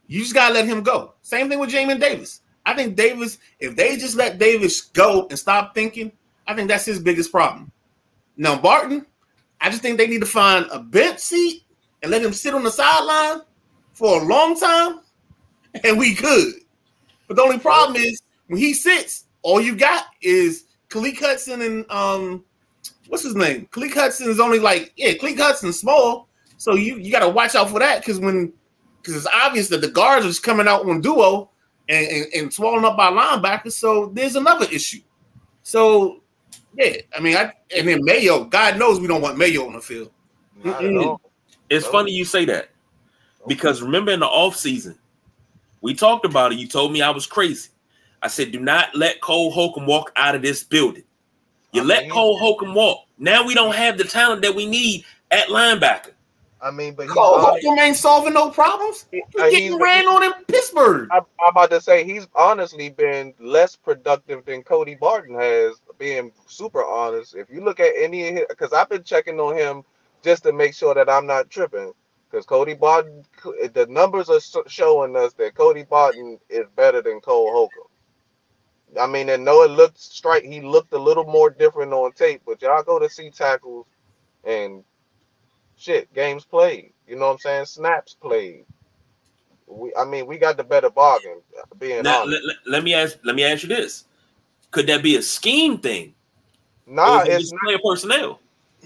You 0.06 0.20
just 0.20 0.34
gotta 0.34 0.54
let 0.54 0.66
him 0.66 0.82
go. 0.82 1.14
Same 1.22 1.48
thing 1.48 1.58
with 1.58 1.70
Jamin 1.70 2.00
Davis. 2.00 2.40
I 2.64 2.74
think 2.74 2.96
Davis, 2.96 3.38
if 3.60 3.76
they 3.76 3.96
just 3.96 4.16
let 4.16 4.38
Davis 4.38 4.82
go 4.82 5.26
and 5.30 5.38
stop 5.38 5.74
thinking, 5.74 6.12
I 6.46 6.54
think 6.54 6.68
that's 6.68 6.84
his 6.84 6.98
biggest 6.98 7.30
problem. 7.30 7.70
Now, 8.36 8.58
Barton, 8.58 9.06
I 9.60 9.70
just 9.70 9.82
think 9.82 9.98
they 9.98 10.06
need 10.06 10.20
to 10.20 10.26
find 10.26 10.66
a 10.70 10.80
bench 10.80 11.18
seat 11.20 11.62
and 12.02 12.10
let 12.10 12.22
him 12.22 12.32
sit 12.32 12.54
on 12.54 12.62
the 12.62 12.70
sideline 12.70 13.42
for 13.94 14.20
a 14.20 14.24
long 14.24 14.58
time, 14.58 15.00
and 15.84 15.98
we 15.98 16.14
could. 16.14 16.54
But 17.28 17.36
the 17.36 17.42
only 17.42 17.58
problem 17.58 17.96
is 17.96 18.20
when 18.48 18.58
he 18.58 18.74
sits, 18.74 19.24
all 19.42 19.60
you 19.60 19.74
got 19.74 20.06
is 20.20 20.64
Khaleke 20.88 21.20
Hudson 21.20 21.62
and 21.62 21.90
um, 21.90 22.44
what's 23.08 23.24
his 23.24 23.34
name? 23.34 23.66
Khaleke 23.70 23.94
Hudson 23.94 24.28
is 24.28 24.40
only 24.40 24.58
like 24.58 24.92
yeah, 24.96 25.12
Khaleke 25.12 25.38
Hudson's 25.38 25.78
small, 25.80 26.28
so 26.58 26.74
you 26.74 26.96
you 26.98 27.10
got 27.10 27.20
to 27.20 27.28
watch 27.28 27.54
out 27.54 27.70
for 27.70 27.78
that 27.78 28.00
because 28.00 28.18
when 28.18 28.52
because 29.06 29.24
it's 29.24 29.34
obvious 29.34 29.68
that 29.68 29.80
the 29.80 29.88
guards 29.88 30.24
are 30.26 30.28
just 30.28 30.42
coming 30.42 30.66
out 30.66 30.88
on 30.88 31.00
duo 31.00 31.50
and, 31.88 32.06
and, 32.08 32.26
and 32.34 32.52
swallowing 32.52 32.84
up 32.84 32.96
by 32.96 33.10
linebackers. 33.10 33.72
So 33.72 34.06
there's 34.06 34.34
another 34.36 34.66
issue. 34.72 35.00
So 35.62 36.20
yeah, 36.76 36.96
I 37.16 37.20
mean, 37.20 37.36
I 37.36 37.52
and 37.76 37.86
then 37.88 38.00
Mayo, 38.04 38.44
God 38.44 38.78
knows 38.78 39.00
we 39.00 39.06
don't 39.06 39.22
want 39.22 39.38
Mayo 39.38 39.66
on 39.66 39.74
the 39.74 39.80
field. 39.80 40.10
Not 40.64 40.84
at 40.84 40.96
all. 40.96 41.20
It's 41.70 41.86
Oh. 41.86 41.92
funny 41.92 42.12
you 42.12 42.24
say 42.24 42.44
that 42.46 42.70
because 43.46 43.82
remember 43.82 44.10
in 44.12 44.20
the 44.20 44.26
off 44.26 44.56
season, 44.56 44.98
we 45.80 45.94
talked 45.94 46.24
about 46.24 46.52
it. 46.52 46.58
You 46.58 46.66
told 46.66 46.92
me 46.92 47.02
I 47.02 47.10
was 47.10 47.26
crazy. 47.26 47.70
I 48.22 48.28
said, 48.28 48.50
do 48.50 48.58
not 48.58 48.94
let 48.94 49.20
Cole 49.20 49.50
Holcomb 49.52 49.86
walk 49.86 50.10
out 50.16 50.34
of 50.34 50.42
this 50.42 50.64
building. 50.64 51.04
You 51.72 51.82
I 51.82 51.84
let 51.84 52.02
mean- 52.04 52.10
Cole 52.10 52.38
Holcomb 52.38 52.74
walk. 52.74 53.06
Now 53.18 53.46
we 53.46 53.54
don't 53.54 53.74
have 53.74 53.96
the 53.98 54.04
talent 54.04 54.42
that 54.42 54.54
we 54.54 54.66
need 54.66 55.04
at 55.30 55.48
linebacker. 55.48 56.12
I 56.60 56.70
mean, 56.70 56.94
but 56.94 57.04
he's 57.04 57.12
Cole 57.12 57.34
honest- 57.34 57.64
Holcomb 57.64 57.78
ain't 57.78 57.96
solving 57.96 58.32
no 58.32 58.50
problems. 58.50 59.06
He's 59.10 59.22
getting 59.34 59.58
he's- 59.72 59.80
ran 59.80 60.06
on 60.06 60.22
in 60.22 60.32
Pittsburgh. 60.48 61.08
I'm, 61.12 61.22
I'm 61.40 61.50
about 61.50 61.70
to 61.70 61.80
say 61.80 62.04
he's 62.04 62.26
honestly 62.34 62.88
been 62.90 63.34
less 63.38 63.76
productive 63.76 64.44
than 64.46 64.62
Cody 64.62 64.94
Barton 64.94 65.34
has. 65.34 65.80
Being 65.98 66.30
super 66.46 66.84
honest, 66.84 67.34
if 67.34 67.48
you 67.48 67.64
look 67.64 67.80
at 67.80 67.92
any 67.96 68.28
of 68.28 68.34
his, 68.34 68.44
because 68.50 68.72
I've 68.72 68.88
been 68.88 69.02
checking 69.02 69.40
on 69.40 69.56
him 69.56 69.82
just 70.22 70.42
to 70.42 70.52
make 70.52 70.74
sure 70.74 70.94
that 70.94 71.08
I'm 71.08 71.26
not 71.26 71.48
tripping. 71.48 71.92
Because 72.30 72.44
Cody 72.44 72.74
Barton, 72.74 73.24
the 73.72 73.86
numbers 73.88 74.28
are 74.28 74.40
showing 74.68 75.16
us 75.16 75.32
that 75.34 75.54
Cody 75.54 75.84
Barton 75.84 76.38
is 76.50 76.66
better 76.74 77.00
than 77.00 77.20
Cole 77.20 77.50
Holcomb. 77.52 77.84
I 79.00 79.06
mean, 79.06 79.28
and 79.28 79.44
no, 79.44 79.62
it 79.62 79.70
looked 79.70 79.98
straight. 79.98 80.44
He 80.44 80.60
looked 80.60 80.92
a 80.92 80.98
little 80.98 81.24
more 81.24 81.50
different 81.50 81.92
on 81.92 82.12
tape, 82.12 82.42
but 82.46 82.60
y'all 82.62 82.82
go 82.82 82.98
to 82.98 83.08
see 83.08 83.30
tackles 83.30 83.86
and 84.44 84.84
shit, 85.76 86.12
games 86.14 86.44
played. 86.44 86.92
You 87.08 87.16
know 87.16 87.26
what 87.26 87.32
I'm 87.34 87.38
saying? 87.38 87.64
Snaps 87.66 88.14
played. 88.14 88.64
We, 89.66 89.92
I 89.96 90.04
mean, 90.04 90.26
we 90.26 90.38
got 90.38 90.56
the 90.56 90.64
better 90.64 90.90
bargain. 90.90 91.40
Being 91.78 92.02
Now, 92.02 92.22
honest, 92.22 92.30
let, 92.32 92.42
let- 92.44 92.72
let 92.72 92.84
me 92.84 92.94
ask. 92.94 93.18
Let 93.24 93.34
me 93.36 93.44
ask 93.44 93.62
you 93.62 93.68
this: 93.68 94.04
Could 94.70 94.86
that 94.88 95.02
be 95.02 95.16
a 95.16 95.22
scheme 95.22 95.78
thing? 95.78 96.14
nah, 96.86 97.22
it 97.22 97.28
it's 97.28 97.52
not. 97.52 97.60
player 97.64 97.78
personnel. 97.84 98.40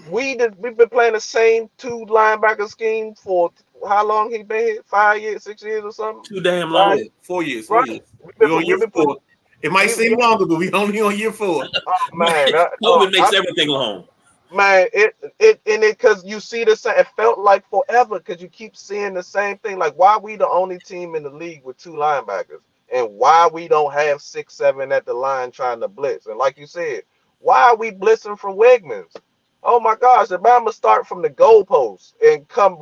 We 0.09 0.35
did, 0.35 0.57
we've 0.57 0.75
been 0.75 0.89
playing 0.89 1.13
the 1.13 1.21
same 1.21 1.69
two 1.77 2.05
linebacker 2.09 2.67
scheme 2.67 3.13
for 3.13 3.51
how 3.87 4.07
long? 4.07 4.31
He 4.31 4.41
been 4.41 4.65
here? 4.65 4.81
Five 4.85 5.21
years, 5.21 5.43
six 5.43 5.61
years, 5.61 5.83
or 5.83 5.91
something. 5.91 6.23
Too 6.23 6.41
damn 6.41 6.71
long. 6.71 6.91
Right. 6.91 7.11
Four 7.21 7.43
years. 7.43 7.67
Four 7.67 7.81
Right. 7.81 7.89
years. 7.91 8.01
We've 8.23 8.33
We 8.39 8.45
been, 8.47 8.55
on 8.57 8.65
year 8.65 8.79
we've 8.79 8.91
been 8.91 9.03
four. 9.05 9.17
It 9.61 9.71
might 9.71 9.87
we- 9.87 9.93
seem 9.93 10.15
we- 10.17 10.23
longer, 10.23 10.47
but 10.47 10.57
we 10.57 10.71
only 10.71 11.01
on 11.01 11.15
year 11.15 11.31
four. 11.31 11.65
oh 11.65 11.93
man, 12.15 12.51
that- 12.53 12.71
COVID 12.83 13.07
oh, 13.07 13.09
makes 13.11 13.19
I- 13.33 13.37
everything 13.37 13.67
long. 13.67 14.07
Man, 14.53 14.87
it 14.93 15.15
it 15.39 15.61
and 15.65 15.83
it 15.83 15.97
because 15.97 16.23
you 16.25 16.39
see 16.39 16.63
the 16.63 16.75
same. 16.75 16.97
It 16.97 17.07
felt 17.15 17.39
like 17.39 17.67
forever 17.69 18.19
because 18.19 18.41
you 18.41 18.47
keep 18.47 18.75
seeing 18.75 19.13
the 19.13 19.23
same 19.23 19.57
thing. 19.59 19.77
Like 19.77 19.95
why 19.95 20.17
we 20.17 20.35
the 20.35 20.47
only 20.47 20.79
team 20.79 21.15
in 21.15 21.23
the 21.23 21.29
league 21.29 21.63
with 21.63 21.77
two 21.77 21.93
linebackers, 21.93 22.61
and 22.93 23.09
why 23.15 23.49
we 23.51 23.67
don't 23.67 23.93
have 23.93 24.21
six 24.21 24.53
seven 24.55 24.91
at 24.91 25.05
the 25.05 25.13
line 25.13 25.51
trying 25.51 25.79
to 25.81 25.87
blitz. 25.87 26.27
And 26.27 26.37
like 26.37 26.57
you 26.57 26.67
said, 26.67 27.03
why 27.39 27.61
are 27.63 27.75
we 27.75 27.91
blitzing 27.91 28.37
from 28.37 28.57
Wegmans? 28.57 29.15
Oh 29.63 29.79
my 29.79 29.95
gosh, 29.95 30.29
the 30.29 30.39
Bama 30.39 30.73
start 30.73 31.07
from 31.07 31.21
the 31.21 31.29
goalpost 31.29 32.13
and 32.23 32.47
come 32.47 32.81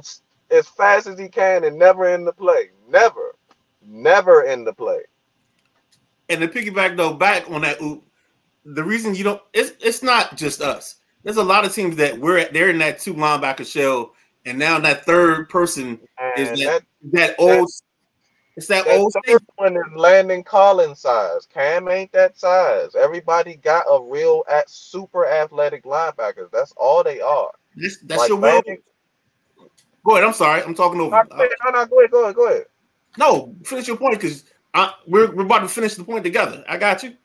as 0.51 0.67
fast 0.67 1.07
as 1.07 1.19
he 1.19 1.27
can 1.27 1.63
and 1.63 1.77
never 1.77 2.09
in 2.09 2.25
the 2.25 2.33
play. 2.33 2.69
Never, 2.87 3.35
never 3.85 4.43
in 4.43 4.63
the 4.63 4.73
play. 4.73 5.01
And 6.29 6.41
to 6.41 6.47
piggyback 6.47 6.95
though, 6.95 7.13
back 7.13 7.49
on 7.49 7.61
that, 7.61 7.81
oop, 7.81 8.05
the 8.65 8.83
reason 8.83 9.15
you 9.15 9.23
don't, 9.23 9.41
it's 9.53 9.73
it's 9.81 10.03
not 10.03 10.37
just 10.37 10.61
us. 10.61 10.98
There's 11.23 11.37
a 11.37 11.43
lot 11.43 11.65
of 11.65 11.73
teams 11.73 11.95
that 11.97 12.17
we're 12.17 12.37
at, 12.37 12.53
they're 12.53 12.69
in 12.69 12.77
that 12.79 12.99
two 12.99 13.13
linebacker 13.13 13.65
shell, 13.65 14.13
and 14.45 14.57
now 14.57 14.79
that 14.79 15.05
third 15.05 15.49
person 15.49 15.99
is 16.37 16.59
that 16.59 16.83
that, 17.01 17.11
that 17.11 17.35
old, 17.37 17.69
it's 18.55 18.67
that, 18.67 18.85
that 18.85 18.97
old. 18.97 19.13
third 19.25 19.41
one 19.57 19.75
is 19.75 19.83
Landon 19.95 20.43
Collins 20.43 20.99
size. 20.99 21.45
Cam 21.45 21.89
ain't 21.89 22.11
that 22.13 22.37
size. 22.37 22.95
Everybody 22.95 23.57
got 23.57 23.85
a 23.91 24.01
real 24.01 24.43
at 24.49 24.69
super 24.69 25.27
athletic 25.27 25.83
linebackers. 25.83 26.51
That's 26.51 26.73
all 26.77 27.03
they 27.03 27.19
are. 27.19 27.51
That's, 27.75 27.97
that's 28.03 28.19
Like 28.19 28.29
your 28.29 28.37
world. 28.39 28.63
Landon- 28.65 28.83
Go 30.05 30.13
ahead. 30.13 30.23
I'm 30.23 30.33
sorry. 30.33 30.63
I'm 30.63 30.73
talking 30.73 31.01
over. 31.01 31.11
No. 31.11 31.37
No, 31.37 31.71
no, 31.71 31.85
go 31.85 31.99
ahead, 31.99 32.11
go 32.11 32.23
ahead, 32.23 32.35
go 32.35 32.47
ahead. 32.47 32.65
no, 33.17 33.55
finish 33.65 33.87
your 33.87 33.97
point 33.97 34.15
because 34.15 34.45
we're 35.07 35.31
we're 35.31 35.43
about 35.45 35.59
to 35.59 35.67
finish 35.67 35.95
the 35.95 36.03
point 36.03 36.23
together. 36.23 36.63
I 36.67 36.77
got 36.77 37.03
you. 37.03 37.15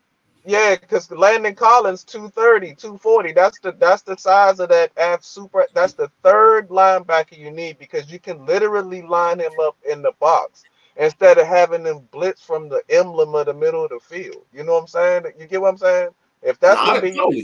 Yeah, 0.44 0.76
because 0.76 1.10
Landon 1.10 1.54
Collins 1.54 2.04
230, 2.04 2.74
240. 2.74 3.32
That's 3.32 3.58
the 3.58 3.72
that's 3.72 4.02
the 4.02 4.16
size 4.16 4.60
of 4.60 4.70
that 4.70 4.92
F 4.96 5.22
super. 5.22 5.66
That's 5.74 5.94
the 5.94 6.10
third 6.22 6.68
linebacker 6.70 7.38
you 7.38 7.50
need 7.50 7.78
because 7.78 8.10
you 8.10 8.18
can 8.18 8.46
literally 8.46 9.02
line 9.02 9.40
him 9.40 9.58
up 9.60 9.76
in 9.90 10.02
the 10.02 10.12
box 10.20 10.66
instead 10.96 11.38
of 11.38 11.46
having 11.46 11.84
him 11.84 12.08
blitz 12.10 12.42
from 12.42 12.68
the 12.70 12.82
emblem 12.90 13.34
of 13.34 13.46
the 13.46 13.54
middle 13.54 13.84
of 13.84 13.90
the 13.90 14.00
field. 14.00 14.46
You 14.52 14.64
know 14.64 14.74
what 14.74 14.80
I'm 14.82 14.86
saying? 14.88 15.24
You 15.38 15.46
get 15.46 15.60
what 15.60 15.70
I'm 15.70 15.78
saying? 15.78 16.10
If 16.42 16.58
that's 16.60 16.82
gonna 16.82 17.00
be 17.00 17.12
your, 17.12 17.34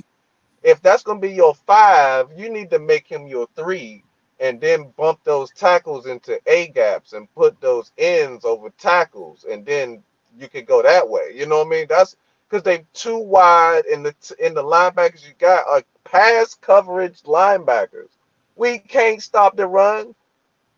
if 0.62 0.82
that's 0.82 1.02
gonna 1.02 1.20
be 1.20 1.32
your 1.32 1.54
five, 1.54 2.28
you 2.36 2.50
need 2.50 2.70
to 2.70 2.78
make 2.78 3.06
him 3.06 3.26
your 3.26 3.48
three 3.56 4.04
and 4.40 4.60
then 4.60 4.92
bump 4.96 5.20
those 5.24 5.50
tackles 5.52 6.06
into 6.06 6.40
A 6.46 6.68
gaps 6.68 7.12
and 7.12 7.32
put 7.34 7.60
those 7.60 7.92
ends 7.98 8.44
over 8.44 8.70
tackles, 8.78 9.44
and 9.50 9.64
then 9.66 10.02
you 10.38 10.48
could 10.48 10.66
go 10.66 10.82
that 10.82 11.08
way. 11.08 11.32
You 11.34 11.46
know 11.46 11.58
what 11.58 11.68
I 11.68 11.70
mean? 11.70 11.86
That's 11.88 12.16
because 12.50 12.64
they 12.64 12.84
too 12.92 13.18
wide 13.18 13.84
in 13.86 14.02
the 14.02 14.14
in 14.40 14.54
the 14.54 14.62
linebackers 14.62 15.26
you 15.26 15.34
got 15.38 15.66
are 15.68 15.82
pass 16.04 16.54
coverage 16.54 17.22
linebackers. 17.22 18.08
We 18.56 18.78
can't 18.78 19.22
stop 19.22 19.56
the 19.56 19.66
run. 19.66 20.14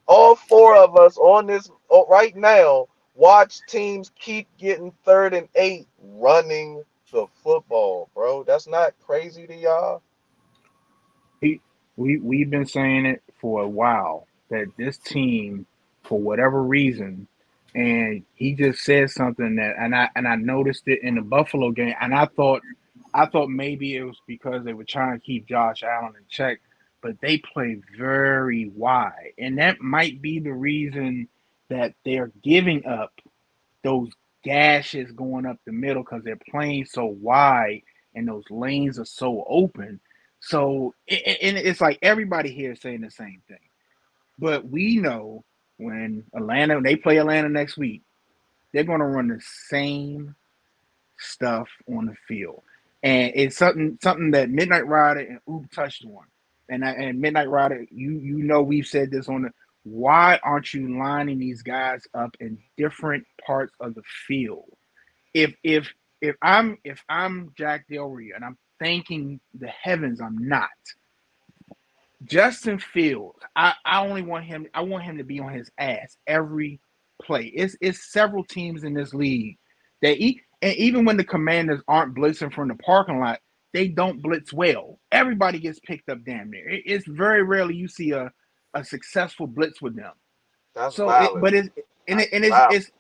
All 0.07 0.37
four 0.37 0.77
of 0.77 0.97
us 0.97 1.17
on 1.17 1.47
this 1.47 1.71
oh, 1.91 2.07
right 2.09 2.37
now 2.37 2.89
watch 3.15 3.61
teams 3.69 4.11
keep 4.19 4.49
getting 4.59 4.93
third 5.05 5.35
and 5.35 5.49
eight 5.55 5.87
running 6.03 6.83
the 7.13 7.27
football, 7.43 8.09
bro. 8.15 8.43
That's 8.45 8.67
not 8.67 8.95
crazy 9.05 9.47
to 9.47 9.55
y'all. 9.55 10.03
we 11.97 12.19
we've 12.19 12.51
been 12.51 12.67
saying 12.67 13.07
it 13.07 13.23
for 13.41 13.63
a 13.63 13.69
while 13.69 14.27
that 14.51 14.67
this 14.77 14.99
team, 14.99 15.67
for 16.03 16.19
whatever 16.19 16.63
reason, 16.63 17.27
and 17.75 18.25
he 18.35 18.55
just 18.55 18.85
said 18.85 19.11
something 19.11 19.57
that, 19.57 19.75
and 19.79 19.95
I 19.95 20.11
and 20.17 20.29
I 20.29 20.37
noticed 20.37 20.85
it 20.87 21.03
in 21.03 21.17
the 21.17 21.23
Buffalo 21.23 21.71
game, 21.71 21.95
and 22.01 22.15
I 22.15 22.27
thought, 22.27 22.63
I 23.15 23.27
thought 23.27 23.49
maybe 23.49 23.97
it 23.97 24.05
was 24.05 24.21
because 24.27 24.65
they 24.65 24.75
were 24.75 24.85
trying 24.85 25.19
to 25.19 25.25
keep 25.25 25.47
Josh 25.49 25.83
Allen 25.83 26.15
in 26.17 26.25
check, 26.29 26.61
but 27.03 27.21
they 27.21 27.39
play 27.39 27.81
very 27.97 28.71
wide, 28.75 29.33
and 29.39 29.59
that 29.59 29.81
might 29.81 30.23
be 30.23 30.41
the 30.41 30.53
reason 30.53 31.29
that 31.69 31.95
they're 32.05 32.33
giving 32.43 32.87
up 32.87 33.13
those 33.83 34.11
gashes 34.45 35.13
going 35.13 35.47
up 35.47 35.59
the 35.65 35.73
middle 35.73 36.03
because 36.03 36.23
they're 36.25 36.39
playing 36.51 36.85
so 36.85 37.07
wide 37.07 37.83
and 38.15 38.29
those 38.29 38.45
lanes 38.51 38.99
are 38.99 39.05
so 39.05 39.45
open. 39.49 40.01
So 40.41 40.95
and 41.09 41.57
it's 41.57 41.81
like 41.81 41.99
everybody 42.03 42.53
here 42.53 42.75
saying 42.75 43.03
the 43.03 43.11
same 43.11 43.43
thing. 43.49 43.59
But 44.39 44.69
we 44.69 44.97
know 44.97 45.45
when 45.85 46.25
Atlanta 46.35 46.75
when 46.75 46.85
they 46.85 46.97
play 46.97 47.19
Atlanta 47.19 47.49
next 47.49 47.77
week, 47.77 48.03
they're 48.73 48.85
going 48.85 49.01
to 49.01 49.07
run 49.07 49.29
the 49.29 49.41
same 49.69 50.35
stuff 51.19 51.69
on 51.89 52.07
the 52.07 52.15
field, 52.29 52.63
and 53.03 53.33
it's 53.35 53.57
something 53.57 53.99
something 54.03 54.31
that 54.33 54.51
Midnight 54.51 54.87
Rider 54.87 55.21
and 55.21 55.41
Oop 55.51 55.71
touched 55.73 56.05
on. 56.05 56.25
And 56.69 56.85
I, 56.85 56.93
and 56.93 57.21
Midnight 57.21 57.51
Rider, 57.51 57.87
you 57.91 58.13
you 58.13 58.39
know 58.39 58.63
we've 58.63 58.87
said 58.87 59.11
this 59.11 59.29
on 59.29 59.43
the 59.43 59.51
why 59.85 60.39
aren't 60.43 60.73
you 60.73 60.99
lining 60.99 61.39
these 61.39 61.63
guys 61.63 62.07
up 62.15 62.37
in 62.41 62.59
different 62.77 63.27
parts 63.45 63.75
of 63.81 63.95
the 63.95 64.03
field? 64.27 64.71
If 65.35 65.55
if 65.63 65.93
if 66.21 66.37
I'm 66.43 66.79
if 66.85 67.03
I'm 67.09 67.53
Jack 67.57 67.87
Del 67.89 68.07
Rio 68.09 68.37
and 68.37 68.45
I'm 68.45 68.59
thanking 68.79 69.41
the 69.59 69.69
heavens 69.69 70.21
I'm 70.21 70.49
not. 70.49 70.71
Justin 72.25 72.79
Fields, 72.79 73.39
I, 73.57 73.75
I 73.85 74.07
only 74.07 74.23
want 74.23 74.45
him, 74.45 74.67
I 74.75 74.83
want 74.83 75.05
him 75.05 75.19
to 75.19 75.25
be 75.25 75.41
on 75.41 75.53
his 75.53 75.71
ass 75.79 76.17
every 76.27 76.81
play. 77.23 77.47
It's 77.55 77.77
it's 77.81 78.13
several 78.13 78.45
teams 78.45 78.85
in 78.85 78.95
this 78.95 79.15
league 79.15 79.59
that 80.03 80.19
e- 80.23 80.43
and 80.63 80.75
even 80.77 81.05
when 81.05 81.17
the 81.17 81.25
commanders 81.25 81.83
aren't 81.89 82.17
blitzing 82.17 82.53
from 82.55 82.69
the 82.69 82.77
parking 82.77 83.21
lot, 83.21 83.41
they 83.75 83.89
don't 83.89 84.23
blitz 84.23 84.53
well. 84.53 84.99
Everybody 85.13 85.61
gets 85.61 85.81
picked 85.81 86.09
up 86.11 86.25
damn 86.25 86.51
near. 86.51 86.69
It- 86.69 86.85
it's 86.87 87.07
very 87.09 87.43
rarely 87.43 87.77
you 87.77 87.89
see 87.89 88.13
a, 88.13 88.33
a 88.75 88.85
successful 88.85 89.47
blitz 89.47 89.83
with 89.83 89.97
them. 89.97 90.13
That's 90.75 90.97
So, 90.97 91.13
it, 91.13 91.33
but 91.41 91.55
it's 91.55 91.71
and 92.09 92.21
it, 92.21 92.31
and 92.33 92.45
it's, 92.45 92.63
it's 92.69 92.91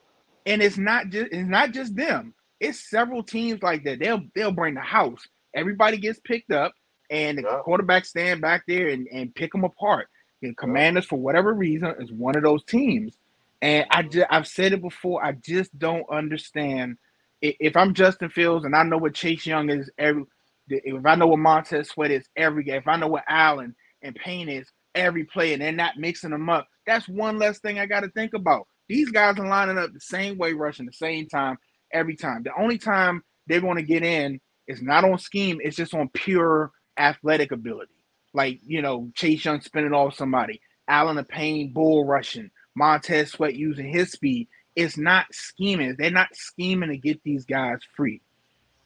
and 0.46 0.62
it's 0.62 0.78
not 0.78 1.08
just 1.10 1.28
it's 1.32 1.48
not 1.48 1.72
just 1.72 1.96
them. 1.96 2.34
It's 2.60 2.88
several 2.90 3.22
teams 3.22 3.62
like 3.62 3.84
that. 3.84 3.98
They'll 4.00 4.22
they'll 4.34 4.52
bring 4.52 4.74
the 4.74 4.80
house. 4.80 5.26
Everybody 5.54 5.98
gets 5.98 6.20
picked 6.24 6.50
up, 6.52 6.72
and 7.12 7.38
the 7.38 7.44
Yeah. 7.44 7.60
quarterback 7.60 8.06
stand 8.06 8.42
back 8.42 8.64
there 8.68 8.90
and, 8.90 9.08
and 9.12 9.34
pick 9.34 9.52
them 9.52 9.64
apart. 9.64 10.08
The 10.42 10.54
Commanders, 10.56 11.06
for 11.06 11.20
whatever 11.20 11.54
reason, 11.54 11.94
is 12.00 12.12
one 12.12 12.36
of 12.36 12.44
those 12.44 12.64
teams. 12.64 13.18
And 13.62 13.86
I 13.92 14.04
just 14.04 14.28
I've 14.30 14.48
said 14.48 14.74
it 14.74 14.82
before. 14.82 15.24
I 15.24 15.34
just 15.34 15.78
don't 15.78 16.06
understand. 16.10 16.98
If 17.42 17.76
I'm 17.78 17.94
Justin 17.94 18.30
Fields 18.30 18.66
and 18.66 18.76
I 18.76 18.84
know 18.84 18.98
what 18.98 19.14
Chase 19.14 19.46
Young 19.46 19.70
is 19.70 19.90
every, 19.98 20.24
if 20.70 21.06
I 21.06 21.16
know 21.16 21.28
what 21.28 21.40
Montez 21.40 21.90
Sweat 21.90 22.12
is 22.12 22.26
every 22.36 22.64
game, 22.64 22.76
if 22.78 22.88
I 22.88 22.96
know 22.98 23.08
what 23.08 23.24
Allen 23.28 23.76
and 24.02 24.16
Payne 24.16 24.50
is 24.50 24.68
every 24.96 25.24
play, 25.26 25.54
and 25.54 25.62
they're 25.62 25.72
not 25.72 25.98
mixing 25.98 26.32
them 26.32 26.50
up, 26.50 26.68
that's 26.86 27.08
one 27.08 27.38
less 27.38 27.60
thing 27.60 27.80
I 27.80 27.86
got 27.86 28.02
to 28.02 28.10
think 28.10 28.34
about. 28.34 28.68
These 28.90 29.12
guys 29.12 29.38
are 29.40 29.48
lining 29.48 29.78
up 29.78 29.92
the 29.94 30.00
same 30.00 30.38
way, 30.38 30.54
rushing 30.54 30.86
the 30.86 30.94
same 30.94 31.28
time 31.28 31.58
every 31.92 32.16
time. 32.16 32.44
The 32.44 32.52
only 32.60 32.78
time 32.78 33.22
they're 33.48 33.62
going 33.62 33.78
to 33.78 33.84
get 33.84 34.04
in 34.04 34.40
is 34.68 34.82
not 34.82 35.04
on 35.04 35.18
scheme; 35.18 35.60
it's 35.62 35.76
just 35.78 35.94
on 35.94 36.10
pure 36.10 36.72
athletic 37.02 37.52
ability. 37.52 37.92
Like 38.32 38.60
you 38.64 38.80
know, 38.82 39.10
Chase 39.14 39.44
Young 39.44 39.60
spinning 39.60 39.92
off 39.92 40.14
somebody, 40.14 40.60
Allen 40.88 41.22
Payne 41.24 41.72
bull 41.72 42.04
rushing, 42.04 42.50
Montez 42.74 43.32
Sweat 43.32 43.54
using 43.54 43.88
his 43.88 44.12
speed. 44.12 44.48
It's 44.74 44.96
not 44.96 45.26
scheming. 45.32 45.96
They're 45.98 46.10
not 46.10 46.34
scheming 46.34 46.88
to 46.90 46.96
get 46.96 47.22
these 47.22 47.44
guys 47.44 47.78
free. 47.94 48.22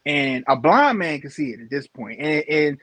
And 0.05 0.43
a 0.47 0.55
blind 0.55 0.99
man 0.99 1.21
can 1.21 1.29
see 1.29 1.51
it 1.51 1.61
at 1.61 1.69
this 1.69 1.87
point. 1.87 2.19
And, 2.19 2.43
and 2.49 2.77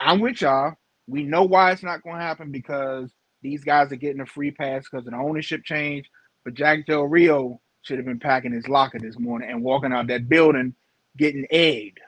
I'm 0.00 0.20
with 0.20 0.40
y'all. 0.40 0.74
We 1.06 1.24
know 1.24 1.44
why 1.44 1.72
it's 1.72 1.82
not 1.82 2.02
going 2.02 2.16
to 2.16 2.22
happen 2.22 2.50
because 2.50 3.10
these 3.42 3.64
guys 3.64 3.92
are 3.92 3.96
getting 3.96 4.20
a 4.20 4.26
free 4.26 4.50
pass 4.50 4.84
because 4.84 5.06
of 5.06 5.12
the 5.12 5.18
ownership 5.18 5.62
change. 5.64 6.08
But 6.44 6.54
Jack 6.54 6.86
Del 6.86 7.04
Rio 7.04 7.60
should 7.82 7.98
have 7.98 8.06
been 8.06 8.20
packing 8.20 8.52
his 8.52 8.68
locker 8.68 8.98
this 8.98 9.18
morning 9.18 9.50
and 9.50 9.62
walking 9.62 9.92
out 9.92 10.08
that 10.08 10.28
building 10.28 10.74
getting 11.16 11.46
egged. 11.50 12.00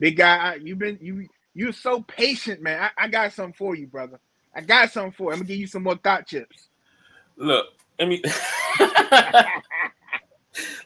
Big 0.00 0.16
guy, 0.16 0.58
you've 0.62 0.78
been 0.78 0.98
you 1.00 1.28
you're 1.54 1.72
so 1.72 2.02
patient, 2.02 2.62
man. 2.62 2.80
I, 2.80 3.04
I 3.04 3.08
got 3.08 3.32
something 3.32 3.54
for 3.54 3.74
you, 3.74 3.86
brother. 3.86 4.18
I 4.54 4.60
got 4.60 4.90
something 4.90 5.12
for 5.12 5.24
you. 5.24 5.30
I'm 5.30 5.38
gonna 5.38 5.48
give 5.48 5.58
you 5.58 5.66
some 5.66 5.82
more 5.82 5.96
thought 5.96 6.26
chips. 6.26 6.68
Look, 7.36 7.66
I 8.00 8.04
mean, 8.04 8.22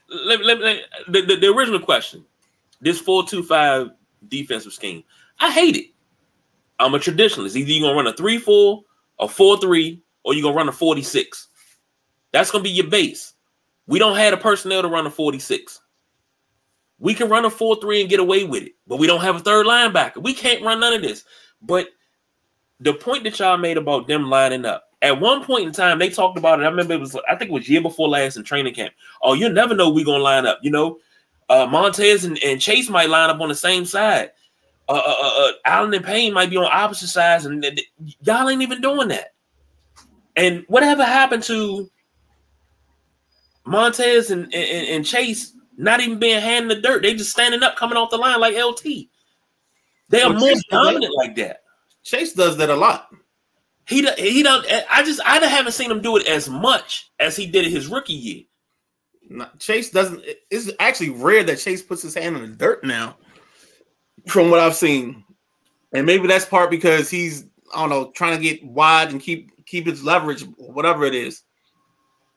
let, 0.09 0.45
let, 0.45 0.61
let, 0.61 0.83
the, 1.09 1.23
the, 1.23 1.37
the 1.37 1.49
original 1.49 1.81
question 1.81 2.25
this 2.81 3.03
4-2-5 3.03 3.91
defensive 4.29 4.73
scheme 4.73 5.03
i 5.41 5.51
hate 5.51 5.77
it 5.77 5.87
i'm 6.79 6.95
a 6.95 6.99
traditionalist 6.99 7.57
either 7.57 7.71
you're 7.71 7.89
gonna 7.89 7.97
run 7.97 8.07
a 8.07 8.13
3-4 8.13 8.83
a 9.21 9.27
4-3 9.27 10.01
or 10.25 10.35
you're 10.35 10.43
gonna 10.43 10.57
run 10.57 10.69
a 10.69 10.73
46 10.73 11.49
that's 12.33 12.51
gonna 12.51 12.65
be 12.65 12.71
your 12.71 12.89
base 12.89 13.35
we 13.87 13.99
don't 13.99 14.17
have 14.17 14.33
the 14.33 14.37
personnel 14.37 14.83
to 14.83 14.89
run 14.89 15.07
a 15.07 15.11
46 15.11 15.81
we 16.99 17.15
can 17.15 17.29
run 17.29 17.45
a 17.45 17.51
4-3 17.51 18.01
and 18.03 18.11
get 18.11 18.21
away 18.21 18.45
with 18.45 18.63
it 18.63 18.73
but 18.87 18.99
we 18.99 19.07
don't 19.07 19.21
have 19.23 19.37
a 19.37 19.41
third 19.41 19.67
linebacker 19.67 20.23
we 20.23 20.35
can't 20.35 20.65
run 20.65 20.81
none 20.81 20.95
of 20.95 21.03
this 21.03 21.25
but 21.63 21.89
the 22.81 22.95
point 22.95 23.25
that 23.25 23.39
y'all 23.39 23.57
made 23.57 23.77
about 23.77 24.07
them 24.07 24.29
lining 24.29 24.65
up 24.65 24.87
at 25.03 25.21
one 25.21 25.45
point 25.45 25.67
in 25.67 25.73
time, 25.73 25.99
they 25.99 26.09
talked 26.09 26.39
about 26.39 26.61
it. 26.61 26.65
I 26.65 26.69
remember 26.69 26.95
it 26.95 27.01
was, 27.01 27.17
I 27.29 27.37
think 27.37 27.51
it 27.51 27.55
was 27.55 27.69
year 27.69 27.83
before 27.83 28.09
last 28.09 28.37
in 28.37 28.45
training 28.45 28.75
camp. 28.75 28.95
Oh, 29.23 29.35
you 29.35 29.49
never 29.49 29.75
know 29.75 29.91
we're 29.91 30.05
gonna 30.05 30.23
line 30.23 30.47
up. 30.47 30.59
You 30.63 30.71
know, 30.71 30.99
uh, 31.49 31.67
Montez 31.67 32.25
and, 32.25 32.39
and 32.43 32.61
Chase 32.61 32.89
might 32.89 33.11
line 33.11 33.31
up 33.31 33.41
on 33.41 33.49
the 33.49 33.55
same 33.55 33.85
side. 33.85 34.31
Uh, 34.89 34.93
uh, 34.93 35.17
uh, 35.23 35.49
uh 35.49 35.53
Allen 35.65 35.95
and 35.95 36.05
Payne 36.05 36.33
might 36.33 36.51
be 36.51 36.57
on 36.57 36.69
opposite 36.71 37.09
sides, 37.09 37.45
and, 37.45 37.65
and 37.65 37.81
y'all 38.23 38.49
ain't 38.49 38.63
even 38.63 38.81
doing 38.81 39.09
that. 39.09 39.35
And 40.35 40.65
whatever 40.69 41.05
happened 41.05 41.43
to 41.45 41.91
Montez 43.65 44.31
and, 44.31 44.45
and, 44.55 44.89
and 44.89 45.05
Chase 45.05 45.53
not 45.77 46.01
even 46.01 46.19
being 46.19 46.41
hand 46.41 46.65
in 46.65 46.69
the 46.69 46.83
dirt? 46.83 47.03
They 47.03 47.15
just 47.15 47.31
standing 47.31 47.63
up, 47.63 47.77
coming 47.77 47.97
off 47.97 48.11
the 48.11 48.17
line 48.17 48.41
like 48.41 48.57
LT. 48.57 49.09
They 50.09 50.23
are 50.23 50.31
well, 50.31 50.41
more 50.41 50.55
dominant 50.71 51.15
like 51.15 51.37
that. 51.37 51.63
Chase 52.03 52.33
does 52.33 52.57
that 52.59 52.71
a 52.71 52.77
lot. 52.77 53.09
He 53.89 54.09
he 54.19 54.43
don't. 54.43 54.67
I 54.91 55.03
just 55.05 55.21
I 55.25 55.45
haven't 55.45 55.73
seen 55.73 55.91
him 55.91 56.01
do 56.01 56.17
it 56.17 56.27
as 56.27 56.49
much 56.49 57.11
as 57.21 57.37
he 57.37 57.47
did 57.47 57.67
in 57.67 57.73
his 57.73 57.89
rookie 57.89 58.13
year. 58.13 58.43
Chase 59.59 59.91
doesn't. 59.91 60.23
It's 60.51 60.71
actually 60.81 61.11
rare 61.11 61.45
that 61.45 61.59
Chase 61.59 61.83
puts 61.83 62.03
his 62.03 62.15
hand 62.15 62.37
in 62.37 62.43
the 62.43 62.57
dirt 62.57 62.85
now, 62.85 63.17
from 64.27 64.51
what 64.51 64.61
I've 64.61 64.75
seen, 64.75 65.25
and 65.93 66.07
maybe 66.07 66.27
that's 66.27 66.45
part 66.45 66.71
because 66.71 67.11
he's 67.11 67.47
I 67.75 67.81
don't 67.81 67.91
know 67.91 68.11
trying 68.13 68.37
to 68.37 68.43
get 68.43 68.65
wide 68.65 69.11
and 69.11 69.21
keep 69.21 69.65
keep 69.67 69.87
his 69.87 70.03
leverage, 70.03 70.43
whatever 70.57 71.05
it 71.05 71.15
is. 71.15 71.43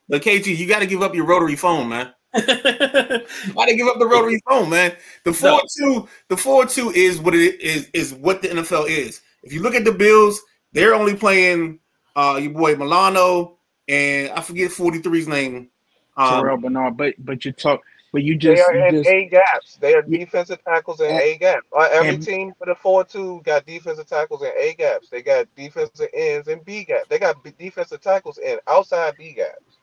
But 0.07 0.23
KG, 0.23 0.57
you 0.57 0.67
got 0.67 0.79
to 0.79 0.87
give 0.87 1.03
up 1.03 1.13
your 1.13 1.25
rotary 1.25 1.55
phone, 1.55 1.89
man. 1.89 2.13
Why 3.53 3.67
to 3.67 3.75
give 3.75 3.87
up 3.87 3.97
the 3.97 4.07
rotary 4.07 4.39
phone, 4.47 4.69
man? 4.69 4.95
The 5.23 5.33
four 5.33 5.61
two, 5.77 6.07
the 6.27 6.37
four 6.37 6.65
two 6.65 6.91
is 6.91 7.19
what 7.19 7.33
it 7.33 7.59
is 7.59 7.89
is 7.93 8.13
what 8.13 8.41
the 8.41 8.49
NFL 8.49 8.87
is. 8.87 9.21
If 9.41 9.51
you 9.51 9.63
look 9.63 9.73
at 9.73 9.83
the 9.83 9.91
Bills, 9.91 10.39
they're 10.71 10.93
only 10.93 11.15
playing 11.15 11.79
uh 12.15 12.39
your 12.41 12.51
boy 12.51 12.75
Milano 12.75 13.57
and 13.87 14.29
I 14.31 14.41
forget 14.41 14.69
43's 14.71 15.27
name. 15.27 15.69
Um, 16.17 16.43
Terrel 16.43 16.61
Bernard, 16.61 16.97
but 16.97 17.15
but 17.17 17.45
you 17.45 17.51
talk 17.51 17.81
but 18.11 18.23
you 18.23 18.35
just 18.35 18.61
they 18.71 18.79
are 18.79 18.87
in 18.87 18.95
just, 18.95 19.09
A 19.09 19.27
gaps. 19.27 19.77
They 19.77 19.93
are 19.93 20.01
defensive 20.01 20.63
tackles 20.63 20.99
in 20.99 21.11
A 21.11 21.37
gaps. 21.37 21.67
Uh, 21.75 21.87
every 21.91 22.15
and, 22.15 22.23
team 22.23 22.53
for 22.57 22.65
the 22.65 22.75
four 22.75 23.03
two 23.03 23.41
got 23.43 23.65
defensive 23.65 24.07
tackles 24.07 24.41
in 24.41 24.51
A 24.57 24.73
gaps. 24.77 25.09
They 25.09 25.21
got 25.21 25.47
defensive 25.55 26.09
ends 26.13 26.47
in 26.47 26.59
B 26.63 26.83
gaps. 26.83 27.07
They 27.07 27.19
got 27.19 27.43
defensive 27.57 28.01
tackles 28.01 28.39
in 28.39 28.57
outside 28.67 29.15
B 29.17 29.33
gaps. 29.33 29.77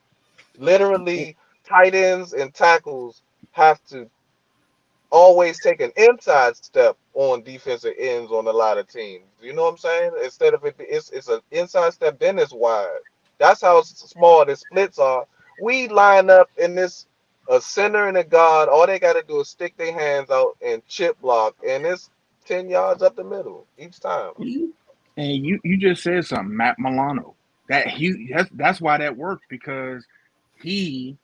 Literally, 0.59 1.36
tight 1.67 1.95
ends 1.95 2.33
and 2.33 2.55
tackles 2.55 3.23
have 3.53 3.83
to 3.87 4.09
always 5.11 5.59
take 5.61 5.81
an 5.81 5.93
inside 5.97 6.57
step 6.57 6.97
on 7.14 7.43
defensive 7.43 7.95
ends 7.99 8.31
on 8.31 8.47
a 8.47 8.51
lot 8.53 8.79
of 8.79 8.89
teams. 8.89 9.25
You 9.41 9.55
know 9.55 9.62
what 9.64 9.73
I'm 9.73 9.79
saying? 9.79 10.12
Instead 10.23 10.55
of 10.55 10.64
it, 10.64 10.77
it's 10.79 11.11
it's 11.11 11.29
an 11.29 11.41
inside 11.51 11.93
step, 11.95 12.19
then 12.19 12.39
it's 12.39 12.53
wide. 12.53 12.99
That's 13.39 13.62
how 13.62 13.83
small 13.83 14.45
the 14.45 14.57
splits 14.57 14.99
are. 14.99 15.27
We 15.61 15.89
line 15.89 16.31
up 16.31 16.51
in 16.59 16.75
this 16.75 17.07
a 17.49 17.61
center 17.61 18.09
and 18.09 18.17
a 18.17 18.25
guard. 18.25 18.69
All 18.69 18.87
they 18.87 18.99
got 18.99 19.14
to 19.14 19.23
do 19.27 19.41
is 19.41 19.49
stick 19.49 19.77
their 19.77 19.93
hands 19.93 20.31
out 20.31 20.57
and 20.64 20.87
chip 20.87 21.21
block, 21.21 21.55
and 21.67 21.87
it's 21.87 22.11
ten 22.45 22.69
yards 22.69 23.03
up 23.03 23.17
the 23.17 23.25
middle 23.25 23.67
each 23.79 24.01
time. 24.01 24.33
And 24.39 25.47
you 25.47 25.61
you 25.64 25.79
just 25.79 26.03
said 26.03 26.25
something, 26.25 26.57
Matt 26.57 26.79
Milano. 26.79 27.35
That 27.69 27.89
he 27.89 28.31
that's 28.33 28.51
that's 28.55 28.81
why 28.81 28.99
that 28.99 29.17
works 29.17 29.45
because 29.49 30.05
he 30.61 31.17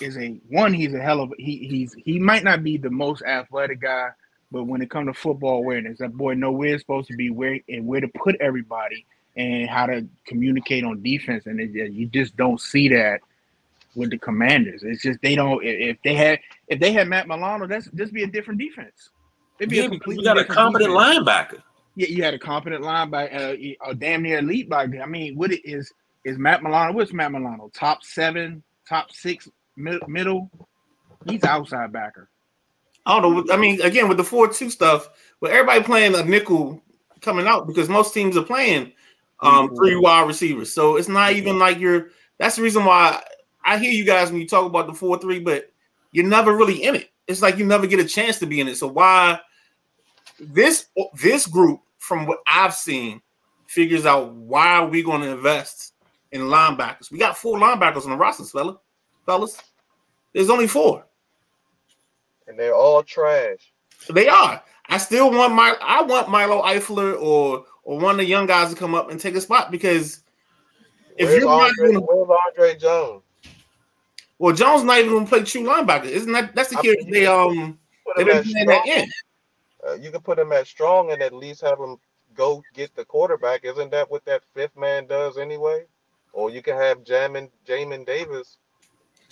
is 0.00 0.16
a 0.16 0.38
one. 0.48 0.72
He's 0.74 0.94
a 0.94 1.00
hell 1.00 1.20
of 1.20 1.32
he 1.38 1.66
he's 1.68 1.94
he 1.94 2.18
might 2.18 2.44
not 2.44 2.62
be 2.62 2.76
the 2.76 2.90
most 2.90 3.22
athletic 3.22 3.80
guy, 3.80 4.10
but 4.50 4.64
when 4.64 4.82
it 4.82 4.90
comes 4.90 5.08
to 5.08 5.14
football 5.14 5.58
awareness, 5.58 5.98
that 5.98 6.16
boy 6.16 6.34
know 6.34 6.52
where 6.52 6.74
it's 6.74 6.82
supposed 6.82 7.08
to 7.08 7.16
be, 7.16 7.30
where 7.30 7.58
and 7.68 7.86
where 7.86 8.00
to 8.00 8.08
put 8.08 8.36
everybody, 8.40 9.06
and 9.36 9.68
how 9.68 9.86
to 9.86 10.06
communicate 10.26 10.84
on 10.84 11.02
defense. 11.02 11.46
And 11.46 11.60
it, 11.60 11.92
you 11.92 12.06
just 12.06 12.36
don't 12.36 12.60
see 12.60 12.88
that 12.88 13.20
with 13.94 14.10
the 14.10 14.18
Commanders. 14.18 14.82
It's 14.84 15.02
just 15.02 15.20
they 15.22 15.34
don't. 15.34 15.64
If 15.64 15.98
they 16.04 16.14
had 16.14 16.40
if 16.68 16.78
they 16.80 16.92
had 16.92 17.08
Matt 17.08 17.26
Milano, 17.26 17.66
that's 17.66 17.88
just 17.94 18.12
be 18.12 18.22
a 18.22 18.28
different 18.28 18.60
defense. 18.60 19.10
It'd 19.58 19.70
be 19.70 19.76
yeah, 19.76 19.84
a 19.84 19.88
completely 19.88 20.22
you 20.22 20.24
got 20.24 20.38
a 20.38 20.44
competent 20.44 20.92
defense. 20.92 21.18
linebacker. 21.18 21.62
Yeah, 21.94 22.08
you 22.08 22.22
had 22.22 22.34
a 22.34 22.38
competent 22.38 22.84
linebacker, 22.84 23.78
uh, 23.80 23.90
a 23.90 23.94
damn 23.94 24.22
near 24.22 24.38
elite 24.38 24.68
linebacker. 24.68 25.02
I 25.02 25.06
mean, 25.06 25.34
what 25.34 25.50
it 25.50 25.62
is 25.64 25.90
is 26.24 26.36
Matt 26.38 26.62
Milano? 26.62 26.92
What's 26.92 27.12
Matt 27.12 27.32
Milano? 27.32 27.70
Top 27.72 28.04
seven, 28.04 28.62
top 28.86 29.10
six 29.12 29.48
middle. 29.76 30.50
He's 31.26 31.44
outside 31.44 31.92
backer. 31.92 32.28
I 33.04 33.20
don't 33.20 33.46
know. 33.46 33.54
I 33.54 33.56
mean, 33.56 33.80
again, 33.82 34.08
with 34.08 34.16
the 34.16 34.24
four-two 34.24 34.70
stuff, 34.70 35.08
with 35.40 35.52
everybody 35.52 35.82
playing 35.82 36.14
a 36.14 36.24
nickel 36.24 36.82
coming 37.20 37.46
out 37.46 37.66
because 37.66 37.88
most 37.88 38.12
teams 38.12 38.36
are 38.36 38.42
playing 38.42 38.92
um, 39.40 39.74
three 39.76 39.96
wide 39.96 40.26
receivers. 40.26 40.72
So 40.72 40.96
it's 40.96 41.08
not 41.08 41.32
even 41.32 41.58
like 41.58 41.78
you're. 41.78 42.08
That's 42.38 42.56
the 42.56 42.62
reason 42.62 42.84
why 42.84 43.22
I 43.64 43.78
hear 43.78 43.92
you 43.92 44.04
guys 44.04 44.30
when 44.30 44.40
you 44.40 44.48
talk 44.48 44.66
about 44.66 44.86
the 44.86 44.92
four-three, 44.94 45.40
but 45.40 45.72
you're 46.12 46.26
never 46.26 46.56
really 46.56 46.82
in 46.82 46.96
it. 46.96 47.10
It's 47.26 47.42
like 47.42 47.58
you 47.58 47.64
never 47.64 47.86
get 47.86 48.00
a 48.00 48.04
chance 48.04 48.38
to 48.40 48.46
be 48.46 48.60
in 48.60 48.68
it. 48.68 48.76
So 48.76 48.86
why 48.86 49.40
this 50.40 50.86
this 51.14 51.46
group, 51.46 51.80
from 51.98 52.26
what 52.26 52.38
I've 52.46 52.74
seen, 52.74 53.20
figures 53.66 54.06
out 54.06 54.32
why 54.32 54.80
we're 54.80 54.88
we 54.88 55.02
going 55.02 55.22
to 55.22 55.30
invest 55.30 55.94
in 56.32 56.42
linebackers? 56.42 57.10
We 57.10 57.18
got 57.18 57.38
four 57.38 57.58
linebackers 57.58 58.04
on 58.04 58.10
the 58.10 58.16
roster, 58.16 58.44
fella 58.44 58.78
fellas. 59.26 59.60
There's 60.32 60.50
only 60.50 60.66
four. 60.66 61.04
And 62.46 62.58
they're 62.58 62.74
all 62.74 63.02
trash. 63.02 63.72
They 64.08 64.28
are. 64.28 64.62
I 64.88 64.98
still 64.98 65.30
want 65.30 65.52
my 65.52 65.76
I 65.82 66.02
want 66.02 66.28
Milo 66.28 66.62
Eifler 66.62 67.20
or 67.20 67.64
or 67.82 67.98
one 67.98 68.12
of 68.12 68.18
the 68.18 68.24
young 68.24 68.46
guys 68.46 68.70
to 68.70 68.76
come 68.76 68.94
up 68.94 69.10
and 69.10 69.20
take 69.20 69.34
a 69.34 69.40
spot 69.40 69.70
because 69.70 70.22
if 71.16 71.28
where's 71.28 71.40
you're 71.40 71.48
Andre, 71.48 71.92
not 71.92 71.92
gonna, 71.92 72.00
where's 72.00 72.38
Andre 72.48 72.78
Jones? 72.78 73.22
Well, 74.38 74.54
Jones 74.54 74.84
not 74.84 74.98
even 74.98 75.12
gonna 75.12 75.26
play 75.26 75.42
true 75.42 75.62
linebacker. 75.62 76.04
Isn't 76.04 76.32
that 76.32 76.54
that's 76.54 76.70
the 76.70 76.76
kid 76.76 76.98
they 77.10 77.26
um 77.26 77.78
they've 78.16 78.26
been 78.26 78.44
playing 78.44 78.66
that 78.66 78.86
in. 78.86 79.10
Uh, 79.86 79.94
you 79.94 80.10
can 80.10 80.20
put 80.20 80.38
him 80.38 80.52
at 80.52 80.66
strong 80.66 81.12
and 81.12 81.22
at 81.22 81.32
least 81.32 81.62
have 81.62 81.78
him 81.78 81.96
go 82.34 82.62
get 82.74 82.94
the 82.94 83.04
quarterback. 83.04 83.64
Isn't 83.64 83.90
that 83.90 84.10
what 84.10 84.24
that 84.26 84.42
fifth 84.54 84.76
man 84.76 85.06
does 85.06 85.38
anyway? 85.38 85.84
Or 86.32 86.50
you 86.50 86.62
can 86.62 86.76
have 86.76 87.02
Jamin 87.02 87.50
Jamin 87.66 88.06
Davis 88.06 88.58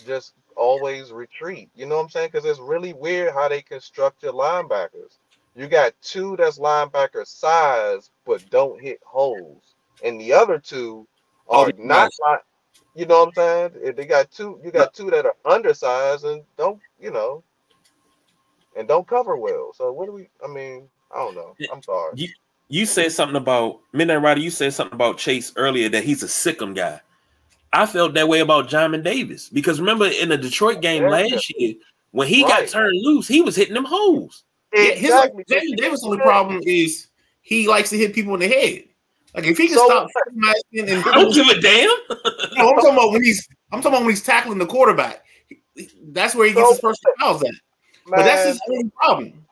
just 0.07 0.35
always 0.57 1.13
retreat. 1.13 1.71
You 1.75 1.87
know 1.87 1.97
what 1.97 2.05
I'm 2.05 2.11
saying? 2.11 2.31
Because 2.33 2.45
it's 2.45 2.61
really 2.61 2.93
weird 2.93 3.33
how 3.33 3.49
they 3.49 3.63
construct 3.63 4.23
your 4.23 4.33
linebackers. 4.33 5.19
You 5.57 5.69
got 5.69 5.93
two 6.03 6.37
that's 6.37 6.59
linebacker 6.59 7.27
size, 7.27 8.11
but 8.27 8.49
don't 8.51 8.81
hit 8.81 9.01
holes, 9.05 9.75
and 10.03 10.21
the 10.21 10.33
other 10.33 10.59
two 10.59 11.07
oh, 11.49 11.65
are 11.65 11.69
oh, 11.69 11.73
not. 11.79 12.11
Nice. 12.27 12.41
you 12.97 13.07
know 13.07 13.21
what 13.21 13.39
I'm 13.39 13.73
saying? 13.73 13.95
They 13.95 14.05
got 14.05 14.31
two. 14.33 14.61
You 14.65 14.73
got 14.73 14.95
two 14.95 15.11
that 15.11 15.27
are 15.27 15.37
undersized 15.45 16.25
and 16.25 16.43
don't. 16.57 16.81
You 17.01 17.13
know, 17.13 17.45
and 18.77 18.89
don't 18.89 19.07
cover 19.07 19.37
well. 19.37 19.73
So 19.75 19.93
what 19.93 20.07
do 20.07 20.13
we? 20.13 20.29
I 20.45 20.49
mean, 20.49 20.89
I 21.15 21.19
don't 21.19 21.37
know. 21.37 21.55
I'm 21.73 21.83
sorry. 21.83 22.13
You, 22.17 22.29
you 22.69 22.87
said 22.87 23.13
something 23.13 23.37
about 23.37 23.81
Midnight 23.93 24.23
Rider. 24.23 24.41
You 24.41 24.51
said 24.51 24.73
something 24.73 24.95
about 24.95 25.19
Chase 25.19 25.53
earlier 25.57 25.89
that 25.91 26.03
he's 26.03 26.23
a 26.23 26.27
sickum 26.27 26.75
guy. 26.75 27.01
I 27.75 27.87
felt 27.87 28.15
that 28.15 28.29
way 28.29 28.41
about 28.41 28.69
Jamin 28.69 29.03
Davis 29.03 29.49
because 29.49 29.81
remember 29.81 30.07
in 30.07 30.29
the 30.29 30.37
Detroit 30.37 30.81
game 30.81 31.09
last 31.09 31.53
year 31.59 31.75
when 32.13 32.29
he 32.29 32.45
right. 32.45 32.49
got 32.49 32.69
turned 32.69 32.97
loose, 33.03 33.27
he 33.27 33.43
was 33.43 33.57
hitting 33.57 33.75
them 33.75 33.85
holes. 33.85 34.45
Exactly. 34.73 35.45
His 35.49 35.57
Jamin 35.57 35.77
Davis' 35.77 36.05
only 36.05 36.19
problem 36.19 36.61
is 36.65 37.09
he 37.43 37.67
likes 37.69 37.91
to 37.91 37.99
hit 37.99 38.15
people 38.15 38.35
in 38.35 38.41
the 38.41 38.49
head. 38.49 38.85
Like 39.35 39.47
if 39.47 39.59
he 39.59 39.67
can 39.67 39.77
so, 39.77 39.87
stop 39.87 40.09
and, 40.73 40.89
and 40.89 41.05
I 41.05 41.13
don't 41.13 41.35
give 41.35 41.49
a 41.49 41.61
damn. 41.61 41.89
no, 42.57 42.69
I'm 42.69 42.77
talking 42.77 42.93
about 42.93 43.11
when 43.11 43.23
he's 43.23 43.49
I'm 43.73 43.81
talking 43.83 43.95
about 43.95 44.03
when 44.03 44.11
he's 44.11 44.23
tackling 44.23 44.59
the 44.59 44.67
quarterback. 44.67 45.25
That's 46.13 46.37
where 46.37 46.47
he 46.47 46.55
gets 46.55 46.67
so, 46.67 46.73
his 46.73 46.81
first 46.81 47.05
fouls 47.19 47.43
at. 47.43 47.49
Man, 47.49 47.59
but 48.07 48.23
that's 48.23 48.47
his 48.47 48.61
only 48.71 48.91
problem. 48.91 49.45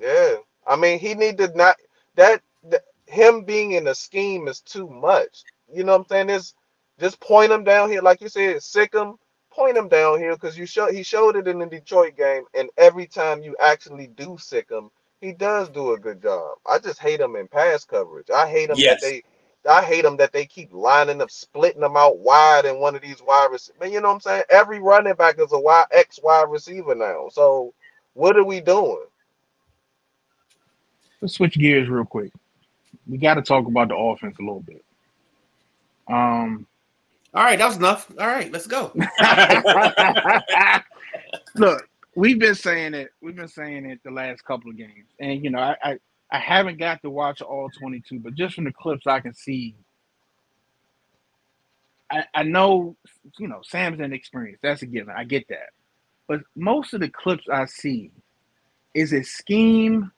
Yeah, 0.00 0.36
I 0.66 0.76
mean 0.76 0.98
he 0.98 1.14
need 1.14 1.36
to 1.38 1.52
not 1.54 1.76
that, 2.14 2.40
that 2.64 2.84
him 3.06 3.44
being 3.44 3.72
in 3.72 3.88
a 3.88 3.94
scheme 3.94 4.48
is 4.48 4.60
too 4.60 4.88
much. 4.88 5.42
you 5.70 5.84
know 5.84 5.92
what 5.92 6.00
I'm 6.02 6.08
saying? 6.08 6.26
This 6.28 6.54
just 7.00 7.20
point 7.20 7.52
him 7.52 7.64
down 7.64 7.90
here, 7.90 8.02
like 8.02 8.20
you 8.20 8.28
said, 8.28 8.62
sick 8.62 8.94
him, 8.94 9.16
point 9.52 9.76
him 9.76 9.88
down 9.88 10.18
here 10.18 10.34
because 10.34 10.58
you 10.58 10.66
show 10.66 10.90
he 10.92 11.02
showed 11.02 11.36
it 11.36 11.48
in 11.48 11.60
the 11.60 11.66
Detroit 11.66 12.16
game, 12.16 12.44
and 12.54 12.70
every 12.78 13.06
time 13.06 13.42
you 13.42 13.56
actually 13.60 14.08
do 14.08 14.36
sick 14.38 14.70
him, 14.70 14.90
he 15.20 15.32
does 15.32 15.68
do 15.70 15.92
a 15.92 15.98
good 15.98 16.22
job. 16.22 16.56
I 16.66 16.78
just 16.78 17.00
hate 17.00 17.20
him 17.20 17.36
in 17.36 17.48
pass 17.48 17.84
coverage. 17.84 18.30
I 18.30 18.48
hate 18.50 18.70
him 18.70 18.82
Yes. 18.82 18.84
that 18.84 19.00
they 19.00 19.24
I 19.68 19.82
hate 19.82 20.02
them 20.02 20.16
that 20.18 20.32
they 20.32 20.46
keep 20.46 20.72
lining 20.72 21.22
up, 21.22 21.30
splitting 21.30 21.82
them 21.82 21.96
out 21.96 22.18
wide 22.20 22.66
in 22.66 22.80
one 22.80 22.94
of 22.96 23.02
these 23.02 23.22
wide 23.22 23.48
receivers. 23.52 23.80
Man, 23.80 23.92
you 23.92 24.00
know 24.00 24.08
what 24.08 24.14
I'm 24.16 24.20
saying? 24.20 24.44
Every 24.50 24.80
running 24.80 25.14
back 25.14 25.40
is 25.40 25.52
a 25.52 25.60
wide 25.60 25.86
X 25.92 26.20
wide 26.22 26.50
receiver 26.50 26.94
now. 26.94 27.28
So 27.32 27.74
what 28.14 28.36
are 28.36 28.44
we 28.44 28.60
doing? 28.60 29.04
Let's 31.20 31.34
switch 31.34 31.54
gears 31.58 31.88
real 31.88 32.04
quick. 32.04 32.32
We 33.06 33.18
got 33.18 33.34
to 33.34 33.42
talk 33.42 33.66
about 33.66 33.88
the 33.88 33.96
offense 33.96 34.38
a 34.38 34.42
little 34.42 34.62
bit. 34.62 34.84
Um, 36.08 36.66
All 37.36 37.44
right, 37.44 37.58
that 37.58 37.66
was 37.66 37.76
enough. 37.76 38.10
All 38.18 38.26
right, 38.26 38.50
let's 38.50 38.66
go. 38.66 38.92
look, 41.54 41.86
we've 42.14 42.38
been 42.38 42.54
saying 42.54 42.94
it. 42.94 43.10
We've 43.20 43.36
been 43.36 43.46
saying 43.46 43.84
it 43.84 44.00
the 44.04 44.10
last 44.10 44.42
couple 44.44 44.70
of 44.70 44.78
games, 44.78 45.10
and 45.20 45.44
you 45.44 45.50
know, 45.50 45.58
I, 45.58 45.76
I 45.84 45.98
I 46.32 46.38
haven't 46.38 46.78
got 46.78 47.02
to 47.02 47.10
watch 47.10 47.42
all 47.42 47.68
22, 47.78 48.20
but 48.20 48.34
just 48.34 48.54
from 48.54 48.64
the 48.64 48.72
clips 48.72 49.06
I 49.06 49.20
can 49.20 49.34
see, 49.34 49.74
I, 52.10 52.24
I 52.34 52.42
know, 52.42 52.96
you 53.38 53.48
know, 53.48 53.60
Sam's 53.62 54.00
inexperienced. 54.00 54.62
That's 54.62 54.82
a 54.82 54.86
given. 54.86 55.14
I 55.16 55.24
get 55.24 55.48
that. 55.48 55.70
But 56.28 56.40
most 56.56 56.94
of 56.94 57.00
the 57.00 57.10
clips 57.10 57.44
I 57.52 57.66
see 57.66 58.12
is 58.94 59.12
a 59.12 59.22
scheme. 59.22 60.10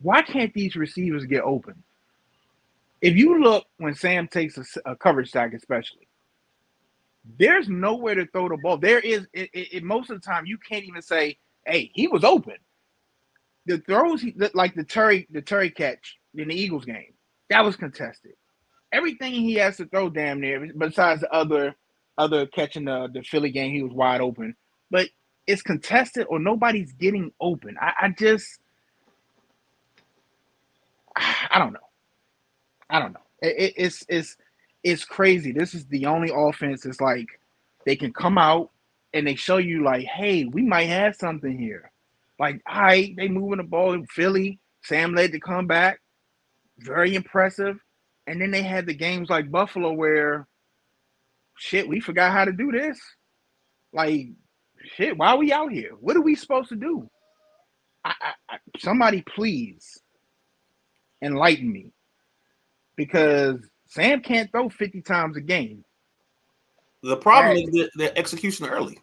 Why 0.00 0.22
can't 0.22 0.54
these 0.54 0.74
receivers 0.74 1.26
get 1.26 1.42
open? 1.42 1.82
If 3.04 3.16
you 3.16 3.42
look 3.42 3.66
when 3.78 3.94
Sam 3.96 4.28
takes 4.28 4.58
a 4.58 4.96
coverage 4.96 5.32
sack, 5.32 5.54
especially, 5.54 6.08
there's 7.38 7.68
nowhere 7.68 8.16
to 8.16 8.26
throw 8.28 8.48
the 8.48 8.58
ball. 8.58 8.78
There 8.78 9.00
is, 9.00 9.26
it, 9.34 9.50
it, 9.54 9.76
it- 9.78 9.84
most 9.84 10.10
of 10.10 10.20
the 10.20 10.26
time, 10.26 10.46
you 10.46 10.58
can't 10.58 10.84
even 10.84 11.02
say, 11.02 11.38
"Hey, 11.66 11.90
he 11.94 12.08
was 12.08 12.24
open." 12.24 12.56
The 13.66 13.78
throws, 13.78 14.22
he, 14.22 14.34
like 14.54 14.74
the 14.74 14.84
Terry, 14.84 15.26
the 15.30 15.42
Terry 15.42 15.70
catch 15.70 16.18
in 16.34 16.48
the 16.48 16.54
Eagles 16.54 16.84
game, 16.84 17.14
that 17.50 17.64
was 17.64 17.76
contested. 17.76 18.32
Everything 18.92 19.34
he 19.34 19.54
has 19.56 19.78
to 19.78 19.86
throw, 19.86 20.10
damn 20.10 20.40
near, 20.40 20.68
besides 20.78 21.22
the 21.22 21.32
other, 21.32 21.74
other 22.18 22.46
catching 22.46 22.86
the 22.86 23.08
the 23.12 23.22
Philly 23.22 23.50
game, 23.50 23.72
he 23.72 23.82
was 23.82 23.92
wide 23.92 24.20
open. 24.22 24.56
But 24.90 25.08
it's 25.46 25.62
contested, 25.62 26.26
or 26.30 26.38
nobody's 26.40 26.92
getting 26.94 27.32
open. 27.40 27.76
I, 27.80 27.92
I 28.02 28.08
just, 28.10 28.46
I 31.16 31.58
don't 31.58 31.74
know. 31.74 31.83
I 32.90 32.98
don't 32.98 33.12
know. 33.12 33.20
It, 33.42 33.56
it, 33.58 33.74
it's 33.76 34.04
it's 34.08 34.36
it's 34.82 35.04
crazy. 35.04 35.52
This 35.52 35.74
is 35.74 35.86
the 35.86 36.06
only 36.06 36.30
offense. 36.34 36.84
It's 36.86 37.00
like 37.00 37.28
they 37.86 37.96
can 37.96 38.12
come 38.12 38.38
out 38.38 38.70
and 39.12 39.26
they 39.26 39.34
show 39.34 39.58
you 39.58 39.82
like, 39.84 40.04
hey, 40.04 40.44
we 40.44 40.62
might 40.62 40.84
have 40.88 41.16
something 41.16 41.56
here. 41.56 41.90
Like, 42.38 42.60
all 42.68 42.82
right, 42.82 43.14
they 43.16 43.28
moving 43.28 43.58
the 43.58 43.64
ball 43.64 43.92
in 43.92 44.06
Philly. 44.06 44.58
Sam 44.82 45.14
led 45.14 45.32
the 45.32 45.40
comeback. 45.40 46.00
Very 46.78 47.14
impressive. 47.14 47.78
And 48.26 48.40
then 48.40 48.50
they 48.50 48.62
had 48.62 48.86
the 48.86 48.94
games 48.94 49.30
like 49.30 49.50
Buffalo 49.50 49.92
where 49.92 50.46
shit, 51.56 51.88
we 51.88 52.00
forgot 52.00 52.32
how 52.32 52.44
to 52.44 52.52
do 52.52 52.72
this. 52.72 52.98
Like, 53.92 54.28
shit, 54.96 55.16
why 55.16 55.28
are 55.28 55.38
we 55.38 55.52
out 55.52 55.72
here? 55.72 55.92
What 56.00 56.16
are 56.16 56.22
we 56.22 56.34
supposed 56.34 56.70
to 56.70 56.76
do? 56.76 57.08
I, 58.04 58.14
I, 58.20 58.54
I, 58.54 58.56
somebody 58.78 59.22
please 59.22 59.98
enlighten 61.22 61.72
me 61.72 61.92
because 62.96 63.58
Sam 63.86 64.20
can't 64.20 64.50
throw 64.50 64.68
50 64.68 65.02
times 65.02 65.36
a 65.36 65.40
game. 65.40 65.84
The 67.02 67.16
problem 67.16 67.54
Right. 67.56 67.64
is 67.64 67.70
the, 67.70 67.90
the 67.96 68.18
execution 68.18 68.66
early. 68.66 68.98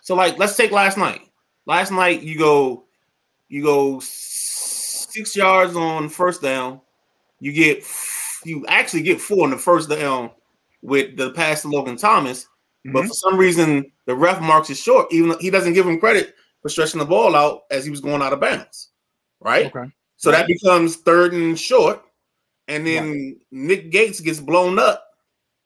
So, 0.00 0.14
like, 0.14 0.38
let's 0.38 0.56
take 0.56 0.70
last 0.70 0.96
night. 0.98 1.22
Last 1.66 1.90
night, 1.92 2.22
you 2.22 2.38
go, 2.38 2.84
you 3.48 3.62
go 3.62 4.00
six 4.00 5.36
yards 5.36 5.76
on 5.76 6.08
first 6.08 6.42
down. 6.42 6.80
You 7.40 7.52
get, 7.52 7.84
you 8.44 8.64
actually 8.68 9.02
get 9.02 9.20
four 9.20 9.44
on 9.44 9.50
the 9.50 9.58
first 9.58 9.88
down 9.88 10.30
with 10.82 11.16
the 11.16 11.30
pass 11.32 11.62
to 11.62 11.68
Logan 11.68 11.96
Thomas. 11.96 12.46
But 12.84 13.04
Mhm. 13.04 13.08
for 13.08 13.14
some 13.14 13.36
reason, 13.38 13.92
the 14.06 14.14
ref 14.14 14.40
marks 14.40 14.70
it 14.70 14.76
short, 14.76 15.12
even 15.12 15.30
though 15.30 15.38
he 15.38 15.50
doesn't 15.50 15.74
give 15.74 15.86
him 15.86 16.00
credit 16.00 16.34
for 16.62 16.68
stretching 16.68 16.98
the 16.98 17.04
ball 17.06 17.36
out 17.36 17.62
as 17.70 17.84
he 17.84 17.90
was 17.90 18.00
going 18.00 18.22
out 18.22 18.32
of 18.32 18.40
bounds. 18.40 18.90
Right. 19.40 19.66
Okay. 19.66 19.90
So 20.16 20.30
that 20.30 20.46
becomes 20.48 20.96
third 20.96 21.32
and 21.32 21.58
short, 21.58 22.02
and 22.72 22.86
then 22.86 23.40
Nick 23.50 23.90
Gates 23.90 24.20
gets 24.20 24.40
blown 24.40 24.78
up 24.78 25.06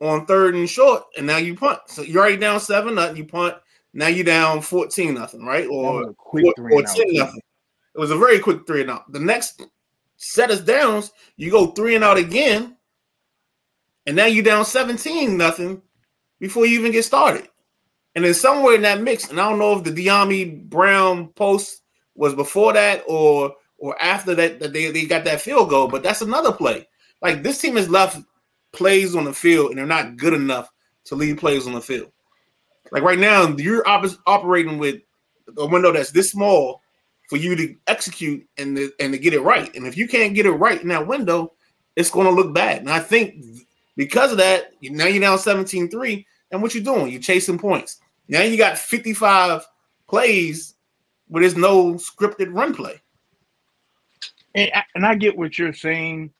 on 0.01 0.27
third 0.27 0.55
and 0.55 0.69
short, 0.69 1.05
and 1.17 1.27
now 1.27 1.37
you 1.37 1.55
punt. 1.55 1.79
So 1.87 2.03
you're 2.03 2.21
already 2.21 2.37
down 2.37 2.61
seven 2.61 2.97
nothing. 2.97 3.17
You 3.17 3.25
punt. 3.25 3.55
Now 3.95 4.09
you're 4.09 4.25
down 4.25 4.61
fourteen 4.61 5.15
nothing, 5.15 5.47
right? 5.47 5.67
Or 5.67 6.13
quick 6.15 6.47
or, 6.47 6.53
three 6.57 6.75
or 6.75 6.83
ten 6.83 7.15
nothing. 7.15 7.41
It 7.95 7.99
was 8.01 8.11
a 8.11 8.17
very 8.17 8.41
quick 8.41 8.67
three 8.67 8.83
and 8.83 8.91
out. 8.91 9.11
The 9.11 9.21
next 9.21 9.63
set 10.17 10.51
us 10.51 10.61
downs, 10.61 11.13
you 11.37 11.51
go 11.51 11.69
three 11.69 11.95
and 11.95 12.05
out 12.05 12.19
again, 12.19 12.77
and 14.07 14.17
now 14.17 14.27
you're 14.27 14.45
down 14.45 14.65
seventeen 14.65 15.37
nothing 15.37 15.81
before 16.41 16.67
you 16.67 16.79
even 16.79 16.93
get 16.93 17.05
started. 17.05 17.49
And 18.15 18.25
then 18.25 18.35
somewhere 18.35 18.75
in 18.75 18.83
that 18.83 19.01
mix, 19.01 19.31
and 19.31 19.41
I 19.41 19.49
don't 19.49 19.59
know 19.59 19.79
if 19.79 19.85
the 19.85 19.93
Dyami 19.93 20.63
Brown 20.69 21.29
post 21.29 21.83
was 22.15 22.35
before 22.35 22.73
that 22.73 23.05
or 23.07 23.55
or 23.79 24.01
after 24.03 24.35
that 24.35 24.59
that 24.61 24.73
they, 24.73 24.91
they 24.91 25.05
got 25.05 25.25
that 25.25 25.41
field 25.41 25.71
goal, 25.71 25.89
but 25.89 26.03
that's 26.03 26.23
another 26.23 26.53
play. 26.53 26.89
Like 27.23 27.43
this 27.43 27.61
team 27.61 27.77
has 27.77 27.89
left 27.89 28.19
plays 28.73 29.15
on 29.15 29.25
the 29.25 29.33
field 29.33 29.71
and 29.71 29.79
they're 29.79 29.87
not 29.87 30.17
good 30.17 30.35
enough 30.35 30.71
to 31.05 31.15
leave 31.15 31.39
plays 31.39 31.67
on 31.67 31.73
the 31.73 31.81
field. 31.81 32.11
Like 32.93 33.03
right 33.03 33.19
now, 33.19 33.49
you're 33.57 33.87
op- 33.89 34.07
operating 34.27 34.79
with 34.79 35.01
a 35.57 35.67
window 35.67 35.93
that's 35.93 36.11
this 36.11 36.31
small 36.31 36.83
for 37.29 37.37
you 37.37 37.57
to 37.57 37.75
execute 37.87 38.47
and 38.59 38.77
to, 38.77 38.93
and 39.01 39.13
to 39.13 39.19
get 39.19 39.35
it 39.35 39.41
right. 39.41 39.75
And 39.75 39.87
if 39.87 39.97
you 39.97 40.07
can't 40.07 40.35
get 40.35 40.47
it 40.47 40.53
right 40.53 40.81
in 40.81 40.89
that 40.89 41.07
window, 41.07 41.53
it's 41.97 42.11
going 42.11 42.27
to 42.27 42.33
look 42.33 42.55
bad. 42.55 42.81
And 42.81 42.91
I 42.91 43.01
think 43.01 43.45
because 43.97 44.31
of 44.31 44.39
that, 44.39 44.73
now 44.83 45.07
you're 45.07 45.21
down 45.21 45.39
17-3, 45.39 46.25
and 46.53 46.63
what 46.63 46.75
you're 46.75 46.85
doing? 46.85 47.11
You're 47.11 47.21
chasing 47.21 47.59
points. 47.59 47.99
Now 48.29 48.43
you 48.43 48.57
got 48.57 48.79
55 48.79 49.67
plays 50.09 50.75
where 51.29 51.41
there's 51.41 51.57
no 51.57 51.95
scripted 51.95 52.55
run 52.55 52.75
play. 52.75 53.01
And 54.55 54.71
I, 54.75 54.85
and 54.95 55.07
I 55.07 55.15
get 55.17 55.37
what 55.37 55.59
you're 55.59 55.73
saying, 55.73 56.33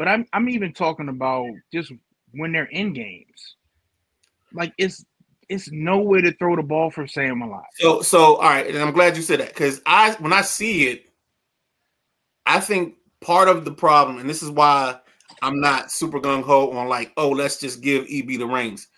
but 0.00 0.08
I'm 0.08 0.26
I'm 0.32 0.48
even 0.48 0.72
talking 0.72 1.10
about 1.10 1.46
just 1.70 1.92
when 2.32 2.52
they're 2.52 2.64
in 2.64 2.94
games. 2.94 3.56
Like 4.50 4.72
it's 4.78 5.04
it's 5.50 5.70
nowhere 5.70 6.22
to 6.22 6.32
throw 6.32 6.56
the 6.56 6.62
ball 6.62 6.90
for 6.90 7.06
Sam 7.06 7.42
a 7.42 7.46
lot. 7.46 7.66
So, 7.74 8.00
so 8.00 8.36
all 8.36 8.48
right, 8.48 8.66
and 8.66 8.78
I'm 8.78 8.94
glad 8.94 9.14
you 9.14 9.22
said 9.22 9.40
that 9.40 9.48
because 9.48 9.82
I, 9.84 10.12
when 10.12 10.32
I 10.32 10.40
see 10.40 10.88
it, 10.88 11.12
I 12.46 12.60
think 12.60 12.94
part 13.20 13.48
of 13.48 13.66
the 13.66 13.72
problem, 13.72 14.16
and 14.16 14.30
this 14.30 14.42
is 14.42 14.50
why 14.50 14.98
I'm 15.42 15.60
not 15.60 15.92
super 15.92 16.18
gung 16.18 16.44
ho 16.44 16.70
on 16.70 16.88
like, 16.88 17.12
oh, 17.18 17.28
let's 17.28 17.60
just 17.60 17.82
give 17.82 18.06
EB 18.10 18.38
the 18.38 18.46
reins. 18.46 18.88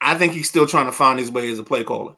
I 0.00 0.14
think 0.14 0.32
he's 0.32 0.48
still 0.48 0.66
trying 0.66 0.86
to 0.86 0.92
find 0.92 1.18
his 1.18 1.30
way 1.30 1.52
as 1.52 1.58
a 1.58 1.62
play 1.62 1.84
caller. 1.84 2.14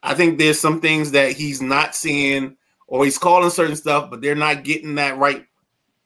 I 0.00 0.14
think 0.14 0.38
there's 0.38 0.60
some 0.60 0.80
things 0.80 1.10
that 1.10 1.32
he's 1.32 1.60
not 1.60 1.96
seeing, 1.96 2.56
or 2.86 3.04
he's 3.04 3.18
calling 3.18 3.50
certain 3.50 3.74
stuff, 3.74 4.10
but 4.10 4.22
they're 4.22 4.36
not 4.36 4.62
getting 4.62 4.94
that 4.94 5.18
right 5.18 5.44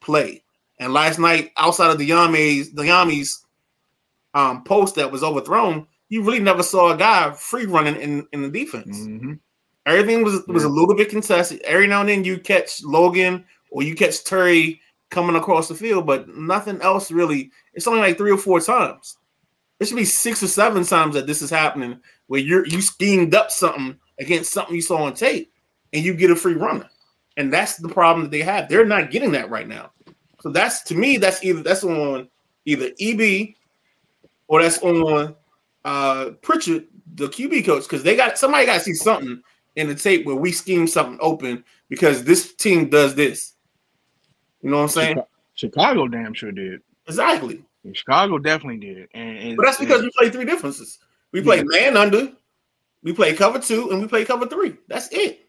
play. 0.01 0.45
And 0.81 0.93
last 0.93 1.19
night, 1.19 1.53
outside 1.59 1.91
of 1.91 1.99
the 1.99 2.09
Yami's, 2.09 2.73
the 2.73 2.83
Yami's 2.83 3.45
um, 4.35 4.65
post 4.65 4.97
that 4.97 5.13
was 5.13 5.23
overthrown, 5.23 5.87
you 6.09 6.23
really 6.23 6.41
never 6.41 6.63
saw 6.63 6.91
a 6.93 6.97
guy 6.97 7.31
free 7.33 7.67
running 7.67 7.97
in, 7.97 8.27
in 8.33 8.43
the 8.43 8.49
defense. 8.49 8.99
Mhm. 8.99 9.39
Everything 9.87 10.25
was 10.25 10.43
was 10.47 10.65
a 10.65 10.69
little 10.69 10.95
bit 10.95 11.09
contested. 11.09 11.61
Every 11.63 11.87
now 11.87 12.01
and 12.01 12.09
then 12.09 12.25
you 12.25 12.39
catch 12.39 12.83
Logan 12.83 13.45
or 13.71 13.83
you 13.83 13.95
catch 13.95 14.25
Terry 14.25 14.81
coming 15.11 15.37
across 15.37 15.69
the 15.69 15.75
field, 15.75 16.07
but 16.07 16.29
nothing 16.29 16.81
else 16.81 17.11
really. 17.11 17.51
It's 17.75 17.87
only 17.87 18.01
like 18.01 18.19
three 18.19 18.31
or 18.31 18.39
four 18.39 18.61
times. 18.61 19.17
It 19.79 19.89
should 19.89 19.97
be 19.97 20.05
six 20.05 20.43
or 20.43 20.49
seven 20.49 20.85
times 20.85 21.15
that 21.15 21.27
this 21.27 21.43
is 21.43 21.51
happening 21.51 22.01
where 22.27 22.41
you're 22.41 22.67
you 22.67 22.81
schemed 22.81 23.35
up 23.35 23.51
something 23.51 23.99
against 24.19 24.53
something 24.53 24.75
you 24.75 24.83
saw 24.83 25.05
on 25.05 25.15
tape 25.15 25.51
and 25.93 26.05
you 26.05 26.15
get 26.15 26.31
a 26.31 26.37
free 26.37 26.55
runner. 26.55 26.89
And 27.37 27.53
that's 27.53 27.77
the 27.77 27.89
problem 27.89 28.25
that 28.25 28.31
they 28.31 28.43
have. 28.43 28.69
They're 28.69 28.85
not 28.85 29.11
getting 29.11 29.33
that 29.33 29.51
right 29.51 29.67
now. 29.67 29.93
So 30.41 30.51
that's 30.51 30.83
to 30.85 30.95
me, 30.95 31.17
that's 31.17 31.43
either 31.45 31.63
that's 31.63 31.85
on 31.85 32.29
either 32.65 32.91
EB 33.01 33.55
or 34.49 34.63
that's 34.63 34.79
on 34.83 35.35
uh 35.85 36.31
Pritchard, 36.43 36.87
the 37.15 37.29
QB 37.29 37.67
coach, 37.67 37.85
because 37.85 38.03
they 38.03 38.17
got 38.17 38.39
somebody 38.39 38.67
got 38.67 38.75
to 38.75 38.81
see 38.81 38.95
something 38.95 39.43
in 39.77 39.89
the 39.89 39.95
tape 39.95 40.27
where 40.27 40.37
we 40.37 40.53
scheme 40.53 40.87
something 40.87 41.19
open 41.21 41.65
because 41.89 42.25
this 42.25 42.55
team 42.55 42.89
does 42.89 43.15
this. 43.15 43.55
You 44.63 44.71
know 44.71 44.77
what 44.79 44.83
I'm 44.85 44.89
saying? 44.89 45.23
Chicago 45.55 46.09
damn 46.09 46.35
sure 46.35 46.53
did. 46.53 46.81
Exactly. 47.07 47.63
Chicago 47.93 48.39
definitely 48.39 48.79
did. 48.79 49.09
And, 49.15 49.39
and 49.39 49.57
But 49.57 49.67
that's 49.67 49.79
because 49.79 50.03
we 50.03 50.11
play 50.19 50.31
three 50.31 50.45
differences. 50.45 50.99
We 51.33 51.43
play 51.43 51.59
Yeah. 51.59 51.63
man 51.67 51.97
under, 51.97 52.33
we 53.03 53.13
play 53.13 53.35
cover 53.35 53.59
two, 53.59 53.91
and 53.91 54.01
we 54.01 54.07
play 54.07 54.25
cover 54.25 54.47
three. 54.47 54.77
That's 54.89 55.09
it. 55.13 55.17
It- 55.27 55.37
it- 55.37 55.47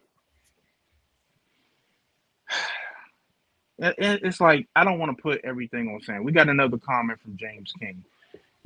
It's 3.82 4.40
like 4.40 4.68
I 4.76 4.84
don't 4.84 5.00
want 5.00 5.16
to 5.16 5.22
put 5.22 5.42
everything 5.44 5.90
on 5.90 6.02
Sam. 6.02 6.24
We 6.24 6.32
got 6.32 6.50
another 6.50 6.78
comment 6.78 7.20
from 7.22 7.36
James 7.36 7.74
King. 7.80 8.04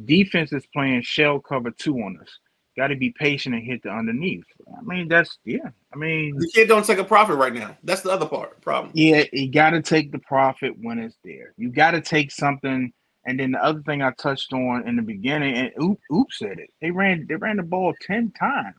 Defense 0.04 0.52
is 0.52 0.66
playing 0.74 1.04
shell 1.04 1.40
cover 1.40 1.72
two 1.72 1.96
on 2.02 2.20
us. 2.22 2.28
Got 2.76 2.88
to 2.88 2.98
be 2.98 3.12
patient 3.12 3.56
and 3.56 3.64
hit 3.64 3.84
the 3.84 3.90
underneath. 3.90 4.44
I 4.78 4.82
mean, 4.82 5.08
that's 5.08 5.38
yeah. 5.46 5.70
I 5.94 5.96
mean, 5.98 6.38
The 6.38 6.52
kid 6.54 6.68
don't 6.68 6.86
take 6.86 6.98
a 6.98 7.06
profit 7.06 7.38
right 7.38 7.54
now. 7.54 7.78
That's 7.86 8.02
the 8.02 8.12
other 8.12 8.26
part 8.26 8.60
problem. 8.60 8.92
yeah, 8.94 9.24
you 9.32 9.50
got 9.50 9.70
to 9.70 9.82
take 9.82 10.12
the 10.12 10.20
profit 10.20 10.74
when 10.82 11.00
it's 11.00 11.16
there. 11.24 11.54
You 11.58 11.70
got 11.70 11.92
to 11.92 12.02
take 12.02 12.32
something. 12.32 12.92
And 13.28 13.40
then 13.40 13.52
the 13.54 13.64
other 13.64 13.82
thing 13.82 14.02
I 14.04 14.12
touched 14.12 14.54
on 14.54 14.88
in 14.88 14.98
the 14.98 15.02
beginning, 15.02 15.56
and 15.56 15.72
Oop, 15.82 16.00
Oop 16.14 16.28
said 16.32 16.60
it. 16.60 16.70
They 16.82 16.92
ran 16.92 17.26
they 17.28 17.36
ran 17.36 17.56
the 17.58 17.64
ball 17.64 17.94
ten 18.06 18.32
times. 18.32 18.76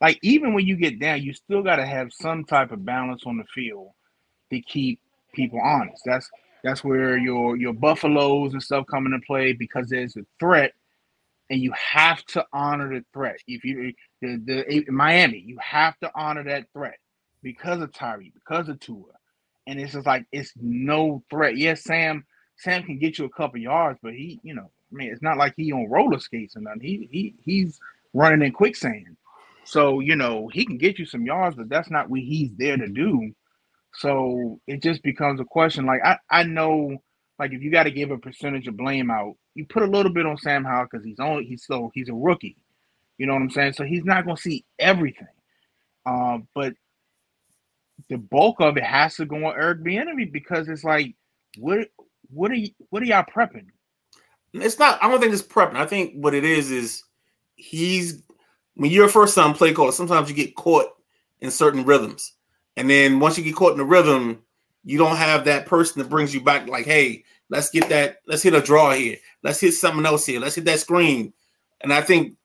Like 0.00 0.20
even 0.22 0.54
when 0.54 0.64
you 0.64 0.76
get 0.76 1.00
down, 1.00 1.22
you 1.22 1.34
still 1.34 1.62
got 1.62 1.76
to 1.76 1.84
have 1.86 2.12
some 2.12 2.44
type 2.44 2.70
of 2.70 2.84
balance 2.84 3.24
on 3.26 3.36
the 3.36 3.44
field 3.44 3.90
to 4.50 4.60
keep 4.60 5.00
people 5.32 5.60
honest. 5.62 6.02
That's 6.04 6.28
that's 6.62 6.84
where 6.84 7.16
your 7.16 7.56
your 7.56 7.72
buffaloes 7.72 8.52
and 8.52 8.62
stuff 8.62 8.86
come 8.90 9.06
into 9.06 9.20
play 9.26 9.52
because 9.52 9.88
there's 9.88 10.16
a 10.16 10.24
threat, 10.38 10.72
and 11.48 11.60
you 11.60 11.72
have 11.72 12.24
to 12.26 12.44
honor 12.52 12.88
the 12.88 13.04
threat. 13.12 13.38
If 13.46 13.64
you 13.64 13.92
the 14.20 14.36
the 14.38 14.84
Miami, 14.90 15.38
you 15.38 15.58
have 15.60 15.98
to 16.00 16.10
honor 16.14 16.44
that 16.44 16.66
threat 16.72 16.98
because 17.42 17.80
of 17.80 17.92
Tyree, 17.92 18.32
because 18.34 18.68
of 18.68 18.78
Tua, 18.80 19.04
and 19.66 19.80
it's 19.80 19.92
just 19.92 20.06
like 20.06 20.26
it's 20.32 20.52
no 20.56 21.22
threat. 21.30 21.56
Yes, 21.56 21.84
Sam 21.84 22.24
Sam 22.56 22.82
can 22.82 22.98
get 22.98 23.18
you 23.18 23.24
a 23.24 23.30
couple 23.30 23.58
yards, 23.58 23.98
but 24.02 24.12
he, 24.12 24.38
you 24.42 24.54
know, 24.54 24.70
I 24.92 24.94
mean, 24.94 25.10
it's 25.10 25.22
not 25.22 25.38
like 25.38 25.54
he 25.56 25.72
on 25.72 25.88
roller 25.88 26.18
skates 26.18 26.56
or 26.56 26.60
nothing. 26.60 26.80
He 26.82 27.08
he 27.10 27.34
he's 27.42 27.80
running 28.12 28.42
in 28.42 28.52
quicksand. 28.52 29.16
So, 29.64 30.00
you 30.00 30.16
know, 30.16 30.48
he 30.48 30.64
can 30.64 30.78
get 30.78 30.98
you 30.98 31.06
some 31.06 31.24
yards, 31.24 31.56
but 31.56 31.68
that's 31.68 31.90
not 31.90 32.10
what 32.10 32.20
he's 32.20 32.50
there 32.56 32.76
to 32.76 32.88
do. 32.88 33.32
So 33.94 34.60
it 34.66 34.82
just 34.82 35.02
becomes 35.02 35.40
a 35.40 35.44
question. 35.44 35.86
Like 35.86 36.00
I, 36.04 36.18
I 36.30 36.42
know 36.44 36.98
like 37.38 37.52
if 37.52 37.62
you 37.62 37.70
got 37.70 37.84
to 37.84 37.90
give 37.90 38.10
a 38.10 38.18
percentage 38.18 38.68
of 38.68 38.76
blame 38.76 39.10
out, 39.10 39.34
you 39.54 39.66
put 39.66 39.82
a 39.82 39.86
little 39.86 40.12
bit 40.12 40.26
on 40.26 40.38
Sam 40.38 40.64
Howell 40.64 40.88
because 40.90 41.04
he's 41.04 41.20
only 41.20 41.44
he's 41.44 41.64
so 41.64 41.90
he's 41.94 42.08
a 42.08 42.14
rookie. 42.14 42.56
You 43.18 43.26
know 43.26 43.34
what 43.34 43.42
I'm 43.42 43.50
saying? 43.50 43.74
So 43.74 43.84
he's 43.84 44.04
not 44.04 44.24
gonna 44.24 44.36
see 44.36 44.64
everything. 44.78 45.26
Um, 46.06 46.48
but 46.54 46.74
the 48.08 48.18
bulk 48.18 48.60
of 48.60 48.76
it 48.76 48.84
has 48.84 49.16
to 49.16 49.26
go 49.26 49.36
on 49.36 49.54
Eric 49.56 49.80
Bieniemy 49.80 50.32
because 50.32 50.68
it's 50.68 50.84
like, 50.84 51.14
what 51.58 51.88
what 52.30 52.50
are 52.50 52.56
you 52.56 52.70
what 52.90 53.02
are 53.02 53.06
y'all 53.06 53.24
prepping? 53.24 53.66
It's 54.52 54.78
not. 54.78 55.02
I 55.02 55.08
don't 55.08 55.20
think 55.20 55.32
it's 55.32 55.42
prepping. 55.42 55.76
I 55.76 55.86
think 55.86 56.14
what 56.14 56.34
it 56.34 56.44
is 56.44 56.70
is 56.70 57.04
he's 57.56 58.22
when 58.74 58.90
you're 58.90 59.06
a 59.06 59.10
first 59.10 59.34
time 59.34 59.54
play 59.54 59.72
caller. 59.72 59.92
Sometimes 59.92 60.28
you 60.28 60.34
get 60.34 60.56
caught 60.56 60.86
in 61.40 61.50
certain 61.50 61.84
rhythms, 61.84 62.34
and 62.80 62.88
then 62.88 63.20
once 63.20 63.36
you 63.36 63.44
get 63.44 63.54
caught 63.54 63.72
in 63.72 63.78
the 63.78 63.84
rhythm, 63.84 64.42
you 64.84 64.96
don't 64.96 65.16
have 65.16 65.44
that 65.44 65.66
person 65.66 66.00
that 66.00 66.08
brings 66.08 66.32
you 66.34 66.40
back. 66.40 66.66
Like, 66.66 66.86
hey, 66.86 67.24
let's 67.50 67.68
get 67.68 67.88
that. 67.90 68.18
Let's 68.26 68.42
hit 68.42 68.54
a 68.54 68.62
draw 68.62 68.92
here. 68.92 69.18
Let's 69.42 69.60
hit 69.60 69.72
something 69.72 70.06
else 70.06 70.24
here. 70.24 70.40
Let's 70.40 70.54
hit 70.54 70.64
that 70.64 70.80
screen. 70.80 71.34
And 71.82 71.92
I 71.92 72.00
think 72.00 72.36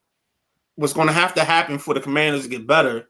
what's 0.75 0.93
going 0.93 1.07
to 1.07 1.13
have 1.13 1.33
to 1.35 1.45
happen 1.45 1.79
for 1.79 1.93
the 1.93 2.01
Commanders 2.01 2.43
to 2.43 2.49
get 2.49 2.67
better, 2.67 3.07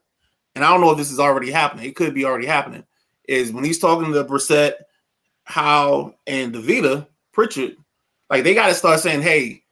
and 0.54 0.64
I 0.64 0.70
don't 0.70 0.82
know 0.82 0.92
if 0.92 0.98
this 0.98 1.12
is 1.12 1.20
already 1.20 1.50
happening. 1.50 1.86
It 1.86 1.96
could 1.96 2.14
be 2.14 2.26
already 2.26 2.46
happening. 2.46 2.84
Is 3.28 3.52
when 3.52 3.64
he's 3.64 3.80
talking 3.80 4.14
to 4.14 4.24
Brissett, 4.24 4.74
Howe, 5.44 6.14
and 6.28 6.54
Tavita 6.54 7.08
Pritchard 7.34 7.76
like 8.30 8.44
they 8.44 8.54
got 8.54 8.68
to 8.68 8.74
start 8.76 9.00
saying, 9.00 9.22
"Hey, 9.22 9.64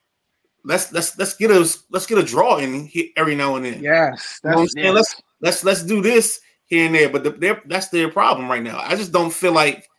let's 0.63 0.91
let's 0.91 1.17
let's 1.17 1.35
get 1.35 1.51
a 1.51 1.59
let's 1.91 2.05
get 2.05 2.17
a 2.17 2.23
draw 2.23 2.57
in 2.57 2.85
here 2.85 3.07
every 3.15 3.35
now 3.35 3.55
and 3.55 3.65
then." 3.65 3.81
Yes, 3.81 4.39
You 4.43 4.49
know 4.49 4.57
what 4.57 4.61
I'm 4.63 4.67
saying? 4.69 4.85
yes. 4.85 4.93
Let's 4.95 5.21
let's 5.41 5.63
let's 5.63 5.83
do 5.83 6.01
this 6.01 6.39
here 6.65 6.85
and 6.85 6.95
there. 6.95 7.09
But 7.09 7.23
the, 7.23 7.61
that's 7.65 7.89
their 7.89 8.09
problem 8.09 8.49
right 8.49 8.63
now. 8.63 8.79
I 8.79 8.95
just 8.95 9.11
don't 9.11 9.33
feel 9.33 9.53
like 9.53 9.89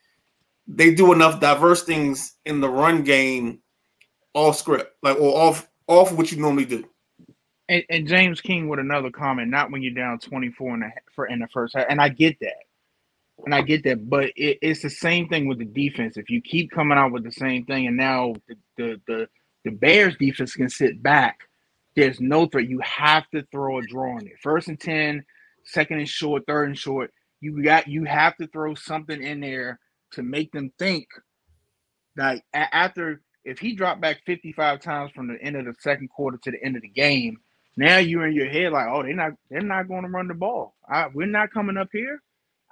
they 0.66 0.94
do 0.94 1.12
enough 1.12 1.40
diverse 1.40 1.84
things 1.84 2.34
in 2.46 2.60
the 2.60 2.68
run 2.68 3.04
game, 3.04 3.60
off 4.34 4.56
script, 4.58 4.96
like 5.02 5.18
or 5.18 5.36
off 5.36 5.68
off 5.88 6.12
what 6.12 6.32
you 6.32 6.40
normally 6.40 6.64
do. 6.66 6.84
and, 7.68 7.84
and 7.90 8.08
James 8.08 8.40
King 8.40 8.68
with 8.68 8.80
another 8.80 9.10
comment, 9.10 9.50
not 9.50 9.70
when 9.70 9.82
you're 9.82 9.94
down 9.94 10.18
24 10.18 10.74
in 10.74 10.80
the 10.80 10.90
for 11.14 11.26
in 11.26 11.38
the 11.40 11.48
first 11.48 11.76
half, 11.76 11.86
and 11.88 12.00
I 12.00 12.08
get 12.08 12.38
that, 12.40 12.64
and 13.44 13.54
I 13.54 13.62
get 13.62 13.84
that, 13.84 14.08
but 14.08 14.26
it, 14.36 14.58
it's 14.62 14.82
the 14.82 14.90
same 14.90 15.28
thing 15.28 15.46
with 15.48 15.58
the 15.58 15.64
defense. 15.64 16.16
If 16.16 16.30
you 16.30 16.40
keep 16.42 16.70
coming 16.70 16.98
out 16.98 17.12
with 17.12 17.24
the 17.24 17.32
same 17.32 17.64
thing, 17.64 17.86
and 17.86 17.96
now 17.96 18.34
the 18.48 18.56
the 18.76 19.00
the, 19.06 19.28
the 19.64 19.70
Bears 19.70 20.16
defense 20.16 20.54
can 20.54 20.68
sit 20.68 21.02
back, 21.02 21.40
there's 21.96 22.20
no 22.20 22.46
threat. 22.46 22.68
You 22.68 22.80
have 22.80 23.28
to 23.30 23.42
throw 23.50 23.78
a 23.78 23.82
draw 23.82 24.16
on 24.16 24.26
it. 24.26 24.34
First 24.42 24.68
and 24.68 24.80
10, 24.80 25.24
second 25.66 25.98
and 25.98 26.08
short, 26.08 26.44
third 26.46 26.68
and 26.68 26.78
short. 26.78 27.12
You 27.40 27.62
got 27.62 27.88
you 27.88 28.04
have 28.04 28.36
to 28.38 28.46
throw 28.48 28.74
something 28.74 29.22
in 29.22 29.40
there 29.40 29.78
to 30.12 30.22
make 30.22 30.52
them 30.52 30.72
think 30.78 31.06
a- 32.54 32.74
after 32.74 33.20
if 33.44 33.58
he 33.58 33.74
dropped 33.74 34.00
back 34.00 34.22
55 34.26 34.80
times 34.80 35.10
from 35.14 35.28
the 35.28 35.40
end 35.42 35.56
of 35.56 35.66
the 35.66 35.74
second 35.80 36.08
quarter 36.08 36.38
to 36.42 36.50
the 36.50 36.62
end 36.64 36.76
of 36.76 36.82
the 36.82 36.88
game, 36.88 37.36
now 37.76 37.98
you're 37.98 38.26
in 38.26 38.34
your 38.34 38.48
head 38.48 38.72
like, 38.72 38.86
oh, 38.88 39.02
they're 39.02 39.14
not 39.14 39.32
they're 39.50 39.60
not 39.60 39.88
going 39.88 40.02
to 40.04 40.08
run 40.08 40.28
the 40.28 40.34
ball. 40.34 40.74
I, 40.88 41.08
we're 41.12 41.26
not 41.26 41.52
coming 41.52 41.76
up 41.76 41.88
here. 41.92 42.22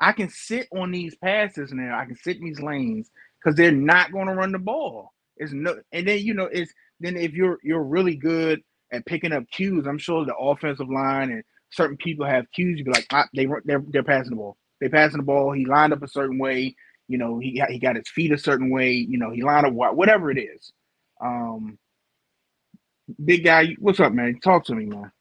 I 0.01 0.12
can 0.12 0.28
sit 0.30 0.68
on 0.76 0.90
these 0.90 1.14
passes 1.16 1.72
now. 1.72 1.99
I 1.99 2.07
can 2.07 2.16
sit 2.16 2.38
in 2.38 2.45
these 2.45 2.61
lanes 2.61 3.11
because 3.43 3.57
they're 3.57 3.72
not 3.72 4.12
going 4.12 4.26
to 4.28 4.34
run 4.34 4.53
the 4.53 4.59
ball. 4.59 5.11
It's 5.36 5.53
no, 5.53 5.76
and 5.93 6.07
then 6.07 6.20
you 6.20 6.34
know 6.34 6.49
it's 6.53 6.72
then 7.01 7.16
if 7.16 7.32
you're 7.32 7.59
you're 7.62 7.82
really 7.82 8.16
good 8.16 8.62
at 8.93 9.07
picking 9.07 9.32
up 9.32 9.45
cues, 9.51 9.86
I'm 9.86 9.99
sure 9.99 10.24
the 10.24 10.36
offensive 10.36 10.88
line 10.88 11.30
and 11.30 11.43
certain 11.72 11.96
people 11.96 12.26
have 12.26 12.50
cues. 12.52 12.78
You 12.78 12.84
be 12.84 12.90
like, 12.92 13.06
ah, 13.12 13.26
they 13.34 13.46
they're 13.64 13.84
they're 13.88 14.02
passing 14.02 14.30
the 14.30 14.36
ball. 14.36 14.56
They 14.80 14.88
passing 14.88 15.18
the 15.18 15.24
ball. 15.24 15.52
He 15.52 15.64
lined 15.66 15.92
up 15.92 16.02
a 16.02 16.08
certain 16.08 16.38
way. 16.38 16.76
You 17.08 17.18
know, 17.18 17.38
he 17.38 17.58
got, 17.58 17.70
he 17.70 17.78
got 17.78 17.96
his 17.96 18.08
feet 18.08 18.32
a 18.32 18.38
certain 18.38 18.70
way. 18.70 18.92
You 18.92 19.18
know, 19.18 19.30
he 19.30 19.42
lined 19.42 19.66
up 19.66 19.72
whatever 19.72 20.30
it 20.30 20.38
is. 20.38 20.72
Um, 21.20 21.78
big 23.24 23.44
guy, 23.44 23.76
what's 23.78 24.00
up, 24.00 24.12
man? 24.12 24.40
Talk 24.40 24.64
to 24.66 24.74
me, 24.74 24.86
man. 24.86 25.12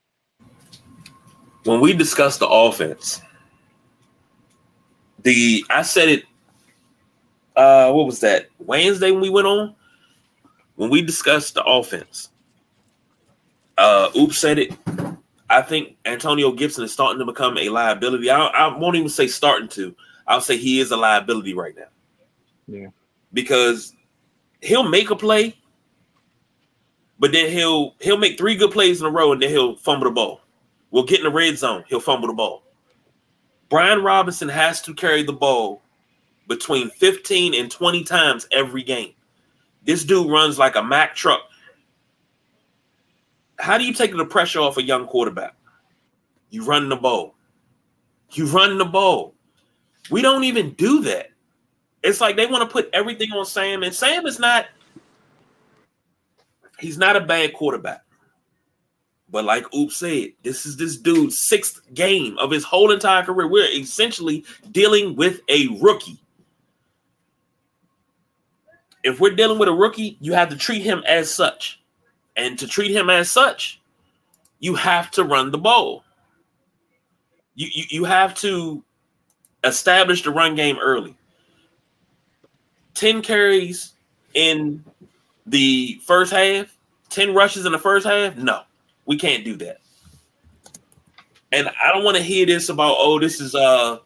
when 1.63 1.79
we 1.79 1.93
discussed 1.93 2.39
the 2.39 2.47
offense, 2.47 3.21
the 5.23 5.65
I 5.69 5.81
said 5.83 6.09
it. 6.09 6.23
Uh, 7.55 7.91
what 7.91 8.05
was 8.05 8.21
that 8.21 8.47
Wednesday 8.59 9.11
when 9.11 9.21
we 9.21 9.29
went 9.29 9.47
on? 9.47 9.75
When 10.75 10.89
we 10.89 11.01
discussed 11.01 11.53
the 11.53 11.63
offense, 11.63 12.29
uh, 13.77 14.09
Oops 14.15 14.37
said 14.37 14.57
it. 14.57 14.71
I 15.51 15.61
think 15.61 15.97
Antonio 16.05 16.51
Gibson 16.51 16.83
is 16.83 16.93
starting 16.93 17.19
to 17.19 17.25
become 17.25 17.57
a 17.57 17.69
liability. 17.69 18.29
I, 18.29 18.45
I 18.45 18.77
won't 18.77 18.95
even 18.95 19.09
say 19.09 19.27
starting 19.27 19.67
to. 19.69 19.95
I'll 20.27 20.41
say 20.41 20.57
he 20.57 20.79
is 20.79 20.91
a 20.91 20.97
liability 20.97 21.53
right 21.53 21.75
now. 21.75 21.87
Yeah. 22.67 22.87
because 23.33 23.93
he'll 24.61 24.87
make 24.87 25.09
a 25.09 25.15
play, 25.15 25.57
but 27.19 27.31
then 27.31 27.51
he'll 27.51 27.95
he'll 27.99 28.17
make 28.17 28.37
three 28.37 28.55
good 28.55 28.71
plays 28.71 29.01
in 29.01 29.07
a 29.07 29.09
row, 29.09 29.33
and 29.33 29.41
then 29.41 29.49
he'll 29.49 29.75
fumble 29.75 30.05
the 30.05 30.11
ball. 30.11 30.41
We'll 30.91 31.03
get 31.03 31.19
in 31.19 31.25
the 31.25 31.31
red 31.31 31.57
zone. 31.57 31.83
He'll 31.87 31.99
fumble 31.99 32.27
the 32.27 32.33
ball. 32.33 32.63
Brian 33.69 34.03
Robinson 34.03 34.49
has 34.49 34.81
to 34.83 34.93
carry 34.93 35.23
the 35.23 35.33
ball 35.33 35.81
between 36.47 36.89
15 36.89 37.53
and 37.53 37.71
20 37.71 38.03
times 38.03 38.47
every 38.51 38.83
game. 38.83 39.13
This 39.83 40.03
dude 40.03 40.29
runs 40.29 40.59
like 40.59 40.75
a 40.75 40.83
Mack 40.83 41.15
truck. 41.15 41.41
How 43.61 43.77
do 43.77 43.85
you 43.85 43.93
take 43.93 44.15
the 44.15 44.25
pressure 44.25 44.59
off 44.59 44.77
a 44.77 44.83
young 44.83 45.05
quarterback? 45.05 45.53
You 46.49 46.65
run 46.65 46.89
the 46.89 46.95
ball. 46.95 47.35
You 48.31 48.47
run 48.47 48.79
the 48.79 48.85
ball. 48.85 49.35
We 50.09 50.23
don't 50.23 50.45
even 50.45 50.71
do 50.71 51.01
that. 51.03 51.27
It's 52.01 52.19
like 52.19 52.35
they 52.35 52.47
want 52.47 52.67
to 52.67 52.73
put 52.73 52.89
everything 52.91 53.31
on 53.31 53.45
Sam, 53.45 53.83
and 53.83 53.93
Sam 53.93 54.25
is 54.25 54.39
not. 54.39 54.65
He's 56.79 56.97
not 56.97 57.15
a 57.15 57.21
bad 57.21 57.53
quarterback. 57.53 58.01
But 59.29 59.45
like 59.45 59.71
Oop 59.75 59.91
said, 59.91 60.29
this 60.41 60.65
is 60.65 60.75
this 60.75 60.97
dude's 60.97 61.39
sixth 61.39 61.81
game 61.93 62.39
of 62.39 62.49
his 62.49 62.63
whole 62.63 62.91
entire 62.91 63.23
career. 63.23 63.47
We're 63.47 63.69
essentially 63.69 64.43
dealing 64.71 65.15
with 65.15 65.39
a 65.49 65.67
rookie. 65.79 66.19
If 69.03 69.19
we're 69.19 69.35
dealing 69.35 69.59
with 69.59 69.69
a 69.69 69.73
rookie, 69.73 70.17
you 70.19 70.33
have 70.33 70.49
to 70.49 70.57
treat 70.57 70.81
him 70.81 71.03
as 71.05 71.33
such. 71.33 71.80
And 72.35 72.57
to 72.59 72.67
treat 72.67 72.91
him 72.91 73.09
as 73.09 73.29
such, 73.29 73.81
you 74.59 74.75
have 74.75 75.11
to 75.11 75.23
run 75.23 75.51
the 75.51 75.57
ball. 75.57 76.03
You, 77.55 77.67
you, 77.73 77.83
you 77.89 78.03
have 78.05 78.33
to 78.35 78.83
establish 79.63 80.23
the 80.23 80.31
run 80.31 80.55
game 80.55 80.77
early. 80.81 81.15
10 82.93 83.21
carries 83.21 83.93
in 84.33 84.83
the 85.45 85.99
first 86.05 86.31
half, 86.31 86.75
10 87.09 87.33
rushes 87.33 87.65
in 87.65 87.71
the 87.71 87.79
first 87.79 88.05
half. 88.05 88.37
No, 88.37 88.61
we 89.05 89.17
can't 89.17 89.43
do 89.43 89.55
that. 89.57 89.79
And 91.51 91.69
I 91.83 91.91
don't 91.91 92.03
want 92.03 92.15
to 92.17 92.23
hear 92.23 92.45
this 92.45 92.69
about, 92.69 92.95
oh, 92.97 93.19
this 93.19 93.41
is 93.41 93.55
uh 93.55 93.97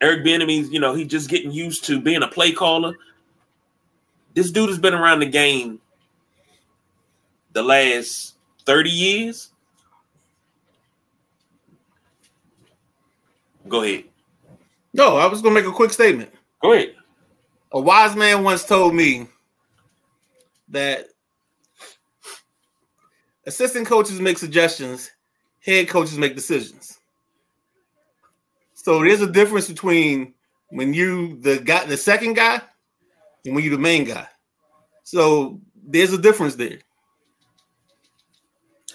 Eric 0.00 0.24
Bieniemy's, 0.24 0.70
you 0.70 0.80
know, 0.80 0.94
he 0.94 1.04
just 1.04 1.30
getting 1.30 1.52
used 1.52 1.84
to 1.84 2.00
being 2.00 2.24
a 2.24 2.28
play 2.28 2.50
caller. 2.50 2.94
This 4.34 4.50
dude 4.50 4.68
has 4.68 4.78
been 4.78 4.94
around 4.94 5.20
the 5.20 5.26
game 5.26 5.80
the 7.52 7.62
last 7.62 8.34
30 8.64 8.90
years. 8.90 9.50
Go 13.68 13.82
ahead. 13.82 14.04
No, 14.92 15.16
I 15.16 15.26
was 15.26 15.40
gonna 15.40 15.54
make 15.54 15.66
a 15.66 15.72
quick 15.72 15.92
statement. 15.92 16.32
Go 16.60 16.72
ahead. 16.72 16.94
A 17.72 17.80
wise 17.80 18.14
man 18.14 18.44
once 18.44 18.64
told 18.64 18.94
me 18.94 19.26
that 20.68 21.06
assistant 23.46 23.86
coaches 23.86 24.20
make 24.20 24.38
suggestions, 24.38 25.10
head 25.60 25.88
coaches 25.88 26.18
make 26.18 26.34
decisions. 26.34 26.98
So 28.74 29.00
there's 29.00 29.20
a 29.20 29.30
difference 29.30 29.68
between 29.68 30.34
when 30.70 30.92
you 30.92 31.38
the 31.40 31.58
guy, 31.60 31.84
the 31.86 31.96
second 31.96 32.34
guy, 32.34 32.60
and 33.44 33.54
when 33.54 33.64
you 33.64 33.70
the 33.70 33.78
main 33.78 34.04
guy. 34.04 34.26
So 35.04 35.60
there's 35.86 36.12
a 36.12 36.18
difference 36.18 36.56
there. 36.56 36.78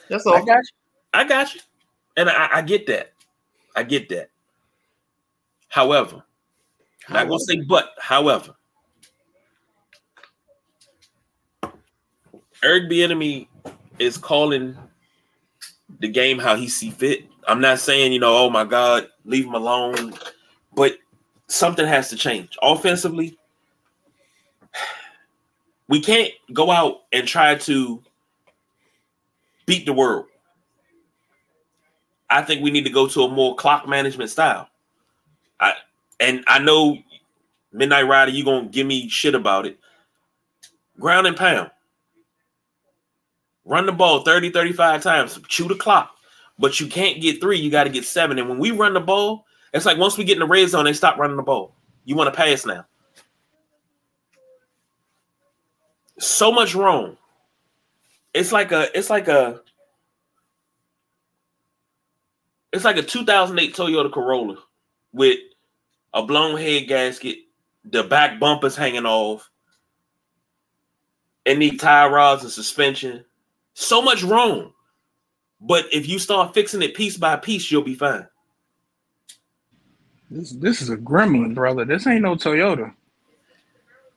That's 0.10 0.26
all. 0.26 0.36
I 0.36 0.46
got 0.46 0.58
you. 0.58 0.78
I 1.14 1.24
got 1.24 1.54
you. 1.54 1.62
And 2.18 2.30
I, 2.30 2.50
I 2.54 2.62
get 2.62 2.88
that. 2.88 3.14
I 3.76 3.84
get 3.84 4.10
that. 4.10 4.30
However, 5.70 6.24
I'm 7.08 7.14
not 7.14 7.28
gonna 7.28 7.40
say 7.40 7.62
but, 7.62 7.92
however, 8.00 8.56
Eric 12.64 12.90
Bieniemy 12.90 13.48
is 14.00 14.18
calling 14.18 14.76
the 16.00 16.08
game 16.08 16.40
how 16.40 16.56
he 16.56 16.68
see 16.68 16.90
fit. 16.90 17.26
I'm 17.48 17.62
not 17.62 17.80
saying, 17.80 18.14
you 18.14 18.20
know, 18.20 18.36
oh 18.38 18.50
my 18.50 18.66
God, 18.66 19.08
leave 19.26 19.46
him 19.46 19.54
alone, 19.54 20.14
but 20.74 20.98
something 21.48 21.86
has 21.86 22.10
to 22.10 22.16
change. 22.16 22.58
Offensively, 22.62 23.38
we 25.88 26.02
can't 26.02 26.34
go 26.54 26.72
out 26.72 27.04
and 27.14 27.28
try 27.28 27.56
to 27.56 28.02
beat 29.68 29.86
the 29.86 29.94
world. 29.94 30.26
I 32.30 32.42
think 32.42 32.64
we 32.64 32.72
need 32.72 32.86
to 32.86 32.90
go 32.90 33.08
to 33.08 33.24
a 33.24 33.30
more 33.30 33.56
clock 33.56 33.88
management 33.88 34.32
style. 34.32 34.68
I 35.60 35.74
and 36.20 36.44
I 36.48 36.58
know 36.58 36.98
Midnight 37.72 38.08
Rider, 38.08 38.32
you're 38.32 38.46
gonna 38.46 38.68
give 38.70 38.88
me 38.88 39.08
shit 39.08 39.36
about 39.36 39.68
it. 39.68 39.78
Ground 41.00 41.28
and 41.28 41.38
pound. 41.38 41.70
Run 43.66 43.86
the 43.86 43.92
ball 43.92 44.24
30, 44.24 44.50
35 44.52 45.04
times, 45.04 45.40
chew 45.48 45.68
the 45.68 45.76
clock. 45.76 46.16
But 46.58 46.80
you 46.80 46.88
can't 46.88 47.22
get 47.22 47.40
three, 47.40 47.60
you 47.60 47.70
got 47.70 47.84
to 47.84 47.90
get 47.90 48.06
seven. 48.06 48.40
And 48.40 48.50
when 48.50 48.58
we 48.58 48.72
run 48.72 48.94
the 48.94 49.00
ball, 49.00 49.46
it's 49.74 49.86
like 49.86 49.98
once 49.98 50.18
we 50.18 50.24
get 50.24 50.34
in 50.34 50.40
the 50.40 50.48
red 50.48 50.70
zone, 50.70 50.86
they 50.86 50.94
stop 50.94 51.18
running 51.18 51.38
the 51.38 51.44
ball. 51.44 51.76
You 52.06 52.16
want 52.16 52.34
to 52.34 52.38
pass 52.38 52.66
now. 52.66 52.86
So 56.18 56.52
much 56.52 56.74
wrong. 56.74 57.18
It's 58.38 58.52
like 58.52 58.72
a, 58.72 58.88
it's 58.98 59.10
like 59.10 59.28
a, 59.28 59.62
it's 62.72 62.86
like 62.86 62.98
a 62.98 63.04
2008 63.04 63.76
Toyota 63.76 64.12
Corolla 64.12 64.58
with 65.12 65.40
a 66.14 66.24
blown 66.24 66.58
head 66.58 66.88
gasket, 66.88 67.38
the 67.84 68.04
back 68.04 68.40
bumpers 68.40 68.76
hanging 68.76 69.06
off, 69.06 69.50
and 71.46 71.60
need 71.60 71.80
tie 71.80 72.08
rods 72.08 72.44
and 72.44 72.52
suspension. 72.52 73.26
So 73.74 74.02
much 74.02 74.24
wrong. 74.24 74.74
But 75.60 75.86
if 75.92 76.08
you 76.08 76.20
start 76.20 76.54
fixing 76.54 76.82
it 76.84 76.94
piece 76.94 77.18
by 77.18 77.36
piece, 77.38 77.72
you'll 77.72 77.82
be 77.82 77.96
fine. 77.96 78.28
This 80.30 80.52
this 80.52 80.82
is 80.82 80.90
a 80.90 80.98
gremlin, 80.98 81.56
brother. 81.56 81.86
This 81.86 82.06
ain't 82.06 82.22
no 82.22 82.36
Toyota. 82.36 82.94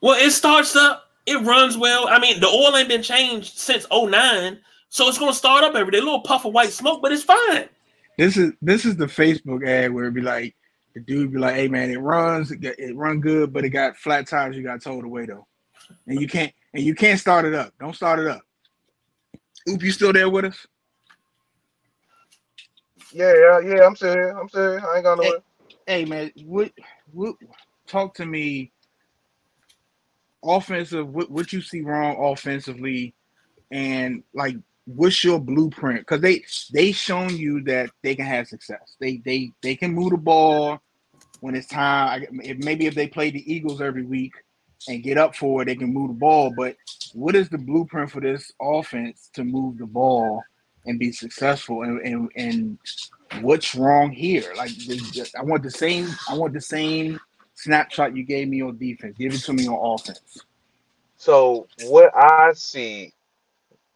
Well, 0.01 0.19
it 0.19 0.31
starts 0.31 0.75
up, 0.75 1.10
it 1.25 1.41
runs 1.45 1.77
well. 1.77 2.07
I 2.07 2.19
mean, 2.19 2.39
the 2.39 2.47
oil 2.47 2.75
ain't 2.75 2.89
been 2.89 3.03
changed 3.03 3.57
since 3.57 3.85
09, 3.91 4.59
so 4.89 5.07
it's 5.07 5.17
gonna 5.17 5.33
start 5.33 5.63
up 5.63 5.75
every 5.75 5.91
day. 5.91 5.99
A 5.99 6.01
little 6.01 6.21
puff 6.21 6.45
of 6.45 6.53
white 6.53 6.71
smoke, 6.71 7.01
but 7.01 7.11
it's 7.11 7.23
fine. 7.23 7.69
This 8.17 8.37
is 8.37 8.53
this 8.61 8.85
is 8.85 8.95
the 8.97 9.05
Facebook 9.05 9.67
ad 9.67 9.93
where 9.93 10.05
it'd 10.05 10.13
be 10.13 10.21
like 10.21 10.55
the 10.93 10.99
dude 10.99 11.31
be 11.31 11.39
like, 11.39 11.55
"Hey 11.55 11.67
man, 11.67 11.91
it 11.91 11.99
runs, 11.99 12.51
it, 12.51 12.63
it 12.63 12.95
run 12.95 13.21
good, 13.21 13.53
but 13.53 13.63
it 13.63 13.69
got 13.69 13.97
flat 13.97 14.27
tires. 14.27 14.55
You 14.55 14.63
got 14.63 14.81
towed 14.81 15.05
away 15.05 15.25
though, 15.25 15.47
and 16.07 16.19
you 16.19 16.27
can't 16.27 16.53
and 16.73 16.83
you 16.83 16.95
can't 16.95 17.19
start 17.19 17.45
it 17.45 17.53
up. 17.53 17.73
Don't 17.79 17.95
start 17.95 18.19
it 18.19 18.27
up." 18.27 18.41
Oop, 19.69 19.83
you 19.83 19.91
still 19.91 20.11
there 20.11 20.29
with 20.29 20.45
us? 20.45 20.65
Yeah, 23.13 23.33
yeah, 23.33 23.59
yeah. 23.59 23.85
I'm 23.85 23.95
still 23.95 24.13
here. 24.13 24.37
I'm 24.37 24.49
still 24.49 24.71
here. 24.71 24.83
I 24.87 24.95
ain't 24.95 25.03
got 25.03 25.17
no. 25.17 25.23
Hey. 25.23 25.33
Hey 25.87 26.05
man, 26.05 26.31
what 26.45 26.71
what 27.11 27.35
talk 27.87 28.13
to 28.15 28.25
me 28.25 28.71
offensive 30.43 31.07
what, 31.07 31.29
what 31.29 31.53
you 31.53 31.61
see 31.61 31.81
wrong 31.81 32.15
offensively 32.19 33.13
and 33.71 34.23
like 34.33 34.55
what's 34.85 35.23
your 35.23 35.39
blueprint? 35.39 36.01
Because 36.01 36.21
they 36.21 36.43
they 36.73 36.91
shown 36.91 37.35
you 37.35 37.63
that 37.63 37.89
they 38.03 38.15
can 38.15 38.25
have 38.25 38.47
success. 38.47 38.95
They 38.99 39.17
they 39.17 39.51
they 39.61 39.75
can 39.75 39.93
move 39.93 40.11
the 40.11 40.17
ball 40.17 40.79
when 41.39 41.55
it's 41.55 41.67
time. 41.67 42.25
If, 42.43 42.57
maybe 42.57 42.85
if 42.85 42.95
they 42.95 43.07
play 43.07 43.31
the 43.31 43.51
eagles 43.51 43.81
every 43.81 44.03
week 44.03 44.33
and 44.87 45.03
get 45.03 45.17
up 45.17 45.35
for 45.35 45.61
it 45.61 45.65
they 45.65 45.75
can 45.75 45.93
move 45.93 46.09
the 46.09 46.15
ball. 46.15 46.53
But 46.55 46.75
what 47.13 47.35
is 47.35 47.49
the 47.49 47.57
blueprint 47.57 48.11
for 48.11 48.21
this 48.21 48.51
offense 48.61 49.29
to 49.33 49.43
move 49.43 49.77
the 49.77 49.85
ball 49.85 50.43
and 50.85 50.99
be 50.99 51.11
successful? 51.11 51.83
And 51.83 51.99
and, 52.01 52.29
and 52.35 53.43
what's 53.43 53.75
wrong 53.75 54.11
here? 54.11 54.53
Like 54.55 54.71
i 55.37 55.43
want 55.43 55.63
the 55.63 55.71
same 55.71 56.09
i 56.29 56.35
want 56.35 56.53
the 56.53 56.61
same 56.61 57.19
snapshot 57.63 58.15
you 58.17 58.23
gave 58.25 58.49
me 58.49 58.61
on 58.63 58.77
defense 58.77 59.15
give 59.19 59.33
it 59.33 59.43
to 59.43 59.53
me 59.53 59.67
on 59.67 59.99
offense 60.01 60.19
So 61.17 61.69
what 61.75 62.15
I 62.15 62.53
see, 62.55 63.13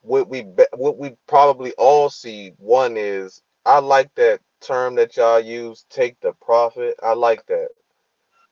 what 0.01 0.29
we 0.29 0.41
what 0.75 0.97
we 0.97 1.15
probably 1.27 1.73
all 1.77 2.09
see, 2.09 2.53
one 2.59 2.97
is 2.97 3.41
I 3.65 3.79
like 3.79 4.13
that 4.15 4.41
term 4.61 4.95
that 4.95 5.17
y'all 5.17 5.39
use, 5.39 5.85
take 5.89 6.19
the 6.21 6.33
profit. 6.41 6.95
I 7.03 7.13
like 7.13 7.45
that. 7.47 7.69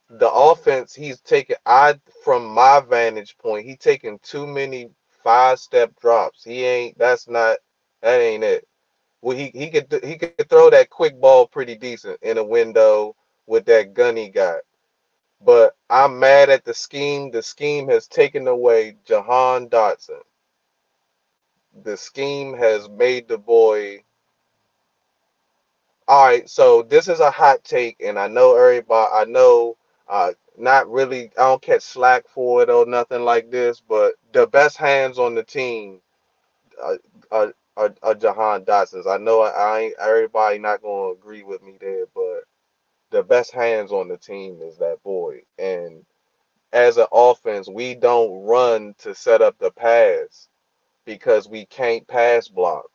The 0.09 0.32
offense, 0.32 0.93
he's 0.95 1.22
taking 1.22 1.57
I 1.66 1.99
from 2.24 2.47
my 2.47 2.82
vantage 2.89 3.38
point, 3.39 3.68
he 3.68 3.78
taking 3.78 4.20
too 4.24 4.47
many 4.47 4.91
five 5.24 5.59
step 5.59 5.93
drops. 6.01 6.43
He 6.43 6.66
ain't 6.66 6.97
that's 6.99 7.28
not 7.30 7.57
that 8.01 8.20
ain't 8.22 8.43
it. 8.45 8.68
Well, 9.22 9.38
he 9.38 9.51
he 9.55 9.70
could 9.72 10.01
he 10.03 10.18
could 10.18 10.49
throw 10.49 10.70
that 10.72 10.89
quick 10.91 11.20
ball 11.22 11.47
pretty 11.47 11.76
decent 11.76 12.20
in 12.24 12.38
a 12.38 12.43
window 12.43 13.16
with 13.47 13.66
that 13.66 13.93
gun 13.93 14.18
he 14.18 14.30
got. 14.30 14.61
But 15.46 15.76
I'm 15.89 16.20
mad 16.20 16.50
at 16.50 16.66
the 16.66 16.74
scheme. 16.74 17.32
The 17.32 17.44
scheme 17.44 17.89
has 17.89 18.08
taken 18.08 18.48
away 18.48 18.98
Jahan 19.06 19.70
Dotson. 19.70 20.22
The 21.84 21.98
scheme 21.98 22.58
has 22.58 22.89
made 22.89 23.28
the 23.28 23.38
boy. 23.39 24.04
All 26.08 26.26
right, 26.26 26.50
so 26.50 26.84
this 26.84 27.08
is 27.10 27.22
a 27.22 27.32
hot 27.32 27.64
take, 27.66 27.98
and 28.04 28.20
I 28.20 28.28
know 28.30 28.56
everybody. 28.58 29.12
I 29.14 29.26
know, 29.26 29.78
uh, 30.10 30.34
not 30.58 30.89
really. 30.91 31.26
I 31.38 31.44
don't 31.44 31.62
catch 31.64 31.84
slack 31.84 32.28
for 32.30 32.64
it 32.64 32.70
or 32.70 32.86
nothing 32.86 33.24
like 33.24 33.52
this. 33.52 33.82
But 33.82 34.16
the 34.34 34.48
best 34.48 34.78
hands 34.78 35.20
on 35.20 35.36
the 35.36 35.44
team, 35.44 36.02
uh, 36.84 36.96
are, 37.32 37.54
are, 37.78 37.96
are 38.04 38.16
Jahan 38.16 38.66
Dotson's. 38.66 39.08
I 39.08 39.18
know 39.18 39.41
I, 39.41 39.50
I 39.50 39.80
ain't 39.82 39.96
everybody 40.00 40.60
not 40.60 40.82
gonna 40.84 41.12
agree 41.14 41.44
with 41.44 41.64
me 41.64 41.78
there, 41.82 42.06
but 42.16 42.44
the 43.14 43.24
best 43.24 43.51
hands 43.51 43.91
on 43.91 44.09
the 44.09 44.18
team 44.18 44.59
is 44.61 44.78
that 44.80 45.01
boy. 45.03 45.43
And 45.57 46.03
as 46.74 46.97
an 46.97 47.05
offense, 47.11 47.70
we 47.70 47.95
don't 47.95 48.43
run 48.43 48.95
to 48.99 49.16
set 49.16 49.41
up 49.41 49.57
the 49.59 49.72
pass 49.72 50.49
because 51.05 51.47
we 51.47 51.66
can't 51.66 52.07
pass 52.07 52.47
block. 52.47 52.86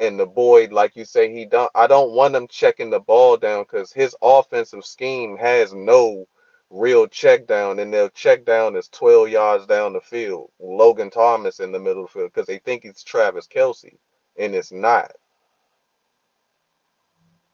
And 0.00 0.18
the 0.18 0.26
boy, 0.26 0.68
like 0.70 0.96
you 0.96 1.04
say, 1.04 1.32
he 1.32 1.44
don't. 1.44 1.70
I 1.74 1.86
don't 1.86 2.12
want 2.12 2.34
him 2.34 2.48
checking 2.48 2.90
the 2.90 2.98
ball 2.98 3.36
down 3.36 3.62
because 3.62 3.92
his 3.92 4.16
offensive 4.22 4.84
scheme 4.84 5.36
has 5.36 5.74
no 5.74 6.26
real 6.70 7.06
check 7.06 7.46
down, 7.46 7.78
and 7.78 7.92
their 7.92 8.08
check 8.08 8.44
down 8.44 8.74
is 8.74 8.88
12 8.88 9.28
yards 9.28 9.66
down 9.66 9.92
the 9.92 10.00
field. 10.00 10.50
Logan 10.58 11.10
Thomas 11.10 11.60
in 11.60 11.70
the 11.70 11.78
middle 11.78 12.04
the 12.04 12.12
field 12.12 12.32
because 12.34 12.46
they 12.46 12.58
think 12.58 12.84
it's 12.84 13.04
Travis 13.04 13.46
Kelce, 13.46 13.96
and 14.38 14.54
it's 14.54 14.72
not. 14.72 15.12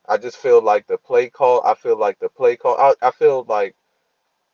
I 0.09 0.17
just 0.17 0.39
feel 0.39 0.63
like 0.63 0.87
the 0.87 0.99
play 0.99 1.29
call. 1.29 1.63
I 1.67 1.75
feel 1.75 1.99
like 1.99 2.19
the 2.19 2.31
play 2.31 2.57
call. 2.57 2.79
I, 2.79 2.95
I 3.07 3.11
feel 3.11 3.45
like 3.49 3.77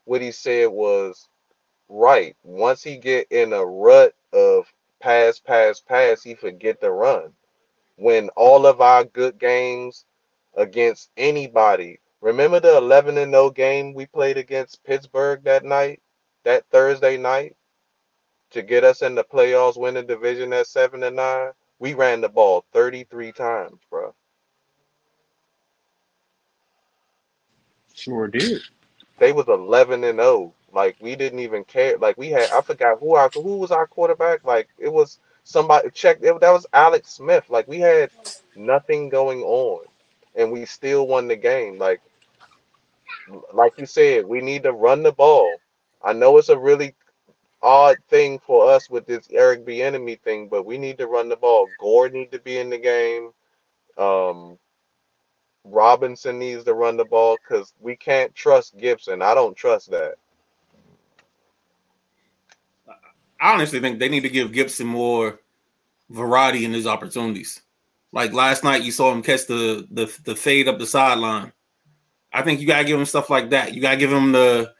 what 0.05 0.21
he 0.21 0.33
said 0.33 0.69
was 0.69 1.29
right. 1.89 2.37
Once 2.43 2.83
he 2.83 2.97
get 2.99 3.29
in 3.31 3.53
a 3.53 3.65
rut 3.65 4.15
of 4.33 4.73
pass, 5.01 5.39
pass, 5.39 5.81
pass, 5.81 6.23
he 6.23 6.35
forget 6.35 6.81
to 6.81 6.91
run. 6.91 7.33
When 7.97 8.31
all 8.31 8.67
of 8.67 8.81
our 8.81 9.05
good 9.05 9.39
games 9.39 10.07
against 10.57 11.11
anybody, 11.17 12.01
remember 12.21 12.59
the 12.59 12.77
11 12.77 13.19
and 13.19 13.33
0 13.33 13.51
game 13.51 13.95
we 13.95 14.07
played 14.07 14.39
against 14.39 14.83
Pittsburgh 14.85 15.45
that 15.45 15.65
night, 15.65 16.03
that 16.45 16.65
Thursday 16.71 17.17
night, 17.17 17.57
to 18.51 18.63
get 18.63 18.85
us 18.85 19.03
in 19.03 19.15
the 19.15 19.25
playoffs, 19.25 19.77
win 19.77 19.95
the 19.95 20.03
division 20.03 20.53
at 20.53 20.67
seven 20.67 21.03
and 21.05 21.17
nine. 21.17 21.53
We 21.79 21.95
ran 21.95 22.21
the 22.21 22.29
ball 22.29 22.65
33 22.73 23.33
times, 23.33 23.81
bro. 23.91 24.15
Sure 27.95 28.29
did 28.29 28.63
they 29.19 29.33
was 29.33 29.49
11 29.49 30.05
and 30.05 30.19
0 30.21 30.55
like 30.73 30.97
we 31.01 31.17
didn't 31.17 31.41
even 31.41 31.65
care 31.65 31.99
like 31.99 32.19
we 32.19 32.31
had 32.31 32.51
i 32.53 32.61
forgot 32.63 32.99
who 33.01 33.15
our 33.15 33.31
who 33.35 33.59
was 33.59 33.73
our 33.73 33.87
quarterback 33.87 34.45
like 34.45 34.69
it 34.79 34.93
was 34.93 35.21
somebody 35.45 35.91
check 35.93 36.21
that 36.23 36.41
was 36.41 36.67
alex 36.75 37.11
smith 37.11 37.45
like 37.51 37.69
we 37.69 37.81
had 37.81 38.11
nothing 38.57 39.09
going 39.11 39.43
on 39.43 39.85
and 40.37 40.53
we 40.53 40.65
still 40.67 41.09
won 41.09 41.29
the 41.29 41.37
game 41.37 41.79
like 41.79 42.01
like 43.55 43.75
you 43.79 43.87
said, 43.87 44.27
we 44.27 44.41
need 44.41 44.65
to 44.65 44.73
run 44.73 45.03
the 45.03 45.13
ball. 45.13 45.63
I 46.03 46.13
know 46.13 46.39
it's 46.39 46.51
a 46.51 46.59
really 46.59 46.95
odd 47.63 47.99
thing 48.11 48.41
for 48.41 48.71
us 48.71 48.91
with 48.91 49.07
this 49.07 49.29
Eric 49.33 49.67
Bieniemy 49.67 50.21
thing, 50.21 50.49
but 50.49 50.67
we 50.67 50.79
need 50.79 50.99
to 50.99 51.07
run 51.07 51.29
the 51.29 51.37
ball. 51.37 51.69
Gore 51.79 52.11
need 52.11 52.33
to 52.33 52.41
be 52.41 52.59
in 52.59 52.71
the 52.71 52.79
game. 52.79 53.31
Um, 53.99 54.59
Robinson 55.65 56.39
needs 56.39 56.65
to 56.65 56.75
run 56.75 56.97
the 56.97 57.05
ball 57.05 57.37
because 57.43 57.73
we 57.81 57.97
can't 57.97 58.35
trust 58.35 58.77
Gibson. 58.77 59.23
I 59.23 59.35
don't 59.35 59.57
trust 59.57 59.91
that. 59.91 60.15
I 63.41 63.53
honestly 63.53 63.81
think 63.81 63.99
they 63.99 64.09
need 64.09 64.23
to 64.23 64.29
give 64.29 64.53
Gibson 64.53 64.87
more 64.87 65.41
variety 66.11 66.65
in 66.65 66.73
his 66.73 66.87
opportunities. 66.87 67.63
Like 68.13 68.33
last 68.33 68.63
night, 68.63 68.83
you 68.85 68.93
saw 68.93 69.13
him 69.13 69.23
catch 69.23 69.47
the 69.47 69.87
the, 69.91 70.15
the 70.25 70.37
fade 70.37 70.69
up 70.69 70.79
the 70.79 70.87
sideline. 70.87 71.53
I 72.33 72.43
think 72.43 72.61
you 72.61 72.67
gotta 72.67 72.85
give 72.85 72.99
him 72.99 73.07
stuff 73.07 73.31
like 73.31 73.51
that. 73.51 73.75
You 73.75 73.81
gotta 73.81 73.97
give 73.97 74.13
him 74.13 74.33
the. 74.33 74.73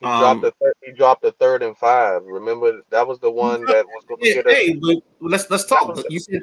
He 0.00 0.06
Um, 0.06 0.20
dropped 0.20 0.42
the 0.42 0.52
third, 0.60 0.74
he 0.84 0.92
dropped 0.92 1.22
the 1.22 1.32
third 1.32 1.62
and 1.62 1.76
five. 1.76 2.22
Remember 2.24 2.82
that 2.90 3.06
was 3.06 3.18
the 3.20 3.30
one 3.30 3.64
that 3.66 3.86
was 3.86 4.04
going 4.06 4.20
to 4.20 4.28
yeah, 4.28 4.34
get 4.34 4.46
us. 4.46 4.52
hey, 4.52 4.74
but 4.74 4.96
let's 5.20 5.48
let's 5.50 5.64
talk. 5.64 5.98
You 6.10 6.18
said 6.18 6.42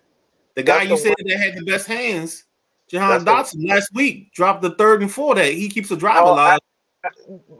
the 0.55 0.63
guy 0.63 0.83
you 0.83 0.97
said 0.97 1.13
that 1.17 1.37
had 1.37 1.55
the 1.55 1.63
best 1.63 1.85
hands, 1.85 2.45
Jahan 2.91 3.23
Dotson, 3.23 3.67
last 3.69 3.89
week 3.93 4.33
dropped 4.33 4.61
the 4.61 4.71
third 4.71 5.01
and 5.01 5.11
four. 5.11 5.33
That 5.35 5.53
he 5.53 5.69
keeps 5.69 5.87
the 5.87 5.95
drive 5.95 6.23
Oh, 6.25 6.33
alive. 6.33 6.59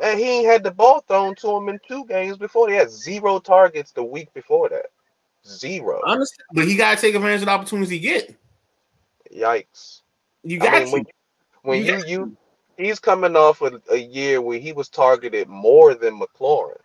And 0.04 0.20
he 0.20 0.26
ain't 0.26 0.48
had 0.48 0.62
the 0.64 0.72
ball 0.72 1.00
thrown 1.08 1.36
to 1.36 1.56
him 1.56 1.70
in 1.70 1.80
two 1.88 2.06
games 2.06 2.38
before. 2.38 2.70
He 2.70 2.76
had 2.76 2.92
zero 2.92 3.40
targets 3.40 3.92
the 3.92 4.04
week 4.04 4.32
before 4.34 4.68
that. 4.70 4.88
Zero. 5.48 6.02
I 6.06 6.18
but 6.54 6.68
he 6.68 6.76
gotta 6.76 7.00
take 7.00 7.16
advantage 7.16 7.42
of 7.42 7.46
the 7.46 7.52
opportunities 7.52 7.90
he 7.90 8.00
get. 8.00 8.36
Yikes. 9.34 10.02
You 10.44 10.60
I 10.62 10.66
got 10.66 10.74
mean, 10.74 10.86
to. 10.88 10.92
when, 10.92 11.06
when 11.64 11.86
You 11.86 12.04
you 12.06 12.38
he's 12.78 13.00
coming 13.00 13.36
off 13.36 13.62
a, 13.62 13.82
a 13.90 13.98
year 13.98 14.42
where 14.42 14.60
he 14.60 14.74
was 14.74 14.90
targeted 14.90 15.48
more 15.48 15.96
than 15.96 16.20
McLaurin. 16.20 16.76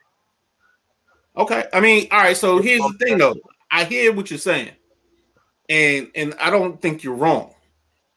Okay. 1.36 1.64
I 1.72 1.80
mean, 1.80 2.07
all 2.12 2.20
right. 2.20 2.36
So 2.36 2.62
here's 2.62 2.80
the 2.80 2.97
thing, 2.99 3.18
though. 3.18 3.34
I 3.70 3.84
hear 3.84 4.12
what 4.12 4.30
you're 4.30 4.38
saying, 4.38 4.70
and 5.68 6.11
and 6.14 6.34
I 6.40 6.51
don't 6.51 6.80
think 6.80 7.03
you're 7.03 7.14
wrong. 7.14 7.53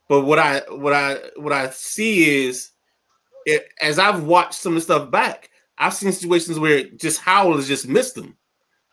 But 0.10 0.22
what 0.26 0.39
I 0.39 0.60
what 0.70 0.91
I 0.91 1.20
what 1.38 1.53
I 1.53 1.70
see 1.70 2.45
is, 2.45 2.72
it, 3.45 3.70
as 3.80 3.99
I've 3.99 4.24
watched 4.24 4.55
some 4.55 4.74
of 4.74 4.78
the 4.78 4.82
stuff 4.82 5.12
back, 5.12 5.51
I've 5.78 5.93
seen 5.93 6.12
situations 6.12 6.60
where 6.60 6.84
just 6.84 7.22
Howell 7.22 7.55
has 7.55 7.68
just 7.68 7.88
missed 7.88 8.16
them, 8.16 8.36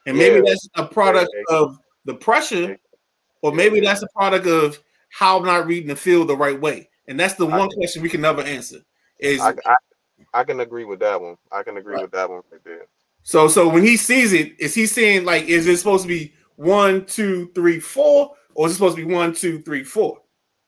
and 0.06 0.16
maybe 0.16 0.36
Yeah. 0.36 0.42
that's 0.46 0.68
a 0.76 0.86
product 0.86 1.30
of 1.48 1.78
the 2.04 2.14
pressure, 2.14 2.78
or 3.42 3.52
maybe 3.52 3.80
that's 3.80 4.02
a 4.02 4.08
product 4.14 4.46
of 4.46 4.78
how 5.08 5.38
I'm 5.38 5.44
not 5.46 5.66
reading 5.66 5.88
the 5.88 5.96
field 5.96 6.28
the 6.28 6.36
right 6.36 6.60
way. 6.60 6.90
And 7.08 7.18
that's 7.18 7.34
the 7.34 7.46
I- 7.46 7.58
one 7.58 7.70
question 7.70 8.02
we 8.02 8.10
can 8.10 8.20
never 8.20 8.42
answer. 8.42 8.82
Is 9.18 9.40
I, 9.40 9.54
I 9.64 9.76
I 10.34 10.44
can 10.44 10.60
agree 10.60 10.84
with 10.84 11.00
that 11.00 11.18
one. 11.20 11.38
I 11.50 11.62
can 11.62 11.78
agree 11.78 11.94
Right. 11.94 12.02
with 12.02 12.10
that 12.12 12.28
one 12.28 12.42
right 12.50 12.62
there. 12.62 12.86
So 13.22 13.48
so 13.48 13.68
when 13.70 13.82
he 13.82 13.96
sees 13.96 14.34
it, 14.34 14.54
is 14.60 14.74
he 14.74 14.86
seeing 14.86 15.24
like 15.24 15.44
is 15.44 15.66
it 15.66 15.78
supposed 15.78 16.02
to 16.02 16.08
be 16.08 16.34
one, 16.56 17.06
two, 17.06 17.50
three, 17.54 17.80
four, 17.80 18.36
or 18.54 18.66
is 18.66 18.72
it 18.72 18.74
supposed 18.74 18.96
to 18.98 19.06
be 19.06 19.12
one, 19.14 19.32
two, 19.32 19.62
three, 19.62 19.82
four? 19.82 20.20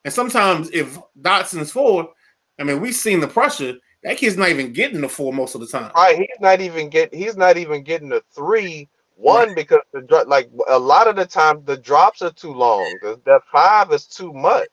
And 0.05 0.13
sometimes 0.13 0.71
if 0.71 0.99
Dotson's 1.21 1.73
four, 1.73 2.11
I 2.59 2.65
mean 2.65 2.81
we've 2.81 2.95
seen 2.95 3.21
the 3.21 3.29
pressure. 3.29 3.75
That 4.05 4.17
kid's 4.17 4.37
not 4.37 4.51
even 4.51 4.73
getting 4.73 5.01
the 5.01 5.09
four 5.09 5.33
most 5.33 5.55
of 5.55 5.61
the 5.61 5.67
time. 5.67 5.91
Right, 5.95 6.17
he's 6.17 6.41
not 6.41 6.61
even 6.61 6.89
get 6.89 7.13
he's 7.15 7.37
not 7.37 7.57
even 7.57 7.83
getting 7.83 8.09
the 8.09 8.23
three. 8.35 8.89
One 9.17 9.53
because 9.57 9.81
the 9.93 10.25
like 10.29 10.49
a 10.69 10.79
lot 10.79 11.09
of 11.09 11.17
the 11.17 11.27
time 11.27 11.65
the 11.65 11.77
drops 11.77 12.23
are 12.23 12.31
too 12.31 12.53
long. 12.53 12.97
The, 13.03 13.21
the 13.25 13.41
five 13.51 13.93
is 13.93 14.07
too 14.07 14.33
much. 14.33 14.69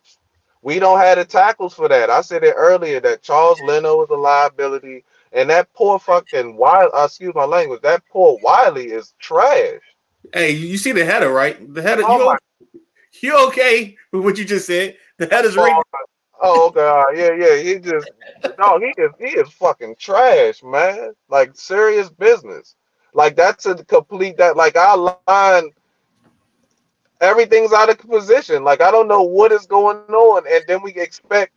We 0.62 0.80
don't 0.80 1.00
have 1.00 1.18
the 1.18 1.26
tackles 1.26 1.74
for 1.76 1.88
that. 1.90 2.10
I 2.10 2.22
said 2.22 2.44
it 2.44 2.56
earlier 2.58 3.00
that 3.00 3.22
Charles 3.22 3.60
Leno 3.62 4.04
is 4.04 4.10
a 4.10 4.16
liability, 4.16 5.04
and 5.32 5.48
that 5.52 5.72
poor 5.74 6.00
fucking 6.00 6.58
Wylie, 6.58 6.90
uh, 6.92 7.06
excuse 7.06 7.36
my 7.36 7.46
language, 7.46 7.82
that 7.82 8.02
poor 8.12 8.40
Wylie 8.42 8.88
is 8.88 9.14
trash. 9.20 9.80
Hey, 10.34 10.52
you 10.52 10.78
see 10.78 10.92
the 10.92 11.06
header, 11.06 11.32
right? 11.32 11.72
The 11.74 11.84
header, 11.84 12.02
Oh 12.04 12.36
you, 12.74 12.82
you 13.22 13.48
okay 13.48 13.96
with 14.12 14.24
what 14.24 14.38
you 14.40 14.46
just 14.46 14.66
said? 14.66 14.98
The 15.28 15.28
header's 15.28 15.58
right. 15.58 15.76
Oh 16.42 16.72
god, 16.72 17.06
yeah, 17.16 17.32
yeah. 17.38 17.58
He 17.58 17.80
just 17.80 18.08
no, 18.58 18.80
he 18.80 18.94
is 19.02 19.12
he 19.20 19.26
is 19.40 19.50
fucking 19.54 19.96
trash, 20.00 20.64
man. 20.64 21.14
Like 21.30 21.56
serious 21.56 22.10
business. 22.10 22.76
Like 23.14 23.36
that's 23.36 23.66
a 23.66 23.76
complete 23.76 24.38
that 24.38 24.58
like 24.58 24.76
our 24.78 24.98
line 24.98 25.72
everything's 27.22 27.74
out 27.74 27.90
of 27.90 27.98
position. 28.00 28.64
Like 28.64 28.82
I 28.82 28.92
don't 28.92 29.08
know 29.08 29.24
what 29.24 29.52
is 29.52 29.66
going 29.68 29.98
on, 29.98 30.44
and 30.50 30.64
then 30.68 30.82
we 30.84 30.94
expect 30.96 31.50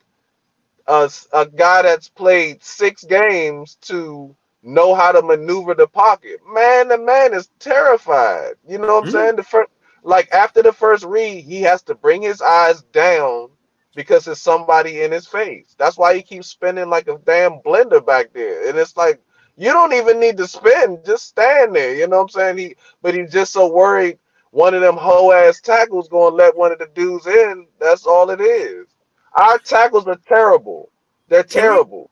us 0.87 1.27
a 1.33 1.47
guy 1.47 1.83
that's 1.83 2.09
played 2.09 2.63
six 2.63 3.05
games 3.05 3.77
to 3.83 4.35
know 4.63 4.95
how 4.95 5.13
to 5.13 5.23
maneuver 5.23 5.75
the 5.75 5.87
pocket. 5.89 6.41
Man, 6.49 6.89
the 6.89 6.99
man 6.99 7.35
is 7.35 7.51
terrified. 7.61 8.55
You 8.69 8.79
know 8.79 8.89
what 8.89 9.01
I'm 9.01 9.07
Mhm. 9.07 9.09
saying? 9.09 9.37
The 9.37 9.45
first 9.45 9.71
like 10.09 10.31
after 10.33 10.63
the 10.63 10.73
first 10.73 11.05
read, 11.05 11.45
he 11.45 11.61
has 11.63 11.83
to 11.83 11.95
bring 11.95 12.23
his 12.23 12.41
eyes 12.41 12.83
down 12.93 13.51
because 13.95 14.25
there's 14.25 14.41
somebody 14.41 15.03
in 15.03 15.13
his 15.13 15.27
face. 15.27 15.75
That's 15.79 15.99
why 15.99 16.15
he 16.17 16.23
keeps 16.23 16.49
spinning 16.49 16.89
like 16.89 17.09
a 17.09 17.19
damn 17.27 17.61
blender 17.61 18.05
back 18.05 18.33
there. 18.33 18.69
And 18.69 18.79
it's 18.79 18.97
like 18.97 19.21
you 19.57 19.71
don't 19.71 19.93
even 19.93 20.19
need 20.19 20.39
to 20.39 20.49
spin, 20.49 20.99
just 21.05 21.27
stand 21.29 21.75
there. 21.77 21.95
You 21.95 22.07
know 22.09 22.17
what 22.19 22.23
I'm 22.23 22.29
saying? 22.31 22.59
He 22.59 22.77
but 23.03 23.15
he's 23.15 23.31
just 23.31 23.53
so 23.53 23.71
worried 23.71 24.19
one 24.51 24.73
of 24.73 24.81
them 24.81 24.97
hoe 24.97 25.31
ass 25.33 25.61
tackles 25.61 26.09
gonna 26.09 26.35
let 26.35 26.57
one 26.57 26.73
of 26.73 26.79
the 26.79 26.89
dudes 26.95 27.27
in. 27.27 27.67
That's 27.79 28.07
all 28.07 28.31
it 28.31 28.41
is. 28.41 28.87
Our 29.35 29.59
tackles 29.59 30.07
are 30.07 30.19
terrible. 30.27 30.91
They're 31.29 31.43
Can 31.45 31.63
we- 31.63 31.69
terrible. 31.69 32.11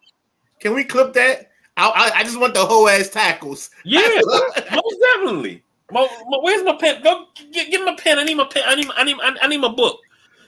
Can 0.61 0.75
we 0.75 0.85
clip 0.85 1.13
that? 1.15 1.51
I, 1.79 1.89
I, 1.89 2.19
I 2.19 2.23
just 2.25 2.39
want 2.41 2.55
the 2.55 2.65
whole 2.65 2.89
ass 2.89 3.09
tackles. 3.09 3.71
Yeah, 3.85 4.01
most 4.27 4.97
definitely. 5.15 5.63
Mo, 5.91 6.09
Mo- 6.27 6.41
where's 6.43 6.65
my 6.65 6.77
pen? 6.77 7.03
Go 7.03 7.27
get, 7.53 7.71
get 7.71 7.85
my 7.85 7.95
pen. 7.97 8.19
I 8.19 8.25
need 8.25 8.35
my 8.37 8.45
pen. 8.45 8.63
I 8.67 8.75
need 8.75 8.89
I 8.97 9.05
need 9.05 9.17
I 9.21 9.47
need 9.49 9.59
my 9.61 9.69
book. 9.73 10.01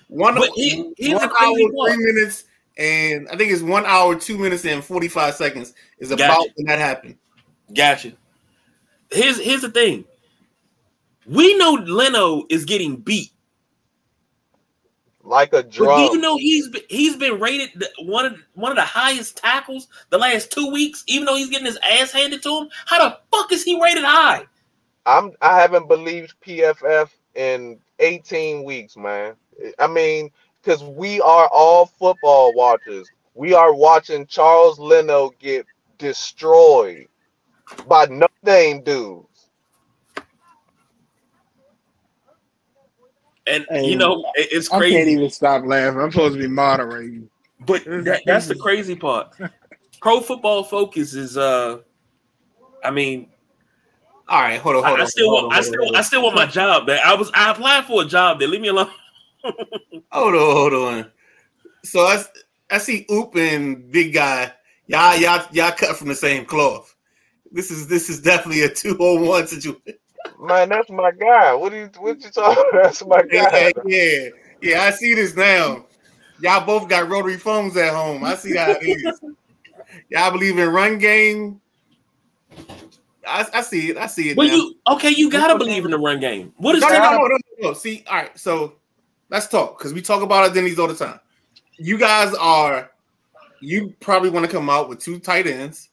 One, 0.09 0.35
But 0.35 0.51
he- 0.55 0.93
here's 0.97 1.19
one 1.21 1.29
the 1.29 1.35
hour, 1.41 1.73
part. 1.77 1.93
three 1.95 2.13
minutes, 2.13 2.45
and 2.79 3.29
I 3.29 3.37
think 3.37 3.53
it's 3.53 3.63
one 3.63 3.85
hour, 3.87 4.17
two 4.17 4.39
minutes, 4.39 4.65
and 4.65 4.83
45 4.83 5.35
seconds 5.35 5.75
is 5.99 6.09
Gotcha. 6.11 6.25
about 6.25 6.47
when 6.57 6.67
that 6.67 6.79
happened. 6.79 7.17
Gotcha. 7.75 8.13
Here's 9.11 9.39
here's 9.39 9.61
the 9.63 9.71
thing. 9.71 10.05
We 11.27 11.57
know 11.59 11.73
Leno 11.75 12.45
is 12.49 12.65
getting 12.65 12.97
beat, 12.97 13.31
Like 15.23 15.49
a 15.53 15.63
but 15.63 15.71
drum. 15.71 15.99
do 16.11 16.17
you 16.17 16.21
know 16.23 16.37
he's 16.39 16.69
been, 16.69 16.83
he's 16.89 17.17
been 17.17 17.39
rated 17.39 17.85
one 18.01 18.25
of 18.25 18.39
one 18.55 18.73
of 18.73 18.77
the 18.77 18.83
highest 18.85 19.37
tackles 19.37 19.89
the 20.11 20.17
last 20.19 20.51
two 20.51 20.71
weeks, 20.73 21.05
even 21.07 21.27
though 21.27 21.37
he's 21.37 21.51
getting 21.51 21.67
his 21.67 21.79
ass 21.83 22.13
handed 22.13 22.43
to 22.45 22.49
him. 22.63 22.69
How 22.87 23.07
the 23.09 23.19
fuck 23.31 23.53
is 23.53 23.63
he 23.63 23.81
rated 23.81 24.05
high? 24.05 24.47
I'm 25.09 25.33
I 25.41 25.59
haven't 25.59 25.89
believed 25.89 26.35
PFF 26.47 27.09
in 27.35 27.79
18 27.99 28.63
weeks, 28.63 28.97
man. 28.97 29.35
I 29.79 29.87
mean, 29.87 30.31
because 30.63 30.85
we 30.85 31.21
are 31.23 31.49
all 31.49 31.87
football 31.87 32.53
watchers. 32.53 33.11
We 33.35 33.55
are 33.55 33.73
watching 33.73 34.27
Charles 34.27 34.79
Leno 34.79 35.31
get 35.39 35.67
destroyed 35.97 37.07
by 37.89 38.07
no 38.07 38.27
name 38.45 38.83
dudes. 38.83 39.49
And 43.47 43.67
Hey, 43.71 43.89
you 43.89 43.97
know 43.97 44.31
it- 44.37 44.49
it's 44.53 44.69
I 44.69 44.73
can't 44.73 44.91
crazy. 44.93 45.13
even 45.13 45.31
stop 45.31 45.65
laughing. 45.65 46.01
I'm 46.01 46.13
supposed 46.13 46.35
to 46.35 46.41
be 46.41 46.49
moderating. 46.49 47.31
But 47.61 47.83
that, 47.87 48.23
that's 48.27 48.47
the 48.47 48.57
crazy 48.57 48.95
part. 48.95 49.35
Pro 50.03 50.21
Football 50.21 50.65
Focus 50.65 51.15
is 51.15 51.39
uh, 51.39 51.79
I 52.85 52.91
mean, 52.91 53.31
All 54.29 54.41
right, 54.41 54.61
hold 54.61 54.77
on, 54.77 54.85
hold 54.85 54.99
I, 54.99 55.01
on. 55.01 55.07
I 55.07 55.09
still 55.09 55.31
hold 55.31 55.45
want 55.45 55.53
on, 55.55 55.59
I 55.59 55.63
hold 55.63 55.67
on, 55.67 55.73
still 55.73 55.97
I 55.97 56.01
still 56.03 56.23
want 56.23 56.35
my 56.35 56.47
job. 56.47 56.87
There, 56.87 57.01
I 57.05 57.15
was 57.15 57.31
I 57.35 57.51
applied 57.51 57.85
for 57.87 58.03
a 58.03 58.05
job 58.05 58.39
there. 58.39 58.49
Leave 58.49 58.61
me 58.61 58.69
alone. 58.69 58.91
Hold 60.11 60.35
on, 60.35 60.57
hold 60.57 60.73
on. 60.73 61.11
So 61.85 62.01
I, 62.01 62.23
I 62.71 62.79
see 62.79 63.07
Oop 63.11 63.37
and 63.37 63.91
Big 63.91 64.13
Guy. 64.13 64.53
Y'all, 64.87 65.17
y'all, 65.17 65.47
y'all 65.53 65.71
cut 65.71 65.97
from 65.97 66.09
the 66.09 66.15
same 66.15 66.45
cloth. 66.45 66.95
This 67.53 67.71
is 67.71 67.89
this 67.89 68.11
is 68.11 68.21
definitely 68.21 68.63
a 68.63 68.69
two 68.69 68.97
on 68.99 69.27
one 69.27 69.47
situation. 69.47 69.95
Man, 70.41 70.69
that's 70.69 70.91
my 70.91 71.11
guy. 71.13 71.55
What 71.55 71.73
are 71.73 71.77
you 71.77 71.91
what 71.99 72.23
you 72.23 72.31
talking? 72.31 72.65
About? 72.71 72.83
That's 72.83 73.05
my 73.05 73.23
guy. 73.23 73.49
Yeah, 73.51 73.71
yeah, 73.87 74.29
yeah. 74.61 74.81
I 74.83 74.91
see 74.91 75.15
this 75.15 75.35
now. 75.35 75.87
Y'all 76.41 76.65
both 76.65 76.89
got 76.89 77.09
rotary 77.09 77.39
phones 77.39 77.77
at 77.77 77.95
home. 77.95 78.23
I 78.25 78.35
see 78.37 78.57
how 78.57 78.71
it 78.71 78.83
is. 78.83 79.21
Y'all 80.11 80.31
believe 80.31 80.59
in 80.59 80.69
run 80.69 80.99
game. 80.99 81.61
I, 83.29 83.47
I 83.59 83.61
see 83.63 83.91
it. 83.91 83.97
I 83.97 84.07
see 84.07 84.31
it. 84.31 84.37
Well, 84.37 84.49
now. 84.49 84.55
you 84.55 84.75
okay? 84.89 85.11
You 85.11 85.31
gotta 85.31 85.57
believe 85.59 85.85
in 85.85 85.91
the 85.91 85.99
run 85.99 86.21
game. 86.21 86.53
What 86.57 86.75
is 86.75 86.81
No, 86.83 86.89
no, 86.89 86.95
that? 86.95 87.13
no, 87.13 87.19
no, 87.19 87.27
no, 87.29 87.39
no. 87.69 87.73
See, 87.75 88.05
all 88.09 88.17
right. 88.17 88.39
So 88.39 88.75
let's 89.31 89.47
talk 89.49 89.79
because 89.79 89.93
we 89.95 90.03
talk 90.03 90.23
about 90.23 90.51
identities 90.51 90.79
all 90.79 90.89
the 90.89 90.95
time. 90.95 91.21
You 91.77 91.99
guys 91.99 92.35
are, 92.35 92.91
you 93.61 93.95
probably 94.01 94.31
want 94.31 94.47
to 94.47 94.51
come 94.53 94.69
out 94.69 94.89
with 94.89 94.99
two 95.01 95.19
tight 95.19 95.47
ends, 95.47 95.91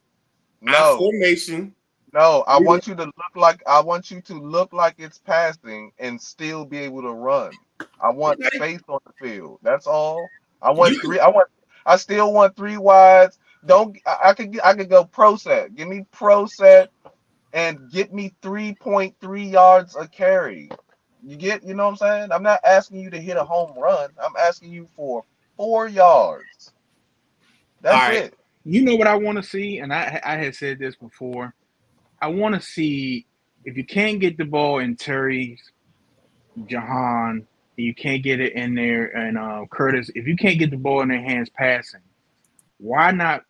No, 0.61 0.97
formation. 0.97 1.75
no. 2.13 2.43
I 2.47 2.57
We- 2.59 2.65
want 2.65 2.87
you 2.87 2.95
to 2.95 3.03
look 3.05 3.35
like 3.35 3.61
I 3.67 3.81
want 3.81 4.09
you 4.11 4.21
to 4.21 4.33
look 4.33 4.73
like 4.73 4.95
it's 4.97 5.17
passing 5.19 5.91
and 5.99 6.19
still 6.21 6.65
be 6.65 6.79
able 6.79 7.01
to 7.03 7.11
run. 7.11 7.51
I 8.01 8.09
want 8.09 8.39
Okay. 8.39 8.57
space 8.57 8.81
on 8.87 8.99
the 9.05 9.13
field. 9.25 9.59
That's 9.61 9.85
all. 9.87 10.27
I 10.61 10.71
want 10.71 10.93
You- 10.93 11.01
three. 11.01 11.19
I 11.19 11.27
want. 11.27 11.49
I 11.87 11.97
still 11.97 12.33
want 12.33 12.55
three 12.55 12.77
wides 12.77 13.37
don't 13.67 13.97
I, 14.05 14.17
I 14.29 14.33
could 14.33 14.59
I 14.63 14.73
could 14.73 14.89
go 14.89 15.05
pro 15.05 15.35
set. 15.35 15.75
Give 15.75 15.87
me 15.87 16.05
pro 16.11 16.45
set 16.45 16.91
and 17.55 17.91
get 17.91 18.13
me 18.13 18.35
3.3 18.43 19.51
yards 19.51 19.97
a 19.97 20.07
carry. 20.07 20.69
You 21.25 21.37
get, 21.37 21.63
you 21.65 21.75
know 21.75 21.85
what 21.85 21.91
I'm 21.93 21.97
saying? 21.97 22.33
I'm 22.33 22.43
not 22.43 22.61
asking 22.65 23.01
you 23.01 23.09
to 23.11 23.19
hit 23.19 23.37
a 23.37 23.45
home 23.45 23.73
run. 23.79 24.11
I'm 24.23 24.35
asking 24.39 24.73
you 24.73 24.87
for 24.95 25.25
four 25.57 25.87
yards. 25.87 26.73
That's 27.81 27.95
All 27.95 28.09
right. 28.09 28.23
it. 28.25 28.35
You 28.65 28.83
know 28.83 28.97
what 28.97 29.07
I 29.07 29.15
want 29.15 29.37
to 29.37 29.43
see, 29.43 29.79
and 29.79 29.93
I 29.93 30.21
I 30.25 30.37
had 30.37 30.55
said 30.55 30.79
this 30.79 30.95
before. 30.95 31.55
I 32.21 32.27
want 32.29 32.55
to 32.55 32.61
see 32.61 33.27
if 33.65 33.77
you 33.77 33.85
can't 33.85 34.19
get 34.19 34.37
the 34.37 34.45
ball 34.45 34.79
in 34.79 34.97
Terry's 34.97 35.61
Jahan, 36.67 37.47
you 37.77 37.93
can't 37.95 38.23
get 38.23 38.39
it 38.39 38.53
in 38.53 38.75
there, 38.75 39.07
and 39.17 39.37
uh, 39.37 39.65
Curtis. 39.71 40.09
If 40.15 40.27
you 40.27 40.35
can't 40.37 40.59
get 40.59 40.71
the 40.71 40.77
ball 40.77 41.01
in 41.01 41.09
their 41.09 41.21
hands 41.21 41.49
passing, 41.49 42.01
why 42.79 43.11
not 43.11 43.43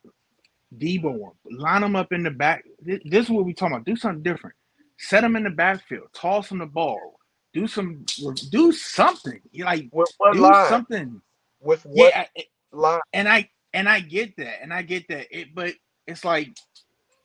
Debo 0.79 1.13
'em? 1.27 1.57
Line 1.57 1.81
them 1.81 1.95
up 1.95 2.11
in 2.13 2.23
the 2.23 2.31
back. 2.31 2.63
This, 2.81 2.99
this 3.05 3.25
is 3.25 3.31
what 3.31 3.45
we 3.45 3.53
talking 3.53 3.75
about. 3.75 3.85
Do 3.85 3.95
something 3.95 4.23
different. 4.23 4.55
Set 4.97 5.21
them 5.21 5.35
in 5.35 5.43
the 5.43 5.49
backfield. 5.49 6.07
Toss 6.13 6.49
them 6.49 6.59
the 6.59 6.65
ball. 6.65 7.19
Do 7.53 7.67
some. 7.67 8.05
Do 8.51 8.71
something. 8.71 9.41
You 9.51 9.65
like 9.65 9.87
With 9.91 10.09
what 10.17 10.33
do 10.33 10.39
line? 10.41 10.69
something. 10.69 11.21
With 11.61 11.85
what 11.85 12.11
Yeah, 12.13 12.25
I- 12.37 12.43
line? 12.71 13.01
and 13.13 13.27
I 13.29 13.49
and 13.73 13.89
I 13.89 13.99
get 14.01 14.35
that, 14.37 14.61
and 14.61 14.73
I 14.73 14.81
get 14.81 15.07
that. 15.09 15.27
It, 15.37 15.53
but 15.55 15.73
it's 16.07 16.23
like 16.25 16.55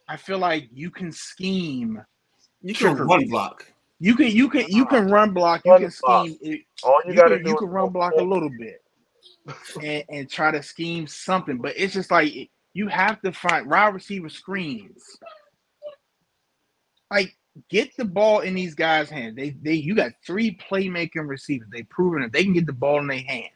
I 0.09 0.17
feel 0.17 0.39
like 0.39 0.69
you 0.73 0.91
can 0.91 1.13
scheme. 1.13 2.03
You 2.63 2.75
can 2.75 2.89
Trigger. 2.89 3.05
run 3.07 3.29
block. 3.29 3.67
You 3.99 4.17
can 4.17 4.29
you 4.29 4.49
can 4.49 4.67
you 4.69 4.87
can 4.87 5.11
run 5.11 5.33
block. 5.33 5.63
You 5.65 5.73
Run 5.73 5.83
can 5.83 5.93
block. 6.01 6.27
scheme. 6.27 6.39
It, 6.41 6.61
All 6.83 7.01
you, 7.05 7.11
you, 7.13 7.17
gotta 7.17 7.37
can 7.37 7.45
do 7.45 7.51
you 7.51 7.57
can 7.57 7.69
run 7.69 7.91
block 7.91 8.13
a 8.19 8.23
little 8.23 8.51
bit, 8.51 8.83
and 9.83 10.05
and 10.09 10.31
try 10.31 10.51
to 10.51 10.63
scheme 10.63 11.07
something. 11.07 11.59
But 11.59 11.75
it's 11.77 11.95
just 11.95 12.11
like 12.11 12.51
you 12.75 12.89
have 12.89 13.21
to 13.23 13.33
find 13.33 13.69
wide 13.69 13.95
receiver 13.95 14.29
screens. 14.29 15.03
Like 17.11 17.37
get 17.69 17.97
the 17.97 18.05
ball 18.05 18.41
in 18.41 18.55
these 18.55 18.75
guys' 18.75 19.11
hands. 19.11 19.37
They 19.37 19.51
they 19.63 19.75
you 19.75 19.95
got 19.95 20.13
three 20.25 20.57
playmaking 20.71 21.29
receivers. 21.29 21.69
They 21.73 21.83
proven 21.85 22.23
if 22.23 22.33
they 22.33 22.45
can 22.45 22.53
get 22.53 22.67
the 22.67 22.73
ball 22.73 23.01
in 23.01 23.07
their 23.09 23.19
hand, 23.19 23.51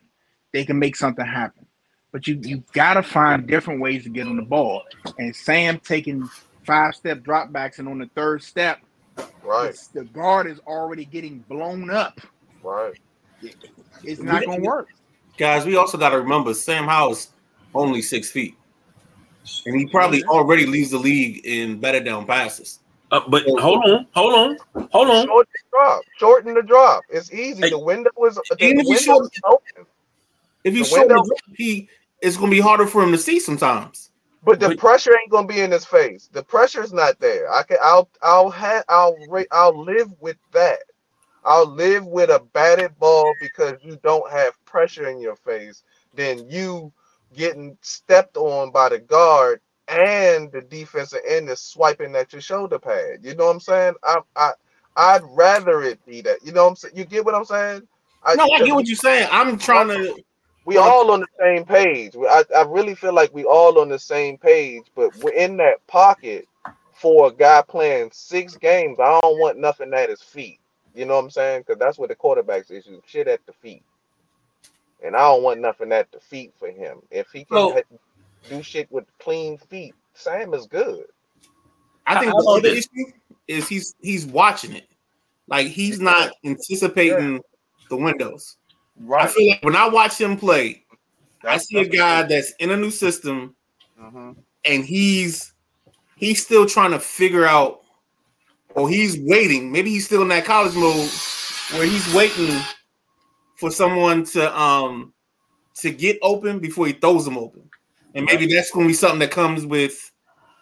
they 0.53 0.65
can 0.65 0.79
make 0.79 0.97
something 0.97 1.25
happen. 1.25 1.67
But 2.13 2.27
you 2.27 2.39
you 2.43 2.65
gotta 2.73 3.03
find 3.03 3.47
different 3.47 3.81
ways 3.81 4.05
to 4.05 4.09
get 4.09 4.27
on 4.27 4.37
the 4.37 4.43
ball. 4.43 4.83
And 5.19 5.35
Sam 5.35 5.79
taking 5.79 6.29
five 6.65 6.95
step 6.95 7.21
dropbacks, 7.21 7.79
and 7.79 7.89
on 7.89 7.99
the 7.99 8.11
third 8.15 8.43
step, 8.43 8.81
Right, 9.43 9.77
the 9.93 10.05
guard 10.05 10.47
is 10.49 10.59
already 10.67 11.05
getting 11.05 11.41
blown 11.49 11.91
up. 11.91 12.21
right. 12.63 12.95
It's 14.03 14.21
not 14.21 14.45
gonna 14.45 14.63
work. 14.63 14.89
Guys, 15.37 15.67
we 15.67 15.77
also 15.77 15.99
got 15.99 16.11
to 16.11 16.19
remember 16.21 16.55
Sam 16.55 16.85
Howell's 16.85 17.31
only 17.75 18.03
six 18.03 18.31
feet. 18.31 18.57
And 19.67 19.77
he 19.79 19.87
probably 19.87 20.25
already 20.25 20.67
leads 20.67 20.91
the 20.91 20.99
league 20.99 21.45
in 21.45 21.79
better 21.81 22.01
down 22.01 22.27
passes. 22.27 22.81
Uh, 23.11 23.21
but 23.29 23.45
hold 23.47 23.83
on, 23.85 24.07
hold 24.15 24.35
on, 24.35 24.57
hold 24.91 25.09
on. 25.11 25.27
Shorten 25.27 25.53
the 25.53 25.71
drop. 25.71 26.03
Shorten 26.19 26.55
the 26.55 26.63
drop. 26.63 27.05
It's 27.11 27.33
easy. 27.33 27.63
Hey, 27.63 27.71
the 27.71 27.79
window 27.79 28.11
is 28.27 28.35
the 28.37 28.57
even 28.61 28.81
if 28.81 28.85
you 28.85 28.91
window 28.91 29.03
short- 29.05 29.25
is 29.25 29.41
open. 29.45 29.87
If 30.65 30.75
you 30.75 30.83
The 30.85 30.89
show 30.89 30.99
window- 31.01 31.23
the 31.23 31.37
he 31.57 31.89
it's 32.23 32.37
gonna 32.37 32.51
be 32.51 32.61
harder 32.61 32.87
for 32.87 33.03
him 33.03 33.13
to 33.13 33.19
see 33.19 33.39
sometimes. 33.39 34.11
But 34.43 34.61
the 34.61 34.69
But- 34.69 34.79
pressure 34.79 35.13
ain't 35.19 35.31
gonna 35.31 35.47
be 35.47 35.61
in 35.61 35.71
his 35.71 35.85
face. 35.85 36.29
The 36.33 36.43
pressure's 36.43 36.93
not 36.93 37.19
there. 37.21 37.51
I 37.53 37.63
can. 37.63 37.77
I'll. 37.83 38.09
I'll 38.23 38.51
have. 38.51 38.85
I'll. 38.89 39.17
ra- 39.29 39.43
I'll 39.53 39.85
live 39.85 40.09
with 40.21 40.37
that. 40.53 40.81
I'll 41.45 41.67
live 41.69 42.07
with 42.07 42.31
a 42.31 42.41
batted 42.55 42.99
ball 42.99 43.35
because 43.41 43.75
you 43.83 43.97
don't 44.03 44.31
have 44.31 44.53
pressure 44.65 45.09
in 45.09 45.21
your 45.21 45.37
face. 45.37 45.83
Then 46.15 46.49
you 46.49 46.91
getting 47.35 47.77
stepped 47.81 48.37
on 48.37 48.71
by 48.71 48.89
the 48.89 48.99
guard 48.99 49.61
and 49.89 50.51
the 50.53 50.63
defensive 50.63 51.21
end 51.29 51.49
is 51.49 51.61
swiping 51.61 52.15
at 52.17 52.33
your 52.33 52.43
shoulder 52.43 52.79
pad. 52.79 53.21
You 53.23 53.35
know 53.35 53.47
what 53.47 53.55
I'm 53.55 53.61
saying? 53.61 53.95
I. 54.03 54.19
I. 54.37 54.53
I'd 54.97 55.23
rather 55.31 55.83
it 55.83 56.05
be 56.07 56.21
that. 56.21 56.45
You 56.45 56.53
know 56.53 56.63
what 56.63 56.71
I'm 56.71 56.77
saying? 56.77 56.97
You 56.97 57.05
get 57.05 57.25
what 57.25 57.35
I'm 57.35 57.45
saying? 57.45 57.83
I, 58.23 58.37
No, 58.37 58.49
I 58.53 58.61
get 58.61 58.75
what 58.77 58.87
you're 58.87 58.95
saying. 58.95 59.29
I'm 59.33 59.59
trying 59.59 59.89
to 59.89 60.23
we 60.65 60.79
all 60.79 61.11
on 61.11 61.21
the 61.21 61.27
same 61.39 61.65
page. 61.65 62.15
I, 62.17 62.45
I 62.57 62.63
really 62.63 62.95
feel 62.95 63.13
like 63.13 63.35
we 63.35 63.45
all 63.45 63.79
on 63.81 63.91
the 63.91 63.99
same 63.99 64.39
page, 64.39 64.85
but 64.95 65.15
we're 65.17 65.35
in 65.35 65.59
that 65.59 65.87
pocket 65.87 66.49
for 66.95 67.29
a 67.29 67.33
guy 67.33 67.63
playing 67.69 68.11
six 68.13 68.57
games. 68.57 68.99
I 68.99 69.21
don't 69.21 69.39
want 69.39 69.59
nothing 69.59 69.93
at 69.93 70.09
his 70.09 70.23
feet. 70.23 70.61
You 70.95 71.05
know 71.05 71.17
what 71.17 71.25
I'm 71.25 71.31
saying? 71.31 71.63
Because 71.63 71.79
that's 71.79 71.99
what 71.99 72.09
the 72.09 72.15
quarterback's 72.15 72.71
issue. 72.71 73.01
Shit 73.05 73.29
at 73.29 73.45
the 73.47 73.53
feet. 73.53 73.83
And 75.05 75.15
I 75.15 75.21
don't 75.21 75.43
want 75.43 75.61
nothing 75.61 75.93
at 75.93 76.11
the 76.11 76.19
feet 76.19 76.53
for 76.59 76.69
him. 76.71 76.99
If 77.11 77.29
he 77.33 77.45
can 77.45 77.57
So- 77.57 77.81
do 78.49 78.63
shit 78.63 78.91
with 78.91 79.05
clean 79.19 79.59
feet, 79.59 79.95
Sam 80.15 80.55
is 80.55 80.67
good. 80.67 81.07
I 82.07 82.19
think 82.21 82.33
How 82.33 82.41
the 82.41 82.49
other 82.49 82.69
issue 82.69 83.13
is 83.49 83.69
he's 83.69 83.95
he's 84.01 84.27
watching 84.27 84.75
it. 84.75 84.89
Like 85.47 85.67
he's 85.69 86.01
not 86.01 86.33
anticipating 86.45 87.41
the 87.91 87.97
windows. 87.97 88.57
I 88.99 89.05
Right. 89.05 89.31
feel 89.31 89.51
like 89.51 89.65
when 89.65 89.77
I 89.77 89.89
watch 89.89 90.19
him 90.21 90.37
play, 90.39 90.85
I 91.43 91.59
see 91.59 91.77
a 91.79 91.85
that's- 91.85 91.99
guy 91.99 92.23
that's 92.29 92.53
in 92.59 92.71
a 92.71 92.77
new 92.77 92.91
system 92.91 93.55
Mhm. 94.01 94.37
and 94.65 94.85
he's 94.85 95.53
he's 96.17 96.43
still 96.43 96.65
trying 96.67 96.93
to 96.93 97.01
figure 97.01 97.45
out 97.47 97.83
or 98.75 98.89
he's 98.89 99.19
waiting. 99.21 99.71
Maybe 99.73 99.91
he's 99.91 100.07
still 100.07 100.23
in 100.23 100.29
that 100.29 100.45
college 100.45 100.75
mode 100.75 101.11
where 101.73 101.87
he's 101.87 102.13
waiting 102.15 102.61
for 103.57 103.71
someone 103.71 104.25
to 104.25 104.59
um 104.61 105.13
to 105.77 105.91
get 105.91 106.19
open 106.23 106.59
before 106.61 106.87
he 106.87 106.93
throws 106.93 107.25
them 107.25 107.37
open. 107.39 107.69
And 108.15 108.27
maybe 108.27 108.47
that's 108.47 108.71
going 108.71 108.87
to 108.87 108.89
be 108.89 108.95
something 108.95 109.19
that 109.19 109.33
comes 109.33 109.67
with 109.67 110.13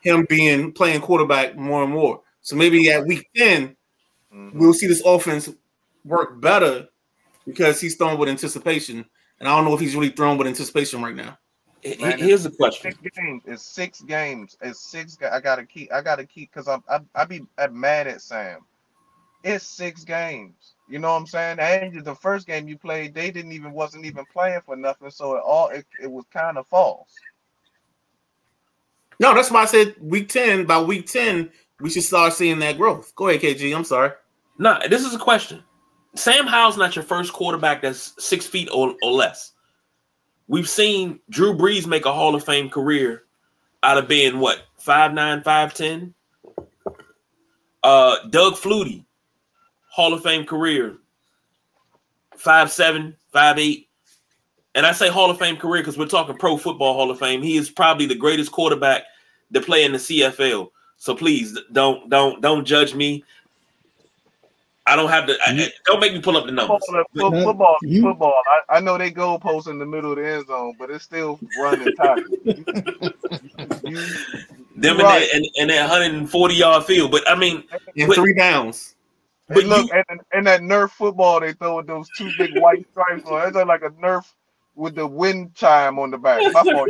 him 0.01 0.24
being 0.28 0.72
playing 0.72 1.03
quarterback 1.03 1.55
more 1.57 1.82
and 1.84 1.93
more. 1.93 2.22
So 2.40 2.57
maybe 2.57 2.90
at 2.90 3.07
week 3.07 3.28
10, 3.36 3.76
Mhm. 4.32 4.55
we'll 4.55 4.72
see 4.72 4.86
this 4.86 5.03
offense 5.05 5.51
work 6.05 6.40
better 6.40 6.88
because 7.47 7.78
he's 7.80 7.97
thrown 7.97 8.18
with 8.18 8.30
anticipation. 8.30 9.05
And 9.38 9.49
I 9.49 9.55
don't 9.55 9.66
know 9.66 9.74
if 9.74 9.80
he's 9.80 9.95
really 9.95 10.09
thrown 10.09 10.38
with 10.38 10.47
anticipation 10.47 11.03
right 11.03 11.14
now. 11.14 11.38
Man, 12.01 12.18
Here's 12.18 12.45
the 12.45 12.51
question. 12.51 12.93
Six 12.93 13.16
games. 13.16 13.43
It's 13.45 13.62
six 13.62 14.01
games. 14.03 14.57
It's 14.62 14.80
six. 14.80 15.18
I 15.20 15.40
gotta 15.40 15.66
keep. 15.66 15.93
I 15.93 16.01
gotta 16.01 16.24
keep 16.24 16.51
because 16.53 16.68
I'm. 16.68 16.82
I, 16.88 17.01
I 17.14 17.24
be 17.24 17.43
I'm 17.59 17.78
mad 17.78 18.07
at 18.07 18.22
Sam. 18.22 18.61
It's 19.43 19.66
six 19.66 20.05
games. 20.05 20.74
You 20.88 20.98
know 20.98 21.12
what 21.12 21.20
I'm 21.20 21.26
saying? 21.26 21.59
And 21.59 22.04
the 22.04 22.14
first 22.14 22.46
game 22.46 22.68
you 22.68 22.76
played, 22.76 23.14
they 23.14 23.30
didn't 23.30 23.52
even 23.52 23.72
wasn't 23.72 24.04
even 24.04 24.24
playing 24.32 24.60
for 24.66 24.76
nothing. 24.76 25.10
So 25.10 25.36
it 25.36 25.42
all 25.44 25.68
it, 25.68 25.86
it 26.02 26.10
was 26.10 26.24
kind 26.32 26.59
of 26.59 26.66
false. 26.66 27.14
No, 29.18 29.34
that's 29.34 29.50
why 29.50 29.62
I 29.62 29.66
said 29.66 29.94
week 30.00 30.28
10. 30.28 30.66
By 30.66 30.80
week 30.80 31.06
10, 31.06 31.50
we 31.80 31.90
should 31.90 32.02
start 32.02 32.32
seeing 32.32 32.59
that 32.59 32.76
growth. 32.76 33.14
Go 33.14 33.28
ahead, 33.28 33.40
KG. 33.40 33.74
I'm 33.74 33.84
sorry. 33.84 34.10
No, 34.59 34.78
this 34.88 35.04
is 35.04 35.14
a 35.14 35.18
question. 35.18 35.62
Sam 36.14 36.46
Howell's 36.46 36.76
not 36.76 36.94
your 36.94 37.04
first 37.04 37.32
quarterback 37.32 37.82
that's 37.82 38.14
six 38.18 38.46
feet 38.46 38.68
or, 38.72 38.94
or 39.02 39.10
less. 39.10 39.52
We've 40.48 40.68
seen 40.68 41.20
Drew 41.30 41.56
Brees 41.56 41.86
make 41.86 42.04
a 42.04 42.12
Hall 42.12 42.34
of 42.34 42.44
Fame 42.44 42.68
career 42.68 43.24
out 43.82 43.96
of 43.96 44.09
being 44.09 44.38
what 44.38 44.62
five 44.76 45.14
nine, 45.14 45.42
five 45.42 45.72
ten. 45.72 46.14
Uh, 47.82 48.16
Doug 48.28 48.54
Flutie, 48.54 49.04
Hall 49.93 50.14
of 50.14 50.23
Fame 50.23 50.44
career, 50.47 50.97
five 52.36 52.70
seven, 52.73 53.14
five 53.31 53.59
eight. 53.59 53.89
And 54.74 54.86
I 54.86 54.93
say 54.93 55.10
Hall 55.10 55.28
of 55.31 55.39
Fame 55.39 55.56
career 55.59 55.82
because 55.82 55.98
we're 55.98 56.06
talking 56.06 56.35
Pro 56.39 56.56
Football 56.56 56.94
Hall 56.94 57.10
of 57.10 57.19
Fame. 57.19 57.43
He 57.43 57.59
is 57.59 57.69
probably 57.69 58.06
the 58.06 58.14
greatest 58.14 58.52
quarterback 58.52 59.02
to 59.52 59.60
play 59.60 59.85
in 59.85 59.93
the 59.93 59.98
CFL. 59.98 60.70
So 60.97 61.14
please 61.14 61.59
don't 61.73 62.09
don't 62.09 62.40
don't 62.40 62.64
judge 62.64 62.94
me. 62.94 63.23
I 64.86 64.97
don't 64.97 65.10
have 65.10 65.27
to. 65.27 65.35
I- 65.47 65.52
I- 65.52 65.73
don't 65.85 66.01
make 66.01 66.14
me 66.14 66.20
pull 66.23 66.39
up 66.39 66.47
the 66.47 66.52
numbers. 66.52 66.81
Football, 67.14 67.31
football, 67.44 67.77
football. 68.01 68.43
I, 68.70 68.77
I 68.78 68.81
know 68.81 68.97
they 68.97 69.10
goalposts 69.10 69.69
in 69.69 69.78
the 69.78 69.85
middle 69.86 70.12
of 70.12 70.16
the 70.19 70.27
end 70.27 70.47
zone, 70.47 70.74
but 70.78 70.90
it's 70.90 71.05
still 71.05 71.39
running 71.60 71.94
tight. 71.97 72.24
You- 73.85 74.06
Them 74.77 74.97
Right. 74.98 75.28
in, 75.35 75.43
that, 75.43 75.51
in, 75.56 75.62
in 75.62 75.69
that 75.69 75.82
140 75.90 76.55
yard 76.55 76.85
field. 76.85 77.10
But 77.12 77.28
I 77.28 77.36
mean, 77.36 77.62
In 77.94 78.09
But- 78.09 78.16
three 78.16 78.35
downs. 78.35 78.94
But 79.48 79.64
look, 79.64 79.86
you- 79.93 80.02
and, 80.09 80.20
and 80.32 80.47
that 80.47 80.60
Nerf 80.60 80.90
football 80.90 81.40
they 81.40 81.52
throw 81.52 81.77
with 81.77 81.86
those 81.86 82.09
two 82.16 82.31
big 82.39 82.59
white 82.60 82.86
stripes 82.90 83.24
on. 83.27 83.48
It's 83.48 83.56
like 83.56 83.82
a 83.82 83.90
Nerf 83.90 84.24
with 84.74 84.94
the 84.94 85.06
wind 85.06 85.55
chime 85.55 85.98
on 85.98 86.10
the 86.10 86.19
back. 86.19 86.40
My 86.52 86.62
fault. 86.73 86.89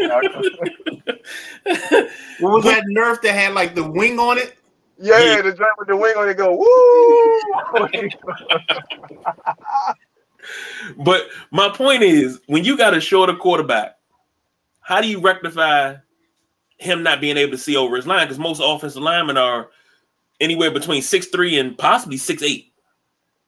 What 2.40 2.52
was 2.52 2.64
that 2.64 2.84
Nerf 2.96 3.20
that 3.22 3.32
had 3.34 3.54
like 3.54 3.74
the 3.74 3.88
wing 3.90 4.18
on 4.18 4.38
it? 4.38 4.56
Yeah, 4.98 5.18
Yeah. 5.18 5.42
the 5.42 5.52
joint 5.52 5.70
with 5.78 5.88
the 5.88 5.96
wing 5.96 6.14
on 6.16 6.28
it 6.28 6.36
go 6.36 6.54
woo. 6.54 7.40
but 10.98 11.28
my 11.50 11.68
point 11.70 12.02
is, 12.02 12.40
when 12.46 12.64
you 12.64 12.76
got 12.76 12.94
a 12.94 13.00
shorter 13.00 13.34
quarterback, 13.34 13.96
how 14.80 15.00
do 15.00 15.08
you 15.08 15.20
rectify 15.20 15.96
him 16.78 17.02
not 17.02 17.20
being 17.20 17.36
able 17.36 17.52
to 17.52 17.58
see 17.58 17.76
over 17.76 17.96
his 17.96 18.06
line? 18.06 18.26
Because 18.26 18.38
most 18.38 18.60
offensive 18.64 19.02
linemen 19.02 19.36
are 19.36 19.70
anywhere 20.42 20.72
between 20.72 21.02
six 21.02 21.28
three 21.28 21.58
and 21.60 21.78
possibly 21.78 22.18
six 22.18 22.42
eight. 22.44 22.72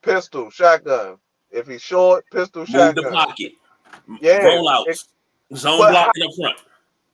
pistol, 0.02 0.50
shotgun. 0.50 1.18
If 1.50 1.68
he's 1.68 1.82
short, 1.82 2.26
pistol, 2.30 2.66
Move 2.68 2.94
the 2.96 3.04
shotgun. 3.04 3.12
pocket, 3.12 3.52
Yeah, 4.20 4.62
rollouts, 4.62 4.84
it- 4.84 5.00
zone 5.56 5.86
blocking 5.86 6.24
up 6.24 6.30
front. 6.38 6.58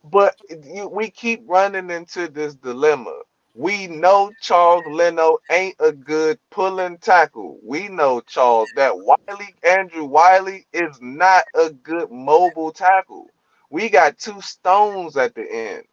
but 0.03 0.35
you, 0.49 0.87
we 0.89 1.09
keep 1.11 1.43
running 1.47 1.91
into 1.91 2.27
this 2.29 2.55
dilemma. 2.55 3.21
We 3.55 3.87
know 3.87 4.33
Charles 4.41 4.85
Leno 4.87 5.39
ain't 5.51 5.75
a 5.79 5.91
good 5.91 6.39
pulling 6.51 6.97
tackle. 6.99 7.59
We 7.63 7.89
know 7.89 8.21
Charles 8.21 8.71
that 8.73 8.93
Wylie 8.97 9.55
Andrew 9.63 10.05
Wylie 10.05 10.67
is 10.73 10.97
not 11.01 11.45
a 11.55 11.71
good 11.71 12.11
mobile 12.11 12.71
tackle. 12.71 13.33
We 13.69 13.89
got 13.89 14.17
two 14.19 14.41
stones 14.41 15.17
at 15.17 15.35
the 15.35 15.43
end 15.51 15.83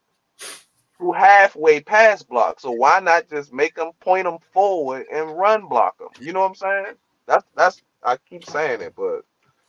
who 0.99 1.13
halfway 1.13 1.81
pass 1.81 2.23
block. 2.23 2.61
So 2.61 2.71
why 2.71 3.01
not 3.01 3.29
just 3.31 3.53
make 3.53 3.75
them 3.77 3.93
point 4.01 4.25
them 4.25 4.39
forward 4.53 5.07
and 5.13 5.37
run 5.39 5.67
block 5.69 5.99
them? 5.99 6.09
You 6.21 6.33
know 6.33 6.41
what 6.41 6.49
I'm 6.49 6.55
saying? 6.55 6.95
That's 7.27 7.45
that's 7.55 7.83
I 8.03 8.17
keep 8.29 8.45
saying 8.45 8.81
it, 8.81 8.95
but 8.97 9.23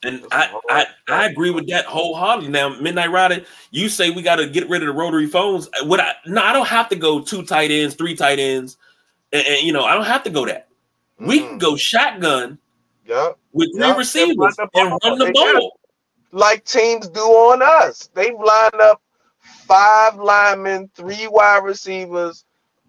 And 0.03 0.23
I, 0.31 0.60
I 0.69 0.85
I 1.10 1.26
agree 1.26 1.51
with 1.51 1.68
that 1.69 1.85
wholeheartedly. 1.85 2.49
Now, 2.49 2.69
Midnight 2.69 3.11
Rider, 3.11 3.43
you 3.72 3.89
say 3.89 4.10
we 4.11 4.22
got 4.22 4.38
to 4.38 4.47
get 4.47 4.69
rid 4.69 4.81
of 4.81 4.88
the 4.88 4.93
rotary 4.93 5.27
phones. 5.27 5.69
What 5.84 5.99
I 5.99 6.14
no, 6.26 6.41
I 6.41 6.53
don't 6.53 6.68
have 6.68 6.89
to 6.89 6.95
go 6.95 7.22
two 7.22 7.43
tight 7.43 7.72
ends, 7.72 7.95
three 7.95 8.15
tight 8.15 8.39
ends, 8.39 8.77
and, 9.34 9.45
and, 9.45 9.61
you 9.61 9.73
know 9.73 9.84
I 9.84 9.93
don't 9.95 10.06
have 10.06 10.23
to 10.23 10.30
go 10.30 10.45
that. 10.45 10.68
We 11.19 11.39
can 11.39 11.57
Mm. 11.57 11.60
go 11.60 11.76
shotgun 11.76 12.57
yeah, 13.06 13.31
with 13.51 13.69
three 13.76 13.81
Yeah, 13.81 13.89
and 13.89 13.97
receivers 13.97 14.38
run 14.38 14.53
the 14.72 14.80
and 14.81 14.89
ball. 14.89 14.99
run 15.03 15.19
the 15.19 15.31
ball. 15.34 15.80
like 16.31 16.64
teams 16.64 17.10
do 17.10 17.22
on 17.22 17.61
us. 17.61 18.10
They've 18.14 18.34
lined 18.34 18.81
up 18.81 19.01
five 19.41 20.16
linemen, 20.16 20.90
three 20.95 21.28
wide 21.28 21.64
receivers, 21.64 22.45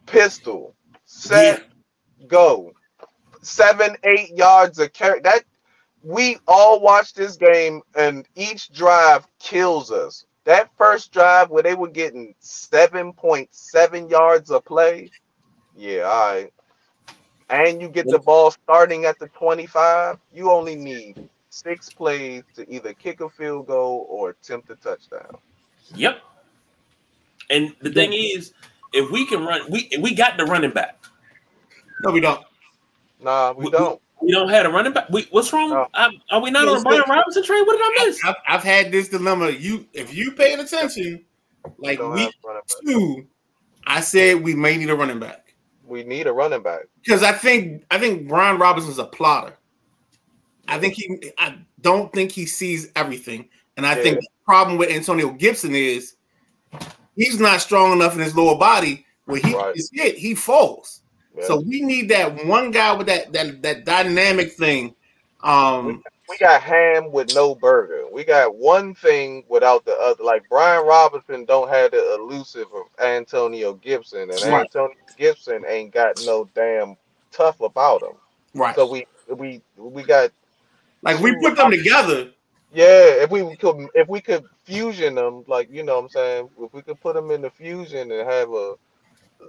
pistol, 0.07 0.75
set, 1.05 1.63
go. 2.27 2.73
Seven, 3.43 3.97
eight 4.05 4.31
yards 4.37 4.79
of 4.79 4.93
carry. 4.93 5.21
That 5.21 5.45
we 6.03 6.39
all 6.47 6.81
watched 6.81 7.17
this 7.17 7.37
game, 7.37 7.83
and 7.97 8.27
each 8.37 8.73
drive 8.73 9.27
kills 9.39 9.91
us. 9.91 10.27
That 10.45 10.71
first 10.77 11.13
drive 11.13 11.51
where 11.51 11.63
they 11.63 11.75
were 11.75 11.89
getting 11.89 12.35
7.7 12.43 14.11
yards 14.11 14.51
of 14.51 14.65
play. 14.65 15.13
Yeah, 15.75 16.03
all 16.03 16.35
right. 16.35 16.53
And 17.51 17.81
you 17.83 17.89
get 17.89 18.09
the 18.11 18.19
ball 18.19 18.53
starting 18.53 19.05
at 19.07 19.19
the 19.19 19.29
25, 19.29 20.19
you 20.33 20.51
only 20.51 20.77
need 20.77 21.17
six 21.51 21.91
plays 21.91 22.45
to 22.55 22.71
either 22.73 22.95
kick 22.95 23.21
a 23.21 23.29
field 23.29 23.67
goal 23.67 24.07
or 24.09 24.31
attempt 24.31 24.71
a 24.71 24.77
touchdown. 24.77 25.37
Yep. 25.95 26.21
And 27.51 27.75
the 27.81 27.91
thing 27.93 28.13
is, 28.15 28.53
if 28.93 29.11
we 29.11 29.27
can 29.27 29.45
run, 29.45 29.63
we 29.71 29.91
we 30.01 30.15
got 30.15 30.37
the 30.37 30.45
running 30.45 30.71
back. 30.71 31.03
No, 32.05 32.13
we 32.13 32.21
don't. 32.21 32.43
Nah, 33.23 33.53
we 33.53 33.67
We- 33.67 33.71
don't. 33.71 34.01
We 34.23 34.33
don't 34.33 34.51
have 34.51 34.67
a 34.67 34.69
running 34.69 34.93
back. 34.93 35.09
We, 35.09 35.27
what's 35.31 35.51
wrong? 35.51 35.71
No. 35.71 35.87
Are, 35.95 36.11
are 36.31 36.43
we 36.43 36.51
not 36.51 36.67
No, 36.67 36.75
on 36.75 36.81
a 36.81 36.83
Brian 36.83 37.03
Robinson 37.09 37.43
train? 37.43 37.65
What 37.65 37.73
did 37.79 38.03
I 38.03 38.05
miss? 38.07 38.21
I've, 38.23 38.35
I've 38.47 38.63
had 38.63 38.93
this 38.93 39.09
dilemma. 39.09 39.49
You, 39.49 39.87
if 39.95 40.15
you 40.15 40.33
paying 40.33 40.61
attention, 40.61 41.25
like 41.79 41.97
don't 41.99 42.13
week 42.13 42.25
have 42.25 42.35
running 42.45 42.61
back. 42.61 42.85
two, 42.85 43.27
I 43.87 44.03
said 44.03 44.43
we 44.43 44.55
may 44.55 44.77
need 44.77 44.91
a 44.91 44.95
running 44.95 45.21
back 45.21 45.55
We 45.87 46.05
need 46.05 46.27
a 46.27 46.35
running 46.35 46.63
back. 46.63 46.81
because 47.03 47.23
I 47.23 47.33
think 47.33 47.83
I 47.91 47.99
think 47.99 48.29
Brian 48.29 48.59
Robinson's 48.59 48.99
a 48.99 49.07
plotter. 49.07 49.57
I 50.69 50.79
think 50.79 50.95
he. 50.95 51.33
I 51.39 51.57
don't 51.81 52.13
think 52.13 52.31
he 52.31 52.45
sees 52.45 52.93
everything, 52.97 53.49
and 53.79 53.87
I 53.87 53.95
think 53.95 54.21
the 54.21 54.29
problem 54.45 54.77
with 54.77 54.91
Antonio 54.91 55.31
Gibson 55.31 55.75
is 55.75 56.17
he's 57.21 57.39
not 57.41 57.61
strong 57.61 57.93
enough 57.93 58.15
in 58.15 58.21
his 58.21 58.35
lower 58.37 58.57
body 58.59 59.05
where 59.27 59.41
he 59.41 59.53
Right. 59.55 59.77
is 59.77 59.91
hit, 59.93 60.17
he 60.17 60.35
falls. 60.35 61.03
Yeah. 61.37 61.45
So 61.47 61.61
we 61.61 61.83
need 61.83 62.09
that 62.11 62.45
one 62.47 62.71
guy 62.71 62.93
with 62.95 63.07
that 63.09 63.33
that 63.33 63.63
that 63.63 63.85
dynamic 63.85 64.53
thing. 64.53 64.95
Um, 65.43 66.03
we 66.29 66.37
got 66.39 66.63
ham 66.63 67.11
with 67.13 67.29
no 67.29 67.55
burger. 67.55 68.05
We 68.13 68.25
got 68.25 68.55
one 68.55 68.95
thing 68.95 69.45
without 69.49 69.85
the 69.85 69.97
other. 69.99 70.23
Like 70.23 70.49
Brian 70.49 70.87
Robinson 70.87 71.45
don't 71.45 71.69
have 71.69 71.91
the 71.91 72.15
elusive 72.15 72.67
of 72.75 72.85
Antonio 73.05 73.75
Gibson, 73.75 74.31
and 74.31 74.43
Right. 74.43 74.63
Antonio 74.63 74.95
Gibson 75.17 75.65
ain't 75.67 75.93
got 75.93 76.19
no 76.19 76.49
damn 76.55 76.97
tough 77.33 77.61
about 77.61 78.03
him. 78.03 78.15
right. 78.55 78.75
So 78.77 78.87
we 78.87 79.07
we 79.35 79.63
we 79.77 80.03
got 80.03 80.31
like 81.03 81.21
we 81.21 81.35
put 81.37 81.57
them 81.57 81.71
together. 81.71 82.33
Yeah. 82.73 83.23
If 83.23 83.31
we 83.31 83.57
could 83.57 83.89
if 83.95 84.09
we 84.09 84.21
could 84.21 84.45
fusion 84.65 85.15
them, 85.17 85.45
like 85.47 85.69
you 85.71 85.83
know 85.83 85.97
what 85.97 86.05
I'm 86.05 86.09
saying, 86.11 86.51
if 86.61 86.73
we 86.73 86.83
could 86.83 87.01
put 87.01 87.15
them 87.15 87.31
in 87.31 87.43
the 87.43 87.51
fusion 87.51 88.11
and 88.11 88.29
have 88.29 88.51
a 88.51 88.75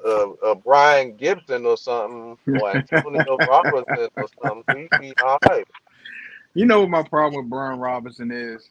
a, 0.05 0.31
a 0.47 0.55
Brian 0.55 1.15
Gibson 1.15 1.65
or 1.65 1.77
something, 1.77 2.37
or 2.59 2.75
Antonio 2.75 3.37
Robinson 3.47 4.07
or 4.15 4.27
something, 4.43 4.63
we'd 4.75 4.99
be 4.99 5.13
all 5.23 5.37
right. 5.49 5.67
You 6.53 6.65
know 6.65 6.81
what 6.81 6.89
my 6.89 7.03
problem 7.03 7.43
with 7.43 7.49
Brian 7.49 7.79
Robinson 7.79 8.31
is? 8.31 8.69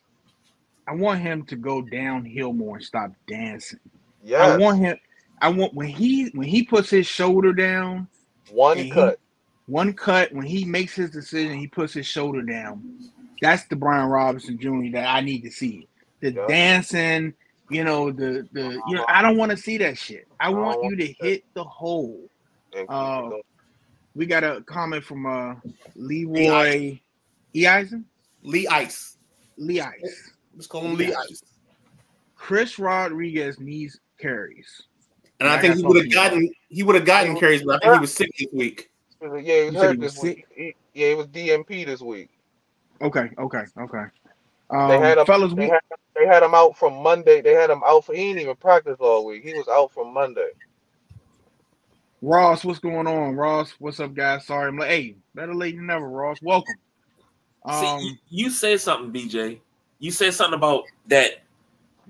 I 0.86 0.94
want 0.94 1.20
him 1.20 1.44
to 1.46 1.56
go 1.56 1.82
downhill 1.82 2.52
more 2.52 2.76
and 2.76 2.84
stop 2.84 3.12
dancing. 3.26 3.78
Yeah, 4.22 4.38
I 4.38 4.56
want 4.56 4.80
him. 4.80 4.98
I 5.40 5.48
want 5.48 5.72
when 5.74 5.88
he 5.88 6.30
when 6.34 6.48
he 6.48 6.62
puts 6.62 6.90
his 6.90 7.06
shoulder 7.06 7.52
down, 7.52 8.08
one 8.50 8.76
and 8.78 8.86
he- 8.86 8.92
cut. 8.92 9.18
one 9.66 9.92
cut. 9.92 10.32
When 10.32 10.44
he 10.46 10.64
makes 10.64 10.94
his 10.94 11.10
decision, 11.10 11.58
he 11.58 11.66
puts 11.66 11.94
his 11.94 12.06
shoulder 12.06 12.42
down. 12.42 12.98
That's 13.40 13.64
the 13.64 13.76
Brian 13.76 14.08
Robinson 14.08 14.58
Jr. 14.58 14.92
that 14.92 15.06
I 15.08 15.20
need 15.20 15.42
to 15.42 15.50
see. 15.50 15.88
The 16.20 16.32
Yeah. 16.32 16.46
dancing, 16.46 17.34
you 17.70 17.84
know, 17.84 18.10
the 18.10 18.46
the 18.52 18.80
you 18.88 18.94
know, 18.96 19.04
I 19.08 19.22
don't 19.22 19.36
want 19.36 19.50
to 19.52 19.56
see 19.56 19.78
that 19.78 19.96
shit. 19.96 20.26
I 20.38 20.46
I 20.46 20.48
want 20.50 20.76
you 20.76 20.82
want 20.90 21.00
to 21.00 21.06
that. 21.06 21.16
hit 21.20 21.44
the 21.54 21.64
hole. 21.64 22.28
Uh. 22.88 23.30
We 24.16 24.26
got 24.26 24.42
a 24.42 24.60
comment 24.62 25.04
from 25.04 25.24
uh 25.24 25.54
Leroy 25.94 26.98
Eisen. 27.54 28.04
Lee 28.42 28.66
Ice. 28.66 29.16
Lee 29.56 29.80
Ice. 29.80 30.32
Let's 30.54 30.66
call 30.66 30.82
him 30.82 30.96
Lee 30.96 31.06
Lee 31.06 31.14
Ice. 31.14 31.42
Chris 32.34 32.78
Rodriguez 32.78 33.60
needs 33.60 34.00
carries. 34.18 34.82
And 35.38 35.48
I 35.48 35.56
I 35.56 35.60
think 35.60 35.74
got 35.74 35.78
he 35.80 35.86
would 35.86 35.96
have 35.96 36.12
something. 36.12 36.40
gotten 36.40 36.50
he 36.68 36.82
would 36.82 36.96
have 36.96 37.04
gotten 37.04 37.36
carries, 37.36 37.62
but 37.62 37.76
I 37.76 37.78
think 37.86 37.94
he 37.94 38.00
was 38.00 38.12
sick 38.12 38.30
this 38.36 38.48
week. 38.52 38.90
Yeah, 39.22 39.28
he 39.30 39.36
was 39.36 39.74
said 39.74 39.82
hurt 39.82 39.92
he 39.92 39.98
was 39.98 40.14
this 40.14 40.22
week. 40.22 40.46
He- 40.56 40.76
yeah, 40.92 41.06
it 41.08 41.16
was 41.16 41.26
DNP 41.28 41.86
this 41.86 42.00
week. 42.00 42.30
Okay, 43.00 43.30
okay, 43.38 43.64
okay. 43.78 44.04
They 44.70 44.76
Um, 44.76 45.02
had 45.02 45.18
him. 45.18 45.26
fellas, 45.26 45.52
They 45.54 45.62
we, 45.62 45.68
had, 45.68 45.80
they 46.16 46.26
had 46.26 46.42
him 46.42 46.54
out 46.54 46.76
from 46.76 47.02
Monday. 47.02 47.40
They 47.40 47.54
had 47.54 47.70
him 47.70 47.82
out 47.86 48.04
for. 48.04 48.14
He 48.14 48.28
didn't 48.28 48.42
even 48.42 48.56
practice 48.56 48.96
all 49.00 49.24
week. 49.26 49.42
He 49.44 49.54
was 49.54 49.68
out 49.68 49.92
from 49.92 50.12
Monday. 50.12 50.50
Ross, 52.22 52.64
what's 52.64 52.78
going 52.78 53.06
on? 53.06 53.34
Ross, 53.34 53.72
what's 53.78 53.98
up, 54.00 54.14
guys? 54.14 54.46
Sorry, 54.46 54.68
I'm 54.68 54.76
like, 54.76 54.90
hey, 54.90 55.16
better 55.34 55.54
late 55.54 55.76
than 55.76 55.86
never, 55.86 56.08
Ross. 56.08 56.38
Welcome. 56.42 56.76
Um, 57.64 58.00
you, 58.02 58.16
you 58.28 58.50
said 58.50 58.80
something, 58.80 59.10
BJ. 59.12 59.58
You 59.98 60.10
said 60.10 60.34
something 60.34 60.56
about 60.58 60.84
that 61.08 61.42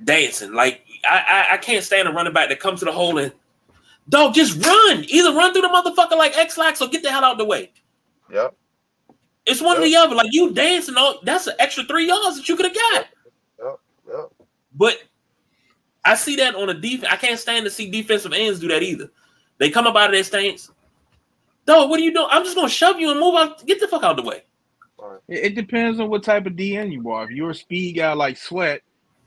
dancing. 0.02 0.52
Like 0.52 0.84
I, 1.08 1.46
I, 1.50 1.54
I 1.54 1.56
can't 1.58 1.84
stand 1.84 2.08
a 2.08 2.12
running 2.12 2.32
back 2.32 2.48
that 2.48 2.60
comes 2.60 2.80
to 2.80 2.84
the 2.86 2.92
hole 2.92 3.18
and 3.18 3.32
dog 4.08 4.34
just 4.34 4.64
run. 4.64 5.04
Either 5.08 5.32
run 5.34 5.52
through 5.52 5.62
the 5.62 5.68
motherfucker 5.68 6.16
like 6.16 6.36
X 6.36 6.58
lax 6.58 6.80
or 6.80 6.88
get 6.88 7.02
the 7.02 7.10
hell 7.10 7.24
out 7.24 7.32
of 7.32 7.38
the 7.38 7.44
way. 7.44 7.72
Yep. 8.32 8.54
It's 9.50 9.60
one 9.60 9.78
or 9.78 9.84
the 9.84 9.96
other. 9.96 10.14
Like 10.14 10.28
you 10.30 10.52
dancing, 10.52 10.96
all 10.96 11.20
that's 11.22 11.46
an 11.46 11.54
extra 11.58 11.84
three 11.84 12.06
yards 12.06 12.36
that 12.36 12.48
you 12.48 12.56
could 12.56 12.66
have 12.66 12.74
got. 12.74 13.06
Yep. 14.08 14.32
But 14.74 15.02
I 16.04 16.14
see 16.14 16.36
that 16.36 16.54
on 16.54 16.70
a 16.70 16.74
defense. 16.74 17.12
I 17.12 17.16
can't 17.16 17.38
stand 17.38 17.64
to 17.64 17.70
see 17.70 17.90
defensive 17.90 18.32
ends 18.32 18.60
do 18.60 18.68
that 18.68 18.82
either. 18.82 19.10
They 19.58 19.70
come 19.70 19.86
up 19.86 19.96
out 19.96 20.10
of 20.10 20.14
their 20.14 20.24
stance. 20.24 20.70
Dog, 21.66 21.90
what 21.90 22.00
are 22.00 22.02
you 22.02 22.14
doing? 22.14 22.28
I'm 22.30 22.44
just 22.44 22.56
gonna 22.56 22.68
shove 22.68 22.98
you 22.98 23.10
and 23.10 23.20
move 23.20 23.34
out. 23.34 23.64
Get 23.66 23.80
the 23.80 23.88
fuck 23.88 24.02
out 24.02 24.18
of 24.18 24.24
the 24.24 24.28
way. 24.28 24.42
it, 25.28 25.44
it 25.44 25.54
depends 25.54 26.00
on 26.00 26.08
what 26.08 26.22
type 26.22 26.46
of 26.46 26.54
DN 26.54 26.90
you 26.92 27.10
are. 27.10 27.24
If 27.24 27.30
you're 27.30 27.50
a 27.50 27.54
speed 27.54 27.96
guy 27.96 28.12
like 28.12 28.36
Sweat, 28.36 28.80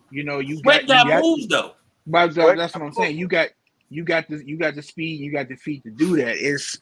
you 0.09 0.23
know 0.23 0.39
you 0.39 0.57
Sweat 0.57 0.87
got, 0.87 0.87
got 0.87 1.05
you 1.05 1.11
got 1.11 1.21
moves 1.21 1.47
though. 1.47 1.73
but 2.07 2.33
that's 2.33 2.73
what 2.73 2.83
I'm 2.83 2.93
saying. 2.93 3.17
You 3.17 3.27
got 3.27 3.49
you 3.89 4.03
got 4.03 4.27
the 4.27 4.43
you 4.45 4.57
got 4.57 4.75
the 4.75 4.81
speed, 4.81 5.19
you 5.21 5.31
got 5.31 5.47
the 5.47 5.55
feet 5.55 5.83
to 5.83 5.91
do 5.91 6.15
that. 6.17 6.35
It's 6.37 6.77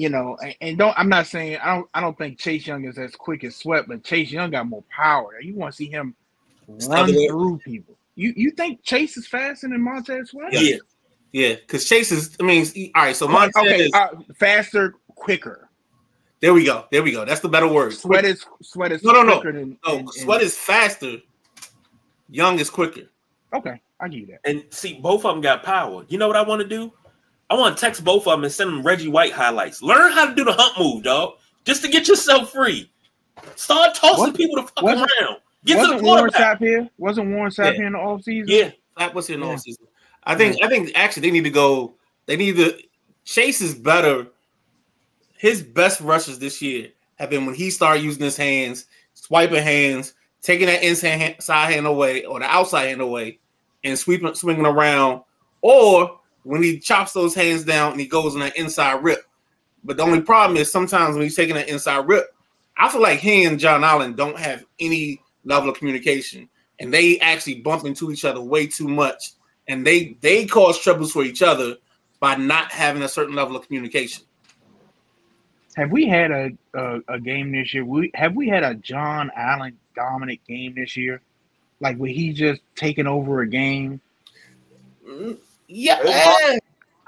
you 0.00 0.08
know, 0.08 0.34
and, 0.42 0.56
and 0.62 0.78
don't 0.78 0.98
I'm 0.98 1.10
not 1.10 1.26
saying 1.26 1.58
I 1.62 1.74
don't 1.74 1.88
I 1.92 2.00
don't 2.00 2.16
think 2.16 2.38
Chase 2.38 2.66
Young 2.66 2.86
is 2.86 2.96
as 2.96 3.14
quick 3.14 3.44
as 3.44 3.54
Sweat, 3.54 3.84
but 3.86 4.02
Chase 4.02 4.32
Young 4.32 4.50
got 4.50 4.66
more 4.66 4.82
power. 4.88 5.38
You 5.42 5.54
want 5.54 5.74
to 5.74 5.76
see 5.76 5.90
him 5.90 6.14
run 6.88 7.08
through 7.12 7.58
people. 7.58 7.98
You 8.14 8.32
you 8.34 8.50
think 8.52 8.82
Chase 8.82 9.18
is 9.18 9.26
faster 9.26 9.68
than 9.68 9.82
Montez 9.82 10.30
Sweat? 10.30 10.54
Yeah. 10.54 10.76
Yeah. 11.32 11.56
Because 11.56 11.86
Chase 11.86 12.12
is. 12.12 12.34
I 12.40 12.44
mean, 12.44 12.64
all 12.94 13.02
right. 13.02 13.14
So 13.14 13.28
Montez. 13.28 13.52
okay, 13.62 13.82
is- 13.82 13.92
uh, 13.92 14.08
faster, 14.38 14.94
quicker. 15.16 15.68
there 16.40 16.54
we 16.54 16.64
go. 16.64 16.86
There 16.90 17.02
we 17.02 17.12
go. 17.12 17.26
That's 17.26 17.40
the 17.42 17.50
better 17.50 17.68
word. 17.68 17.92
Sweat 17.92 18.24
is 18.24 18.46
sweat 18.62 18.92
is 18.92 19.02
No, 19.04 19.12
no, 19.12 19.22
no. 19.22 19.34
quicker 19.42 19.52
than 19.58 19.78
No, 19.86 19.96
than- 19.98 20.08
Sweat 20.12 20.40
is 20.40 20.56
faster. 20.56 21.18
Young 22.30 22.58
is 22.58 22.70
quicker. 22.70 23.02
okay. 23.52 23.82
I 24.00 24.08
give 24.08 24.20
you 24.20 24.26
that. 24.28 24.40
And 24.48 24.64
see, 24.70 24.94
both 24.94 25.26
of 25.26 25.34
them 25.34 25.42
got 25.42 25.62
power. 25.62 26.06
You 26.08 26.16
know 26.16 26.26
what 26.26 26.36
I 26.38 26.40
want 26.42 26.62
to 26.62 26.66
do? 26.66 26.90
I 27.50 27.54
want 27.54 27.76
to 27.76 27.80
text 27.80 28.04
both 28.04 28.26
of 28.26 28.32
them 28.32 28.44
and 28.44 28.52
send 28.52 28.70
them 28.70 28.82
Reggie 28.82 29.08
White 29.08 29.32
highlights. 29.32 29.82
Learn 29.82 30.12
how 30.12 30.26
to 30.28 30.34
do 30.34 30.44
the 30.44 30.52
hump 30.52 30.78
move, 30.78 31.02
dog, 31.02 31.34
just 31.64 31.82
to 31.82 31.88
get 31.88 32.06
yourself 32.08 32.52
free. 32.52 32.90
Start 33.56 33.94
tossing 33.94 34.18
What- 34.24 34.36
people 34.36 34.56
the 34.56 34.68
fuck 34.68 34.84
around. 34.84 35.36
Get 35.64 35.76
Wasn't 35.78 35.98
the 35.98 36.04
Warren 36.04 36.20
quarterback. 36.30 36.58
Sapp 36.58 36.60
here? 36.60 36.88
Wasn't 36.96 37.34
Warren 37.34 37.50
Sapp 37.50 37.64
Yeah. 37.66 37.72
here 37.72 37.86
in 37.86 37.92
the 37.92 37.98
offseason? 37.98 38.44
Yeah, 38.46 38.70
That 38.98 39.14
was 39.14 39.28
in 39.30 39.42
all 39.42 39.50
Yeah. 39.50 39.56
season. 39.56 39.86
I 40.24 40.34
think. 40.36 40.56
I 40.62 40.68
think 40.68 40.92
actually 40.94 41.22
they 41.22 41.30
need 41.30 41.44
to 41.44 41.50
go. 41.50 41.94
They 42.26 42.36
need 42.36 42.56
to. 42.56 42.78
Chase 43.24 43.60
is 43.60 43.74
better. 43.74 44.26
His 45.36 45.62
best 45.62 46.00
rushes 46.00 46.38
this 46.38 46.60
year 46.60 46.88
have 47.16 47.30
been 47.30 47.46
when 47.46 47.54
he 47.54 47.70
started 47.70 48.02
using 48.02 48.22
his 48.22 48.36
hands, 48.36 48.86
swiping 49.14 49.62
hands, 49.62 50.14
taking 50.42 50.66
that 50.66 50.82
inside 50.82 51.08
hand, 51.08 51.36
side 51.40 51.72
hand 51.72 51.86
away 51.86 52.24
or 52.24 52.38
the 52.40 52.44
outside 52.46 52.88
hand 52.88 53.00
away, 53.00 53.38
and 53.84 53.98
sweeping, 53.98 54.34
swinging 54.34 54.66
around, 54.66 55.22
or 55.62 56.19
when 56.42 56.62
he 56.62 56.78
chops 56.78 57.12
those 57.12 57.34
hands 57.34 57.64
down 57.64 57.92
and 57.92 58.00
he 58.00 58.06
goes 58.06 58.34
in 58.34 58.40
that 58.40 58.56
inside 58.56 59.02
rip. 59.02 59.24
But 59.84 59.96
the 59.96 60.02
only 60.02 60.20
problem 60.20 60.56
is 60.56 60.70
sometimes 60.70 61.14
when 61.14 61.22
he's 61.22 61.36
taking 61.36 61.54
that 61.54 61.68
inside 61.68 62.06
rip, 62.06 62.34
I 62.76 62.88
feel 62.88 63.02
like 63.02 63.20
he 63.20 63.44
and 63.44 63.58
John 63.58 63.84
Allen 63.84 64.14
don't 64.14 64.38
have 64.38 64.64
any 64.78 65.20
level 65.44 65.70
of 65.70 65.76
communication, 65.78 66.48
and 66.78 66.92
they 66.92 67.18
actually 67.20 67.56
bump 67.56 67.84
into 67.84 68.10
each 68.10 68.24
other 68.24 68.40
way 68.40 68.66
too 68.66 68.88
much, 68.88 69.32
and 69.68 69.86
they 69.86 70.16
they 70.20 70.46
cause 70.46 70.80
troubles 70.80 71.12
for 71.12 71.22
each 71.22 71.42
other 71.42 71.76
by 72.20 72.36
not 72.36 72.70
having 72.72 73.02
a 73.02 73.08
certain 73.08 73.34
level 73.34 73.56
of 73.56 73.66
communication. 73.66 74.24
Have 75.76 75.90
we 75.90 76.06
had 76.06 76.30
a, 76.30 76.50
a, 76.74 77.00
a 77.08 77.20
game 77.20 77.52
this 77.52 77.72
year? 77.72 77.84
We 77.84 78.10
have 78.14 78.34
we 78.34 78.48
had 78.48 78.64
a 78.64 78.74
John 78.74 79.30
Allen 79.36 79.78
dominant 79.94 80.40
game 80.46 80.74
this 80.74 80.96
year? 80.96 81.22
Like 81.80 81.96
where 81.96 82.10
he 82.10 82.32
just 82.32 82.60
taking 82.76 83.06
over 83.06 83.40
a 83.40 83.46
game? 83.46 84.00
Mm, 85.08 85.38
Yeah, 85.70 86.00
It's 86.02 86.60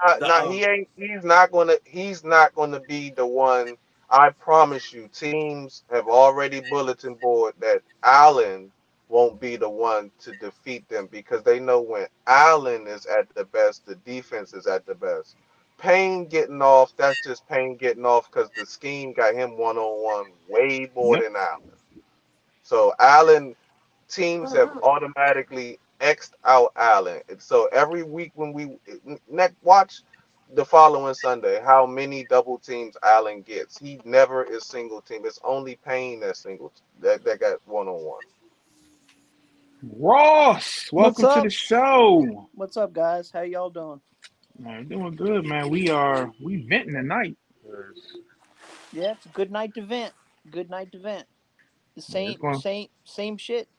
Not, 0.05 0.23
not- 0.25 0.45
No. 0.45 0.51
he 0.51 0.63
ain't. 0.65 0.89
He's 0.95 1.23
not 1.25 1.51
gonna. 1.51 1.75
He's 1.85 2.23
not 2.23 2.55
gonna 2.55 2.79
be 2.81 3.11
the 3.11 3.27
one. 3.27 3.77
I 4.09 4.29
promise 4.31 4.93
you. 4.93 5.09
Teams 5.09 5.83
have 5.91 6.07
already 6.07 6.61
bulletin 6.61 7.15
board 7.15 7.55
that 7.59 7.83
Allen 8.03 8.71
won't 9.09 9.39
be 9.41 9.57
the 9.57 9.69
one 9.69 10.11
to 10.21 10.33
defeat 10.33 10.87
them 10.89 11.07
because 11.11 11.43
they 11.43 11.59
know 11.59 11.81
when 11.81 12.07
Allen 12.27 12.87
is 12.87 13.05
at 13.07 13.33
the 13.35 13.45
best, 13.45 13.85
the 13.87 13.95
defense 13.97 14.53
is 14.53 14.67
at 14.67 14.85
the 14.85 14.95
best. 14.95 15.37
Payne 15.79 16.27
getting 16.27 16.61
off. 16.61 16.93
That's 16.97 17.21
just 17.21 17.47
Payne 17.47 17.77
getting 17.77 18.05
off 18.05 18.29
because 18.31 18.51
the 18.51 18.65
scheme 18.65 19.13
got 19.13 19.35
him 19.35 19.57
one 19.57 19.77
on 19.77 20.03
one 20.03 20.33
way 20.49 20.89
more 20.95 21.17
Yep. 21.17 21.17
than 21.17 21.35
Allen. 21.35 21.77
So 22.63 22.93
Allen 22.99 23.55
teams 24.09 24.53
have 24.53 24.71
uh-huh. 24.71 24.81
automatically 24.83 25.79
xed 26.03 26.31
out 26.45 26.73
Allen. 26.77 27.21
So 27.39 27.67
every 27.73 28.03
week 28.03 28.33
when 28.35 28.53
we 28.53 28.77
next 29.29 29.55
watch 29.63 30.03
the 30.55 30.65
following 30.65 31.15
Sunday, 31.15 31.61
how 31.65 31.87
many 31.87 32.25
double 32.25 32.59
teams 32.59 32.97
Allen 33.03 33.43
gets. 33.43 33.79
He 33.79 34.01
never 34.05 34.43
is 34.45 34.65
single 34.65 35.01
team. 35.01 35.23
It's 35.25 35.39
only 35.45 35.77
Payne 35.85 36.21
that 36.21 36.37
single 36.37 36.73
that, 37.01 37.25
that 37.25 37.41
got 37.41 37.59
one 37.67 37.89
on 37.89 38.03
one. 38.05 38.23
Ross, 39.83 40.91
welcome 40.93 41.27
to 41.27 41.41
the 41.41 41.49
show. 41.51 42.49
What's 42.55 42.77
up, 42.77 42.93
guys? 42.93 43.31
How 43.31 43.41
y'all 43.41 43.69
doing? 43.71 44.01
Man, 44.59 44.87
doing 44.87 45.15
good, 45.15 45.45
man. 45.45 45.69
We 45.69 45.89
are 45.89 46.31
we 46.41 46.57
venting 46.67 46.95
tonight. 46.95 47.37
Yeah, 48.91 49.13
it's 49.13 49.25
a 49.25 49.29
good 49.29 49.51
night 49.51 49.73
to 49.75 49.85
vent. 49.85 50.13
Good 50.49 50.69
night 50.69 50.91
to 50.93 50.99
vent. 50.99 51.27
The 51.95 52.01
same, 52.03 52.39
going- 52.41 52.51
same, 52.51 52.89
same 53.05 53.37
shit. 53.37 53.69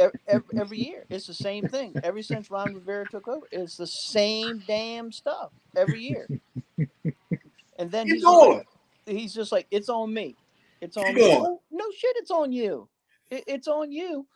Every, 0.00 0.20
every, 0.60 0.78
year, 0.78 1.04
it's 1.10 1.26
the 1.26 1.34
same 1.34 1.68
thing. 1.68 1.94
Ever 2.02 2.22
since 2.22 2.50
Ron 2.50 2.74
Rivera 2.74 3.06
took 3.08 3.28
over, 3.28 3.46
it's 3.52 3.76
the 3.76 3.86
same 3.86 4.62
damn 4.66 5.12
stuff 5.12 5.52
every 5.76 6.00
year. 6.00 6.26
And 7.78 7.90
then 7.90 8.06
he's 8.06 8.24
like, 8.24 8.66
he's 9.06 9.34
just 9.34 9.52
like, 9.52 9.66
it's 9.70 9.88
on 9.88 10.12
me. 10.12 10.36
It's 10.80 10.96
on 10.96 11.14
me. 11.14 11.20
going. 11.20 11.44
Oh, 11.46 11.60
no 11.70 11.84
shit, 11.96 12.16
it's 12.16 12.30
on 12.30 12.52
you. 12.52 12.88
It, 13.30 13.44
it's 13.46 13.68
on 13.68 13.92
you. 13.92 14.26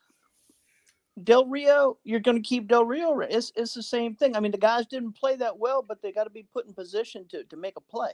Del 1.22 1.46
Rio, 1.46 1.98
you're 2.04 2.20
going 2.20 2.36
to 2.36 2.46
keep 2.46 2.66
Del 2.66 2.84
Rio. 2.84 3.20
It's 3.20 3.52
it's 3.54 3.74
the 3.74 3.82
same 3.82 4.16
thing. 4.16 4.34
I 4.34 4.40
mean, 4.40 4.50
the 4.50 4.58
guys 4.58 4.86
didn't 4.86 5.12
play 5.12 5.36
that 5.36 5.58
well, 5.58 5.80
but 5.80 6.02
they 6.02 6.10
got 6.10 6.24
to 6.24 6.30
be 6.30 6.44
put 6.52 6.66
in 6.66 6.74
position 6.74 7.26
to 7.28 7.44
to 7.44 7.56
make 7.56 7.74
a 7.76 7.80
play. 7.80 8.12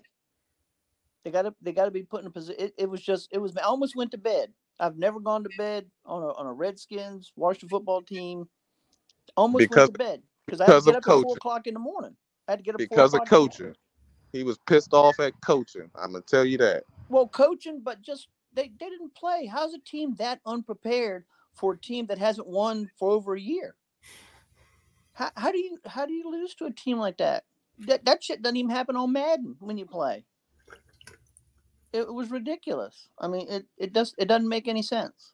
They 1.25 1.31
got 1.31 1.43
to 1.43 1.55
they 1.63 1.73
got 1.73 1.87
to 1.87 1.91
be 1.91 2.03
put 2.03 2.21
in 2.21 2.27
a 2.27 2.31
position. 2.31 2.63
It, 2.63 2.75
it 2.77 2.91
was 2.91 3.01
just 3.01 3.29
it 3.33 3.39
was. 3.39 3.57
I 3.57 3.63
almost 3.63 3.97
went 3.97 4.11
to 4.11 4.19
bed. 4.19 4.53
I've 4.81 4.97
never 4.97 5.21
gone 5.21 5.45
to 5.45 5.51
bed 5.59 5.87
on 6.07 6.23
a 6.23 6.33
on 6.33 6.47
a 6.47 6.53
Redskins 6.53 7.33
Washington 7.37 7.69
football 7.69 8.03
team. 8.03 8.49
Almost 9.37 9.61
Because- 9.61 9.77
went 9.89 9.93
to 9.95 9.99
bed 9.99 10.23
because 10.47 10.61
I 10.61 10.65
had 10.67 10.81
to 10.81 10.85
get 10.87 10.97
up 10.97 11.09
at 11.09 11.23
four 11.23 11.37
o'clock 11.37 11.67
in 11.67 11.75
the 11.75 11.81
morning. 11.81 12.17
I 12.49 12.53
had 12.53 12.59
to 12.59 12.63
get 12.65 12.75
up 12.75 12.79
Because 12.79 13.15
of 13.15 13.21
o'clock 13.23 13.27
in 13.27 13.35
the 13.35 13.37
morning. 13.39 13.51
coaching. 13.51 13.77
He 14.33 14.43
was 14.45 14.59
pissed 14.67 14.93
off 14.95 15.21
at 15.21 15.35
coaching. 15.45 15.91
I'm 15.95 16.13
gonna 16.13 16.23
tell 16.23 16.45
you 16.45 16.59
that. 16.59 16.85
Well, 17.09 17.29
coaching, 17.29 17.81
but 17.81 18.01
just 18.03 18.29
they, 18.53 18.73
they 18.81 18.89
didn't 18.89 19.15
play. 19.15 19.47
How's 19.47 19.75
a 19.75 19.79
team 19.81 20.15
that 20.17 20.41
unprepared 20.47 21.25
for 21.55 21.75
a 21.75 21.79
team 21.79 22.07
that 22.07 22.19
hasn't 22.19 22.47
won 22.49 22.91
for 22.99 23.11
over 23.11 23.35
a 23.35 23.41
year? 23.41 23.77
How, 25.13 25.31
how 25.37 25.53
do 25.53 25.59
you 25.59 25.79
how 25.85 26.07
do 26.07 26.13
you 26.13 26.31
lose 26.31 26.55
to 26.57 26.65
a 26.67 26.71
team 26.73 26.99
like 26.99 27.19
that? 27.19 27.45
That 27.81 28.05
that 28.05 28.23
shit 28.25 28.43
doesn't 28.43 28.57
even 28.57 28.71
happen 28.71 28.97
on 28.97 29.13
Madden 29.13 29.57
when 29.61 29.79
you 29.79 29.87
play. 29.87 30.25
It, 31.93 32.13
was 32.13 32.31
ridiculous. 32.31 33.09
I 33.19 33.29
mean, 33.29 33.47
it, 33.49 33.67
it 33.77 33.93
does 33.93 34.15
it 34.19 34.27
doesn't 34.27 34.49
make 34.49 34.69
any 34.69 34.83
sense. 34.83 35.33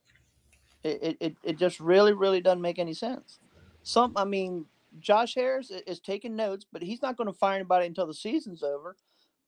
It, 0.85 1.17
it, 1.21 1.37
it, 1.43 1.59
just 1.59 1.81
really 1.81 2.13
really 2.13 2.41
doesn't 2.41 2.63
make 2.63 2.79
any 2.79 2.95
sense. 2.95 3.39
Some 3.83 4.13
I 4.17 4.25
mean, 4.25 4.67
Josh 5.01 5.35
Harris 5.35 5.71
is 5.87 6.01
taking 6.01 6.37
notes, 6.37 6.65
but 6.73 6.83
he's 6.83 7.03
not 7.03 7.17
going 7.17 7.27
to 7.27 7.39
fire 7.39 7.57
anybody 7.57 7.87
until 7.87 8.07
the 8.07 8.15
season's 8.15 8.63
over. 8.63 8.97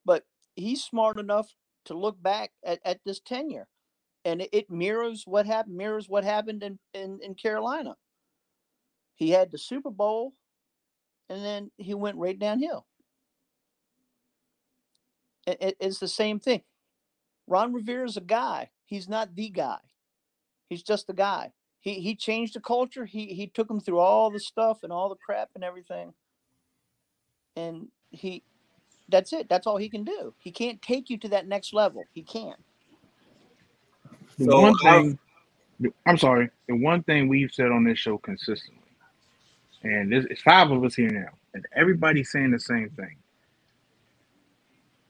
But 0.04 0.24
he's 0.56 0.82
smart 0.82 1.18
enough 1.18 1.54
to 1.86 1.94
look 1.94 2.22
back 2.22 2.52
at, 2.64 2.80
at 2.84 3.00
this 3.04 3.20
tenure 3.20 3.68
and 4.24 4.42
it, 4.42 4.48
it 4.52 4.70
mirrors 4.70 5.24
what 5.26 5.46
happened 5.46 5.76
mirrors 5.76 6.08
what 6.08 6.24
happened 6.24 6.62
in, 6.62 6.78
in 6.94 7.18
in 7.22 7.34
carolina 7.34 7.94
he 9.14 9.30
had 9.30 9.50
the 9.50 9.58
super 9.58 9.90
bowl 9.90 10.34
and 11.28 11.44
then 11.44 11.70
he 11.78 11.94
went 11.94 12.16
right 12.16 12.38
downhill 12.38 12.86
it- 15.46 15.76
it's 15.80 15.98
the 15.98 16.08
same 16.08 16.38
thing 16.38 16.62
ron 17.48 17.74
Rivera 17.74 18.06
is 18.08 18.18
a 18.18 18.22
guy. 18.22 18.70
He's 18.86 19.08
not 19.08 19.36
the 19.36 19.50
guy. 19.50 19.78
He's 20.68 20.82
just 20.84 21.10
a 21.10 21.14
guy. 21.14 21.52
He 21.80 21.94
he 22.00 22.16
changed 22.16 22.54
the 22.54 22.60
culture. 22.60 23.06
He 23.06 23.28
he 23.34 23.48
took 23.48 23.70
him 23.70 23.80
through 23.80 24.00
all 24.00 24.30
the 24.30 24.40
stuff 24.40 24.80
and 24.84 24.92
all 24.92 25.08
the 25.10 25.16
crap 25.16 25.50
and 25.54 25.64
everything. 25.64 26.14
And 27.56 27.88
he 28.10 28.44
that's 29.08 29.32
it. 29.32 29.48
That's 29.48 29.66
all 29.66 29.78
he 29.78 29.90
can 29.90 30.04
do. 30.04 30.34
He 30.38 30.52
can't 30.52 30.82
take 30.82 31.10
you 31.10 31.18
to 31.18 31.28
that 31.30 31.48
next 31.48 31.74
level. 31.74 32.08
He 32.12 32.22
can't. 32.22 32.60
The 34.38 34.48
So, 34.50 34.52
one 34.52 34.78
I- 34.86 35.02
thing, 35.02 35.18
I'm 36.06 36.18
sorry. 36.18 36.50
The 36.68 36.76
one 36.76 37.02
thing 37.04 37.28
we've 37.28 37.52
said 37.52 37.72
on 37.72 37.84
this 37.84 37.98
show 37.98 38.18
consistently, 38.18 38.82
and 39.84 40.12
this 40.12 40.26
it's 40.30 40.42
five 40.42 40.70
of 40.70 40.84
us 40.84 40.94
here 40.96 41.10
now, 41.10 41.30
and 41.54 41.66
everybody's 41.76 42.30
saying 42.32 42.52
the 42.52 42.60
same 42.60 42.90
thing. 42.90 43.16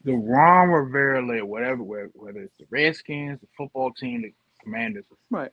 The 0.04 0.14
Ron 0.14 0.68
Rivera 0.68 1.24
led 1.26 1.42
whatever, 1.42 1.82
whether 1.82 2.40
it's 2.40 2.56
the 2.58 2.66
Redskins, 2.70 3.40
the 3.40 3.48
football 3.56 3.92
team, 3.92 4.22
the 4.22 4.32
Commanders, 4.62 5.04
Right. 5.30 5.50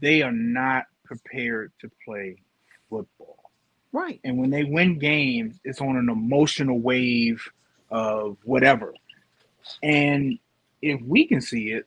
they 0.00 0.22
are 0.22 0.32
not 0.32 0.86
prepared 1.04 1.72
to 1.80 1.90
play 2.04 2.42
football. 2.88 3.50
right 3.92 4.20
And 4.24 4.38
when 4.38 4.50
they 4.50 4.64
win 4.64 4.98
games, 4.98 5.58
it's 5.64 5.80
on 5.80 5.96
an 5.96 6.08
emotional 6.08 6.78
wave 6.78 7.42
of 7.90 8.36
whatever. 8.44 8.94
And 9.82 10.38
if 10.80 11.00
we 11.02 11.26
can 11.26 11.40
see 11.40 11.72
it, 11.72 11.86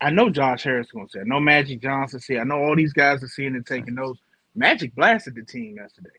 I 0.00 0.10
know 0.10 0.30
Josh 0.30 0.64
Harris 0.64 0.88
is 0.88 0.92
going 0.92 1.06
to 1.06 1.12
say, 1.12 1.18
it. 1.20 1.22
I 1.22 1.28
know 1.28 1.40
Magic 1.40 1.80
Johnson 1.80 2.20
see, 2.20 2.34
it. 2.34 2.40
I 2.40 2.44
know 2.44 2.58
all 2.62 2.76
these 2.76 2.92
guys 2.92 3.22
are 3.22 3.28
seeing 3.28 3.54
and 3.54 3.66
taking 3.66 3.94
notes. 3.94 4.20
Magic 4.54 4.94
blasted 4.94 5.34
the 5.36 5.42
team 5.44 5.76
yesterday. 5.76 6.10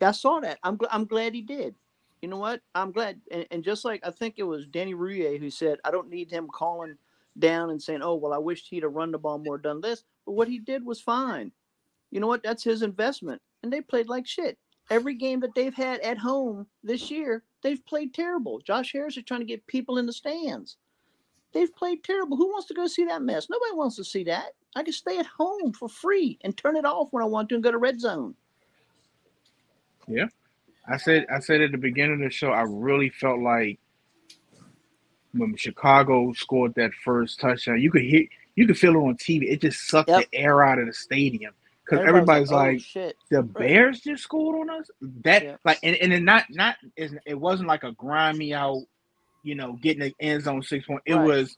I 0.00 0.12
saw 0.12 0.40
that. 0.40 0.58
I'm 0.62 0.78
gl- 0.78 0.88
I'm 0.90 1.04
glad 1.06 1.34
he 1.34 1.42
did. 1.42 1.74
You 2.22 2.28
know 2.28 2.36
what? 2.36 2.60
I'm 2.74 2.92
glad. 2.92 3.20
And, 3.30 3.46
and 3.50 3.64
just 3.64 3.84
like 3.84 4.06
I 4.06 4.10
think 4.10 4.34
it 4.36 4.42
was 4.42 4.66
Danny 4.66 4.94
Rouhier 4.94 5.38
who 5.38 5.50
said, 5.50 5.78
I 5.84 5.90
don't 5.90 6.10
need 6.10 6.30
him 6.30 6.48
calling 6.48 6.96
down 7.38 7.70
and 7.70 7.82
saying, 7.82 8.02
"Oh, 8.02 8.14
well, 8.14 8.32
I 8.32 8.38
wished 8.38 8.68
he'd 8.68 8.82
have 8.82 8.92
run 8.92 9.10
the 9.10 9.18
ball 9.18 9.38
more, 9.38 9.58
done 9.58 9.80
this." 9.80 10.04
But 10.26 10.32
what 10.32 10.48
he 10.48 10.58
did 10.58 10.84
was 10.84 11.00
fine. 11.00 11.52
You 12.10 12.20
know 12.20 12.26
what? 12.26 12.42
That's 12.42 12.64
his 12.64 12.82
investment, 12.82 13.40
and 13.62 13.72
they 13.72 13.80
played 13.80 14.08
like 14.08 14.26
shit. 14.26 14.58
Every 14.90 15.14
game 15.14 15.40
that 15.40 15.54
they've 15.54 15.74
had 15.74 16.00
at 16.00 16.18
home 16.18 16.66
this 16.82 17.10
year, 17.10 17.44
they've 17.62 17.84
played 17.86 18.12
terrible. 18.12 18.60
Josh 18.60 18.92
Harris 18.92 19.16
is 19.16 19.22
trying 19.24 19.40
to 19.40 19.46
get 19.46 19.66
people 19.68 19.98
in 19.98 20.06
the 20.06 20.12
stands. 20.12 20.76
They've 21.52 21.74
played 21.74 22.04
terrible. 22.04 22.36
Who 22.36 22.48
wants 22.48 22.66
to 22.68 22.74
go 22.74 22.86
see 22.86 23.04
that 23.04 23.22
mess? 23.22 23.48
Nobody 23.48 23.72
wants 23.74 23.96
to 23.96 24.04
see 24.04 24.24
that. 24.24 24.52
I 24.76 24.82
can 24.82 24.92
stay 24.92 25.18
at 25.18 25.26
home 25.26 25.72
for 25.72 25.88
free 25.88 26.38
and 26.42 26.56
turn 26.56 26.76
it 26.76 26.84
off 26.84 27.08
when 27.12 27.22
I 27.22 27.26
want 27.26 27.48
to 27.48 27.56
and 27.56 27.64
go 27.64 27.72
to 27.72 27.78
red 27.78 28.00
zone. 28.00 28.34
I 30.90 30.96
said 30.96 31.26
I 31.32 31.40
said 31.40 31.60
at 31.60 31.72
the 31.72 31.78
beginning 31.78 32.14
of 32.14 32.20
the 32.28 32.30
show, 32.30 32.50
I 32.50 32.62
really 32.62 33.10
felt 33.10 33.38
like 33.40 33.78
when 35.32 35.56
Chicago 35.56 36.32
scored 36.32 36.74
that 36.74 36.90
first 37.04 37.40
touchdown, 37.40 37.80
you 37.80 37.90
could 37.90 38.02
hear 38.02 38.24
you 38.56 38.66
could 38.66 38.78
feel 38.78 38.94
it 38.94 38.98
on 38.98 39.16
TV. 39.16 39.50
It 39.50 39.60
just 39.60 39.86
sucked 39.86 40.08
Yep. 40.08 40.30
the 40.30 40.38
air 40.38 40.62
out 40.64 40.78
of 40.78 40.86
the 40.86 40.92
stadium. 40.92 41.54
Because 41.84 42.06
Everybody's 42.06 42.50
everybody's 42.50 42.52
"Oh, 42.52 42.56
like, 42.56 42.80
shit. 42.80 43.16
the 43.30 43.42
Bears 43.42 44.00
just 44.00 44.22
scored 44.22 44.68
on 44.68 44.80
us. 44.80 44.90
That 45.24 45.42
Yeah. 45.44 45.56
like 45.64 45.78
and, 45.82 45.96
and 45.96 46.12
it 46.12 46.22
not 46.22 46.44
not 46.50 46.76
it 46.96 47.34
wasn't 47.38 47.68
like 47.68 47.84
a 47.84 47.92
grimy 47.92 48.52
out, 48.54 48.82
you 49.42 49.54
know, 49.54 49.74
getting 49.74 50.00
the 50.02 50.14
end 50.20 50.42
zone 50.42 50.62
six 50.62 50.86
point. 50.86 51.02
It 51.06 51.14
Right. 51.14 51.24
was 51.26 51.56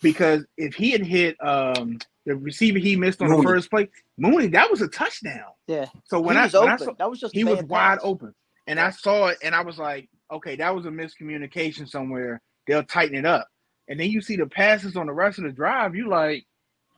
because 0.00 0.44
if 0.56 0.74
he 0.74 0.90
had 0.90 1.02
hit 1.06 1.36
um 1.44 1.98
the 2.24 2.36
receiver 2.36 2.78
he 2.78 2.96
missed 2.96 3.20
on 3.20 3.28
Mooney. 3.30 3.42
the 3.42 3.48
first 3.48 3.70
play, 3.70 3.88
Mooney, 4.16 4.46
that 4.48 4.70
was 4.70 4.80
a 4.80 4.88
touchdown. 4.88 5.52
Yeah. 5.66 5.86
So 6.04 6.20
when 6.20 6.36
he 6.36 6.40
I 6.40 6.44
was 6.44 6.52
when 6.54 6.62
open. 6.62 6.72
I 6.72 6.76
saw 6.76 6.92
that 6.98 7.10
was 7.10 7.20
just 7.20 7.34
he 7.34 7.44
was 7.44 7.56
bad 7.60 7.68
wide 7.68 7.94
pass. 7.96 8.00
open. 8.04 8.34
And 8.66 8.78
I 8.78 8.90
saw 8.90 9.28
it 9.28 9.38
and 9.42 9.54
I 9.54 9.62
was 9.62 9.78
like, 9.78 10.08
okay, 10.30 10.56
that 10.56 10.74
was 10.74 10.86
a 10.86 10.90
miscommunication 10.90 11.88
somewhere. 11.88 12.40
They'll 12.66 12.84
tighten 12.84 13.16
it 13.16 13.26
up. 13.26 13.48
And 13.88 13.98
then 13.98 14.10
you 14.10 14.20
see 14.20 14.36
the 14.36 14.46
passes 14.46 14.96
on 14.96 15.06
the 15.06 15.12
rest 15.12 15.38
of 15.38 15.44
the 15.44 15.50
drive, 15.50 15.94
you 15.94 16.08
like, 16.08 16.46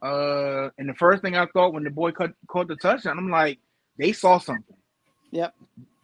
uh, 0.03 0.69
and 0.77 0.89
the 0.89 0.95
first 0.95 1.23
thing 1.23 1.37
I 1.37 1.47
thought 1.47 1.73
when 1.73 1.85
the 1.85 1.91
boy 1.91 2.13
cut, 2.13 2.33
caught 2.47 2.69
the 2.69 2.77
touchdown, 2.77 3.19
I'm 3.19 3.31
like, 3.31 3.59
they 3.99 4.13
saw 4.13 4.39
something. 4.39 4.77
Yep. 5.31 5.55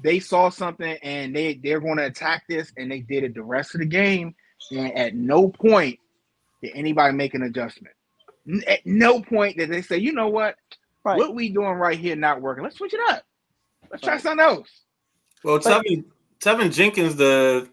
They 0.02 0.18
saw 0.18 0.48
something 0.48 0.96
and 1.02 1.36
they 1.36 1.54
they're 1.54 1.80
going 1.80 1.98
to 1.98 2.06
attack 2.06 2.44
this 2.48 2.72
and 2.76 2.90
they 2.90 3.00
did 3.00 3.22
it 3.22 3.34
the 3.34 3.42
rest 3.42 3.74
of 3.74 3.80
the 3.80 3.86
game 3.86 4.34
and 4.70 4.96
at 4.96 5.14
no 5.14 5.48
point 5.48 5.98
did 6.62 6.72
anybody 6.74 7.14
make 7.14 7.34
an 7.34 7.42
adjustment. 7.42 7.94
At 8.66 8.84
no 8.84 9.20
point 9.20 9.58
did 9.58 9.70
they 9.70 9.82
say, 9.82 9.98
"You 9.98 10.12
know 10.12 10.28
what? 10.28 10.56
Right. 11.04 11.18
What 11.18 11.34
we 11.34 11.50
doing 11.50 11.74
right 11.74 11.98
here 11.98 12.16
not 12.16 12.40
working. 12.40 12.64
Let's 12.64 12.76
switch 12.76 12.94
it 12.94 13.00
up. 13.10 13.22
Let's 13.90 14.02
try 14.02 14.18
something 14.18 14.44
else." 14.44 14.68
Well, 15.44 15.58
But- 15.58 15.82
Tevin, 15.84 16.04
Tevin 16.40 16.72
Jenkins, 16.72 17.16
the 17.16 17.68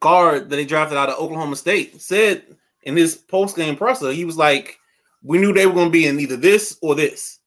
guard 0.00 0.48
that 0.50 0.56
they 0.56 0.64
drafted 0.64 0.98
out 0.98 1.08
of 1.08 1.18
Oklahoma 1.18 1.56
State, 1.56 2.00
said 2.00 2.44
in 2.82 2.96
his 2.96 3.16
post 3.16 3.56
game 3.56 3.76
presser, 3.76 4.12
he 4.12 4.24
was 4.24 4.36
like, 4.36 4.78
"We 5.22 5.38
knew 5.38 5.52
they 5.52 5.66
were 5.66 5.72
going 5.74 5.88
to 5.88 5.92
be 5.92 6.06
in 6.06 6.20
either 6.20 6.36
this 6.36 6.78
or 6.82 6.94
this, 6.94 7.38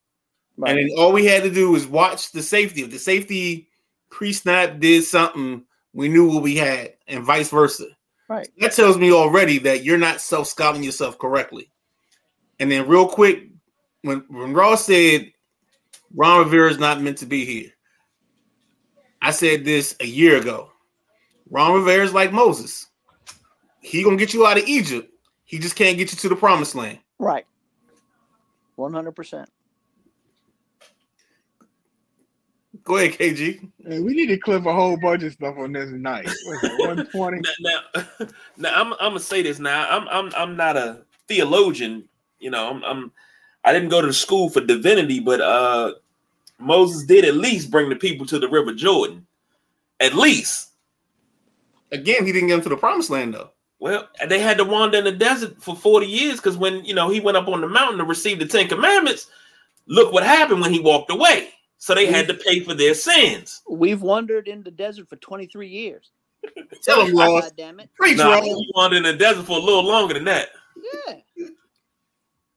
Right. 0.56 0.70
and 0.70 0.78
then 0.78 0.96
all 0.98 1.12
we 1.12 1.24
had 1.24 1.42
to 1.44 1.50
do 1.50 1.70
was 1.70 1.86
watch 1.86 2.32
the 2.32 2.42
safety. 2.42 2.82
If 2.82 2.90
the 2.90 2.98
safety 2.98 3.68
pre-snap 4.10 4.78
did 4.78 5.04
something, 5.04 5.64
we 5.94 6.08
knew 6.08 6.28
what 6.28 6.42
we 6.42 6.56
had, 6.56 6.94
and 7.08 7.24
vice 7.24 7.48
versa. 7.48 7.86
Right. 8.28 8.48
That 8.58 8.72
tells 8.72 8.96
me 8.98 9.12
already 9.12 9.58
that 9.60 9.84
you're 9.84 9.98
not 9.98 10.20
self 10.20 10.46
scouting 10.48 10.82
yourself 10.82 11.18
correctly. 11.18 11.70
And 12.60 12.70
then, 12.70 12.86
real 12.86 13.06
quick, 13.06 13.48
when 14.02 14.18
when 14.28 14.52
Ross 14.52 14.84
said 14.86 15.32
Ron 16.14 16.40
Rivera 16.44 16.70
is 16.70 16.78
not 16.78 17.00
meant 17.00 17.18
to 17.18 17.26
be 17.26 17.44
here, 17.44 17.71
I 19.22 19.30
said 19.30 19.64
this 19.64 19.94
a 20.00 20.06
year 20.06 20.36
ago. 20.36 20.70
Ron 21.48 21.74
Rivera 21.74 22.04
is 22.04 22.12
like 22.12 22.32
Moses. 22.32 22.88
He 23.80 24.02
gonna 24.02 24.16
get 24.16 24.34
you 24.34 24.46
out 24.46 24.58
of 24.58 24.64
Egypt. 24.66 25.10
He 25.44 25.58
just 25.58 25.76
can't 25.76 25.96
get 25.96 26.10
you 26.10 26.18
to 26.18 26.28
the 26.28 26.36
promised 26.36 26.74
land. 26.74 26.98
Right. 27.18 27.46
One 28.74 28.92
hundred 28.92 29.12
percent. 29.12 29.48
Go 32.84 32.96
ahead, 32.96 33.12
KG. 33.12 33.70
Hey, 33.86 34.00
we 34.00 34.14
need 34.14 34.26
to 34.26 34.38
clip 34.38 34.66
a 34.66 34.72
whole 34.72 34.96
bunch 34.96 35.22
of 35.22 35.32
stuff 35.32 35.56
on 35.56 35.72
this 35.72 35.90
night. 35.90 36.28
120? 36.46 37.40
now, 37.60 37.70
now, 37.94 38.26
now 38.56 38.74
I'm, 38.74 38.92
I'm 38.94 39.10
gonna 39.10 39.20
say 39.20 39.42
this 39.42 39.60
now. 39.60 39.86
I'm 39.88 40.08
I'm 40.08 40.32
I'm 40.34 40.56
not 40.56 40.76
a 40.76 41.02
theologian, 41.28 42.08
you 42.40 42.50
know. 42.50 42.70
I'm, 42.70 42.82
I'm 42.82 43.12
I 43.62 43.72
didn't 43.72 43.90
go 43.90 44.00
to 44.00 44.12
school 44.12 44.48
for 44.48 44.60
divinity, 44.62 45.20
but 45.20 45.40
uh 45.40 45.92
Moses 46.62 47.04
did 47.04 47.24
at 47.24 47.34
least 47.36 47.70
bring 47.70 47.88
the 47.88 47.96
people 47.96 48.26
to 48.26 48.38
the 48.38 48.48
River 48.48 48.72
Jordan. 48.72 49.26
At 50.00 50.14
least. 50.14 50.70
Again, 51.90 52.24
he 52.24 52.32
didn't 52.32 52.48
get 52.48 52.54
him 52.58 52.62
to 52.62 52.68
the 52.70 52.76
promised 52.76 53.10
land 53.10 53.34
though. 53.34 53.50
Well, 53.78 54.08
they 54.28 54.38
had 54.38 54.58
to 54.58 54.64
wander 54.64 54.98
in 54.98 55.04
the 55.04 55.12
desert 55.12 55.60
for 55.60 55.74
40 55.74 56.06
years 56.06 56.36
because 56.36 56.56
when 56.56 56.84
you 56.84 56.94
know 56.94 57.08
he 57.10 57.20
went 57.20 57.36
up 57.36 57.48
on 57.48 57.60
the 57.60 57.68
mountain 57.68 57.98
to 57.98 58.04
receive 58.04 58.38
the 58.38 58.46
Ten 58.46 58.68
Commandments, 58.68 59.26
look 59.86 60.12
what 60.12 60.22
happened 60.22 60.60
when 60.60 60.72
he 60.72 60.80
walked 60.80 61.10
away. 61.10 61.48
So 61.78 61.94
they 61.94 62.06
had 62.06 62.28
to 62.28 62.34
pay 62.34 62.60
for 62.60 62.74
their 62.74 62.94
sins. 62.94 63.60
We've 63.68 64.00
wandered 64.02 64.46
in 64.46 64.62
the 64.62 64.70
desert 64.70 65.08
for 65.08 65.16
twenty 65.16 65.46
three 65.46 65.68
years. 65.68 66.12
Tell 66.82 67.04
him, 67.04 67.16
Ross. 67.16 67.42
God 67.42 67.52
damn 67.56 67.80
it. 67.80 67.90
Preach, 67.94 68.18
No, 68.18 68.30
Ross. 68.30 68.44
he 68.44 68.72
wandered 68.74 68.98
in 68.98 69.02
the 69.02 69.12
desert 69.14 69.44
for 69.46 69.58
a 69.58 69.60
little 69.60 69.84
longer 69.84 70.14
than 70.14 70.24
that. 70.24 70.50
Yeah. 71.36 71.46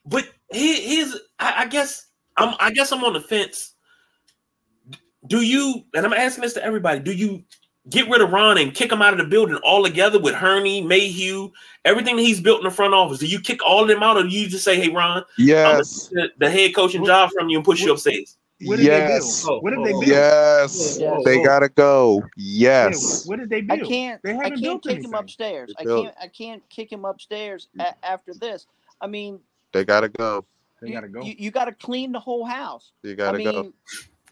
But 0.06 0.30
he, 0.52 0.96
here's, 0.96 1.16
I, 1.40 1.64
I 1.64 1.66
guess, 1.68 2.08
I'm, 2.38 2.54
I 2.60 2.72
guess 2.72 2.92
I'm 2.92 3.04
on 3.04 3.14
the 3.14 3.22
fence. 3.22 3.74
Do 5.28 5.42
you? 5.42 5.84
And 5.94 6.06
I'm 6.06 6.14
asking 6.14 6.44
this 6.44 6.54
to 6.54 6.64
everybody. 6.64 7.00
Do 7.00 7.12
you 7.12 7.44
get 7.90 8.10
rid 8.10 8.22
of 8.22 8.32
Ron 8.32 8.58
and 8.58 8.74
kick 8.74 8.92
him 8.92 9.02
out 9.02 9.14
of 9.14 9.20
the 9.20 9.26
building 9.26 9.58
altogether 9.64 10.20
with 10.20 10.34
Hurney, 10.36 10.82
Mayhew, 10.82 11.52
everything 11.84 12.16
that 12.16 12.22
he's 12.24 12.40
built 12.42 12.60
in 12.60 12.64
the 12.66 12.72
front 12.72 12.94
office? 12.94 13.20
Do 13.20 13.28
you 13.28 13.40
kick 13.40 13.64
all 13.64 13.82
of 13.84 13.88
them 13.88 14.02
out, 14.04 14.18
or 14.18 14.24
do 14.24 14.30
you 14.30 14.48
just 14.48 14.64
say, 14.64 14.80
"Hey, 14.80 14.90
Ron, 14.90 15.18
I'm 15.20 15.24
Yes. 15.38 16.08
the, 16.10 16.30
the 16.40 16.50
head 16.50 16.74
coaching 16.76 17.06
job 17.06 17.32
from 17.32 17.50
you 17.50 17.58
and 17.58 17.66
push 17.66 17.82
you 17.82 17.92
upstairs"? 17.94 18.38
What 18.62 18.78
did 18.78 18.86
Yes. 18.86 19.44
they 19.44 19.48
build? 19.50 19.64
What 19.64 19.72
did 19.72 19.80
they 19.86 19.92
build? 19.92 20.08
Yes. 20.08 20.98
Yeah. 21.00 21.18
They 21.26 21.44
gotta 21.44 21.68
go. 21.70 22.24
Yeah, 22.38 22.86
Yes. 22.88 23.26
what 23.28 23.38
did 23.40 23.50
they 23.50 23.62
do? 23.62 23.74
I 23.74 23.80
can't. 23.80 24.22
They 24.24 24.32
I 24.32 24.34
haven't 24.36 24.52
can't 24.52 24.62
built 24.62 24.84
kick 24.84 25.04
him 25.04 25.14
upstairs. 25.14 25.74
I 25.78 25.84
can't. 25.84 26.16
I 26.22 26.28
can't 26.28 26.70
kick 26.70 26.92
him 26.92 27.04
upstairs 27.06 27.68
a- 27.80 28.06
after 28.06 28.34
this. 28.34 28.66
I 29.02 29.08
mean, 29.08 29.40
They 29.74 29.84
gotta 29.84 30.08
go. 30.08 30.46
They 30.82 30.88
you, 30.88 30.94
gotta 30.94 31.10
go. 31.10 31.22
You, 31.22 31.36
you 31.38 31.52
got 31.52 31.66
to 31.66 31.74
clean 31.74 32.12
the 32.14 32.20
whole 32.20 32.46
house. 32.46 32.92
You 33.04 33.16
gotta 33.16 33.36
I 33.36 33.44
mean, 33.44 33.52
go. 33.52 33.74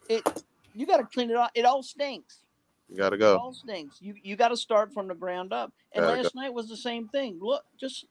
it. 0.10 0.44
You 0.74 0.86
got 0.86 0.98
to 0.98 1.04
clean 1.06 1.30
it 1.30 1.36
all. 1.36 1.50
It 1.54 1.66
all 1.66 1.84
stinks. 1.84 2.40
You 2.90 2.98
gotta 2.98 3.16
It 3.16 3.20
go. 3.20 3.38
all 3.38 3.54
stinks. 3.54 3.98
You 4.02 4.14
you 4.24 4.36
got 4.36 4.50
to 4.50 4.58
start 4.58 4.94
from 4.94 5.08
the 5.08 5.16
ground 5.16 5.54
up. 5.54 5.72
And 5.94 6.04
Gotta 6.04 6.22
last 6.22 6.36
night 6.36 6.54
was 6.54 6.68
the 6.68 6.78
same 6.78 7.08
thing. 7.08 7.40
Look, 7.42 7.64
just 7.80 8.06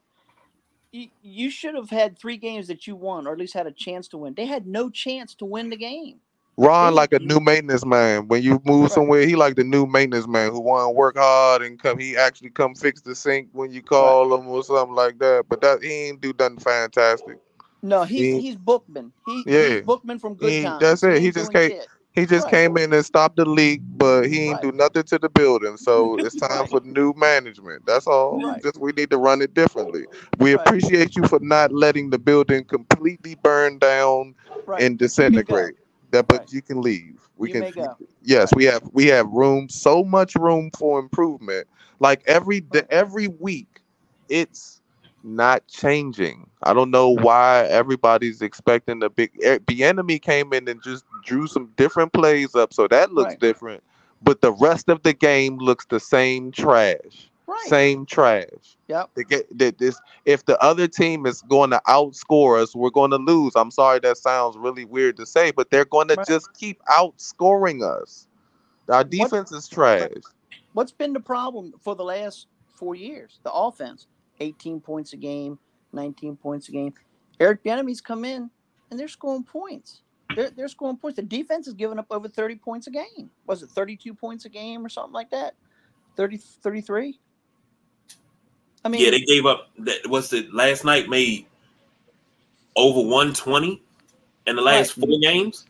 you, 0.92 1.08
you 1.22 1.50
should 1.50 1.74
have 1.74 1.88
had 1.90 2.18
three 2.18 2.36
games 2.36 2.66
that 2.68 2.86
you 2.86 2.96
won, 2.96 3.26
or 3.26 3.32
at 3.32 3.38
least 3.38 3.54
had 3.54 3.66
a 3.66 3.72
chance 3.72 4.08
to 4.08 4.18
win. 4.18 4.34
They 4.34 4.46
had 4.46 4.66
no 4.66 4.90
chance 4.90 5.34
to 5.36 5.44
win 5.44 5.70
the 5.70 5.76
game. 5.76 6.20
Ron 6.58 6.94
like 6.94 7.12
a 7.14 7.18
new 7.18 7.40
maintenance 7.40 7.84
man. 7.86 8.28
When 8.28 8.42
you 8.42 8.60
move 8.66 8.82
Right. 8.82 8.90
somewhere, 8.90 9.26
he 9.26 9.34
like 9.36 9.54
the 9.56 9.64
new 9.64 9.86
maintenance 9.86 10.28
man 10.28 10.52
who 10.52 10.60
want 10.60 10.84
to 10.86 10.90
work 10.90 11.16
hard 11.16 11.62
and 11.62 11.80
come. 11.82 11.98
He 11.98 12.14
actually 12.16 12.50
come 12.50 12.74
fix 12.74 13.00
the 13.00 13.14
sink 13.14 13.48
when 13.52 13.72
you 13.72 13.82
call 13.82 14.34
him 14.34 14.46
or 14.48 14.62
something 14.62 14.94
like 14.94 15.18
that. 15.20 15.46
But 15.48 15.62
that 15.62 15.82
he 15.82 16.08
ain't 16.08 16.20
do 16.20 16.34
nothing 16.38 16.58
fantastic. 16.58 17.38
No, 17.82 18.04
he's 18.04 18.20
He- 18.20 18.40
he's 18.42 18.56
Bookman. 18.56 19.12
He, 19.26 19.44
Yeah. 19.46 19.68
he's 19.76 19.82
Bookman 19.82 20.18
from 20.18 20.34
Good 20.34 20.50
He- 20.52 20.62
Times. 20.62 20.80
that's 20.80 21.02
it. 21.02 21.20
He 21.20 21.26
ain't 21.28 21.34
just 21.36 21.52
can't- 21.52 21.72
shit. 21.72 21.86
He 22.14 22.26
just 22.26 22.46
Right. 22.46 22.52
came 22.52 22.76
in 22.76 22.92
and 22.92 23.04
stopped 23.04 23.36
the 23.36 23.46
leak, 23.46 23.82
but 23.96 24.24
he 24.24 24.40
ain't 24.40 24.54
Right. 24.54 24.62
do 24.62 24.72
nothing 24.72 25.04
to 25.04 25.18
the 25.18 25.30
building. 25.30 25.76
So 25.78 26.16
it's 26.16 26.34
time 26.48 26.50
Right. 26.62 26.70
for 26.70 26.80
new 26.84 27.14
management. 27.16 27.86
That's 27.86 28.06
all. 28.06 28.40
Just 28.62 28.78
we 28.80 28.92
need 28.92 29.10
to 29.10 29.18
run 29.18 29.42
it 29.42 29.54
differently. 29.54 30.06
We 30.38 30.52
appreciate 30.52 31.16
you 31.16 31.24
for 31.24 31.40
not 31.40 31.72
letting 31.72 32.10
the 32.10 32.18
building 32.18 32.64
completely 32.64 33.36
burn 33.36 33.78
down 33.78 34.34
and 34.78 34.98
disintegrate. 34.98 35.74
That, 36.10 36.28
but 36.28 36.52
you 36.52 36.62
can 36.62 36.82
leave. 36.82 37.28
We 37.38 37.48
You 37.48 37.54
can. 37.54 37.72
Yes, 38.22 38.52
we 38.54 38.64
have. 38.66 38.82
We 38.92 39.06
have 39.08 39.28
room. 39.28 39.68
So 39.70 40.04
much 40.04 40.36
room 40.36 40.70
for 40.78 41.00
improvement. 41.00 41.68
Like 42.00 42.22
every 42.26 42.60
the, 42.60 42.90
every 42.92 43.28
week, 43.28 43.80
it's 44.28 44.81
not 45.24 45.66
changing. 45.68 46.48
I 46.62 46.72
don't 46.74 46.90
know 46.90 47.10
why 47.10 47.64
everybody's 47.66 48.42
expecting 48.42 49.00
the 49.00 49.10
big. 49.10 49.30
eh, 49.42 49.58
The 49.66 49.84
enemy 49.84 50.18
came 50.18 50.52
in 50.52 50.68
and 50.68 50.82
just 50.82 51.04
drew 51.24 51.46
some 51.46 51.72
different 51.76 52.12
plays 52.12 52.54
up, 52.54 52.72
so 52.72 52.88
that 52.88 53.12
looks 53.12 53.32
Right. 53.32 53.40
different. 53.40 53.82
But 54.22 54.40
the 54.40 54.52
rest 54.52 54.88
of 54.88 55.02
the 55.02 55.12
game 55.12 55.58
looks 55.58 55.86
the 55.86 56.00
same 56.00 56.52
trash. 56.52 57.30
Right. 57.46 57.66
Same 57.66 58.06
trash. 58.06 58.76
Yep. 58.88 59.10
They 59.14 59.24
get 59.24 59.58
that 59.58 59.78
this 59.78 60.00
if 60.24 60.44
the 60.44 60.60
other 60.62 60.86
team 60.88 61.26
is 61.26 61.42
going 61.42 61.70
to 61.70 61.80
outscore 61.88 62.60
us, 62.62 62.74
we're 62.74 62.90
going 62.90 63.10
to 63.10 63.18
lose. 63.18 63.52
I'm 63.56 63.70
sorry 63.70 63.98
that 64.00 64.16
sounds 64.18 64.56
really 64.56 64.84
weird 64.84 65.16
to 65.18 65.26
say, 65.26 65.50
but 65.50 65.70
they're 65.70 65.84
going 65.84 66.08
to 66.08 66.16
Right. 66.16 66.26
just 66.26 66.52
keep 66.54 66.80
outscoring 66.88 67.82
us. 67.82 68.28
Our 68.88 69.04
defense 69.04 69.52
is 69.52 69.68
trash. 69.68 70.10
What's 70.72 70.92
been 70.92 71.12
the 71.12 71.20
problem 71.20 71.72
for 71.80 71.94
the 71.94 72.04
last 72.04 72.46
four 72.68 72.94
years? 72.94 73.40
The 73.42 73.52
offense, 73.52 74.06
18 74.42 74.80
points 74.80 75.12
a 75.12 75.16
game, 75.16 75.58
19 75.92 76.36
points 76.36 76.68
a 76.68 76.72
game. 76.72 76.92
Eric 77.40 77.64
Bieniemy's 77.64 78.00
come 78.00 78.24
in 78.24 78.50
and 78.90 79.00
they're 79.00 79.08
scoring 79.08 79.44
points. 79.44 80.02
They're, 80.34 80.50
they're 80.50 80.68
scoring 80.68 80.96
points. 80.96 81.16
The 81.16 81.22
defense 81.22 81.66
is 81.66 81.74
giving 81.74 81.98
up 81.98 82.06
over 82.10 82.28
30 82.28 82.56
points 82.56 82.86
a 82.86 82.90
game. 82.90 83.30
Was 83.46 83.62
it 83.62 83.70
32 83.70 84.14
points 84.14 84.44
a 84.44 84.48
game 84.48 84.84
or 84.84 84.88
something 84.88 85.12
like 85.12 85.30
that? 85.30 85.54
30, 86.16 86.36
33? 86.36 87.18
I 88.84 88.88
mean, 88.88 89.00
yeah, 89.04 89.10
they 89.10 89.20
gave 89.20 89.46
up. 89.46 89.68
That 89.78 90.06
was 90.08 90.32
it. 90.32 90.52
Last 90.52 90.84
night 90.84 91.08
made 91.08 91.46
over 92.76 93.00
120 93.00 93.82
in 94.46 94.56
the 94.56 94.62
last 94.62 94.96
Right. 94.96 95.06
four 95.08 95.18
games. 95.20 95.66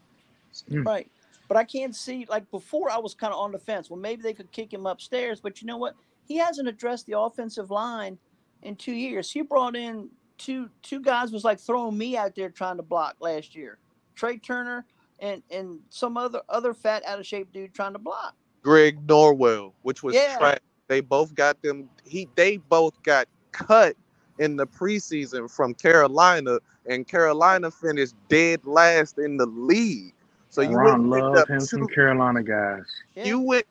Hmm. 0.69 0.83
Right. 0.83 1.11
But 1.49 1.57
I 1.57 1.65
can't 1.65 1.95
see 1.95 2.27
like 2.31 2.51
before 2.51 2.91
I 2.91 2.99
was 2.99 3.15
kind 3.15 3.33
of 3.33 3.39
on 3.39 3.53
the 3.53 3.59
fence. 3.59 3.91
Well, 3.91 4.01
maybe 4.01 4.23
they 4.23 4.33
could 4.33 4.51
kick 4.53 4.73
him 4.73 4.87
upstairs, 4.87 5.41
but 5.41 5.61
you 5.61 5.67
know 5.67 5.77
what? 5.77 5.95
He 6.27 6.37
hasn't 6.37 6.69
addressed 6.69 7.07
the 7.07 7.19
offensive 7.19 7.71
line 7.71 8.17
in 8.63 8.77
two 8.77 8.93
years. 8.93 9.31
He 9.31 9.43
brought 9.43 9.77
in 9.77 10.09
two 10.39 10.69
two 10.83 11.01
guys 11.01 11.31
was 11.33 11.45
like 11.45 11.61
throwing 11.61 11.97
me 11.97 12.17
out 12.17 12.35
there 12.35 12.51
trying 12.51 12.77
to 12.77 12.83
block 12.83 13.17
last 13.21 13.55
year. 13.55 13.79
Trai 14.17 14.43
Turner 14.43 14.87
and 15.21 15.43
and 15.51 15.79
some 15.91 16.17
other 16.17 16.43
other 16.49 16.75
fat 16.75 17.03
out 17.07 17.19
of 17.21 17.27
shape 17.27 17.53
dude 17.53 17.75
trying 17.75 17.93
to 17.93 17.99
block. 17.99 18.35
Greg 18.63 19.07
Norwell, 19.07 19.73
which 19.83 20.03
was 20.03 20.15
Yeah. 20.15 20.39
trash. 20.39 20.59
They 20.89 21.01
both 21.01 21.35
got 21.35 21.61
them. 21.63 21.89
He 22.05 22.29
they 22.35 22.57
both 22.59 23.01
got 23.03 23.29
cut 23.53 23.97
in 24.39 24.57
the 24.57 24.67
preseason 24.67 25.51
from 25.51 25.75
Carolina, 25.75 26.59
and 26.87 27.07
Carolina 27.07 27.71
finished 27.71 28.15
dead 28.29 28.61
last 28.65 29.19
in 29.19 29.37
the 29.37 29.47
league. 29.47 30.15
So 30.49 30.61
you 30.63 30.77
Ron 30.77 31.09
went 31.09 31.25
love 31.25 31.35
picked 31.35 31.43
up 31.43 31.49
him 31.49 31.61
two. 31.61 31.67
some 31.67 31.89
Carolina 31.89 32.43
guys. 32.43 32.85
Yeah, 33.15 33.25
You 33.27 33.41
went 33.41 33.67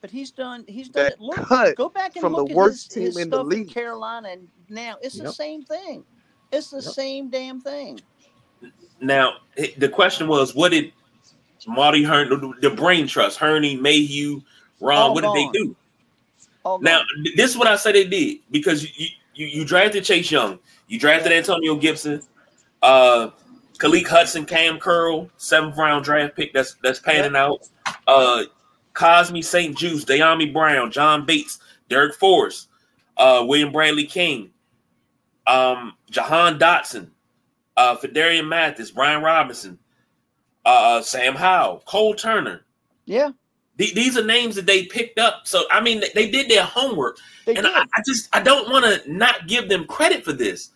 but 0.00 0.10
he's 0.10 0.30
done 0.30 0.64
he's 0.68 0.88
done 0.88 1.04
that 1.04 1.12
it. 1.14 1.20
Look, 1.20 1.36
cut 1.36 1.76
go 1.76 1.88
back 1.88 2.16
and 2.16 2.20
from 2.20 2.32
the 2.32 2.38
look 2.42 2.50
at 2.50 2.56
worst 2.56 2.94
his, 2.94 3.04
his 3.06 3.14
team 3.14 3.22
in 3.22 3.30
the 3.30 3.36
stuff 3.36 3.52
in 3.52 3.58
league. 3.60 3.74
Carolina 3.74 4.28
and 4.30 4.48
now 4.68 4.96
it's 5.02 5.18
the 5.18 5.32
same 5.32 5.64
thing. 5.64 6.04
It's 6.52 6.70
the 6.70 6.82
Yep. 6.82 6.92
same 6.94 7.30
damn 7.30 7.60
thing. 7.60 8.00
Now 9.00 9.34
the 9.76 9.88
question 9.88 10.28
was, 10.28 10.54
what 10.54 10.72
did 10.72 10.92
Marty 11.66 12.02
Hearn, 12.02 12.28
the, 12.28 12.54
the 12.60 12.70
brain 12.70 13.06
trust, 13.06 13.38
Hurney, 13.38 13.76
Mayhew, 13.76 14.40
Ron, 14.80 15.08
All 15.10 15.14
what 15.14 15.22
did 15.24 15.32
they 15.34 15.48
do? 15.52 15.76
All 16.64 16.78
Now, 16.78 16.98
gone. 16.98 17.06
this 17.36 17.50
is 17.50 17.56
what 17.56 17.66
I 17.66 17.76
say 17.76 17.92
they 17.92 18.04
did 18.04 18.38
because 18.50 18.84
you, 18.98 19.08
you 19.34 19.46
you 19.46 19.64
drafted 19.64 20.04
Chase 20.04 20.30
Young, 20.30 20.58
you 20.86 20.98
drafted 20.98 21.32
Antonio 21.32 21.76
Gibson, 21.76 22.22
uh, 22.82 23.30
Khaleke 23.78 24.06
Hudson, 24.06 24.44
Cam 24.44 24.78
Curl, 24.78 25.28
seventh 25.36 25.76
round 25.76 26.04
draft 26.04 26.36
pick 26.36 26.52
that's 26.52 26.76
that's 26.82 27.00
panning 27.00 27.36
out. 27.36 27.60
Uh, 28.06 28.44
Cosmi 28.98 29.44
St. 29.44 29.76
Juste, 29.76 30.08
Dyami 30.08 30.52
Brown, 30.52 30.90
John 30.90 31.24
Bates, 31.24 31.60
Darrick 31.88 32.14
Forrest, 32.14 32.68
uh, 33.16 33.44
William 33.46 33.70
Bradley 33.70 34.04
King, 34.04 34.50
um, 35.46 35.94
Jahan 36.10 36.58
Dotson, 36.58 37.10
uh, 37.76 37.96
Phidarian 37.96 38.48
Mathis, 38.48 38.90
Brian 38.90 39.22
Robinson, 39.22 39.78
uh, 40.64 41.00
Sam 41.00 41.36
Howell, 41.36 41.84
Cole 41.86 42.14
Turner. 42.14 42.62
Yeah, 43.04 43.30
Th- 43.78 43.94
these 43.94 44.18
are 44.18 44.24
names 44.24 44.56
that 44.56 44.66
they 44.66 44.86
picked 44.86 45.20
up. 45.20 45.46
So 45.46 45.62
I 45.70 45.80
mean, 45.80 46.02
they, 46.14 46.28
did 46.28 46.50
their 46.50 46.64
homework, 46.64 47.18
they 47.46 47.54
and. 47.54 47.68
I, 47.68 47.82
I 47.82 48.02
just 48.04 48.28
I 48.34 48.40
don't 48.40 48.68
want 48.68 48.84
to 48.84 49.10
not 49.10 49.46
give 49.46 49.68
them 49.68 49.86
credit 49.86 50.24
for 50.24 50.32
this. 50.32 50.70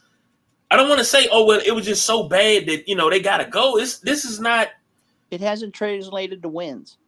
I 0.71 0.77
don't 0.77 0.89
want 0.89 1.01
to 1.01 1.05
say, 1.05 1.29
oh 1.33 1.45
well, 1.45 1.61
it 1.67 1.73
was 1.73 1.85
just 1.85 2.07
so 2.07 2.23
bad 2.29 2.67
that 2.67 2.89
you 2.89 2.95
know 2.95 3.11
they 3.11 3.21
got 3.21 3.39
to 3.39 3.47
go. 3.47 3.77
This 3.77 3.99
this 3.99 4.25
is 4.25 4.39
not. 4.39 4.69
it 5.33 5.41
hasn't 5.41 5.75
translated 5.75 6.41
to 6.43 6.49
wins. 6.49 6.99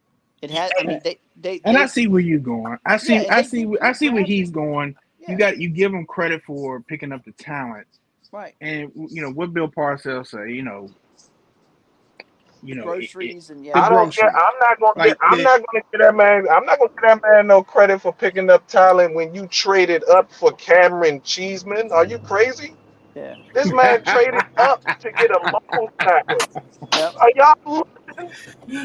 It 0.45 0.51
has. 0.51 0.71
I 0.79 0.83
mean, 0.83 1.01
they 1.03 1.19
they. 1.35 1.61
And 1.65 1.75
they, 1.77 1.81
I 1.81 1.85
see 1.87 2.07
where 2.07 2.21
you're 2.21 2.39
going. 2.39 2.77
I 2.85 2.97
see. 2.97 3.15
Yeah, 3.15 3.35
I 3.35 3.41
they 3.41 3.47
see. 3.47 3.65
did 3.65 3.79
I 3.81 3.91
see 3.93 4.09
where 4.09 4.23
he's 4.23 4.51
going. 4.51 4.95
yeah, 5.19 5.31
You 5.31 5.37
got. 5.37 5.57
You 5.57 5.69
give 5.69 5.93
him 5.93 6.05
credit 6.05 6.43
for 6.45 6.81
picking 6.81 7.11
up 7.11 7.25
the 7.25 7.31
talent, 7.33 7.87
right. 8.31 8.55
and 8.61 8.91
you 8.95 9.21
know 9.21 9.31
what 9.31 9.53
Bill 9.53 9.67
Parcells 9.67 10.27
say. 10.27 10.51
You 10.51 10.63
know. 10.63 10.89
You 12.63 12.75
know. 12.75 12.91
it- 12.93 13.03
it- 13.03 13.13
Groceries 13.13 13.49
and 13.49 13.65
yeah. 13.65 13.77
I 13.77 13.89
don't 13.89 13.97
groceries. 14.05 14.17
care. 14.17 14.35
I'm 14.35 14.53
not 14.59 14.79
gonna. 14.79 14.99
Like 14.99 15.09
Get, 15.09 15.17
I'm 15.21 15.37
the- 15.37 15.43
not 15.43 15.61
gonna 15.71 15.83
give 15.91 16.01
that 16.01 16.15
man. 16.15 16.47
I'm 16.49 16.65
not 16.65 16.79
gonna 16.79 16.89
give 16.89 17.01
that 17.03 17.21
man 17.23 17.47
no 17.47 17.63
credit 17.63 18.01
for 18.01 18.13
picking 18.13 18.49
up 18.49 18.67
talent 18.67 19.15
when 19.15 19.33
you 19.35 19.47
traded 19.47 20.03
up 20.09 20.31
for 20.31 20.51
Camaron 20.53 21.23
Cheeseman. 21.23 21.91
Are 21.91 22.05
you 22.05 22.19
crazy? 22.19 22.75
Yeah. 23.15 23.35
This 23.53 23.71
man 23.71 24.03
traded 24.03 24.41
up 24.57 24.81
to 24.99 25.11
get 25.11 25.31
a 25.31 25.39
local 25.53 25.91
tackle. 25.99 26.37
Yep. 26.93 27.15
Are 27.19 27.31
y'all? 27.35 27.87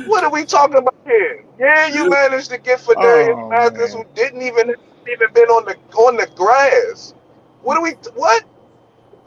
What 0.07 0.25
are 0.25 0.31
we 0.31 0.45
talking 0.45 0.77
about 0.77 0.97
here? 1.07 1.45
Yeah, 1.59 1.87
you 1.89 2.09
managed 2.11 2.51
to 2.51 2.59
get 2.59 2.81
Phidarian 2.81 3.37
Oh, 3.37 3.49
Mathis, 3.49 3.95
man. 3.95 4.05
who 4.05 4.15
didn't 4.15 4.43
even 4.43 4.75
even 5.11 5.33
been 5.33 5.49
on 5.49 5.65
the 5.67 5.77
on 5.97 6.17
the 6.17 6.27
grass. 6.37 7.15
What 7.63 7.77
do 7.77 7.83
we? 7.83 7.93
What? 8.15 8.45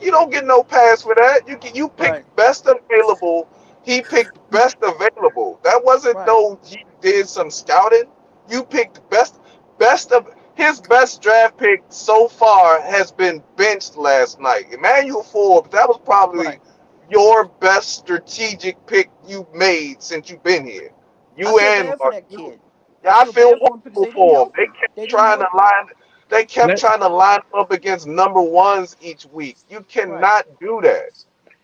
You 0.01 0.11
don't 0.11 0.31
get 0.31 0.45
no 0.45 0.63
pass 0.63 1.03
for 1.03 1.15
that. 1.15 1.47
You 1.47 1.57
get- 1.57 1.75
you 1.75 1.89
picked 1.89 2.11
Right. 2.11 2.35
best 2.35 2.67
available. 2.67 3.47
He 3.83 4.01
picked 4.01 4.37
best 4.51 4.77
available. 4.81 5.59
That 5.63 5.83
wasn't 5.83 6.17
Right. 6.17 6.27
no. 6.27 6.59
He 6.65 6.85
did 7.01 7.29
some 7.29 7.51
scouting. 7.51 8.05
You 8.49 8.63
picked 8.63 9.07
best 9.09 9.39
best 9.79 10.11
of 10.11 10.27
his 10.55 10.81
best 10.81 11.21
draft 11.21 11.57
pick 11.57 11.83
so 11.89 12.27
far 12.27 12.79
has 12.81 13.11
been 13.11 13.43
benched 13.57 13.97
last 13.97 14.39
night. 14.39 14.67
Emmanuel 14.71 15.23
Forbes. 15.23 15.69
That 15.71 15.87
was 15.87 15.99
probably 16.05 16.45
Right. 16.47 16.61
Your 17.09 17.45
best 17.45 17.89
strategic 17.97 18.83
pick 18.87 19.09
you've 19.27 19.53
made 19.53 20.01
since 20.01 20.29
you've 20.29 20.43
been 20.43 20.65
here. 20.65 20.91
You 21.37 21.59
I 21.59 21.63
and 21.63 21.89
bad 21.89 21.97
for 21.97 22.11
kid. 22.51 22.59
yeah, 23.03 23.17
I 23.17 23.23
feel 23.25 23.33
feel 23.33 23.49
bad 23.51 23.59
for 23.59 23.75
him 23.75 23.81
because 23.83 23.93
horrible 23.97 24.05
they 24.05 24.11
for 24.11 24.25
him. 24.29 24.33
help 24.35 24.55
They 24.55 24.65
kept 24.67 24.95
They 24.95 25.07
trying 25.07 25.39
to 25.39 25.47
line. 25.55 25.87
They 26.29 26.45
kept 26.45 26.67
Let- 26.69 26.77
trying 26.79 26.99
to 27.01 27.07
line 27.09 27.39
up 27.53 27.71
against 27.71 28.07
number 28.07 28.41
ones 28.41 28.95
each 29.01 29.25
week. 29.27 29.57
You 29.69 29.81
cannot 29.81 30.45
do 30.59 30.79
that. 30.83 31.11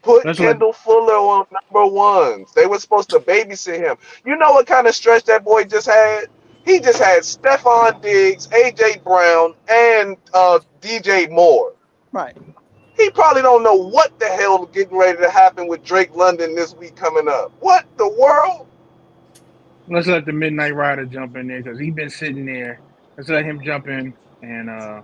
Put 0.02 0.24
That's 0.24 0.40
what- 0.40 0.46
Kendall 0.48 0.74
Fuller 0.74 1.16
on 1.16 1.46
number 1.52 1.86
ones. 1.92 2.52
They 2.54 2.66
were 2.68 2.80
supposed 2.80 3.10
to 3.12 3.20
babysit 3.20 3.80
him. 3.80 3.98
You 4.26 4.36
know 4.38 4.52
what 4.52 4.68
kind 4.68 4.88
of 4.88 4.96
stretch 4.96 5.24
that 5.26 5.44
boy 5.44 5.64
just 5.66 5.88
had? 5.88 6.28
He 6.66 6.80
just 6.80 7.02
had 7.02 7.24
Stefon 7.24 8.02
Diggs, 8.02 8.48
AJ 8.48 9.04
Brown, 9.04 9.56
and 9.70 10.18
uh, 10.34 10.60
DJ 10.82 11.30
Moore. 11.30 11.74
Right. 12.12 12.36
He 13.00 13.10
probably 13.12 13.42
don't 13.42 13.64
know 13.64 13.76
what 13.76 14.20
the 14.20 14.28
hell 14.28 14.66
getting 14.66 14.98
ready 14.98 15.18
to 15.20 15.30
happen 15.30 15.68
with 15.68 15.84
Drake 15.86 16.14
London 16.14 16.54
this 16.54 16.76
week 16.76 16.98
coming 16.98 17.30
up. 17.30 17.52
What 17.62 17.86
the 17.98 18.10
world? 18.10 18.68
Let's 19.88 20.08
let 20.08 20.26
the 20.26 20.34
Midnight 20.34 20.76
Rider 20.76 21.06
jump 21.06 21.38
in 21.38 21.48
there 21.48 21.64
because 21.64 21.80
he's 21.80 21.94
been 21.94 22.10
sitting 22.10 22.46
there. 22.46 22.82
Let's 23.16 23.30
let 23.30 23.46
him 23.46 23.64
jump 23.64 23.88
in 23.88 24.14
and 24.42 24.70
uh 24.70 25.02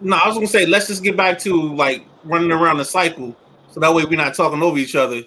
No, 0.00 0.16
I 0.16 0.26
was 0.26 0.36
gonna 0.36 0.46
say 0.46 0.64
let's 0.64 0.86
just 0.86 1.02
get 1.02 1.18
back 1.18 1.38
to 1.40 1.74
like 1.74 2.04
running 2.24 2.50
around 2.50 2.78
the 2.78 2.84
cycle, 2.84 3.36
so 3.70 3.78
that 3.78 3.94
way 3.94 4.04
we're 4.04 4.16
not 4.16 4.34
talking 4.34 4.62
over 4.62 4.78
each 4.78 4.96
other. 4.96 5.22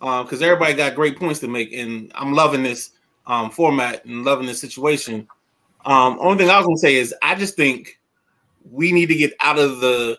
Because 0.00 0.42
everybody 0.42 0.74
got 0.74 0.94
great 0.96 1.18
points 1.18 1.38
to 1.40 1.48
make, 1.48 1.72
and 1.72 2.10
I'm 2.16 2.32
loving 2.32 2.62
this 2.64 2.90
um, 3.26 3.50
format 3.50 4.04
and 4.06 4.24
loving 4.24 4.46
this 4.46 4.60
situation. 4.60 5.28
Um, 5.84 6.18
only 6.20 6.38
thing 6.38 6.50
I 6.50 6.56
was 6.56 6.66
gonna 6.66 6.78
say 6.78 6.96
is 6.96 7.14
I 7.22 7.36
just 7.36 7.54
think 7.54 7.98
we 8.70 8.90
need 8.90 9.06
to 9.06 9.14
get 9.14 9.34
out 9.40 9.58
of 9.58 9.80
the. 9.80 10.18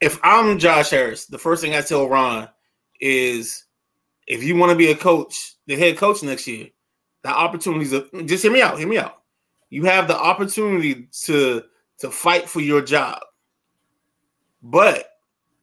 If 0.00 0.18
I'm 0.22 0.58
Josh 0.58 0.90
Harris, 0.90 1.26
the 1.26 1.38
first 1.38 1.62
thing 1.62 1.74
I 1.74 1.82
tell 1.82 2.08
Ron 2.08 2.48
is, 3.00 3.64
if 4.26 4.42
you 4.42 4.56
want 4.56 4.70
to 4.70 4.76
be 4.76 4.90
a 4.90 4.96
coach, 4.96 5.54
the 5.66 5.76
head 5.76 5.98
coach 5.98 6.22
next 6.22 6.46
year, 6.46 6.68
the 7.22 7.28
opportunities. 7.28 7.92
Of, 7.92 8.08
just 8.26 8.42
hear 8.42 8.52
me 8.52 8.62
out. 8.62 8.78
Hear 8.78 8.88
me 8.88 8.98
out. 8.98 9.22
You 9.68 9.84
have 9.84 10.08
the 10.08 10.18
opportunity 10.18 11.08
to 11.24 11.62
to 11.98 12.10
fight 12.10 12.48
for 12.48 12.60
your 12.60 12.80
job. 12.80 13.20
But 14.62 15.06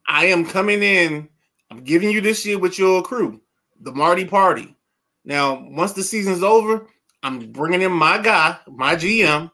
I 0.08 0.28
am 0.28 0.46
coming 0.46 0.84
in, 0.84 1.28
I'm 1.72 1.84
giving 1.84 2.12
you 2.12 2.22
this 2.22 2.46
year 2.46 2.60
with 2.60 2.78
your 2.78 3.02
crew, 3.02 3.42
the 3.82 3.92
Marty 3.92 4.24
Party. 4.24 4.76
Now, 5.26 5.66
once 5.70 5.94
the 5.94 6.04
season's 6.04 6.44
over, 6.44 6.88
I'm 7.24 7.52
bringing 7.52 7.82
in 7.82 7.92
my 7.92 8.20
guy, 8.20 8.58
my 8.68 8.96
GM, 8.96 9.52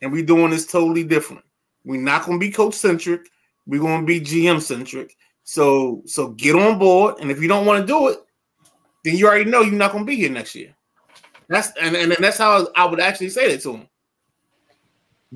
and 0.00 0.12
we're 0.12 0.24
doing 0.24 0.50
this 0.50 0.66
totally 0.66 1.04
different. 1.04 1.44
We're 1.84 2.00
not 2.00 2.24
going 2.24 2.38
to 2.38 2.46
be 2.46 2.52
coach 2.52 2.74
centric. 2.74 3.28
We're 3.70 3.80
going 3.80 4.00
to 4.00 4.06
be 4.06 4.20
GM 4.20 4.60
centric. 4.60 5.16
So, 5.44 6.02
so 6.04 6.30
get 6.30 6.56
on 6.56 6.76
board. 6.78 7.20
And 7.20 7.30
if 7.30 7.40
you 7.40 7.46
don't 7.46 7.66
want 7.66 7.80
to 7.80 7.86
do 7.86 8.08
it, 8.08 8.18
then 9.04 9.16
you 9.16 9.28
already 9.28 9.48
know 9.48 9.60
you're 9.60 9.74
not 9.74 9.92
going 9.92 10.04
to 10.04 10.10
be 10.10 10.16
here 10.16 10.28
next 10.28 10.56
year. 10.56 10.74
That's 11.48 11.70
and, 11.80 11.94
and 11.94 12.12
that's 12.18 12.38
how 12.38 12.66
I 12.76 12.84
would 12.84 13.00
actually 13.00 13.30
say 13.30 13.50
that 13.52 13.62
to 13.62 13.74
him. 13.74 13.88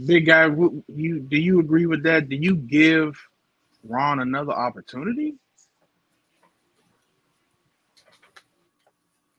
big 0.06 0.26
guy, 0.26 0.48
w- 0.48 0.82
you 0.88 1.20
do 1.20 1.36
you 1.36 1.60
agree 1.60 1.86
with 1.86 2.02
that? 2.04 2.28
Do 2.28 2.36
you 2.36 2.56
give 2.56 3.16
Ron 3.84 4.20
another 4.20 4.52
opportunity? 4.52 5.36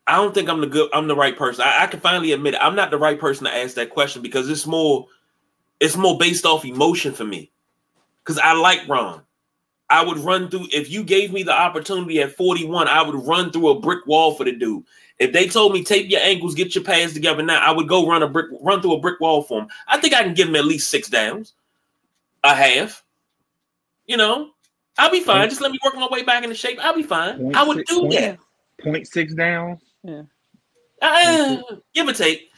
I 0.07 0.17
don't 0.17 0.33
think 0.33 0.49
I'm 0.49 0.61
the 0.61 0.67
good. 0.67 0.89
I'm 0.93 1.07
the 1.07 1.15
right 1.15 1.37
person. 1.37 1.65
I, 1.65 1.83
I 1.83 1.87
can 1.87 1.99
finally 1.99 2.31
admit 2.31 2.53
it. 2.53 2.61
I'm 2.61 2.75
not 2.75 2.91
the 2.91 2.97
right 2.97 3.19
person 3.19 3.45
to 3.45 3.55
ask 3.55 3.75
that 3.75 3.89
question 3.89 4.21
because 4.21 4.49
it's 4.49 4.67
more, 4.67 5.07
it's 5.79 5.97
more 5.97 6.17
based 6.17 6.45
off 6.45 6.63
emotion 6.63 7.13
for 7.13 7.25
me. 7.25 7.51
Because 8.25 8.39
I 8.39 8.53
like 8.53 8.87
Ron. 8.87 9.21
I 9.89 10.03
would 10.03 10.17
run 10.17 10.49
through. 10.49 10.67
If 10.73 10.89
you 10.89 11.03
gave 11.03 11.31
me 11.31 11.43
the 11.43 11.51
opportunity 11.53 12.19
at 12.21 12.35
41, 12.35 12.87
I 12.87 13.03
would 13.03 13.15
run 13.27 13.51
through 13.51 13.69
a 13.69 13.79
brick 13.79 14.05
wall 14.07 14.33
for 14.33 14.43
the 14.43 14.51
dude. 14.51 14.83
If 15.19 15.31
they 15.31 15.47
told 15.47 15.73
me 15.73 15.83
tape 15.83 16.09
your 16.09 16.21
ankles, 16.21 16.55
get 16.55 16.73
your 16.73 16.83
pads 16.83 17.13
together 17.13 17.43
now, 17.43 17.59
I 17.61 17.71
would 17.71 17.87
go 17.87 18.07
run 18.07 18.23
a 18.23 18.27
brick, 18.27 18.47
run 18.61 18.81
through 18.81 18.93
a 18.95 18.99
brick 18.99 19.19
wall 19.19 19.43
for 19.43 19.61
him. 19.61 19.67
I 19.87 19.99
think 19.99 20.13
I 20.15 20.23
can 20.23 20.33
give 20.33 20.47
him 20.49 20.55
at 20.55 20.65
least 20.65 20.89
six 20.89 21.07
downs, 21.07 21.53
a 22.43 22.53
half. 22.55 23.03
You 24.07 24.17
know, 24.17 24.49
I'll 24.97 25.11
be 25.11 25.21
fine. 25.21 25.47
Just 25.49 25.61
let 25.61 25.71
me 25.71 25.79
work 25.85 25.95
my 25.95 26.07
way 26.11 26.23
back 26.23 26.43
into 26.43 26.55
shape. 26.55 26.79
I'll 26.81 26.95
be 26.95 27.03
fine. 27.03 27.37
Point 27.37 27.55
I 27.55 27.63
would 27.63 27.77
six- 27.77 27.91
do 27.91 27.99
point- 28.01 28.11
that. 28.13 28.39
Point 28.81 29.07
six 29.07 29.33
down. 29.35 29.79
Uh, 31.01 31.57
give 31.93 32.07
or 32.07 32.13
take. 32.13 32.49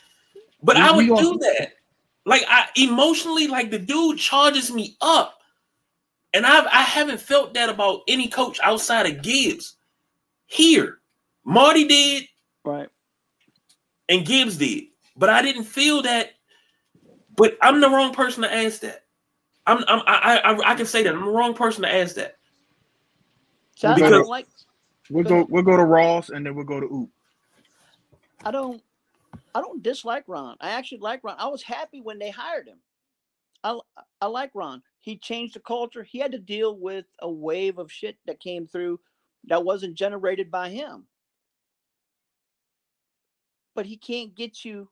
But 0.63 0.77
We- 0.77 0.81
I 0.81 0.91
would 0.91 1.05
do 1.07 1.13
also- 1.13 1.37
that. 1.39 1.73
Like 2.25 2.43
I 2.47 2.67
emotionally, 2.75 3.47
like 3.47 3.69
the 3.71 3.79
dude 3.79 4.17
charges 4.17 4.71
me 4.71 4.97
up. 5.01 5.36
And 6.37 6.45
I've 6.45 6.67
I 6.67 6.83
haven't 6.83 7.19
felt 7.19 7.55
that 7.55 7.67
about 7.67 8.01
any 8.07 8.27
coach 8.27 8.59
outside 8.61 9.07
of 9.07 9.23
Gibbs. 9.23 9.75
Here. 10.45 10.99
Marty 11.43 11.87
did 11.87 12.25
Right. 12.63 12.89
and 14.07 14.23
Gibbs 14.25 14.57
did. 14.57 14.83
But 15.15 15.29
I 15.29 15.41
didn't 15.41 15.63
feel 15.63 16.03
that. 16.03 16.33
But 17.35 17.57
I'm 17.61 17.81
the 17.81 17.89
wrong 17.89 18.13
person 18.13 18.43
to 18.43 18.53
ask 18.53 18.81
that. 18.81 19.05
I'm, 19.65 19.79
I'm 19.87 20.01
I, 20.05 20.39
I 20.43 20.71
I 20.71 20.75
can 20.75 20.85
say 20.85 21.01
that 21.03 21.13
I'm 21.15 21.25
the 21.25 21.31
wrong 21.31 21.55
person 21.55 21.81
to 21.83 21.91
ask 21.93 22.15
that. 22.15 22.37
So 23.75 23.89
I 23.89 23.95
Because- 23.95 24.11
don't 24.11 24.27
like. 24.27 24.47
We'll 25.09 25.23
go 25.23 25.47
we'll 25.49 25.63
go 25.63 25.75
to 25.77 25.85
Ross 25.85 26.29
and 26.29 26.45
then 26.45 26.53
we'll 26.53 26.65
go 26.65 26.79
to 26.81 26.85
Oop. 26.85 27.09
I 28.43 28.51
don't. 28.51 28.81
I 29.55 29.61
don't 29.61 29.81
dislike 29.81 30.25
Ron. 30.27 30.55
I 30.61 30.69
actually 30.71 30.99
like 30.99 31.23
Ron. 31.23 31.35
I 31.39 31.47
was 31.47 31.63
happy 31.63 32.01
when 32.01 32.19
they 32.19 32.29
hired 32.29 32.67
him. 32.67 32.77
I 33.63 33.79
I 34.21 34.27
like 34.27 34.51
Ron. 34.53 34.83
He 35.07 35.15
changed 35.15 35.55
the 35.55 35.61
culture. 35.61 36.03
He 36.03 36.19
had 36.19 36.33
to 36.33 36.37
deal 36.37 36.75
with 36.75 37.05
a 37.21 37.31
wave 37.31 37.77
of 37.77 37.89
shit 37.89 38.17
that 38.25 38.41
came 38.41 38.67
through 38.67 38.99
that 39.45 39.63
wasn't 39.63 39.95
generated 39.95 40.51
by 40.51 40.67
him. 40.67 41.07
But 43.73 43.85
he 43.85 43.95
can't 43.95 44.35
get 44.35 44.65
you 44.65 44.89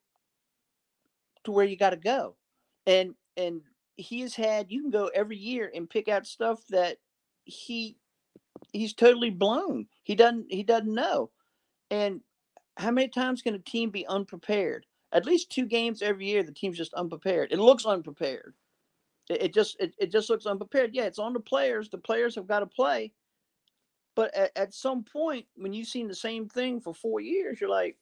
to 1.43 1.51
where 1.51 1.65
you 1.65 1.75
got 1.75 1.89
to 1.89 1.97
go. 1.97 2.37
And 2.87 3.15
and 3.35 3.59
he 3.97 4.21
has 4.21 4.33
had 4.33 4.71
you 4.71 4.83
can 4.83 4.89
go 4.89 5.11
every 5.13 5.35
year 5.35 5.69
and 5.75 5.89
pick 5.89 6.07
out 6.07 6.25
stuff 6.25 6.65
that 6.69 6.95
he 7.43 7.97
he's 8.71 8.93
totally 8.93 9.31
blown. 9.31 9.85
He 10.03 10.15
doesn't 10.15 10.45
he 10.49 10.63
doesn't 10.63 10.95
know. 10.95 11.31
And 11.91 12.21
how 12.77 12.91
many 12.91 13.09
times 13.09 13.41
can 13.41 13.55
a 13.55 13.59
team 13.59 13.89
be 13.89 14.07
unprepared? 14.07 14.85
At 15.11 15.25
least 15.25 15.51
two 15.51 15.65
games 15.65 16.01
every 16.01 16.27
year, 16.27 16.41
the 16.41 16.53
team's 16.53 16.77
just 16.77 16.93
unprepared. 16.93 17.51
It 17.51 17.59
looks 17.59 17.85
unprepared. 17.85 18.53
It, 19.29 19.43
it 19.43 19.53
just 19.53 19.77
it, 19.79 19.95
it 19.99 20.11
just 20.11 20.29
looks 20.29 20.45
unprepared. 20.45 20.91
Yeah, 20.93 21.05
it's 21.05 21.19
on 21.19 21.33
the 21.33 21.39
players. 21.39 21.89
The 21.89 21.97
players 21.97 22.35
have 22.35 22.47
got 22.47 22.59
to 22.61 22.67
play. 22.67 23.13
But 24.15 24.33
at, 24.35 24.51
at 24.55 24.73
some 24.73 25.03
point, 25.03 25.45
when 25.55 25.73
you've 25.73 25.87
seen 25.87 26.07
the 26.07 26.15
same 26.15 26.49
thing 26.49 26.81
for 26.81 26.93
four 26.93 27.19
years, 27.21 27.59
you're 27.61 27.69
like, 27.69 27.97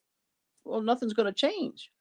well, 0.65 0.81
nothing's 0.81 1.13
going 1.13 1.27
to 1.27 1.33
change. 1.33 1.91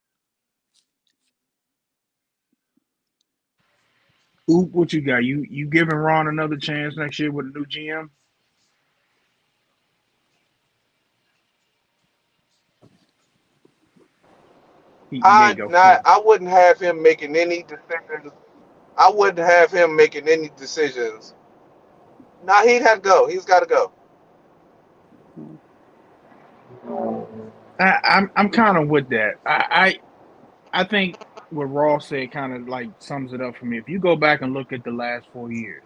Oop, 4.50 4.70
what 4.72 4.92
you 4.92 5.00
got? 5.02 5.24
You 5.24 5.46
you 5.50 5.66
giving 5.66 5.96
Ron 5.96 6.28
another 6.28 6.56
chance 6.56 6.96
next 6.96 7.18
year 7.18 7.32
with 7.32 7.46
a 7.46 7.50
new 7.58 7.66
GM? 7.66 8.10
He- 15.10 15.20
there 15.22 15.28
I 15.28 15.54
not. 15.68 16.02
I 16.04 16.20
wouldn't 16.24 16.50
have 16.50 16.80
him 16.80 17.02
making 17.02 17.36
any 17.36 17.64
decisions. 17.64 18.32
I 18.96 19.10
wouldn't 19.10 19.38
have 19.38 19.72
him 19.72 19.96
making 19.96 20.28
any 20.28 20.50
decisions. 20.56 21.34
Nah, 22.44 22.62
he'd 22.62 22.82
have 22.82 23.02
to 23.02 23.08
go. 23.08 23.26
He's 23.28 23.44
got 23.44 23.60
to 23.60 23.66
go. 23.66 23.92
I, 27.80 27.98
I'm 28.04 28.30
I'm 28.36 28.50
kind 28.50 28.76
of 28.78 28.88
with 28.88 29.08
that. 29.10 29.34
I, 29.46 29.98
I 30.72 30.80
I 30.80 30.84
think 30.84 31.16
what 31.50 31.66
Ross 31.66 32.08
said 32.08 32.32
kind 32.32 32.54
of 32.54 32.68
like 32.68 32.90
sums 32.98 33.32
it 33.32 33.40
up 33.40 33.56
for 33.56 33.66
me. 33.66 33.78
If 33.78 33.88
you 33.88 33.98
go 33.98 34.16
back 34.16 34.42
and 34.42 34.54
look 34.54 34.72
at 34.72 34.84
the 34.84 34.92
last 34.92 35.26
four 35.32 35.52
years, 35.52 35.82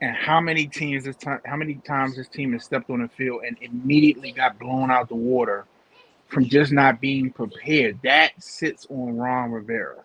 and 0.00 0.14
how 0.16 0.40
many 0.40 0.66
teams 0.66 1.04
this 1.04 1.16
time, 1.16 1.40
how 1.44 1.56
many 1.56 1.76
times 1.76 2.16
this 2.16 2.28
team 2.28 2.52
has 2.52 2.64
stepped 2.64 2.90
on 2.90 3.02
the 3.02 3.08
field 3.08 3.42
and 3.46 3.56
immediately 3.60 4.32
got 4.32 4.58
blown 4.58 4.90
out 4.90 5.08
the 5.08 5.16
water 5.16 5.66
from 6.28 6.46
just 6.46 6.72
not 6.72 7.00
being 7.00 7.30
prepared, 7.30 7.98
that 8.04 8.32
sits 8.38 8.86
on 8.90 9.16
Ron 9.16 9.50
Rivera. 9.52 10.04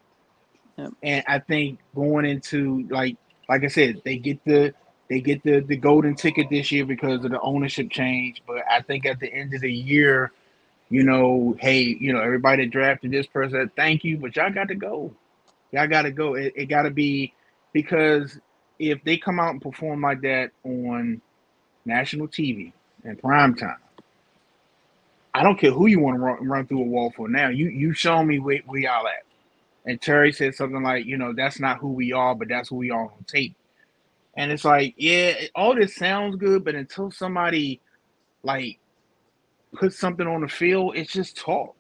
And 1.03 1.23
I 1.27 1.39
think 1.39 1.80
going 1.93 2.26
into 2.26 2.88
like 2.89 3.18
like 3.47 3.64
I 3.64 3.68
said, 3.68 4.02
they 4.03 4.18
get 4.18 4.43
the 4.45 4.73
they 5.10 5.22
get 5.22 5.43
the 5.43 5.61
the 5.61 5.77
golden 5.77 6.15
ticket 6.15 6.47
this 6.49 6.72
year 6.72 6.85
because 6.85 7.23
of 7.23 7.31
the 7.31 7.39
ownership 7.41 7.89
change. 7.89 8.41
But 8.47 8.64
I 8.69 8.81
think 8.81 9.06
at 9.06 9.19
the 9.19 9.31
end 9.31 9.53
of 9.53 9.61
the 9.61 9.72
year, 9.72 10.31
you 10.89 11.03
know, 11.03 11.56
hey, 11.60 11.81
you 11.81 12.14
know, 12.14 12.22
everybody 12.22 12.65
drafted 12.65 13.11
this 13.11 13.27
person, 13.27 13.72
thank 13.76 14.03
you, 14.03 14.18
but 14.18 14.35
y'all 14.35 14.52
got 14.52 14.68
to 14.69 14.76
go. 14.76 15.14
Y'all 15.72 15.88
got 15.88 16.03
to 16.03 16.11
go. 16.11 16.35
It, 16.35 16.53
it 16.56 16.65
got 16.65 16.84
to 16.84 16.91
be 16.91 17.34
because 17.73 18.39
if 18.80 19.03
they 19.03 19.18
come 19.18 19.39
out 19.39 19.52
and 19.52 19.61
perform 19.61 20.02
like 20.02 20.22
that 20.22 20.52
on 20.64 21.22
national 21.85 22.27
TV 22.27 22.72
and 23.03 23.19
prime 23.19 23.56
time, 23.56 23.77
I 25.34 25.43
don't 25.43 25.60
care 25.60 25.72
who 25.72 25.88
you 25.88 25.99
want 25.99 26.18
to 26.18 26.22
run, 26.22 26.47
run 26.47 26.68
through 26.68 26.81
a 26.81 26.85
wall 26.85 27.14
for. 27.15 27.27
Now 27.27 27.49
you 27.49 27.68
you 27.68 27.93
show 27.93 28.23
me 28.23 28.39
where, 28.39 28.60
where 28.65 28.80
y'all 28.80 29.07
at. 29.07 29.26
And 29.86 30.02
Terry 30.02 30.32
said 30.32 30.56
something 30.56 30.82
like, 30.82 31.06
you 31.06 31.18
know, 31.18 31.34
that's 31.34 31.60
not 31.60 31.80
who 31.80 31.90
we 31.90 32.12
are, 32.12 32.36
but 32.36 32.48
that's 32.49 32.70
who 32.70 32.76
we 32.78 32.91
are 32.91 33.03
on 33.03 33.24
tape. 33.28 33.56
And 34.36 34.52
it's 34.52 34.66
like, 34.66 34.95
yeah, 34.98 35.34
all 35.53 35.76
this 35.76 35.95
sounds 35.95 36.36
good, 36.36 36.66
but 36.66 36.76
until 36.76 37.12
somebody 37.12 37.82
like 38.44 38.80
puts 39.74 39.98
something 39.98 40.28
on 40.28 40.41
the 40.41 40.48
field, 40.48 40.95
it's 40.95 41.12
just 41.12 41.38
talk. 41.38 41.76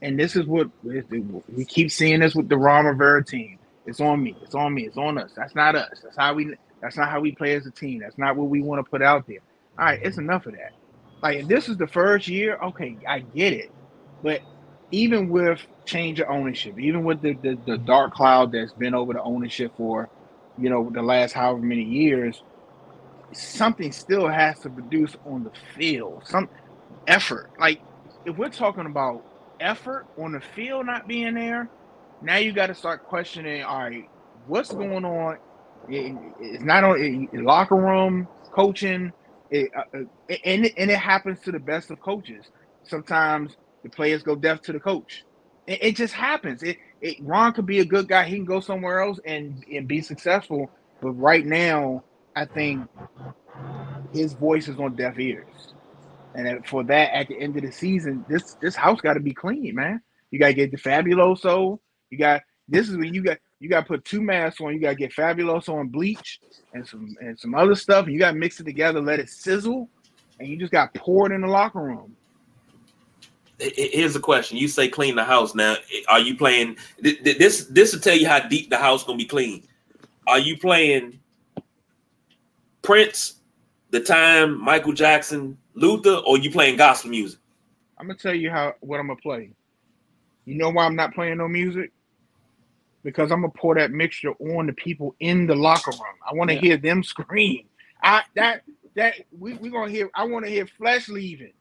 And 0.00 0.18
this 0.18 0.36
is 0.36 0.46
what 0.46 0.68
we 0.84 1.64
keep 1.64 1.90
seeing 1.90 2.20
this 2.20 2.34
with 2.34 2.48
the 2.48 2.56
Ron 2.56 2.86
Rivera 2.86 3.24
team. 3.24 3.58
It's 3.86 4.00
on 4.00 4.22
me. 4.22 4.36
It's 4.42 4.54
on 4.54 4.74
me. 4.74 4.84
It's 4.84 4.96
on 4.96 5.18
us. 5.18 5.32
That's 5.36 5.54
not 5.54 5.74
us. 5.74 6.00
That's 6.02 6.16
how 6.16 6.34
we. 6.34 6.54
That's 6.80 6.96
not 6.96 7.08
how 7.08 7.20
we 7.20 7.32
play 7.32 7.54
as 7.54 7.66
a 7.66 7.70
team. 7.70 8.00
That's 8.00 8.18
not 8.18 8.36
what 8.36 8.48
we 8.48 8.60
want 8.60 8.84
to 8.84 8.90
put 8.90 9.02
out 9.02 9.26
there. 9.28 9.38
All 9.78 9.86
right, 9.86 10.00
it's 10.02 10.18
enough 10.18 10.46
of 10.46 10.52
that. 10.52 10.72
Like 11.22 11.38
if 11.38 11.48
this 11.48 11.68
is 11.68 11.76
the 11.76 11.86
first 11.86 12.26
year, 12.26 12.56
okay, 12.56 12.96
I 13.08 13.20
get 13.20 13.52
it. 13.52 13.70
But 14.22 14.40
even 14.92 15.30
with 15.30 15.60
change 15.86 16.20
of 16.20 16.28
ownership, 16.30 16.80
even 16.80 17.04
with 17.04 17.22
the, 17.22 17.34
the, 17.42 17.58
the 17.66 17.78
dark 17.78 18.14
cloud 18.14 18.52
that's 18.52 18.74
been 18.74 18.94
over 18.94 19.14
the 19.14 19.22
ownership 19.22 19.72
for, 19.76 20.10
you 20.58 20.70
know, 20.70 20.90
the 20.94 21.02
last 21.02 21.34
however 21.34 21.60
many 21.60 21.84
years, 21.84 22.42
something 23.34 23.92
still 23.92 24.28
has 24.28 24.60
to 24.60 24.70
produce 24.70 25.16
on 25.26 25.44
the 25.44 25.52
field. 25.76 26.24
Some 26.26 26.48
effort. 27.08 27.50
Like 27.58 27.82
if 28.26 28.38
we're 28.38 28.50
talking 28.50 28.86
about 28.86 29.22
effort 29.60 30.06
on 30.18 30.34
the 30.34 30.42
field 30.42 30.86
not 30.86 31.08
being 31.08 31.34
there, 31.36 31.70
now 32.22 32.38
you 32.38 32.54
got 32.54 32.68
to 32.68 32.76
start 32.76 33.04
questioning. 33.04 33.64
All 33.64 33.80
right, 33.80 34.04
what's 34.46 34.72
going 34.74 35.06
on? 35.06 35.38
It- 35.88 36.34
it's 36.38 36.64
not 36.64 36.84
on 36.84 36.96
it, 37.00 37.30
locker 37.44 37.76
room 37.76 38.30
coaching, 38.54 39.12
it, 39.50 39.70
uh, 39.76 39.82
uh, 39.98 40.36
and 40.46 40.72
and 40.78 40.90
it 40.90 40.98
happens 40.98 41.40
to 41.42 41.52
the 41.52 41.60
best 41.60 41.92
of 41.92 42.00
coaches. 42.00 42.46
Sometimes 42.84 43.56
the 43.82 43.88
players 43.88 44.22
go 44.22 44.36
deaf 44.36 44.62
to 44.62 44.72
the 44.72 44.80
coach. 44.80 45.24
It, 45.66 45.82
it 45.82 45.96
just 45.96 46.14
happens. 46.14 46.62
It, 46.62 46.78
it 47.00 47.16
Ron 47.20 47.52
could 47.52 47.66
be 47.66 47.80
a 47.80 47.84
good 47.84 48.08
guy. 48.08 48.24
He 48.24 48.36
can 48.36 48.44
go 48.44 48.60
somewhere 48.60 49.00
else 49.00 49.18
and 49.24 49.64
and 49.72 49.88
be 49.88 50.00
successful. 50.00 50.70
But 51.00 51.12
right 51.12 51.44
now, 51.44 52.04
I 52.36 52.44
think 52.44 52.88
his 54.12 54.34
voice 54.34 54.68
is 54.68 54.78
on 54.78 54.94
deaf 54.94 55.18
ears. 55.18 55.74
And 56.34 56.66
for 56.66 56.82
that, 56.84 57.14
at 57.14 57.28
the 57.28 57.38
end 57.38 57.56
of 57.56 57.62
the 57.62 57.72
season, 57.72 58.24
this 58.28 58.54
this 58.60 58.74
house 58.74 59.00
got 59.00 59.14
to 59.14 59.20
be 59.20 59.34
clean, 59.34 59.74
man. 59.74 60.00
You 60.30 60.38
got 60.38 60.48
to 60.48 60.54
get 60.54 60.70
the 60.70 60.78
Fabuloso. 60.78 61.78
You 62.10 62.18
got 62.18 62.42
this 62.68 62.88
is 62.88 62.96
when 62.96 63.12
you 63.12 63.22
got 63.22 63.38
you 63.60 63.68
got 63.68 63.80
to 63.82 63.86
put 63.86 64.04
two 64.04 64.22
masks 64.22 64.60
on. 64.60 64.72
You 64.72 64.80
got 64.80 64.90
to 64.90 64.96
get 64.96 65.12
Fabuloso 65.14 65.74
on 65.74 65.88
bleach 65.88 66.40
and 66.72 66.86
some 66.86 67.14
and 67.20 67.38
some 67.38 67.54
other 67.54 67.74
stuff. 67.74 68.06
And 68.06 68.14
you 68.14 68.18
got 68.18 68.32
to 68.32 68.38
mix 68.38 68.60
it 68.60 68.64
together, 68.64 69.00
let 69.00 69.20
it 69.20 69.28
sizzle, 69.28 69.88
and 70.38 70.48
you 70.48 70.56
just 70.56 70.72
got 70.72 70.94
poured 70.94 71.32
in 71.32 71.42
the 71.42 71.48
locker 71.48 71.80
room. 71.80 72.16
H- 73.62 73.74
h- 73.78 73.92
Here's 73.94 74.14
the 74.14 74.20
question: 74.20 74.58
You 74.58 74.68
say 74.68 74.88
clean 74.88 75.16
the 75.16 75.24
house. 75.24 75.54
Now, 75.54 75.76
are 76.08 76.20
you 76.20 76.36
playing 76.36 76.76
th- 77.02 77.22
th- 77.24 77.38
this? 77.38 77.66
This 77.66 77.94
will 77.94 78.00
tell 78.02 78.16
you 78.16 78.28
how 78.28 78.40
deep 78.48 78.70
the 78.70 78.78
house 78.78 79.04
gonna 79.04 79.18
be 79.18 79.26
clean. 79.26 79.64
Are 80.26 80.38
you 80.40 80.58
playing 80.58 81.20
Prince, 82.82 83.40
the 83.90 84.00
time 84.00 84.60
Michael 84.60 84.92
Jackson, 84.92 85.58
Luther, 85.74 86.16
or 86.26 86.38
you 86.38 86.50
playing 86.50 86.76
gospel 86.76 87.10
music? 87.10 87.40
I'm 87.98 88.06
gonna 88.08 88.18
tell 88.18 88.34
you 88.34 88.50
how 88.50 88.74
what 88.80 89.00
I'm 89.00 89.08
gonna 89.08 89.20
play. 89.20 89.54
You 90.46 90.56
know 90.56 90.70
why 90.70 90.86
I'm 90.86 90.96
not 90.96 91.14
playing 91.14 91.38
no 91.38 91.48
music? 91.48 91.92
Because 93.04 93.32
I'm 93.32 93.42
gonna 93.42 93.52
pour 93.56 93.74
that 93.76 93.90
mixture 93.92 94.32
on 94.32 94.66
the 94.66 94.72
people 94.74 95.16
in 95.20 95.46
the 95.46 95.54
locker 95.54 95.92
room. 95.92 96.16
I 96.28 96.34
want 96.34 96.50
to 96.50 96.56
Yeah. 96.56 96.60
hear 96.60 96.76
them 96.76 97.02
scream. 97.04 97.68
I 98.02 98.22
that 98.36 98.62
that 98.96 99.14
we 99.38 99.54
we 99.54 99.70
gonna 99.70 99.90
hear. 99.90 100.10
I 100.14 100.24
want 100.24 100.44
to 100.44 100.50
hear 100.50 100.66
flesh 100.66 101.08
leaving. 101.08 101.52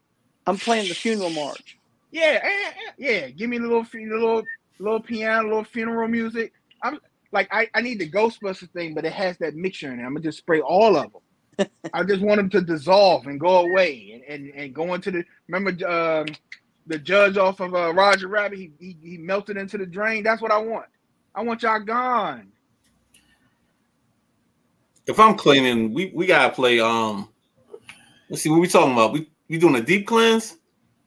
I'm 0.48 0.58
playing 0.58 0.90
the 0.90 0.96
funeral 0.96 1.30
march. 1.32 1.78
Yeah, 2.12 2.40
eh, 2.44 2.48
eh, 2.70 2.92
yeah. 2.98 3.28
Give 3.30 3.50
me 3.50 3.58
a 3.58 3.62
little, 3.62 3.84
fu- 3.84 4.10
little, 4.10 4.44
little 4.80 5.02
piano, 5.02 5.48
little 5.48 5.64
funeral 5.64 6.08
music. 6.08 6.54
I'm 6.84 7.00
like, 7.32 7.48
I, 7.52 7.70
I 7.74 7.82
need 7.82 8.00
the 8.00 8.10
Ghostbusters 8.10 8.72
thing, 8.72 8.94
but 8.94 9.06
it 9.06 9.14
has 9.14 9.38
that 9.38 9.56
mixture 9.56 9.92
in 9.92 10.00
it. 10.00 10.04
I'm 10.04 10.14
gonna 10.14 10.22
just 10.22 10.40
spray 10.40 10.62
all 10.62 10.98
of 10.98 11.12
them. 11.12 11.70
I 11.94 12.04
just 12.04 12.22
want 12.22 12.38
them 12.38 12.50
to 12.50 12.62
dissolve 12.62 13.28
and 13.28 13.40
go 13.40 13.66
away, 13.66 14.22
and 14.28 14.46
and, 14.46 14.54
and 14.56 14.74
go 14.74 14.94
into 14.94 15.12
the. 15.12 15.24
Remember, 15.48 15.88
um, 15.88 16.26
the 16.88 16.98
judge 16.98 17.38
off 17.38 17.60
of 17.60 17.74
uh, 17.74 17.94
Roger 17.94 18.28
Rabbit. 18.28 18.58
He, 18.58 18.72
he 18.80 18.98
he 19.02 19.18
melted 19.18 19.58
into 19.58 19.78
the 19.78 19.86
drain. 19.86 20.24
That's 20.24 20.42
what 20.42 20.52
I 20.52 20.58
want. 20.58 20.88
I 21.34 21.42
want 21.42 21.64
y'all 21.64 21.80
gone. 21.80 22.52
If 25.08 25.20
I'm 25.20 25.36
cleaning, 25.36 25.94
we, 25.94 26.12
we 26.14 26.26
gotta 26.26 26.54
play. 26.54 26.80
Um, 26.80 27.30
let's 28.30 28.42
see 28.42 28.50
what 28.50 28.60
we 28.60 28.68
talking 28.68 28.94
about. 28.94 29.14
We 29.14 29.30
we 29.50 29.58
doing 29.58 29.76
a 29.76 29.82
deep 29.82 30.08
cleanse. 30.08 30.58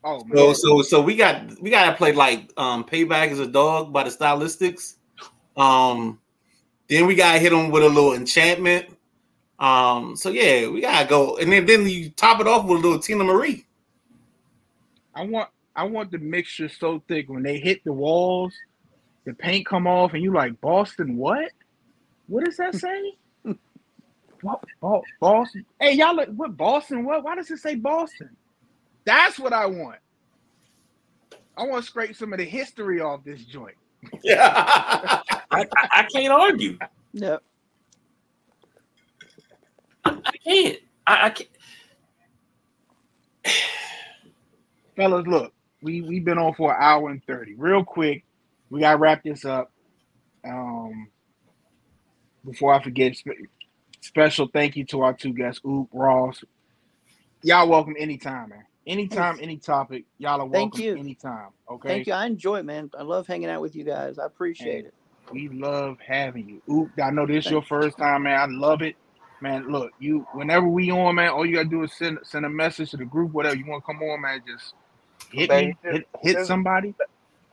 Oh 0.04 0.22
So 0.34 0.46
man, 0.46 0.54
so 0.54 0.82
so 0.82 1.00
we 1.00 1.16
got 1.16 1.58
we 1.62 1.70
gotta 1.70 1.96
play 1.96 2.12
like 2.12 2.52
um 2.58 2.84
payback 2.84 3.28
as 3.28 3.40
a 3.40 3.46
dog 3.46 3.90
by 3.92 4.04
the 4.04 4.10
stylistics. 4.10 4.96
Um, 5.56 6.20
then 6.88 7.06
we 7.06 7.14
gotta 7.14 7.38
hit 7.38 7.50
them 7.50 7.70
with 7.70 7.82
a 7.82 7.88
little 7.88 8.12
enchantment. 8.12 8.86
Um, 9.58 10.14
so 10.14 10.28
yeah, 10.28 10.68
we 10.68 10.82
gotta 10.82 11.08
go, 11.08 11.38
and 11.38 11.50
then 11.50 11.64
then 11.64 11.88
you 11.88 12.10
top 12.10 12.40
it 12.40 12.46
off 12.46 12.66
with 12.66 12.84
a 12.84 12.86
little 12.86 12.98
Teena 12.98 13.24
Marie. 13.24 13.64
I 15.14 15.24
want 15.24 15.48
I 15.74 15.84
want 15.84 16.10
the 16.10 16.18
mixture 16.18 16.68
so 16.68 17.02
thick 17.08 17.30
when 17.30 17.42
they 17.42 17.58
hit 17.58 17.82
the 17.84 17.92
walls, 17.92 18.54
the 19.24 19.32
paint 19.32 19.66
come 19.66 19.86
off, 19.86 20.12
and 20.12 20.22
you 20.22 20.34
like 20.34 20.60
Boston. 20.60 21.16
What? 21.16 21.50
What 22.26 22.44
does 22.44 22.58
that 22.58 22.74
say? 22.74 23.14
what, 24.42 24.62
Bo- 24.82 25.04
Boston? 25.18 25.64
Hey, 25.80 25.94
y'all 25.94 26.14
look 26.14 26.28
what 26.28 26.56
Boston? 26.58 27.06
What? 27.06 27.24
Why 27.24 27.36
does 27.36 27.50
it 27.50 27.58
say 27.58 27.74
Boston? 27.74 28.36
That's 29.04 29.38
what 29.38 29.52
I 29.52 29.66
want. 29.66 29.98
I 31.56 31.64
want 31.64 31.84
to 31.84 31.90
scrape 31.90 32.16
some 32.16 32.32
of 32.32 32.38
the 32.38 32.44
history 32.44 33.00
off 33.00 33.24
this 33.24 33.44
joint. 33.44 33.76
Yeah. 34.22 34.52
I, 35.50 35.60
I, 35.60 35.88
I 35.92 36.02
can't 36.12 36.32
argue. 36.32 36.78
Yep. 37.12 37.42
I, 40.04 40.20
I 40.24 40.32
can't. 40.44 40.78
I, 41.06 41.26
I 41.26 41.30
can't. 41.30 41.50
Fellas, 44.96 45.26
look, 45.26 45.52
we 45.82 46.00
we've 46.00 46.24
been 46.24 46.38
on 46.38 46.54
for 46.54 46.74
an 46.74 46.78
hour 46.80 47.10
and 47.10 47.24
thirty. 47.24 47.54
Real 47.54 47.84
quick, 47.84 48.24
we 48.70 48.80
gotta 48.80 48.98
wrap 48.98 49.22
this 49.22 49.44
up. 49.44 49.70
Um, 50.44 51.08
before 52.44 52.74
I 52.74 52.82
forget, 52.82 53.16
spe- 53.16 53.48
special 54.00 54.48
thank 54.52 54.76
you 54.76 54.84
to 54.86 55.02
our 55.02 55.14
two 55.14 55.32
guests, 55.32 55.60
Oop 55.66 55.88
Ross. 55.92 56.42
Y'all 57.42 57.68
welcome 57.68 57.94
anytime, 57.98 58.50
man. 58.50 58.64
Anytime, 58.86 59.38
any 59.40 59.56
topic. 59.56 60.04
Y'all 60.18 60.40
are 60.40 60.46
welcome 60.46 60.72
Thank 60.72 60.78
you. 60.78 60.96
anytime. 60.96 61.48
Okay. 61.70 61.88
Thank 61.88 62.06
you. 62.06 62.12
I 62.12 62.26
enjoy 62.26 62.58
it, 62.58 62.64
man. 62.64 62.90
I 62.98 63.02
love 63.02 63.26
hanging 63.26 63.48
out 63.48 63.60
with 63.62 63.74
you 63.74 63.84
guys. 63.84 64.18
I 64.18 64.26
appreciate 64.26 64.84
it. 64.84 64.94
We 65.32 65.48
love 65.48 65.96
having 66.06 66.48
you. 66.48 66.62
Oop, 66.72 66.90
I 67.02 67.10
know 67.10 67.26
this 67.26 67.46
is 67.46 67.50
your 67.50 67.62
first 67.62 67.96
time, 67.96 68.24
man. 68.24 68.38
I 68.38 68.44
love 68.46 68.82
it. 68.82 68.96
Man, 69.40 69.70
look, 69.70 69.92
you 69.98 70.26
whenever 70.32 70.66
we 70.66 70.90
on, 70.90 71.14
man, 71.16 71.30
all 71.30 71.46
you 71.46 71.56
gotta 71.56 71.68
do 71.68 71.82
is 71.82 71.92
send 71.94 72.18
send 72.22 72.44
a 72.44 72.48
message 72.50 72.90
to 72.90 72.96
the 72.96 73.04
group, 73.04 73.32
whatever 73.32 73.56
you 73.56 73.66
want 73.66 73.82
to 73.82 73.86
come 73.86 74.02
on, 74.02 74.20
man. 74.20 74.42
Just 74.46 74.74
hit 75.32 75.50
me, 75.50 75.76
hit, 75.82 76.08
hit 76.22 76.36
just- 76.36 76.46
somebody. 76.46 76.94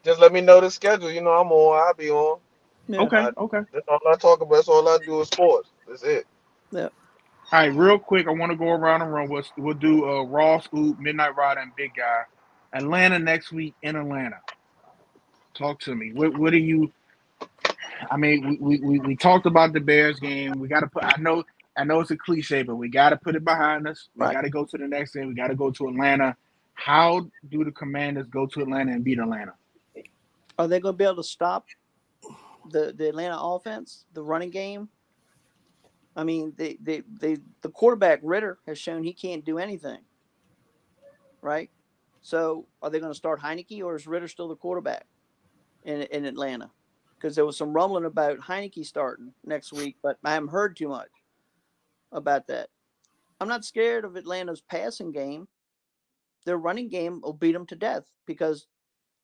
Just 0.03 0.19
let 0.19 0.33
me 0.33 0.41
know 0.41 0.59
the 0.59 0.71
schedule. 0.71 1.11
You 1.11 1.21
know, 1.21 1.31
I'm 1.31 1.51
on. 1.51 1.87
I'll 1.87 1.93
be 1.93 2.09
on. 2.09 2.39
Yeah. 2.87 3.01
Okay, 3.01 3.17
I- 3.17 3.31
okay. 3.37 3.59
That's 3.71 3.87
all 3.87 3.99
I 4.11 4.15
talk 4.15 4.41
about. 4.41 4.55
That's 4.55 4.67
all 4.67 4.87
I 4.87 4.97
do 5.05 5.21
is 5.21 5.27
sports. 5.27 5.69
That's 5.87 6.03
it. 6.03 6.25
All 7.51 7.59
right, 7.59 7.73
real 7.75 7.99
quick, 7.99 8.27
I 8.27 8.31
want 8.31 8.51
to 8.51 8.57
go 8.57 8.69
around 8.69 9.01
the 9.01 9.07
room. 9.07 9.29
We'll, 9.29 9.43
we'll 9.57 9.73
do 9.75 10.09
uh, 10.09 10.23
Raw 10.23 10.59
Scoop, 10.61 10.97
Midnight 10.99 11.35
Rider, 11.35 11.59
and 11.59 11.75
Big 11.75 11.91
Guy. 11.95 12.21
Atlanta 12.73 13.19
next 13.19 13.51
week 13.51 13.75
in 13.81 13.97
Atlanta. 13.97 14.37
Talk 15.53 15.81
to 15.81 15.93
me. 15.93 16.13
What 16.13 16.37
what 16.37 16.53
are 16.53 16.57
you? 16.57 16.93
I 18.09 18.15
mean, 18.15 18.57
we, 18.61 18.77
we, 18.79 18.79
we, 18.79 18.99
we 18.99 19.15
talked 19.17 19.45
about 19.45 19.73
the 19.73 19.81
Bears 19.81 20.17
game. 20.19 20.53
We 20.59 20.69
got 20.69 20.79
to 20.79 20.87
put. 20.87 21.03
I 21.03 21.15
know 21.19 21.43
I 21.75 21.83
know 21.83 21.99
it's 21.99 22.11
a 22.11 22.17
cliche, 22.17 22.63
but 22.63 22.75
we 22.75 22.87
got 22.87 23.09
to 23.09 23.17
put 23.17 23.35
it 23.35 23.43
behind 23.43 23.85
us. 23.87 24.07
We 24.15 24.25
Right. 24.25 24.33
got 24.33 24.41
to 24.43 24.49
go 24.49 24.63
to 24.63 24.77
the 24.77 24.87
next 24.87 25.13
game. 25.13 25.27
We 25.27 25.33
got 25.33 25.47
to 25.47 25.55
go 25.55 25.71
to 25.71 25.89
Atlanta. 25.89 26.37
How 26.73 27.27
do 27.49 27.65
the 27.65 27.71
Commanders 27.71 28.27
go 28.27 28.47
to 28.47 28.61
Atlanta 28.61 28.93
and 28.93 29.03
beat 29.03 29.19
Atlanta? 29.19 29.53
Are 30.57 30.67
they 30.69 30.79
going 30.79 30.93
to 30.93 30.97
be 30.97 31.03
able 31.03 31.17
to 31.17 31.23
stop 31.23 31.65
the 32.71 32.93
the 32.97 33.09
Atlanta 33.09 33.37
offense, 33.37 34.05
the 34.13 34.23
running 34.23 34.51
game? 34.51 34.87
I 36.15 36.23
mean, 36.23 36.53
they 36.57 36.77
they 36.81 37.03
they 37.19 37.37
the 37.61 37.69
quarterback 37.69 38.19
Ridder 38.21 38.59
has 38.67 38.77
shown 38.77 39.03
he 39.03 39.13
can't 39.13 39.45
do 39.45 39.57
anything. 39.57 39.99
Right? 41.41 41.69
So, 42.21 42.67
are 42.81 42.89
they 42.89 42.99
going 42.99 43.11
to 43.11 43.17
start 43.17 43.41
Heinicke 43.41 43.81
or 43.83 43.95
is 43.95 44.05
Ridder 44.05 44.27
still 44.27 44.47
the 44.47 44.55
quarterback 44.55 45.05
in 45.83 46.01
in 46.03 46.25
Atlanta? 46.25 46.69
Because 47.15 47.35
there 47.35 47.45
was 47.45 47.57
some 47.57 47.73
rumbling 47.73 48.05
about 48.05 48.39
Heinicke 48.39 48.85
starting 48.85 49.33
next 49.45 49.73
week, 49.73 49.97
but 50.01 50.17
I 50.23 50.33
haven't 50.33 50.49
heard 50.49 50.75
too 50.75 50.89
much 50.89 51.09
about 52.11 52.47
that. 52.47 52.69
I'm 53.39 53.47
not 53.47 53.65
scared 53.65 54.05
of 54.05 54.15
Atlanta's 54.15 54.61
passing 54.61 55.11
game. 55.11 55.47
Their 56.45 56.57
running 56.57 56.89
game 56.89 57.21
will 57.21 57.33
beat 57.33 57.53
them 57.53 57.65
to 57.67 57.75
death 57.75 58.03
because 58.25 58.67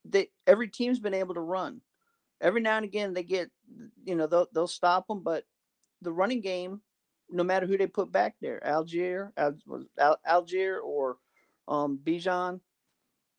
they 0.04 0.30
every 0.46 0.68
team's 0.68 0.98
been 0.98 1.14
able 1.14 1.34
to 1.34 1.40
run. 1.40 1.80
Every 2.40 2.60
now 2.60 2.76
and 2.76 2.84
again 2.84 3.12
they 3.12 3.24
get, 3.24 3.50
you 4.04 4.14
know, 4.14 4.26
they'll 4.26 4.46
they'll 4.52 4.66
stop 4.66 5.06
them, 5.06 5.22
but 5.22 5.44
the 6.02 6.12
running 6.12 6.40
game, 6.40 6.80
no 7.30 7.44
matter 7.44 7.66
who 7.66 7.76
they 7.76 7.86
put 7.86 8.10
back 8.10 8.36
there, 8.40 8.60
Allgeier, 8.64 9.32
Al, 9.36 10.18
Allgeier 10.28 10.82
or 10.82 11.18
um, 11.66 11.98
Bijan, 12.02 12.60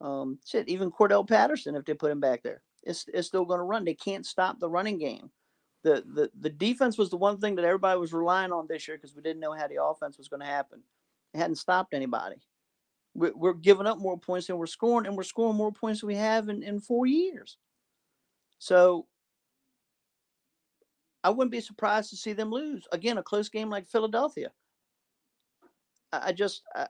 um, 0.01 0.39
shit, 0.45 0.69
even 0.69 0.91
Cordell 0.91 1.27
Patterson, 1.27 1.75
if 1.75 1.85
they 1.85 1.93
put 1.93 2.11
him 2.11 2.19
back 2.19 2.43
there, 2.43 2.61
it's 2.83 3.05
it's 3.13 3.27
still 3.27 3.45
going 3.45 3.59
to 3.59 3.65
run. 3.65 3.83
They 3.83 3.93
can't 3.93 4.25
stop 4.25 4.59
the 4.59 4.69
running 4.69 4.97
game. 4.97 5.29
The, 5.83 6.03
the 6.13 6.29
the 6.39 6.49
defense 6.49 6.97
was 6.97 7.09
the 7.09 7.17
one 7.17 7.39
thing 7.39 7.55
that 7.55 7.65
everybody 7.65 7.99
was 7.99 8.13
relying 8.13 8.51
on 8.51 8.67
this 8.67 8.87
year 8.87 8.97
because 8.97 9.15
we 9.15 9.21
didn't 9.21 9.39
know 9.39 9.53
how 9.53 9.67
the 9.67 9.83
offense 9.83 10.17
was 10.17 10.27
going 10.27 10.41
to 10.41 10.45
happen. 10.45 10.81
It 11.33 11.37
hadn't 11.37 11.55
stopped 11.55 11.93
anybody. 11.93 12.37
We're, 13.13 13.35
we're 13.35 13.53
giving 13.53 13.87
up 13.87 13.97
more 13.97 14.17
points 14.17 14.47
than 14.47 14.57
we're 14.57 14.67
scoring, 14.67 15.07
and 15.07 15.17
we're 15.17 15.23
scoring 15.23 15.57
more 15.57 15.71
points 15.71 16.01
than 16.01 16.07
we 16.07 16.15
have 16.15 16.49
in, 16.49 16.63
in 16.63 16.79
four 16.79 17.05
years. 17.05 17.57
So 18.59 19.07
I 21.23 21.29
wouldn't 21.29 21.51
be 21.51 21.61
surprised 21.61 22.09
to 22.11 22.17
see 22.17 22.33
them 22.33 22.51
lose 22.51 22.87
again. 22.91 23.17
A 23.17 23.23
close 23.23 23.49
game 23.49 23.69
like 23.69 23.87
Philadelphia. 23.87 24.51
I, 26.11 26.31
just 26.31 26.63
I, 26.75 26.87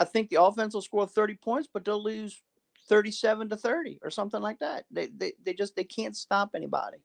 I 0.00 0.04
think 0.04 0.28
the 0.28 0.42
offense 0.42 0.74
will 0.74 0.82
score 0.82 1.06
thirty 1.06 1.34
points, 1.34 1.68
but 1.72 1.84
they'll 1.84 2.02
lose 2.02 2.42
thirty-seven 2.88 3.48
to 3.50 3.56
thirty 3.56 3.98
or 4.02 4.10
something 4.10 4.42
like 4.42 4.58
that. 4.58 4.84
They 4.90 5.08
they, 5.16 5.32
they 5.44 5.54
just 5.54 5.76
they 5.76 5.84
can't 5.84 6.16
stop 6.16 6.50
anybody. 6.54 6.98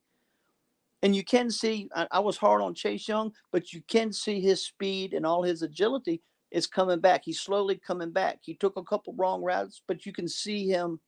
And 1.04 1.16
you 1.16 1.24
can 1.24 1.52
see 1.52 1.90
I, 1.96 2.08
I 2.12 2.20
was 2.20 2.38
hard 2.38 2.62
on 2.62 2.74
Chase 2.74 3.08
Young, 3.08 3.34
but 3.52 3.74
you 3.74 3.82
can 3.88 4.12
see 4.12 4.40
his 4.40 4.66
speed 4.66 5.14
and 5.14 5.26
all 5.26 5.44
his 5.44 5.62
agility 5.62 6.22
is 6.52 6.68
coming 6.68 7.00
back. 7.00 7.24
He's 7.26 7.42
slowly 7.42 7.76
coming 7.76 8.12
back. 8.12 8.40
He 8.42 8.56
took 8.56 8.78
a 8.78 8.84
couple 8.84 9.14
wrong 9.18 9.44
routes, 9.44 9.82
but 9.88 10.06
you 10.06 10.14
can 10.14 10.28
see 10.28 10.68
him 10.68 11.00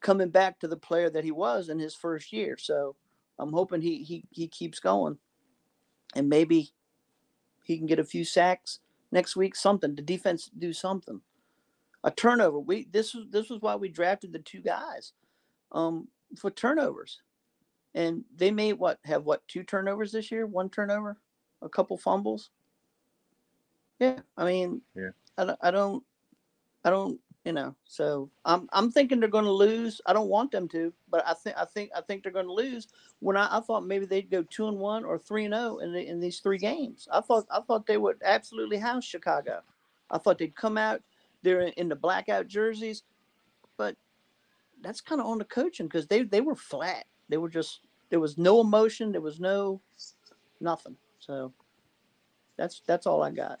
coming 0.00 0.28
back 0.28 0.58
to 0.60 0.68
the 0.68 0.76
player 0.76 1.08
that 1.10 1.24
he 1.24 1.30
was 1.30 1.68
in 1.68 1.78
his 1.78 1.94
first 1.94 2.32
year. 2.32 2.56
So 2.58 2.96
I'm 3.38 3.52
hoping 3.52 3.82
he 3.82 4.02
he 4.04 4.24
he 4.30 4.48
keeps 4.48 4.80
going, 4.80 5.18
and 6.14 6.28
maybe 6.28 6.72
he 7.64 7.78
can 7.78 7.86
get 7.86 7.98
a 7.98 8.04
few 8.04 8.24
sacks 8.24 8.80
next 9.10 9.36
week. 9.36 9.56
Something 9.56 9.94
the 9.94 10.02
defense 10.02 10.50
do 10.58 10.72
something. 10.72 11.20
A 12.04 12.10
turnover. 12.10 12.58
We 12.58 12.84
this 12.90 13.14
was 13.14 13.26
this 13.30 13.50
was 13.50 13.60
why 13.60 13.76
we 13.76 13.88
drafted 13.88 14.32
the 14.32 14.38
two 14.38 14.60
guys, 14.60 15.12
um, 15.72 16.08
for 16.38 16.50
turnovers, 16.50 17.20
and 17.94 18.24
they 18.36 18.50
may 18.50 18.72
what 18.72 18.98
have 19.04 19.24
what 19.24 19.46
two 19.48 19.62
turnovers 19.62 20.12
this 20.12 20.30
year? 20.30 20.46
One 20.46 20.68
turnover, 20.68 21.18
a 21.62 21.68
couple 21.68 21.96
fumbles. 21.96 22.50
Yeah, 23.98 24.20
I 24.36 24.44
mean, 24.44 24.82
Yeah. 24.94 25.10
I 25.38 25.44
don't, 25.44 25.58
I 25.62 25.70
don't, 25.70 26.04
I 26.84 26.90
don't, 26.90 27.20
you 27.44 27.52
know. 27.52 27.74
So 27.84 28.30
I'm, 28.44 28.68
I'm 28.72 28.90
thinking 28.90 29.20
they're 29.20 29.28
going 29.28 29.44
to 29.44 29.52
lose. 29.52 30.00
I 30.06 30.12
don't 30.12 30.28
want 30.28 30.50
them 30.52 30.68
to, 30.68 30.92
but 31.10 31.26
I 31.26 31.34
think, 31.34 31.56
I 31.56 31.64
think, 31.64 31.90
I 31.96 32.00
think 32.00 32.22
they're 32.22 32.32
going 32.32 32.46
to 32.46 32.52
lose. 32.52 32.88
When 33.20 33.36
I, 33.36 33.58
I 33.58 33.60
thought 33.60 33.86
maybe 33.86 34.06
they'd 34.06 34.30
go 34.30 34.42
two 34.42 34.68
and 34.68 34.78
one 34.78 35.04
or 35.04 35.18
three 35.18 35.44
and 35.44 35.54
zero 35.54 35.78
in 35.78 35.92
the, 35.92 36.06
in 36.06 36.20
these 36.20 36.40
three 36.40 36.58
games. 36.58 37.08
I 37.12 37.20
thought, 37.20 37.46
I 37.50 37.60
thought 37.60 37.86
they 37.86 37.98
would 37.98 38.16
absolutely 38.24 38.78
house 38.78 39.04
Chicago. 39.04 39.60
I 40.10 40.18
thought 40.18 40.38
they'd 40.38 40.56
come 40.56 40.78
out 40.78 41.02
there 41.42 41.60
in, 41.60 41.72
in 41.74 41.88
the 41.88 41.96
blackout 41.96 42.48
jerseys, 42.48 43.02
but 43.76 43.96
that's 44.82 45.00
kind 45.00 45.20
of 45.20 45.26
on 45.26 45.38
the 45.38 45.44
coaching 45.44 45.86
because 45.86 46.06
they, 46.06 46.22
they 46.22 46.40
were 46.40 46.56
flat. 46.56 47.04
They 47.28 47.36
were 47.36 47.48
just 47.48 47.80
there 48.10 48.20
was 48.20 48.38
no 48.38 48.60
emotion. 48.60 49.12
There 49.12 49.20
was 49.20 49.40
no 49.40 49.80
nothing. 50.60 50.96
So 51.18 51.52
that's 52.56 52.82
that's 52.86 53.06
all 53.06 53.22
I 53.22 53.30
got. 53.30 53.58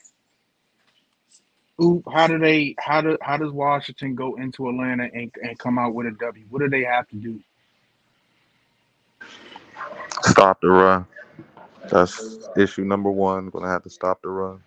Oop, 1.82 2.04
how 2.12 2.28
do 2.28 2.38
they 2.38 2.76
how 2.78 3.00
do 3.00 3.18
how 3.20 3.36
does 3.36 3.50
Washington 3.50 4.14
go 4.14 4.36
into 4.36 4.68
Atlanta 4.68 5.08
and, 5.12 5.32
and 5.42 5.58
come 5.58 5.78
out 5.78 5.94
with 5.94 6.06
a 6.06 6.12
W? 6.12 6.44
What 6.48 6.60
do 6.60 6.68
they 6.68 6.84
have 6.84 7.08
to 7.08 7.16
do? 7.16 7.40
Stop 10.22 10.60
the 10.60 10.68
run. 10.68 11.06
That's 11.90 12.48
issue 12.56 12.84
number 12.84 13.10
one. 13.10 13.50
Gonna 13.50 13.68
have 13.68 13.82
to 13.82 13.90
stop 13.90 14.22
the 14.22 14.28
run. 14.28 14.62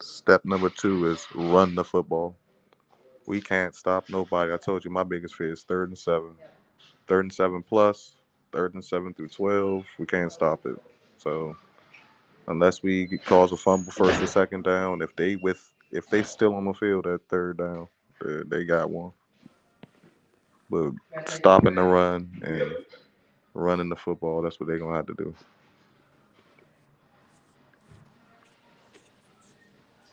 Step 0.00 0.44
number 0.44 0.70
two 0.70 1.06
is 1.06 1.26
run 1.34 1.74
the 1.74 1.84
football. 1.84 2.34
We 3.26 3.40
can't 3.40 3.74
stop 3.74 4.08
nobody. 4.08 4.52
I 4.52 4.56
told 4.56 4.84
you 4.84 4.90
my 4.90 5.04
biggest 5.04 5.36
fear 5.36 5.52
is 5.52 5.62
third 5.62 5.88
and 5.90 5.98
seven. 5.98 6.34
Third 7.06 7.24
and 7.26 7.32
seven 7.32 7.62
plus, 7.62 8.16
third 8.52 8.74
and 8.74 8.84
seven 8.84 9.14
through 9.14 9.28
twelve. 9.28 9.84
We 9.98 10.06
can't 10.06 10.32
stop 10.32 10.66
it. 10.66 10.76
So 11.18 11.56
unless 12.48 12.82
we 12.82 13.18
cause 13.24 13.52
a 13.52 13.56
fumble 13.56 13.92
first 13.92 14.20
or 14.20 14.26
second 14.26 14.64
down, 14.64 15.00
if 15.00 15.14
they 15.16 15.36
with 15.36 15.72
if 15.90 16.08
they 16.08 16.22
still 16.22 16.54
on 16.54 16.64
the 16.64 16.74
field 16.74 17.06
at 17.06 17.20
third 17.28 17.58
down, 17.58 17.88
they, 18.22 18.42
they 18.46 18.64
got 18.64 18.90
one. 18.90 19.12
But 20.68 20.92
stopping 21.26 21.76
the 21.76 21.82
run 21.82 22.30
and 22.42 22.74
running 23.54 23.88
the 23.88 23.96
football, 23.96 24.42
that's 24.42 24.58
what 24.58 24.68
they're 24.68 24.78
gonna 24.78 24.96
have 24.96 25.06
to 25.06 25.14
do. 25.14 25.34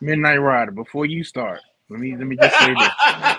Midnight 0.00 0.36
Rider. 0.36 0.70
Before 0.70 1.06
you 1.06 1.24
start, 1.24 1.60
let 1.88 1.98
me 1.98 2.16
let 2.16 2.26
me 2.26 2.36
just 2.36 2.56
say 2.58 2.74
this. 2.74 2.90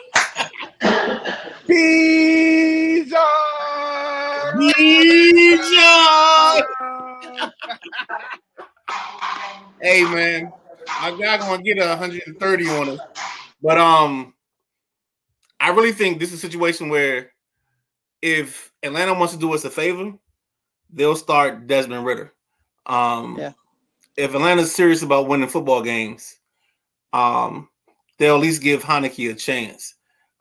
Bijan! 1.67 3.15
hey 9.81 10.03
man, 10.03 10.53
my 10.87 11.11
guy 11.11 11.37
gonna 11.37 11.63
get 11.63 11.77
a 11.77 11.87
130 11.87 12.69
on 12.69 12.89
us. 12.89 12.99
But 13.61 13.77
um, 13.77 14.33
I 15.59 15.69
really 15.69 15.91
think 15.91 16.19
this 16.19 16.29
is 16.31 16.39
a 16.39 16.47
situation 16.47 16.89
where 16.89 17.31
if 18.21 18.71
Atlanta 18.83 19.13
wants 19.13 19.33
to 19.33 19.39
do 19.39 19.53
us 19.53 19.65
a 19.65 19.69
favor, 19.69 20.13
they'll 20.91 21.15
start 21.15 21.67
Desmond 21.67 22.05
Ridder. 22.05 22.33
Um, 22.85 23.37
Yeah. 23.37 23.53
If 24.17 24.33
Atlanta's 24.33 24.73
serious 24.73 25.01
about 25.01 25.27
winning 25.27 25.49
football 25.49 25.81
games, 25.81 26.39
um, 27.11 27.67
they'll 28.17 28.35
at 28.35 28.41
least 28.41 28.61
give 28.61 28.81
Heinicke 28.81 29.29
a 29.29 29.33
chance. 29.35 29.95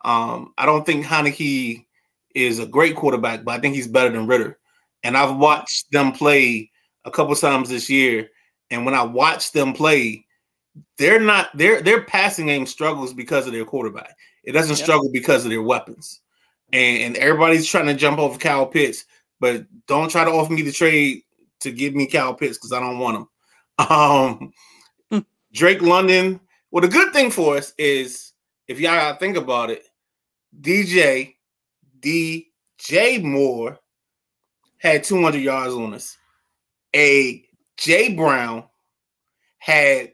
Um, 0.05 0.53
I 0.57 0.65
don't 0.67 0.87
think 0.87 1.05
Heinicke 1.05 1.85
is 2.35 2.59
a 2.59 2.67
great 2.67 2.95
quarterback, 2.95 3.45
but 3.45 3.53
I 3.53 3.61
think 3.61 3.75
he's 3.75 3.89
better 3.89 4.11
than 4.11 4.27
Ridder. 4.27 4.59
And 5.03 5.17
I've 5.17 5.37
watched 5.37 5.91
them 5.91 6.13
play 6.13 6.71
a 7.05 7.11
couple 7.11 7.35
times 7.35 7.69
this 7.69 7.91
year, 7.91 8.31
and 8.71 8.85
when 8.85 8.95
I 8.95 9.03
watch 9.03 9.53
them 9.53 9.73
play, 9.73 10.24
they're 10.99 11.21
not 11.21 11.57
their 11.57 11.81
their 11.83 12.03
passing 12.03 12.47
game 12.47 12.67
struggles 12.67 13.13
because 13.15 13.47
of 13.47 13.53
their 13.53 13.65
quarterback. 13.65 14.17
It 14.43 14.53
doesn't 14.53 14.77
Yep. 14.77 14.85
struggle 14.85 15.11
because 15.13 15.45
of 15.45 15.51
their 15.51 15.63
weapons. 15.63 16.21
And, 16.73 17.03
and 17.03 17.17
everybody's 17.17 17.67
trying 17.67 17.87
to 17.87 17.95
jump 17.95 18.19
over 18.19 18.39
Kyle 18.39 18.67
Pitts, 18.67 19.05
but 19.41 19.65
don't 19.87 20.11
try 20.11 20.25
to 20.25 20.31
offer 20.31 20.53
me 20.53 20.63
the 20.63 20.73
trade 20.73 21.23
to 21.61 21.71
give 21.71 21.95
me 21.95 22.07
Kyle 22.07 22.35
Pitts 22.35 22.59
because 22.59 22.73
I 22.73 22.81
don't 22.81 22.99
want 22.99 23.19
him. 23.19 23.29
Um, 23.91 24.53
Drake 25.53 25.83
London. 25.83 26.41
Well, 26.71 26.83
the 26.83 26.89
good 26.89 27.13
thing 27.13 27.31
for 27.31 27.57
us 27.57 27.73
is 27.79 28.33
if 28.69 28.81
y'all 28.81 28.95
gotta 28.95 29.19
think 29.19 29.37
about 29.37 29.71
it, 29.71 29.85
DJ 30.61 31.35
DJ 32.01 33.23
Moore 33.23 33.79
had 34.79 35.05
200 35.05 35.39
yards 35.39 35.75
on 35.75 35.95
us. 35.95 36.17
A 36.95 37.45
Jay 37.77 38.15
Brown 38.15 38.65
had 39.59 40.14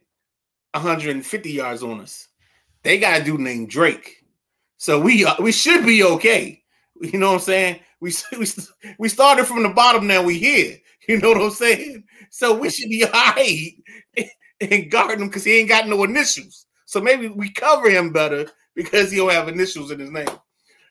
150 0.73 1.51
yards 1.51 1.83
on 1.83 2.01
us. 2.01 2.29
They 2.83 2.99
got 2.99 3.21
a 3.21 3.25
dude 3.25 3.41
named 3.41 3.71
Drake, 3.71 4.25
so 4.79 5.01
we 5.01 5.25
uh, 5.25 5.35
we 5.41 5.53
should 5.53 5.85
be 5.85 6.03
okay. 6.03 6.63
You 7.01 7.19
know 7.19 7.29
what 7.29 7.35
I'm 7.35 7.41
saying? 7.41 7.81
We 8.01 8.15
we 8.39 8.47
we 8.99 9.09
started 9.09 9.47
from 9.47 9.63
the 9.63 9.69
bottom. 9.71 10.07
Now 10.07 10.23
we 10.23 10.39
here. 10.39 10.79
You 11.09 11.19
know 11.19 11.31
what 11.31 11.43
I'm 11.43 11.51
saying? 11.51 12.05
So 12.31 12.57
we 12.57 12.71
should 12.71 12.89
be 12.89 13.05
high 13.13 13.73
and 14.61 14.91
guard 14.91 15.21
him 15.21 15.29
because 15.29 15.45
he 15.45 15.59
ain't 15.59 15.69
got 15.69 15.89
no 15.89 16.05
initials. 16.05 16.67
So 16.85 17.01
maybe 17.01 17.29
we 17.29 17.51
cover 17.51 17.91
him 17.91 18.13
better 18.13 18.47
because 18.75 19.11
he 19.11 19.17
don't 19.17 19.33
have 19.33 19.49
initials 19.49 19.91
in 19.91 19.99
his 19.99 20.11
name. 20.11 20.29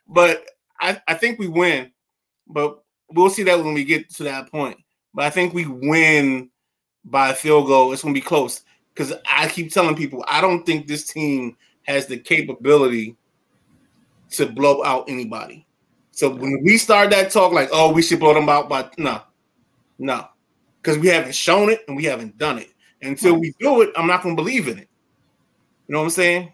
But 0.07 0.45
I, 0.81 1.01
I 1.07 1.13
think 1.13 1.39
we 1.39 1.47
win. 1.47 1.91
But 2.47 2.79
we'll 3.11 3.29
see 3.29 3.43
that 3.43 3.63
when 3.63 3.73
we 3.73 3.83
get 3.83 4.09
to 4.15 4.23
that 4.23 4.51
point. 4.51 4.77
But 5.13 5.25
I 5.25 5.29
think 5.29 5.53
we 5.53 5.65
win 5.65 6.49
by 7.05 7.29
a 7.29 7.35
field 7.35 7.67
goal. 7.67 7.93
It's 7.93 8.01
gonna 8.01 8.13
be 8.13 8.21
close. 8.21 8.61
Because 8.99 9.13
I 9.25 9.47
keep 9.47 9.71
telling 9.71 9.95
people 9.95 10.25
I 10.27 10.41
don't 10.41 10.65
think 10.65 10.85
this 10.85 11.05
team 11.05 11.55
has 11.83 12.07
the 12.07 12.17
capability 12.17 13.15
to 14.31 14.45
blow 14.45 14.83
out 14.83 15.05
anybody. 15.07 15.65
So 16.11 16.29
when 16.29 16.61
we 16.65 16.77
start 16.77 17.09
that 17.11 17.31
talk, 17.31 17.53
like, 17.53 17.69
oh, 17.71 17.93
we 17.93 18.01
should 18.01 18.19
blow 18.19 18.33
them 18.33 18.49
out, 18.49 18.67
but 18.67 18.99
no, 18.99 19.21
no, 19.99 20.27
because 20.81 20.97
we 20.97 21.07
haven't 21.07 21.33
shown 21.33 21.69
it 21.69 21.85
and 21.87 21.95
we 21.95 22.03
haven't 22.03 22.37
done 22.37 22.59
it. 22.59 22.71
Until 23.01 23.39
we 23.39 23.53
do 23.61 23.83
it, 23.83 23.91
I'm 23.95 24.05
not 24.05 24.21
gonna 24.21 24.35
believe 24.35 24.67
in 24.67 24.77
it. 24.77 24.89
You 25.87 25.93
know 25.93 25.99
what 25.99 26.05
I'm 26.05 26.09
saying? 26.09 26.51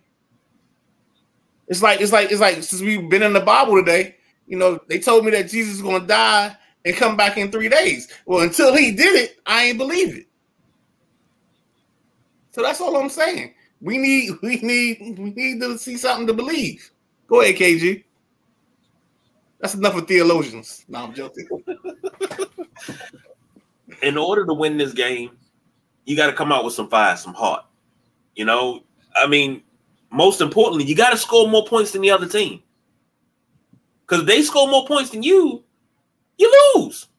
It's 1.68 1.82
like 1.82 2.00
it's 2.00 2.12
like 2.12 2.32
it's 2.32 2.42
like 2.42 2.62
since 2.62 2.80
we've 2.80 3.10
been 3.10 3.24
in 3.24 3.34
the 3.34 3.42
Bible 3.42 3.76
today, 3.76 4.18
you 4.46 4.60
know, 4.60 4.80
they 4.88 5.00
told 5.00 5.26
me 5.26 5.32
that 5.32 5.50
Jesus 5.50 5.78
is 5.78 5.82
gonna 5.82 6.06
die 6.06 6.56
and 6.86 6.96
come 6.96 7.18
back 7.18 7.40
in 7.40 7.52
three 7.52 7.70
days. 7.70 8.08
Well, 8.28 8.42
until 8.42 8.76
he 8.76 8.92
did 8.92 9.16
it, 9.16 9.40
I 9.48 9.64
ain't 9.64 9.80
believe 9.80 10.16
it. 10.16 10.28
So 12.56 12.62
that's 12.62 12.80
all 12.80 12.96
I'm 12.96 13.10
saying. 13.10 13.54
We 13.82 13.98
need 13.98 14.32
we 14.42 14.56
need 14.62 15.20
we 15.20 15.32
need 15.32 15.60
to 15.60 15.78
see 15.78 15.98
something 15.98 16.26
to 16.28 16.34
believe. 16.34 16.90
Go 17.28 17.42
ahead, 17.42 17.56
KG. 17.56 18.06
That's 19.60 19.74
enough 19.74 19.98
of 19.98 20.08
theologians. 20.08 20.86
No, 20.88 21.00
I'm 21.04 21.14
joking. 21.14 21.50
In 24.02 24.18
order 24.18 24.46
to 24.46 24.54
win 24.54 24.78
this 24.78 24.94
game, 24.94 25.32
you 26.06 26.16
got 26.16 26.28
to 26.28 26.34
come 26.34 26.54
out 26.54 26.64
with 26.64 26.74
some 26.74 26.88
fire, 26.88 27.18
some 27.18 27.34
heart. 27.34 27.66
You 28.36 28.46
know, 28.46 28.84
I 29.18 29.28
mean, 29.28 29.62
most 30.10 30.40
importantly, 30.40 30.86
you 30.86 30.96
got 30.96 31.10
to 31.10 31.18
score 31.18 31.50
more 31.50 31.66
points 31.66 31.92
than 31.92 32.04
the 32.04 32.12
other 32.12 32.28
team. 32.28 32.64
Because 34.08 34.22
if 34.22 34.28
they 34.28 34.42
score 34.44 34.70
more 34.70 34.88
points 34.88 35.10
than 35.10 35.24
you, 35.24 35.62
you 36.38 36.74
lose. 36.78 37.10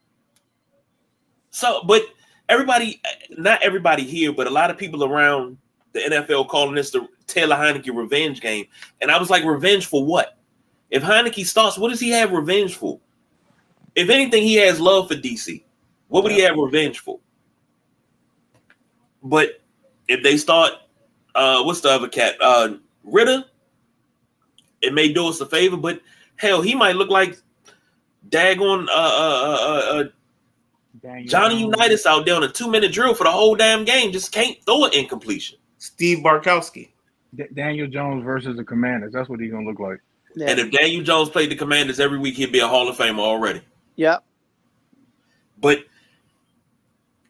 So, 1.50 1.82
but 1.86 2.00
everybody, 2.48 3.00
not 3.30 3.62
everybody 3.62 4.04
here, 4.04 4.32
but 4.32 4.46
a 4.46 4.50
lot 4.50 4.70
of 4.70 4.76
people 4.76 5.04
around 5.04 5.58
the 5.92 6.00
NFL 6.00 6.48
calling 6.48 6.74
this 6.74 6.90
the 6.90 7.08
Taylor 7.26 7.56
Heinicke 7.56 7.94
revenge 7.94 8.40
game. 8.40 8.66
And 9.00 9.10
I 9.10 9.18
was 9.18 9.30
like, 9.30 9.44
revenge 9.44 9.86
for 9.86 10.04
what? 10.04 10.38
If 10.90 11.02
Heinicke 11.02 11.44
starts, 11.46 11.78
what 11.78 11.88
does 11.88 12.00
he 12.00 12.10
have 12.10 12.32
revenge 12.32 12.76
for? 12.76 13.00
If 13.94 14.10
anything, 14.10 14.42
he 14.42 14.56
has 14.56 14.78
love 14.78 15.08
for 15.08 15.14
DC. 15.14 15.62
What 16.08 16.22
would 16.22 16.32
he 16.32 16.40
have 16.40 16.56
revenge 16.56 17.00
for? 17.00 17.18
But 19.22 19.62
if 20.06 20.22
they 20.22 20.36
start, 20.36 20.72
uh, 21.34 21.62
what's 21.64 21.80
the 21.80 21.90
other 21.90 22.08
cat? 22.08 22.36
Uh, 22.40 22.74
Ridder, 23.02 23.44
it 24.82 24.94
may 24.94 25.12
do 25.12 25.28
us 25.28 25.40
a 25.40 25.46
favor, 25.46 25.76
but 25.76 26.00
hell, 26.36 26.62
he 26.62 26.74
might 26.74 26.96
look 26.96 27.10
like 27.10 27.38
daggone 28.28 28.86
uh, 28.88 28.92
uh, 28.92 29.58
uh, 29.60 30.00
uh, 30.00 30.04
Daniel 31.02 31.28
Johnny 31.28 31.60
Jones. 31.60 31.74
Unitas 31.76 32.06
out 32.06 32.26
there 32.26 32.34
on 32.36 32.44
a 32.44 32.48
two 32.48 32.70
minute 32.70 32.92
drill 32.92 33.14
for 33.14 33.24
the 33.24 33.30
whole 33.30 33.54
damn 33.54 33.84
game. 33.84 34.12
Just 34.12 34.32
can't 34.32 34.56
throw 34.64 34.84
it 34.84 34.94
incompletion. 34.94 35.58
Steve 35.78 36.18
Bartkowski. 36.18 36.90
D- 37.34 37.44
Daniel 37.54 37.86
Jones 37.86 38.24
versus 38.24 38.56
the 38.56 38.64
Commanders. 38.64 39.12
That's 39.12 39.28
what 39.28 39.40
he's 39.40 39.50
gonna 39.50 39.66
look 39.66 39.78
like. 39.80 40.00
Yeah. 40.34 40.50
And 40.50 40.60
if 40.60 40.70
Daniel 40.70 41.02
Jones 41.02 41.30
played 41.30 41.50
the 41.50 41.56
Commanders 41.56 41.98
every 42.00 42.18
week, 42.18 42.34
he'd 42.34 42.52
be 42.52 42.60
a 42.60 42.68
Hall 42.68 42.88
of 42.88 42.96
Famer 42.96 43.20
already. 43.20 43.62
Yep. 43.96 44.22
But 45.58 45.84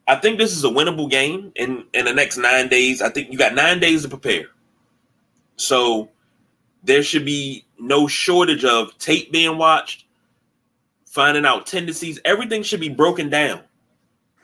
I 0.08 0.16
think 0.16 0.38
this 0.38 0.56
is 0.56 0.64
a 0.64 0.68
winnable 0.68 1.10
game 1.10 1.52
in 1.56 1.84
in 1.92 2.04
the 2.04 2.14
next 2.14 2.36
nine 2.36 2.68
days. 2.68 3.02
I 3.02 3.08
think 3.10 3.30
you 3.30 3.38
got 3.38 3.54
nine 3.54 3.80
days 3.80 4.02
to 4.02 4.08
prepare, 4.08 4.46
so 5.56 6.10
there 6.82 7.02
should 7.02 7.24
be 7.24 7.64
no 7.78 8.06
shortage 8.06 8.64
of 8.64 8.96
tape 8.98 9.32
being 9.32 9.58
watched, 9.58 10.05
finding 11.16 11.46
out 11.46 11.66
tendencies. 11.66 12.20
Everything 12.26 12.62
should 12.62 12.78
be 12.78 12.90
broken 12.90 13.30
down. 13.30 13.62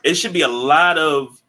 It 0.02 0.14
should 0.14 0.32
be 0.32 0.40
a 0.40 0.48
lot 0.48 0.96
of 0.96 1.40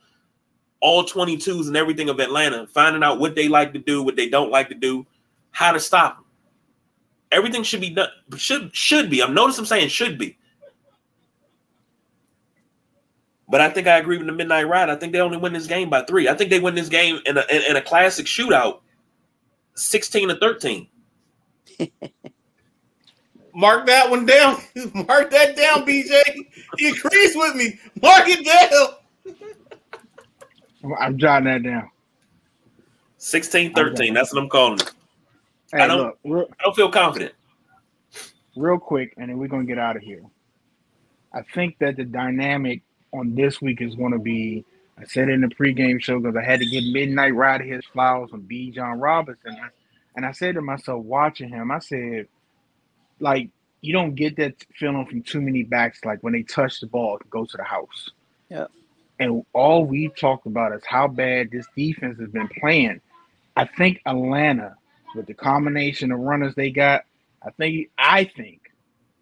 all 0.81 1.05
22s 1.05 1.67
and 1.67 1.77
everything 1.77 2.09
of 2.09 2.19
Atlanta, 2.19 2.67
finding 2.67 3.03
out 3.03 3.19
what 3.19 3.33
they 3.33 3.47
like 3.47 3.71
to 3.71 3.79
do, 3.79 4.03
what 4.03 4.17
they 4.17 4.27
don't 4.27 4.51
like 4.51 4.67
to 4.67 4.75
do, 4.75 5.07
how 5.51 5.71
to 5.71 5.79
stop 5.79 6.17
them. 6.17 6.25
Everything 7.31 7.63
should 7.63 7.79
be 7.79 7.91
done. 7.91 8.09
Should 8.35 8.75
should 8.75 9.09
be. 9.09 9.23
I'm 9.23 9.33
notice 9.33 9.57
I'm 9.57 9.65
saying 9.65 9.87
should 9.87 10.19
be. 10.19 10.37
But 13.47 13.61
I 13.61 13.69
think 13.69 13.87
I 13.87 13.97
agree 13.97 14.17
with 14.17 14.27
the 14.27 14.33
Midnight 14.33 14.67
Ride. 14.67 14.89
I 14.89 14.95
think 14.95 15.13
they 15.13 15.21
only 15.21 15.37
win 15.37 15.53
this 15.53 15.67
game 15.67 15.89
by 15.89 16.03
three. 16.03 16.27
I 16.27 16.33
think 16.33 16.49
they 16.49 16.59
win 16.59 16.75
this 16.75 16.89
game 16.89 17.21
in 17.25 17.37
a 17.37 17.45
in, 17.49 17.61
in 17.69 17.75
a 17.77 17.81
classic 17.81 18.25
shootout, 18.25 18.81
sixteen 19.73 20.27
to 20.27 20.35
thirteen. 20.35 20.89
Mark 23.53 23.85
that 23.87 24.09
one 24.09 24.25
down. 24.25 24.57
Mark 25.07 25.29
that 25.31 25.55
down, 25.55 25.85
BJ. 25.85 26.21
He 26.77 26.89
agrees 26.89 27.35
with 27.35 27.55
me. 27.55 27.79
Mark 28.01 28.23
it 28.27 28.45
down. 28.45 29.33
I'm 30.99 31.17
jotting 31.17 31.45
that 31.45 31.63
down. 31.63 31.89
16-13. 33.19 34.13
That's 34.13 34.33
what 34.33 34.43
I'm 34.43 34.49
calling 34.49 34.79
it. 34.79 34.91
Hey, 35.71 35.81
I 35.81 35.87
don't- 35.87 35.97
look, 35.99 36.19
real, 36.23 36.47
I 36.59 36.63
don't 36.63 36.75
feel 36.75 36.91
confident. 36.91 37.33
real 38.55 38.77
quick, 38.77 39.13
and 39.17 39.29
then 39.29 39.37
we're 39.37 39.47
gonna 39.47 39.63
get 39.65 39.79
out 39.79 39.95
of 39.95 40.01
here. 40.03 40.21
I 41.33 41.41
think 41.55 41.77
that 41.79 41.95
the 41.95 42.03
dynamic 42.03 42.81
on 43.13 43.33
this 43.33 43.61
week 43.61 43.81
is 43.81 43.95
gonna 43.95 44.19
be. 44.19 44.65
I 44.99 45.05
said 45.05 45.29
in 45.29 45.41
the 45.41 45.47
pregame 45.47 45.99
show 46.01 46.19
because 46.19 46.35
I 46.35 46.43
had 46.43 46.59
to 46.59 46.65
give 46.67 46.83
Midnight 46.85 47.33
Rider 47.33 47.63
his 47.63 47.83
flowers 47.85 48.29
from 48.29 48.43
Bijan 48.47 49.01
Robinson, 49.01 49.57
and 50.15 50.23
I 50.25 50.31
said 50.33 50.53
to 50.55 50.61
myself, 50.61 51.03
watching 51.03 51.49
him, 51.49 51.71
I 51.71 51.79
said, 51.79 52.27
like, 53.23 53.49
you 53.81 53.93
don't 53.93 54.15
get 54.15 54.37
that 54.37 54.55
feeling 54.75 55.05
from 55.05 55.23
too 55.23 55.41
many 55.41 55.63
backs, 55.63 56.05
like 56.05 56.21
when 56.21 56.33
they 56.33 56.43
touch 56.43 56.79
the 56.79 56.87
ball 56.87 57.17
to 57.17 57.25
go 57.29 57.45
to 57.45 57.57
the 57.57 57.63
house. 57.63 58.11
Yeah. 58.49 58.67
And 59.19 59.45
all 59.53 59.85
we 59.85 60.09
talked 60.09 60.45
about 60.45 60.73
is 60.73 60.83
how 60.85 61.07
bad 61.07 61.51
this 61.51 61.65
defense 61.75 62.19
has 62.19 62.29
been 62.29 62.49
playing. 62.59 63.01
I 63.55 63.65
think 63.65 64.01
Atlanta, 64.05 64.75
with 65.15 65.27
the 65.27 65.33
combination 65.33 66.11
of 66.11 66.19
runners 66.19 66.55
they 66.55 66.71
got, 66.71 67.03
I 67.45 67.51
think 67.51 67.89
I 67.97 68.23
think 68.23 68.61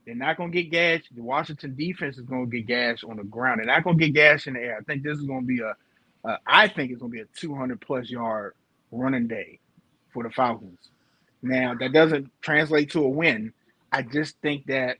they're 0.05 0.15
not 0.15 0.37
gonna 0.37 0.51
get 0.51 0.71
gashed. 0.71 1.13
The 1.15 1.23
Washington 1.23 1.75
defense 1.75 2.17
is 2.17 2.25
gonna 2.25 2.45
get 2.45 2.67
gashed 2.67 3.03
on 3.03 3.17
the 3.17 3.23
ground. 3.23 3.59
They're 3.59 3.67
not 3.67 3.83
gonna 3.83 3.97
get 3.97 4.13
gashed 4.13 4.47
in 4.47 4.53
the 4.53 4.61
air. 4.61 4.77
I 4.79 4.83
think 4.83 5.03
this 5.03 5.17
is 5.17 5.25
gonna 5.25 5.45
be 5.45 5.59
a, 5.59 5.75
a 6.23 6.37
I 6.45 6.67
think 6.67 6.91
it's 6.91 7.01
gonna 7.01 7.11
be 7.11 7.21
a 7.21 7.27
200 7.37 7.81
plus 7.81 8.09
yard 8.09 8.53
running 8.91 9.27
day 9.27 9.59
for 10.13 10.23
the 10.23 10.29
Falcons. 10.29 10.79
Now 11.41 11.75
that 11.75 11.93
doesn't 11.93 12.31
translate 12.41 12.91
to 12.91 13.03
a 13.03 13.09
win. 13.09 13.53
I 13.91 14.03
just 14.03 14.37
think 14.41 14.67
that 14.67 14.97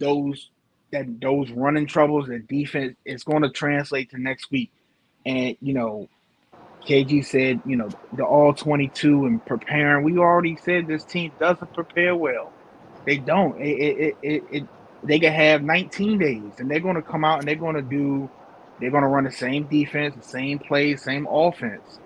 those 0.00 0.50
that 0.92 1.06
those 1.20 1.50
running 1.52 1.86
troubles, 1.86 2.28
the 2.28 2.40
defense, 2.40 2.96
it's 3.04 3.24
going 3.24 3.42
to 3.42 3.50
translate 3.50 4.10
to 4.10 4.22
next 4.22 4.50
week. 4.52 4.72
And 5.26 5.56
you 5.60 5.74
know, 5.74 6.08
KG 6.86 7.24
said, 7.24 7.62
you 7.64 7.76
know, 7.76 7.90
the 8.12 8.24
all 8.24 8.54
22 8.54 9.26
and 9.26 9.44
preparing. 9.44 10.04
We 10.04 10.18
already 10.18 10.56
said 10.56 10.86
this 10.86 11.04
team 11.04 11.32
doesn't 11.40 11.74
prepare 11.74 12.16
well. 12.16 12.54
They 13.06 13.18
don't. 13.18 13.60
It, 13.60 13.64
it, 13.64 14.18
it, 14.22 14.44
it, 14.50 14.68
they 15.02 15.20
can 15.20 15.32
have 15.32 15.62
19 15.62 16.18
days, 16.18 16.54
and 16.58 16.70
they're 16.70 16.80
going 16.80 16.96
to 16.96 17.02
come 17.02 17.24
out 17.24 17.40
and 17.40 17.48
they're 17.48 17.56
going 17.56 17.76
to 17.76 17.82
do. 17.82 18.30
They're 18.80 18.90
going 18.92 19.04
to 19.04 19.08
run 19.08 19.24
the 19.24 19.32
same 19.32 19.68
defense, 19.68 20.16
the 20.16 20.22
same 20.22 20.60
plays, 20.60 21.02
same 21.04 21.26
offense. 21.30 22.00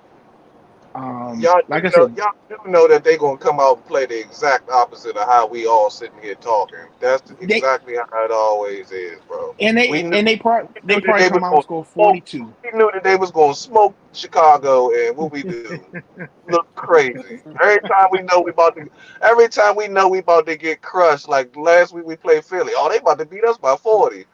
Um, 0.97 1.40
Y'all, 1.40 1.60
like 1.68 1.85
I 1.85 1.89
know, 1.89 2.06
said, 2.06 2.16
y'all 2.16 2.32
do 2.48 2.56
know 2.70 2.89
that 2.89 3.05
they're 3.05 3.18
gonna 3.18 3.36
come 3.39 3.60
out 3.60 3.77
and 3.78 3.86
play 3.86 4.06
the 4.06 4.18
exact 4.18 4.70
opposite 4.70 5.16
of 5.16 5.28
how 5.28 5.47
we 5.47 5.66
all 5.66 5.90
sitting 5.90 6.20
here 6.23 6.35
talking. 6.36 6.78
That's 7.01 7.23
They- 7.40 7.56
exactly 7.56 7.97
how 7.97 8.24
it 8.24 8.31
always 8.31 8.90
is, 8.93 9.20
bro. 9.28 9.55
and 9.60 9.77
they 9.77 9.90
knew- 10.02 10.16
and 10.16 10.27
they 10.27 10.36
probably 10.36 10.68
we 10.74 10.81
they 10.97 11.01
probably 11.02 11.28
come 11.28 11.44
out 11.44 11.64
score 11.64 11.85
42. 11.85 12.52
We 12.64 12.78
knew 12.78 12.90
that 12.94 13.05
they 13.05 13.16
was 13.16 13.31
gonna 13.31 13.55
smoke 13.55 13.94
Chicago, 14.12 14.90
and 14.90 15.16
what 15.16 15.32
we 15.32 15.43
do 15.43 15.85
look 16.48 16.74
crazy. 16.74 17.40
Every 17.60 17.81
time 17.89 18.09
we 18.10 18.23
know 18.23 18.40
we 18.40 18.51
about 18.52 18.77
to, 18.77 18.89
every 19.23 19.48
time 19.48 19.77
we 19.77 19.89
know 19.89 20.09
we 20.09 20.18
about 20.18 20.47
to 20.47 20.56
get 20.56 20.81
crushed. 20.81 21.28
Like 21.28 21.55
last 21.56 21.93
week 21.93 22.06
we 22.06 22.16
played 22.16 22.44
Philly. 22.44 22.73
Oh, 22.77 22.89
they 22.89 22.98
about 22.98 23.18
to 23.18 23.27
beat 23.27 23.44
us 23.44 23.59
by 23.59 23.77
40. 23.77 24.20
It 24.20 24.27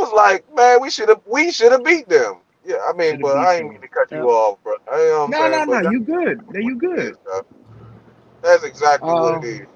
was 0.00 0.12
like, 0.12 0.44
man, 0.54 0.80
we 0.80 0.90
should 0.90 1.08
have 1.10 1.20
we 1.26 1.50
should 1.52 1.72
have 1.72 1.84
beat 1.84 2.08
them. 2.08 2.38
Yeah, 2.66 2.78
I 2.88 2.94
mean, 2.94 3.20
but 3.20 3.36
I 3.38 3.56
ain't 3.56 3.70
mean 3.70 3.82
to 3.82 3.88
cut 3.88 4.14
you 4.14 4.22
Yep. 4.22 4.30
off, 4.30 4.62
bro. 4.64 4.74
I, 4.90 4.96
what 4.96 5.26
No, 5.26 5.48
no, 5.48 5.64
But 5.66 5.80
no. 5.82 5.82
You 5.82 6.00
good? 6.02 6.44
There 6.50 6.62
you 6.62 6.76
good. 6.78 7.14
is. 7.14 7.42
That's 8.42 8.64
exactly 8.64 9.14
what 9.14 9.34
Um, 9.34 9.42
it 9.42 9.44
is. 9.44 9.66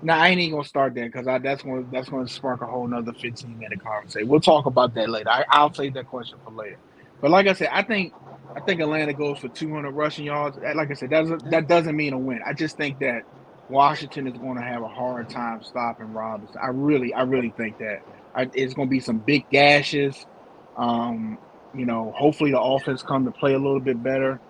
Now 0.00 0.18
I 0.20 0.28
ain't 0.28 0.40
even 0.40 0.52
gonna 0.58 0.64
start 0.68 0.94
that 0.94 1.06
because 1.12 1.26
that's 1.42 1.62
gonna 1.62 1.84
that's 1.90 2.08
gonna 2.08 2.28
spark 2.28 2.62
a 2.62 2.66
whole 2.66 2.86
nother 2.86 3.12
15 3.14 3.58
minute 3.58 3.80
conversation. 3.82 4.28
We'll 4.28 4.40
talk 4.40 4.66
about 4.66 4.94
that 4.94 5.10
later. 5.10 5.28
I, 5.28 5.44
I'll 5.50 5.74
save 5.74 5.94
that 5.94 6.06
question 6.06 6.38
for 6.44 6.52
later. 6.52 6.78
But 7.20 7.32
like 7.32 7.48
I 7.48 7.54
said, 7.54 7.70
I 7.72 7.82
think 7.82 8.14
I 8.56 8.60
think 8.60 8.80
Atlanta 8.80 9.12
goes 9.14 9.40
for 9.40 9.48
200 9.48 9.90
rushing 9.90 10.24
yards. 10.24 10.56
Like 10.76 10.90
I 10.90 10.94
said, 10.94 11.10
that 11.10 11.22
doesn't, 11.22 11.50
that 11.50 11.66
doesn't 11.68 11.96
mean 11.96 12.12
a 12.12 12.18
win. 12.18 12.40
I 12.46 12.54
just 12.54 12.76
think 12.76 12.98
that 13.00 13.24
Washington 13.68 14.26
is 14.26 14.36
going 14.38 14.56
to 14.56 14.62
have 14.64 14.82
a 14.82 14.88
hard 14.88 15.28
time 15.30 15.62
stopping 15.62 16.12
Robinson. 16.12 16.60
I 16.62 16.68
really, 16.68 17.12
I 17.14 17.22
really 17.22 17.54
think 17.56 17.76
that 17.78 17.98
I, 18.34 18.48
it's 18.54 18.74
going 18.74 18.88
to 18.88 18.90
be 18.90 19.00
some 19.00 19.18
big 19.18 19.48
gashes. 19.50 20.26
Um, 20.80 21.38
you 21.74 21.84
know, 21.84 22.12
hopefully 22.16 22.50
the 22.50 22.60
offense 22.60 23.02
come 23.02 23.24
to 23.26 23.30
play 23.30 23.52
a 23.52 23.58
little 23.58 23.80
bit 23.80 24.02
better, 24.02 24.40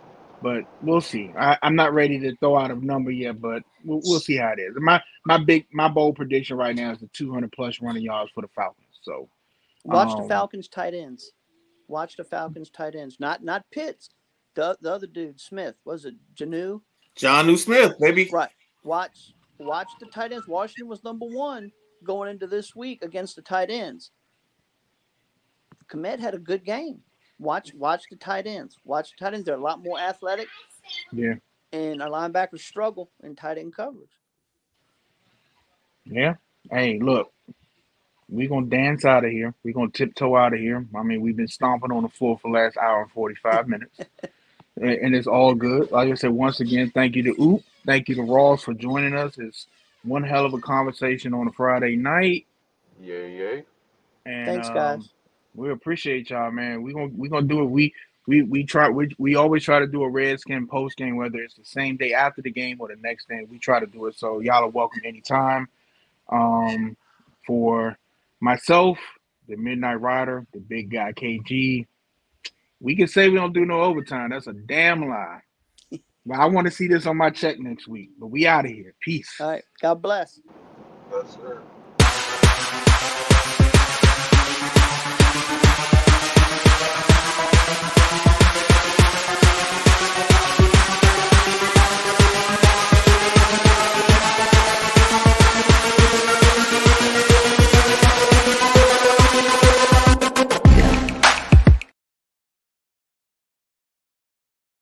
but 0.41 0.65
we'll 0.81 1.01
see. 1.01 1.33
I, 1.37 1.59
am 1.63 1.75
not 1.75 1.93
ready 1.93 2.19
to 2.21 2.37
throw 2.37 2.57
out 2.57 2.71
a 2.71 2.75
number 2.75 3.11
yet, 3.11 3.41
but 3.41 3.65
we'll, 3.85 4.01
we'll 4.05 4.21
see 4.21 4.37
how 4.37 4.53
it 4.53 4.61
is. 4.61 4.75
My 4.77 5.03
my 5.27 5.39
big 5.39 5.67
my 5.73 5.89
bold 5.89 6.17
prediction 6.17 6.57
right 6.57 6.75
now 6.75 6.93
is 6.93 7.01
the 7.01 7.09
200 7.09 7.51
plus 7.53 7.81
running 7.83 8.05
yards 8.05 8.31
for 8.33 8.43
the 8.43 8.49
Falcons. 8.55 8.87
So 9.03 9.29
watch 9.85 10.13
um, 10.13 10.23
the 10.23 10.29
Falcons 10.29 10.69
tight 10.69 10.95
ends. 10.95 11.33
Watch 11.89 12.17
the 12.17 12.25
Falcons 12.25 12.71
tight 12.71 12.95
ends, 12.95 13.17
not 13.19 13.43
not 13.43 13.65
Pitts. 13.73 14.11
The 14.55 14.79
the 14.81 14.93
other 14.93 15.09
dude, 15.09 15.41
Smith, 15.41 15.75
was 15.85 16.05
it 16.05 16.15
Janu? 16.35 16.81
Jonnu 17.19 17.59
Smith, 17.59 17.95
maybe. 17.99 18.31
Right. 18.33 18.51
Watch 18.85 19.35
watch 19.59 19.89
the 19.99 20.07
tight 20.07 20.33
ends. 20.33 20.47
Washington 20.47 20.89
was 20.89 21.03
number 21.03 21.27
one 21.27 21.73
going 22.05 22.31
into 22.31 22.47
this 22.47 22.75
week 22.77 23.03
against 23.03 23.37
the 23.37 23.43
tight 23.43 23.69
ends. 23.69 24.13
Kmet 25.91 26.21
had 26.21 26.35
a 26.35 26.39
good 26.39 26.65
game. 26.65 27.01
Watch 27.39 27.73
watch 27.75 28.05
the 28.11 28.17
tight 28.17 28.47
ends. 28.47 28.77
Watch 28.85 29.13
the 29.13 29.25
tight 29.25 29.35
ends. 29.35 29.47
They're 29.47 29.57
a 29.57 29.61
lot 29.61 29.83
more 29.83 29.99
athletic. 29.99 30.49
Yeah. 31.13 31.35
And 31.73 32.03
our 32.03 32.09
linebackers 32.09 32.61
struggle 32.61 33.11
in 33.23 33.37
tight 33.37 33.59
end 33.59 33.75
coverage. 33.75 34.11
Yeah. 36.05 36.35
Hey, 36.71 36.99
look, 36.99 37.33
we're 38.29 38.49
gonna 38.49 38.67
dance 38.67 39.05
out 39.05 39.25
of 39.25 39.31
here. 39.31 39.55
We're 39.65 39.75
gonna 39.75 39.91
tiptoe 39.91 40.37
out 40.37 40.53
of 40.53 40.61
here. 40.61 40.87
I 40.95 41.03
mean, 41.03 41.21
we've 41.21 41.37
been 41.37 41.49
stomping 41.49 41.93
on 41.93 42.03
the 42.03 42.09
floor 42.09 42.39
for 42.39 42.51
the 42.51 42.59
last 42.59 42.77
hour 42.77 43.03
and 43.03 43.11
45 43.11 43.69
minutes. 43.69 43.99
and, 44.77 44.91
and, 44.91 45.15
it's 45.15 45.27
all 45.27 45.55
good. 45.55 45.91
Like 45.91 46.11
I 46.11 46.15
said, 46.15 46.31
once 46.31 46.61
again, 46.61 46.91
thank 46.91 47.17
you 47.17 47.23
to 47.25 47.43
Oop. 47.43 47.63
Thank 47.87 48.09
you 48.09 48.15
to 48.17 48.23
Ross 48.23 48.63
for 48.63 48.75
joining 48.75 49.15
us. 49.15 49.39
It's 49.39 49.67
one 50.03 50.23
hell 50.23 50.47
of 50.47 50.55
a 50.55 50.61
conversation 50.61 51.33
on 51.35 51.49
a 51.49 51.53
Friday 51.53 51.97
night. 51.97 52.47
Yeah, 53.01 53.25
yeah. 53.25 53.61
And 54.27 54.47
Thanks, 54.47 54.69
um, 54.69 54.75
guys. 54.75 55.09
We 55.55 55.71
appreciate 55.71 56.31
y'all, 56.31 56.51
man. 56.51 56.83
We're 56.83 56.95
gonna 56.95 57.11
we 57.17 57.29
gonna 57.29 57.47
do 57.47 57.63
it. 57.63 57.67
We 57.67 57.95
we 58.27 58.43
we 58.43 58.65
try 58.65 58.89
we, 58.89 59.15
we 59.19 59.35
always 59.35 59.65
try 59.65 59.79
to 59.81 59.87
do 59.87 60.03
a 60.03 60.09
redskin 60.09 60.67
post 60.67 60.97
game, 60.97 61.17
whether 61.17 61.39
it's 61.39 61.55
the 61.55 61.65
same 61.65 61.97
day 61.97 62.13
after 62.13 62.43
the 62.43 62.51
game 62.51 62.81
or 62.81 62.89
the 62.89 62.97
next 62.97 63.29
day. 63.29 63.45
We 63.49 63.59
try 63.59 63.81
to 63.81 63.87
do 63.87 64.07
it. 64.07 64.17
So 64.17 64.41
y'all 64.41 64.65
are 64.65 64.69
welcome 64.69 65.03
anytime. 65.05 65.69
Um 66.31 66.97
for 67.47 67.99
myself, 68.41 68.99
the 69.49 69.57
Midnight 69.57 70.01
Rider, 70.01 70.47
the 70.53 70.61
big 70.61 70.91
guy 70.91 71.13
KG. 71.13 71.87
We 72.81 72.97
can 72.97 73.09
say 73.09 73.29
we 73.29 73.37
don't 73.37 73.53
do 73.53 73.67
no 73.67 73.81
overtime. 73.83 74.31
That's 74.31 74.47
a 74.47 74.53
damn 74.53 75.09
lie. 75.09 75.41
But 76.27 76.39
I 76.39 76.45
want 76.45 76.67
to 76.67 76.71
see 76.71 76.87
this 76.87 77.07
on 77.07 77.17
my 77.17 77.31
check 77.31 77.59
next 77.59 77.89
week. 77.89 78.11
But 78.19 78.27
we 78.27 78.47
out 78.47 78.67
of 78.67 78.71
here. 78.71 78.93
Peace. 79.01 79.35
All 79.41 79.49
right. 79.49 79.65
God 79.81 80.03
bless. 80.03 80.39
Yes, 81.11 81.35
sir. 81.35 81.63